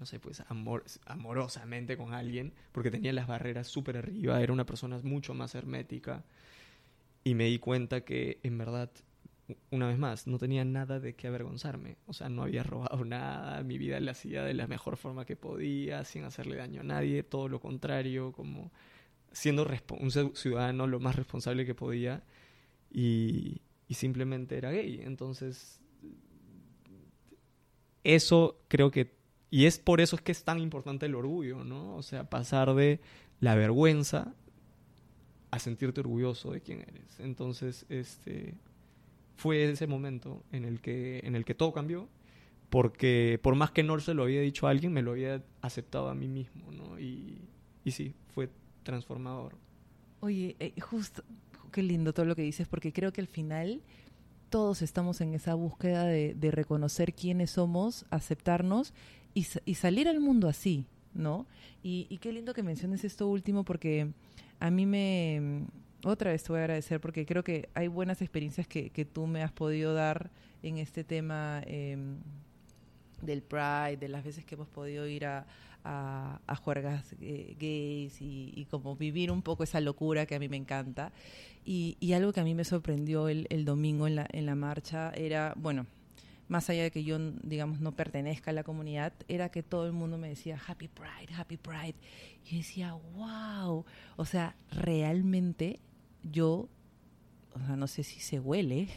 no 0.00 0.06
sé, 0.06 0.18
pues 0.18 0.42
amor, 0.48 0.84
amorosamente 1.06 1.96
con 1.96 2.14
alguien, 2.14 2.52
porque 2.72 2.90
tenía 2.90 3.12
las 3.12 3.28
barreras 3.28 3.68
súper 3.68 3.96
arriba, 3.96 4.42
era 4.42 4.52
una 4.52 4.66
persona 4.66 4.98
mucho 5.04 5.34
más 5.34 5.54
hermética 5.54 6.24
y 7.22 7.34
me 7.34 7.44
di 7.44 7.58
cuenta 7.58 8.02
que 8.02 8.38
en 8.42 8.58
verdad 8.58 8.90
una 9.70 9.88
vez 9.88 9.98
más, 9.98 10.26
no 10.26 10.38
tenía 10.38 10.64
nada 10.64 10.98
de 11.00 11.14
qué 11.14 11.28
avergonzarme. 11.28 11.96
O 12.06 12.12
sea, 12.12 12.28
no 12.28 12.42
había 12.42 12.62
robado 12.62 13.04
nada, 13.04 13.62
mi 13.62 13.78
vida 13.78 14.00
la 14.00 14.12
hacía 14.12 14.42
de 14.42 14.54
la 14.54 14.66
mejor 14.66 14.96
forma 14.96 15.24
que 15.24 15.36
podía, 15.36 16.04
sin 16.04 16.24
hacerle 16.24 16.56
daño 16.56 16.80
a 16.80 16.84
nadie, 16.84 17.22
todo 17.22 17.48
lo 17.48 17.60
contrario, 17.60 18.32
como 18.32 18.72
siendo 19.32 19.68
un 20.00 20.10
ciudadano 20.34 20.86
lo 20.86 20.98
más 20.98 21.14
responsable 21.14 21.66
que 21.66 21.74
podía 21.74 22.24
y, 22.90 23.60
simplemente 23.90 24.56
era 24.56 24.70
gay. 24.72 25.00
Entonces, 25.02 25.80
eso 28.02 28.58
creo 28.68 28.90
que... 28.90 29.14
Y 29.50 29.66
es 29.66 29.78
por 29.78 30.00
eso 30.00 30.16
es 30.16 30.22
que 30.22 30.32
es 30.32 30.42
tan 30.42 30.58
importante 30.58 31.06
el 31.06 31.14
orgullo, 31.14 31.64
¿no? 31.64 31.94
O 31.96 32.02
sea, 32.02 32.28
pasar 32.28 32.74
de 32.74 33.00
la 33.40 33.54
vergüenza 33.54 34.34
a 35.50 35.58
sentirte 35.58 36.00
orgulloso 36.00 36.50
de 36.50 36.60
quién 36.60 36.80
eres. 36.80 37.20
Entonces, 37.20 37.86
este, 37.88 38.54
fue 39.36 39.70
ese 39.70 39.86
momento 39.86 40.42
en 40.52 40.64
el 40.64 40.80
que, 40.80 41.20
en 41.24 41.36
el 41.36 41.44
que 41.44 41.54
todo 41.54 41.72
cambió, 41.72 42.08
porque 42.70 43.38
por 43.42 43.54
más 43.54 43.70
que 43.70 43.82
no 43.82 43.98
se 44.00 44.14
lo 44.14 44.24
había 44.24 44.40
dicho 44.40 44.66
a 44.66 44.70
alguien, 44.70 44.92
me 44.92 45.02
lo 45.02 45.12
había 45.12 45.42
aceptado 45.60 46.08
a 46.08 46.14
mí 46.14 46.26
mismo, 46.26 46.72
¿no? 46.72 46.98
Y, 46.98 47.38
y 47.84 47.90
sí, 47.92 48.14
fue 48.34 48.48
transformador. 48.82 49.54
Oye, 50.20 50.56
eh, 50.58 50.72
justo, 50.80 51.22
qué 51.70 51.82
lindo 51.82 52.12
todo 52.12 52.26
lo 52.26 52.34
que 52.34 52.42
dices, 52.42 52.66
porque 52.66 52.92
creo 52.92 53.12
que 53.12 53.20
al 53.20 53.26
final 53.26 53.82
todos 54.48 54.80
estamos 54.82 55.20
en 55.20 55.34
esa 55.34 55.54
búsqueda 55.54 56.04
de, 56.06 56.50
reconocer 56.50 57.12
quiénes 57.12 57.50
somos, 57.50 58.06
aceptarnos 58.10 58.94
y, 59.34 59.46
y, 59.64 59.74
salir 59.74 60.08
al 60.08 60.20
mundo 60.20 60.48
así, 60.48 60.86
¿no? 61.14 61.46
Y, 61.82 62.06
y 62.08 62.18
qué 62.18 62.32
lindo 62.32 62.54
que 62.54 62.62
menciones 62.62 63.04
esto 63.04 63.28
último, 63.28 63.64
porque 63.64 64.08
a 64.60 64.70
mí 64.70 64.86
me 64.86 65.66
otra 66.04 66.30
vez 66.30 66.42
te 66.42 66.52
voy 66.52 66.60
a 66.60 66.64
agradecer 66.64 67.00
porque 67.00 67.26
creo 67.26 67.42
que 67.42 67.68
hay 67.74 67.88
buenas 67.88 68.22
experiencias 68.22 68.66
que, 68.66 68.90
que 68.90 69.04
tú 69.04 69.26
me 69.26 69.42
has 69.42 69.52
podido 69.52 69.94
dar 69.94 70.30
en 70.62 70.78
este 70.78 71.04
tema 71.04 71.62
em, 71.66 72.18
del 73.22 73.42
Pride, 73.42 73.96
de 73.98 74.08
las 74.08 74.24
veces 74.24 74.44
que 74.44 74.54
hemos 74.54 74.68
podido 74.68 75.06
ir 75.06 75.26
a, 75.26 75.46
a, 75.84 76.56
juergas 76.56 77.14
eh, 77.20 77.56
gays 77.58 78.16
y, 78.20 78.66
como 78.70 78.96
vivir 78.96 79.30
un 79.30 79.42
poco 79.42 79.62
esa 79.62 79.80
locura 79.80 80.26
que 80.26 80.34
a 80.34 80.38
mí 80.38 80.48
me 80.48 80.56
encanta. 80.56 81.12
Y, 81.64 81.96
y 82.00 82.12
algo 82.12 82.32
que 82.32 82.40
a 82.40 82.44
mí 82.44 82.54
me 82.54 82.64
sorprendió 82.64 83.28
el, 83.28 83.46
el, 83.50 83.64
domingo 83.64 84.06
en 84.06 84.16
la, 84.16 84.26
en 84.32 84.46
la 84.46 84.54
marcha 84.54 85.12
era, 85.14 85.54
bueno, 85.56 85.86
más 86.48 86.70
allá 86.70 86.84
de 86.84 86.90
que 86.90 87.04
yo, 87.04 87.18
digamos, 87.42 87.80
no 87.80 87.92
pertenezca 87.92 88.50
a 88.50 88.54
la 88.54 88.62
comunidad, 88.62 89.12
era 89.28 89.50
que 89.50 89.62
todo 89.62 89.86
el 89.86 89.92
mundo 89.92 90.18
me 90.18 90.28
decía 90.28 90.60
Happy 90.64 90.88
Pride, 90.88 91.34
Happy 91.36 91.56
Pride. 91.56 91.96
Y 92.44 92.58
decía, 92.58 92.94
wow, 93.14 93.84
o 94.16 94.24
sea, 94.24 94.56
realmente 94.70 95.80
yo, 96.22 96.68
o 97.54 97.58
sea, 97.66 97.76
no 97.76 97.86
sé 97.86 98.02
si 98.02 98.20
se 98.20 98.38
huele, 98.38 98.88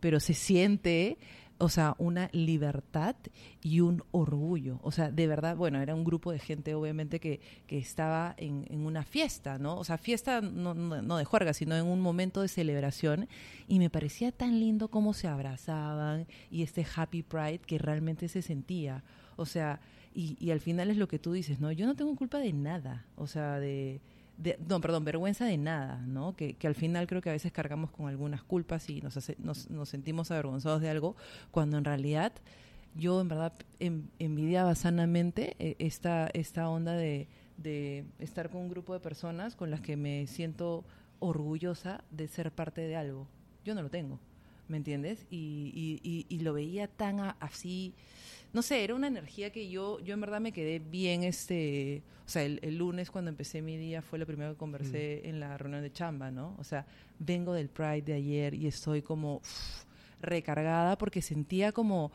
pero 0.00 0.20
se 0.20 0.34
siente, 0.34 1.18
o 1.58 1.68
sea, 1.68 1.94
una 1.98 2.28
libertad 2.32 3.16
y 3.62 3.80
un 3.80 4.02
orgullo. 4.10 4.80
O 4.82 4.90
sea, 4.90 5.10
de 5.10 5.26
verdad, 5.26 5.56
bueno, 5.56 5.80
era 5.80 5.94
un 5.94 6.04
grupo 6.04 6.32
de 6.32 6.38
gente 6.38 6.74
obviamente 6.74 7.20
que, 7.20 7.40
que 7.66 7.78
estaba 7.78 8.34
en, 8.38 8.66
en, 8.68 8.80
una 8.80 9.04
fiesta, 9.04 9.58
¿no? 9.58 9.76
O 9.76 9.84
sea, 9.84 9.96
fiesta 9.96 10.40
no, 10.40 10.74
no, 10.74 11.16
de 11.16 11.24
juerga, 11.24 11.54
sino 11.54 11.76
en 11.76 11.86
un 11.86 12.00
momento 12.00 12.42
de 12.42 12.48
celebración. 12.48 13.28
Y 13.68 13.78
me 13.78 13.90
parecía 13.90 14.32
tan 14.32 14.58
lindo 14.58 14.88
cómo 14.88 15.14
se 15.14 15.28
abrazaban 15.28 16.26
y 16.50 16.62
este 16.62 16.84
happy 16.94 17.22
pride 17.22 17.60
que 17.60 17.78
realmente 17.78 18.28
se 18.28 18.42
sentía. 18.42 19.04
O 19.36 19.46
sea, 19.46 19.80
y, 20.12 20.36
y 20.40 20.50
al 20.50 20.60
final 20.60 20.90
es 20.90 20.96
lo 20.96 21.08
que 21.08 21.18
tú 21.18 21.32
dices, 21.32 21.60
¿no? 21.60 21.70
Yo 21.72 21.86
no 21.86 21.94
tengo 21.94 22.14
culpa 22.16 22.38
de 22.38 22.52
nada, 22.52 23.06
o 23.16 23.26
sea, 23.26 23.58
de 23.58 24.00
no, 24.68 24.80
perdón, 24.80 25.04
vergüenza 25.04 25.44
de 25.44 25.56
nada, 25.56 26.02
¿no? 26.06 26.34
Que, 26.34 26.54
que, 26.54 26.66
al 26.66 26.74
final 26.74 27.06
creo 27.06 27.22
que 27.22 27.30
a 27.30 27.32
veces 27.32 27.52
cargamos 27.52 27.90
con 27.90 28.08
algunas 28.08 28.42
culpas 28.42 28.88
y 28.90 29.00
nos, 29.00 29.16
nos, 29.38 29.70
nos, 29.70 29.88
sentimos 29.88 30.30
avergonzados 30.30 30.80
de 30.80 30.90
algo, 30.90 31.16
cuando 31.50 31.78
en 31.78 31.84
realidad 31.84 32.32
yo 32.96 33.20
en 33.20 33.28
verdad 33.28 33.52
envidiaba 33.80 34.74
sanamente 34.74 35.56
eh, 35.58 35.76
esta, 35.78 36.28
esta 36.32 36.68
onda 36.68 36.92
de, 36.94 37.28
de 37.56 38.04
estar 38.18 38.50
con 38.50 38.62
un 38.62 38.68
grupo 38.68 38.92
de 38.92 39.00
personas 39.00 39.56
con 39.56 39.70
las 39.70 39.80
que 39.80 39.96
me 39.96 40.26
siento 40.26 40.84
orgullosa 41.18 42.04
de 42.10 42.28
ser 42.28 42.52
parte 42.52 42.82
de 42.82 42.96
algo. 42.96 43.26
Yo 43.64 43.74
no 43.74 43.82
lo 43.82 43.90
tengo, 43.90 44.18
¿me 44.68 44.76
entiendes? 44.76 45.26
Y, 45.30 46.00
y, 46.02 46.26
y, 46.28 46.40
lo 46.40 46.52
veía 46.52 46.86
tan 46.88 47.20
así 47.40 47.94
no 48.54 48.62
sé, 48.62 48.84
era 48.84 48.94
una 48.94 49.08
energía 49.08 49.50
que 49.50 49.68
yo, 49.68 49.98
yo 50.00 50.14
en 50.14 50.20
verdad 50.20 50.40
me 50.40 50.52
quedé 50.52 50.78
bien, 50.78 51.24
este, 51.24 52.02
o 52.24 52.28
sea, 52.28 52.44
el, 52.44 52.78
lunes 52.78 53.10
cuando 53.10 53.28
empecé 53.28 53.60
mi 53.60 53.76
día 53.76 54.00
fue 54.00 54.18
lo 54.18 54.26
primero 54.26 54.52
que 54.52 54.56
conversé 54.56 55.22
mm. 55.22 55.28
en 55.28 55.40
la 55.40 55.58
reunión 55.58 55.82
de 55.82 55.92
chamba, 55.92 56.30
¿no? 56.30 56.54
O 56.58 56.64
sea, 56.64 56.86
vengo 57.18 57.52
del 57.52 57.68
Pride 57.68 58.02
de 58.02 58.12
ayer 58.14 58.54
y 58.54 58.68
estoy 58.68 59.02
como 59.02 59.42
recargada 60.20 60.96
porque 60.96 61.20
sentía 61.20 61.72
como 61.72 62.12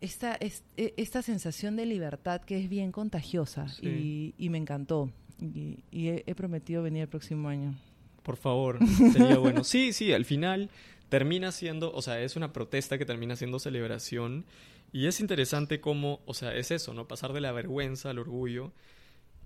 esta, 0.00 0.38
e, 0.40 0.50
esta 0.96 1.20
sensación 1.20 1.76
de 1.76 1.84
libertad 1.84 2.40
que 2.40 2.58
es 2.58 2.70
bien 2.70 2.90
contagiosa 2.90 3.66
y, 3.82 4.48
me 4.48 4.56
encantó. 4.56 5.10
Y, 5.38 5.82
he, 5.92 6.24
he 6.26 6.34
prometido 6.34 6.82
venir 6.82 7.02
el 7.02 7.08
próximo 7.08 7.50
año. 7.50 7.74
Por 8.22 8.38
favor, 8.38 8.78
sería 9.12 9.36
bueno. 9.36 9.64
Sí, 9.64 9.92
sí, 9.92 10.14
al 10.14 10.24
final 10.24 10.70
termina 11.10 11.52
siendo, 11.52 11.92
o 11.92 12.00
sea, 12.00 12.22
es 12.22 12.36
una 12.36 12.54
protesta 12.54 12.96
que 12.96 13.04
termina 13.04 13.36
siendo 13.36 13.58
celebración 13.58 14.46
y 14.92 15.06
es 15.06 15.20
interesante 15.20 15.80
cómo, 15.80 16.20
o 16.26 16.34
sea, 16.34 16.54
es 16.54 16.70
eso, 16.70 16.94
¿no? 16.94 17.06
Pasar 17.06 17.32
de 17.32 17.40
la 17.40 17.52
vergüenza 17.52 18.10
al 18.10 18.18
orgullo 18.18 18.72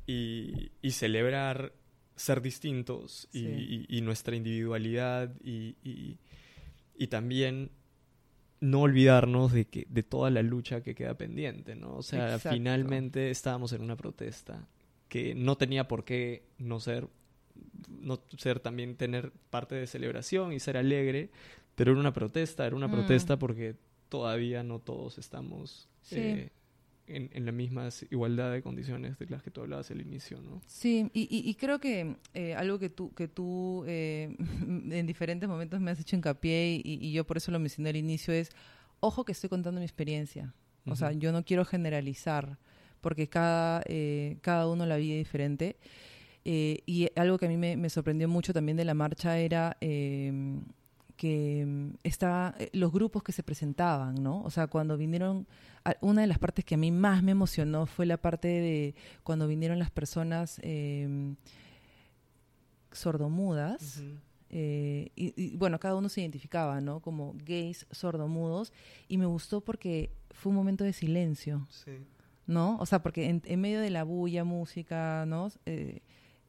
y, 0.07 0.73
y 0.83 0.91
celebrar 0.93 1.73
ser 2.17 2.41
distintos 2.41 3.29
y, 3.33 3.87
y, 3.89 4.01
nuestra 4.01 4.37
individualidad 4.37 5.35
y, 5.43 5.77
y, 6.97 7.07
también 7.09 7.71
no 8.61 8.83
olvidarnos 8.83 9.53
de, 9.53 9.67
que, 9.67 9.87
de 9.91 10.03
toda 10.03 10.31
la 10.31 10.43
lucha 10.43 10.81
que 10.81 10.95
queda 10.95 11.15
pendiente, 11.15 11.75
¿no? 11.75 11.97
O 11.97 12.03
sea, 12.03 12.39
finalmente 12.39 13.31
estábamos 13.31 13.73
en 13.73 13.83
una 13.83 13.97
protesta 13.97 14.69
que 15.09 15.35
no 15.35 15.57
tenía 15.57 15.87
por 15.87 16.05
qué 16.05 16.45
no 16.59 16.81
ser, 16.81 17.09
no 17.89 18.23
ser 18.39 18.61
también 18.61 18.97
tener 18.97 19.33
parte 19.51 19.75
de 19.75 19.87
celebración 19.87 20.53
y 20.53 20.61
ser 20.61 20.77
alegre, 20.77 21.31
pero 21.75 21.93
era 21.93 22.01
una 22.01 22.13
protesta, 22.13 22.67
era 22.67 22.77
una 22.77 22.89
mm. 22.89 22.93
protesta 22.93 23.39
porque 23.39 23.77
todavía 24.15 24.63
no 24.63 24.79
todos 24.79 25.19
estamos 25.19 25.89
eh, 26.13 26.51
en, 27.09 27.45
la 27.45 27.51
misma 27.51 27.89
igualdad 28.13 28.53
de 28.53 28.63
condiciones 28.63 29.19
de 29.19 29.27
las 29.27 29.43
que 29.43 29.51
tú 29.51 29.63
hablabas 29.63 29.91
al 29.91 30.01
inicio, 30.01 30.41
¿no? 30.41 30.63
Sí, 30.69 31.11
y, 31.13 31.53
creo 31.57 31.81
que 31.81 32.15
eh, 32.33 32.55
algo 32.55 32.79
que 32.79 32.91
tú, 32.91 33.13
que 33.13 33.27
tú 33.27 33.83
eh, 33.89 34.37
en 34.39 35.07
diferentes 35.09 35.49
momentos 35.49 35.81
me 35.81 35.91
has 35.91 35.99
hecho 35.99 36.15
hincapié 36.15 36.81
y, 36.85 37.11
yo 37.11 37.27
por 37.27 37.39
eso 37.39 37.51
lo 37.51 37.59
mencioné 37.59 37.91
al 37.91 37.97
inicio 37.97 38.33
es, 38.33 38.51
ojo 39.01 39.25
que 39.25 39.33
estoy 39.33 39.51
contando 39.51 39.81
mi 39.81 39.85
experiencia. 39.85 40.55
O 40.87 40.95
sea, 40.95 41.11
yo 41.11 41.33
no 41.33 41.45
quiero 41.45 41.65
generalizar 41.65 42.57
porque 43.01 43.29
cada, 43.29 43.83
cada 44.43 44.69
uno 44.69 44.87
la 44.87 44.97
vive 44.97 45.17
diferente. 45.17 45.77
y 46.45 47.09
algo 47.17 47.37
que 47.37 47.47
a 47.47 47.49
mí 47.49 47.57
me, 47.57 47.77
me, 47.77 47.91
sorprendió 47.91 48.29
mucho 48.29 48.53
también 48.53 48.77
de 48.77 48.85
la 48.85 48.95
marcha 48.95 49.39
era 49.39 49.77
que 51.17 51.65
mm, 51.67 51.97
estaba 52.03 52.55
eh, 52.59 52.71
los 52.73 52.93
grupos 52.93 53.23
que 53.23 53.33
se 53.33 53.43
presentaban, 53.43 54.23
¿no? 54.23 54.43
O 54.43 54.51
sea, 54.51 54.67
cuando 54.67 54.97
vinieron, 54.97 55.47
una 56.01 56.23
de 56.23 56.27
las 56.27 56.39
partes 56.39 56.65
que 56.65 56.75
a 56.75 56.79
mí 56.79 56.91
más 56.91 57.23
me 57.23 57.33
emocionó 57.33 57.87
fue 57.87 58.07
la 58.07 58.17
parte 58.17 58.49
de 58.49 58.95
cuando 59.23 59.47
vinieron 59.47 59.79
las 59.79 59.91
personas 59.91 60.59
em, 60.63 61.37
sordomudas. 62.93 64.03
Eh, 64.51 65.11
y, 65.17 65.57
bueno, 65.57 65.81
cada 65.81 65.97
uno 65.97 66.09
se 66.09 66.21
identificaba, 66.21 66.81
¿no? 66.81 67.01
Como 67.01 67.35
gays 67.45 67.87
sordomudos. 67.91 68.73
Y 69.09 69.19
me 69.19 69.27
gustó 69.27 69.61
porque 69.61 70.11
fue 70.31 70.51
un 70.51 70.57
momento 70.57 70.85
de 70.85 70.93
silencio. 70.93 71.67
¿No? 72.47 72.77
O 72.79 72.85
sea, 72.85 73.03
porque 73.03 73.41
en, 73.43 73.61
medio 73.61 73.81
de 73.81 73.89
la 73.89 74.05
bulla, 74.05 74.45
música, 74.45 75.25
¿no? 75.27 75.51
Eh, 75.65 76.03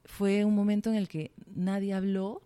fue 0.03 0.43
un 0.43 0.53
momento 0.53 0.89
en 0.89 0.97
el 0.97 1.07
que 1.07 1.31
nadie 1.55 1.93
habló 1.93 2.41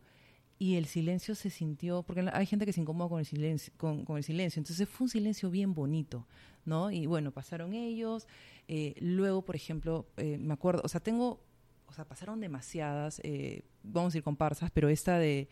y 0.60 0.76
el 0.76 0.86
silencio 0.86 1.36
se 1.36 1.50
sintió, 1.50 2.04
porque 2.04 2.30
hay 2.34 2.46
gente 2.46 2.66
que 2.66 2.74
se 2.74 2.82
incomoda 2.82 3.10
con 3.10 3.20
el 3.20 3.26
silencio, 3.26 3.74
con, 3.78 4.06
el 4.18 4.24
silencio, 4.24 4.60
entonces 4.60 4.88
fue 4.90 5.06
un 5.06 5.10
silencio 5.10 5.50
bien 5.50 5.74
bonito, 5.74 6.28
¿no? 6.66 6.92
Y 6.92 7.06
bueno, 7.06 7.32
pasaron 7.32 7.74
ellos, 7.74 8.28
eh, 8.68 8.94
luego, 9.00 9.42
por 9.42 9.56
ejemplo, 9.56 10.06
eh, 10.18 10.38
me 10.38 10.54
acuerdo, 10.54 10.82
o 10.84 10.90
sea, 10.90 11.00
tengo, 11.00 11.40
o 11.88 11.94
sea, 11.94 12.04
pasaron 12.04 12.42
demasiadas, 12.42 13.22
eh, 13.24 13.64
vamos 13.84 14.14
a 14.14 14.18
ir 14.18 14.24
comparsas, 14.24 14.70
pero 14.70 14.90
esta 14.90 15.18
de, 15.18 15.48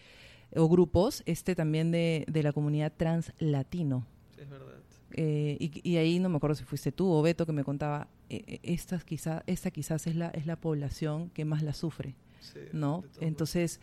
o 0.54 0.68
grupos, 0.68 1.24
este 1.26 1.56
también 1.56 1.90
de, 1.90 2.26
de 2.28 2.44
la 2.44 2.52
comunidad 2.52 2.92
trans 2.96 3.32
latino. 3.40 4.06
es 4.38 4.50
verdad. 4.50 4.74
eh, 5.14 5.58
y, 5.84 5.96
ahí 5.96 6.20
no 6.20 6.28
me 6.28 6.36
acuerdo 6.36 6.56
si 6.56 6.66
fuiste 6.66 6.92
tú 6.92 7.10
o 7.10 7.22
Beto 7.22 7.46
que 7.46 7.54
me 7.54 7.64
contaba, 7.64 8.10
eh, 8.30 8.60
esta, 8.62 9.00
quizá, 9.00 9.42
esta 9.48 9.72
quizás 9.72 10.06
es 10.06 10.18
la, 10.18 10.28
es 10.32 10.46
la 10.46 10.58
población 10.58 11.30
que 11.30 11.46
más 11.46 11.64
la 11.64 11.74
sufre, 11.74 12.16
¿no? 12.74 13.06
Entonces, 13.22 13.80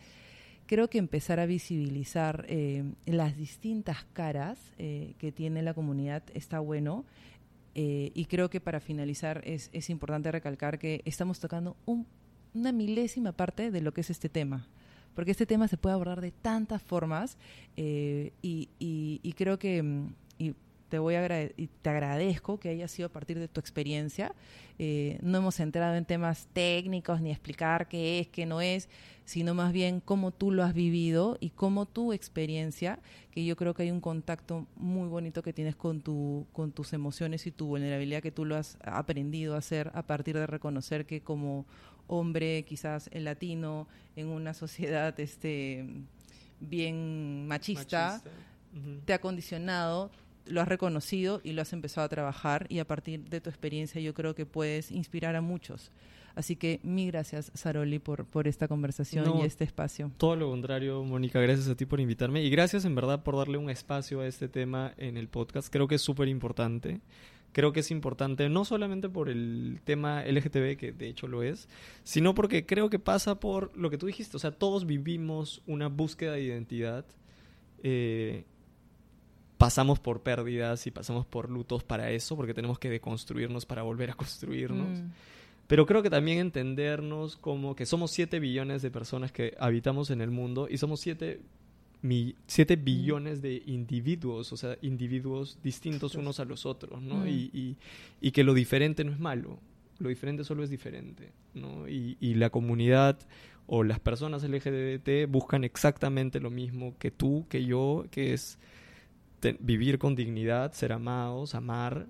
creo 0.65 0.89
que 0.89 0.97
empezar 0.97 1.39
a 1.39 1.45
visibilizar 1.45 2.45
las 3.05 3.37
distintas 3.37 4.05
caras 4.13 4.59
que 4.77 5.33
tiene 5.35 5.61
la 5.61 5.73
comunidad 5.73 6.23
está 6.33 6.59
bueno. 6.59 7.05
y 7.73 8.25
creo 8.25 8.49
que 8.49 8.61
para 8.61 8.79
finalizar 8.79 9.41
es, 9.45 9.89
importante 9.89 10.31
recalcar 10.31 10.79
que 10.79 11.01
estamos 11.05 11.39
tocando 11.39 11.75
un 11.85 12.05
una 12.55 12.71
milésima 12.71 13.33
parte 13.33 13.69
de 13.69 13.81
lo 13.81 13.93
que 13.93 14.01
es 14.01 14.09
este 14.09 14.29
tema. 14.29 14.67
Porque 15.13 15.31
este 15.31 15.45
tema 15.45 15.67
se 15.67 15.77
puede 15.77 15.93
abordar 15.93 16.21
de 16.21 16.31
tantas 16.31 16.81
formas 16.81 17.37
eh, 17.77 18.31
y, 18.41 19.33
creo 19.37 19.59
que 19.59 19.83
mm, 19.83 20.13
te 20.89 20.99
voy 20.99 21.15
a 21.15 21.51
y 21.57 21.67
te 21.67 21.89
agradezco 21.89 22.59
que 22.59 22.69
haya 22.69 22.87
sido 22.87 23.07
a 23.07 23.11
partir 23.11 23.39
de 23.39 23.47
tu 23.47 23.59
experiencia. 23.59 24.33
Eh, 24.77 25.17
no 25.21 25.37
hemos 25.37 25.59
entrado 25.59 25.95
en 25.95 26.05
temas 26.05 26.47
técnicos 26.53 27.21
ni 27.21 27.31
explicar 27.31 27.87
qué 27.87 28.19
es, 28.19 28.27
qué 28.27 28.45
no 28.45 28.61
es, 28.61 28.89
sino 29.23 29.53
más 29.53 29.73
bien 29.73 30.01
cómo 30.01 30.31
tú 30.31 30.51
lo 30.51 30.63
has 30.63 30.73
vivido 30.73 31.37
y 31.39 31.49
cómo 31.49 31.85
tu 31.85 32.13
experiencia, 32.13 32.99
que 33.31 33.43
yo 33.45 33.55
creo 33.55 33.73
que 33.73 33.83
hay 33.83 33.91
un 33.91 34.01
contacto 34.01 34.67
muy 34.75 35.07
bonito 35.07 35.41
que 35.41 35.53
tienes 35.53 35.75
con, 35.75 36.01
tu, 36.01 36.45
con 36.53 36.71
tus 36.71 36.93
emociones 36.93 37.47
y 37.47 37.51
tu 37.51 37.67
vulnerabilidad 37.67 38.21
que 38.21 38.31
tú 38.31 38.45
lo 38.45 38.55
has 38.55 38.77
aprendido 38.83 39.55
a 39.55 39.59
hacer 39.59 39.91
a 39.95 40.03
partir 40.03 40.35
de 40.35 40.45
reconocer 40.45 41.05
que 41.05 41.21
como 41.21 41.65
hombre, 42.07 42.63
quizás 42.65 43.09
el 43.11 43.23
latino, 43.23 43.87
en 44.15 44.27
una 44.27 44.53
sociedad 44.53 45.19
este, 45.19 45.85
bien 46.59 47.47
machista, 47.47 48.21
te 49.05 49.13
ha 49.13 49.19
condicionado, 49.19 50.11
lo 50.45 50.61
has 50.61 50.67
reconocido 50.67 51.41
y 51.43 51.53
lo 51.53 51.61
has 51.61 51.73
empezado 51.73 52.05
a 52.05 52.09
trabajar 52.09 52.65
y 52.69 52.79
a 52.79 52.85
partir 52.85 53.29
de 53.29 53.41
tu 53.41 53.49
experiencia 53.49 54.01
yo 54.01 54.13
creo 54.13 54.35
que 54.35 54.45
puedes 54.45 54.91
inspirar 54.91 55.35
a 55.35 55.41
muchos. 55.41 55.91
Así 56.35 56.57
que 56.57 56.81
mil 56.83 57.11
gracias, 57.11 57.49
Saroli, 57.53 57.99
por, 57.99 58.25
por 58.25 58.47
esta 58.47 58.67
conversación 58.67 59.39
y 59.39 59.43
este 59.43 59.63
espacio. 59.63 60.11
Todo 60.17 60.35
lo 60.35 60.49
contrario, 60.49 61.01
Mónica, 61.03 61.39
gracias 61.39 61.69
a 61.69 61.75
ti 61.75 61.85
por 61.85 62.01
invitarme 62.01 62.43
y 62.43 62.49
gracias 62.49 62.83
en 62.83 62.93
verdad 62.93 63.23
por 63.23 63.37
darle 63.37 63.57
un 63.57 63.69
espacio 63.69 64.19
a 64.19 64.27
este 64.27 64.49
tema 64.49 64.93
en 64.97 65.15
el 65.15 65.29
podcast. 65.29 65.69
Creo 65.71 65.87
que 65.87 65.95
es 65.95 66.01
súper 66.01 66.27
importante 66.27 66.99
creo 67.55 67.71
que 67.71 67.79
es 67.79 67.89
importante, 67.89 68.49
no 68.49 68.65
solamente 68.65 69.07
por 69.07 69.29
el 69.29 69.79
tema 69.85 70.25
LGTB, 70.25 70.75
que 70.75 70.91
de 70.91 71.07
hecho 71.07 71.25
lo 71.25 71.41
es, 71.41 71.69
sino 72.03 72.35
porque 72.35 72.65
creo 72.65 72.89
que 72.89 72.99
pasa 72.99 73.39
por 73.39 73.71
lo 73.77 73.89
que 73.89 73.97
tú 73.97 74.07
dijiste, 74.07 74.35
o 74.35 74.41
sea, 74.41 74.51
todos 74.51 74.85
vivimos 74.85 75.63
una 75.65 75.87
búsqueda 75.87 76.33
de 76.33 76.41
identidad, 76.41 77.05
eh, 77.81 78.43
pasamos 79.57 79.99
por 79.99 80.21
pérdidas 80.21 80.85
y 80.87 80.91
pasamos 80.91 81.25
por 81.25 81.49
lutos 81.49 81.83
para 81.83 82.11
eso, 82.11 82.35
porque 82.35 82.53
tenemos 82.53 82.79
que 82.79 82.89
deconstruirnos 82.89 83.65
para 83.65 83.83
volver 83.83 84.11
a 84.11 84.13
construirnos. 84.13 84.99
Mm. 84.99 85.11
Pero 85.67 85.85
creo 85.85 86.03
que 86.03 86.09
también 86.09 86.39
entendernos 86.39 87.37
como 87.37 87.75
que 87.75 87.85
somos 87.85 88.11
7 88.11 88.39
billones 88.39 88.81
de 88.81 88.91
personas 88.91 89.31
que 89.31 89.55
habitamos 89.59 90.11
en 90.11 90.21
el 90.21 90.29
mundo 90.29 90.67
y 90.69 90.77
somos 90.77 90.99
7 90.99 91.41
7 92.45 92.75
billones 92.75 93.41
de 93.41 93.63
individuos, 93.65 94.53
o 94.53 94.57
sea, 94.57 94.77
individuos 94.83 95.57
distintos 95.63 96.13
unos 96.13 96.39
a 96.39 96.45
los 96.45 96.67
otros, 96.67 97.01
¿no? 97.01 97.27
Y, 97.27 97.77
y, 98.21 98.31
que 98.31 98.43
lo 98.43 98.53
diferente 98.53 99.03
no 99.03 99.11
es 99.11 99.19
malo, 99.19 99.57
lo 99.97 100.09
diferente 100.09 100.43
solo 100.43 100.63
es 100.63 100.69
diferente, 100.69 101.31
¿no? 101.55 101.87
Y, 101.87 102.15
y 102.19 102.35
la 102.35 102.51
comunidad 102.51 103.17
o 103.65 103.83
las 103.83 103.99
personas 103.99 104.43
LGBT 104.43 105.27
buscan 105.27 105.63
exactamente 105.63 106.39
lo 106.39 106.51
mismo 106.51 106.95
que 106.99 107.09
tú, 107.09 107.47
que 107.49 107.65
yo, 107.65 108.05
que 108.11 108.33
es 108.33 108.59
vivir 109.53 109.99
con 109.99 110.15
dignidad, 110.15 110.73
ser 110.73 110.93
amados, 110.93 111.55
amar 111.55 112.07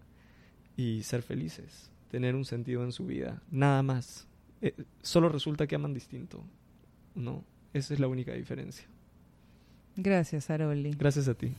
y 0.78 1.04
ser 1.04 1.22
felices, 1.22 1.92
tener 2.10 2.36
un 2.36 2.46
sentido 2.46 2.84
en 2.84 2.92
su 2.92 3.06
vida, 3.06 3.42
nada 3.52 3.84
más. 3.84 4.28
Eh, 4.62 4.74
solo 5.02 5.30
resulta 5.30 5.68
que 5.68 5.76
aman 5.76 5.94
distinto, 5.94 6.44
¿no? 7.14 7.44
Esa 7.74 7.94
es 7.94 8.00
la 8.00 8.08
única 8.08 8.34
diferencia. 8.34 8.88
Gracias, 9.96 10.50
Aroli. 10.50 10.92
Gracias 10.98 11.28
a 11.28 11.34
ti. 11.34 11.54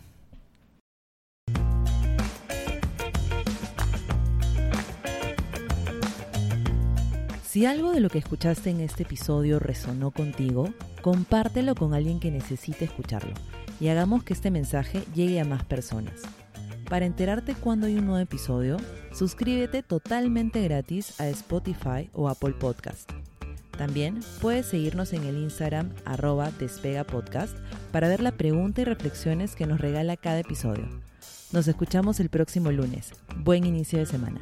Si 7.45 7.65
algo 7.65 7.93
de 7.93 8.01
lo 8.01 8.11
que 8.11 8.19
escuchaste 8.19 8.69
en 8.69 8.81
este 8.81 9.05
episodio 9.05 9.59
resonó 9.59 10.11
contigo, 10.11 10.75
compártelo 11.01 11.75
con 11.75 11.95
alguien 11.95 12.21
que 12.21 12.31
necesite 12.31 12.85
escucharlo 12.85 13.33
y 13.81 13.89
hagamos 13.89 14.25
que 14.25 14.33
este 14.33 14.51
mensaje 14.51 15.03
llegue 15.15 15.41
a 15.41 15.45
más 15.45 15.65
personas. 15.65 16.23
Para 16.89 17.07
enterarte 17.07 17.55
cuando 17.55 17.87
hay 17.87 17.97
un 17.97 18.07
nuevo 18.07 18.21
episodio, 18.21 18.77
suscríbete 19.13 19.83
totalmente 19.83 20.63
gratis 20.63 21.21
a 21.21 21.29
Spotify 21.29 22.11
o 22.13 22.29
Apple 22.29 22.53
Podcast. 22.53 23.11
También 23.77 24.21
puedes 24.41 24.67
seguirnos 24.67 25.13
en 25.13 25.25
el 25.25 25.37
Instagram 25.37 25.93
arroba 26.05 26.51
despegapodcast 26.53 27.57
para 27.93 28.09
ver 28.09 28.21
la 28.21 28.33
pregunta 28.33 28.81
y 28.81 28.85
reflexiones 28.85 29.55
que 29.55 29.67
nos 29.67 29.81
regala 29.81 30.17
cada 30.17 30.39
episodio. 30.39 30.89
Nos 31.53 31.69
escuchamos 31.69 32.21
el 32.21 32.29
próximo 32.29 32.73
lunes. 32.73 33.13
Buen 33.37 33.65
inicio 33.65 33.99
de 33.99 34.07
semana. 34.07 34.41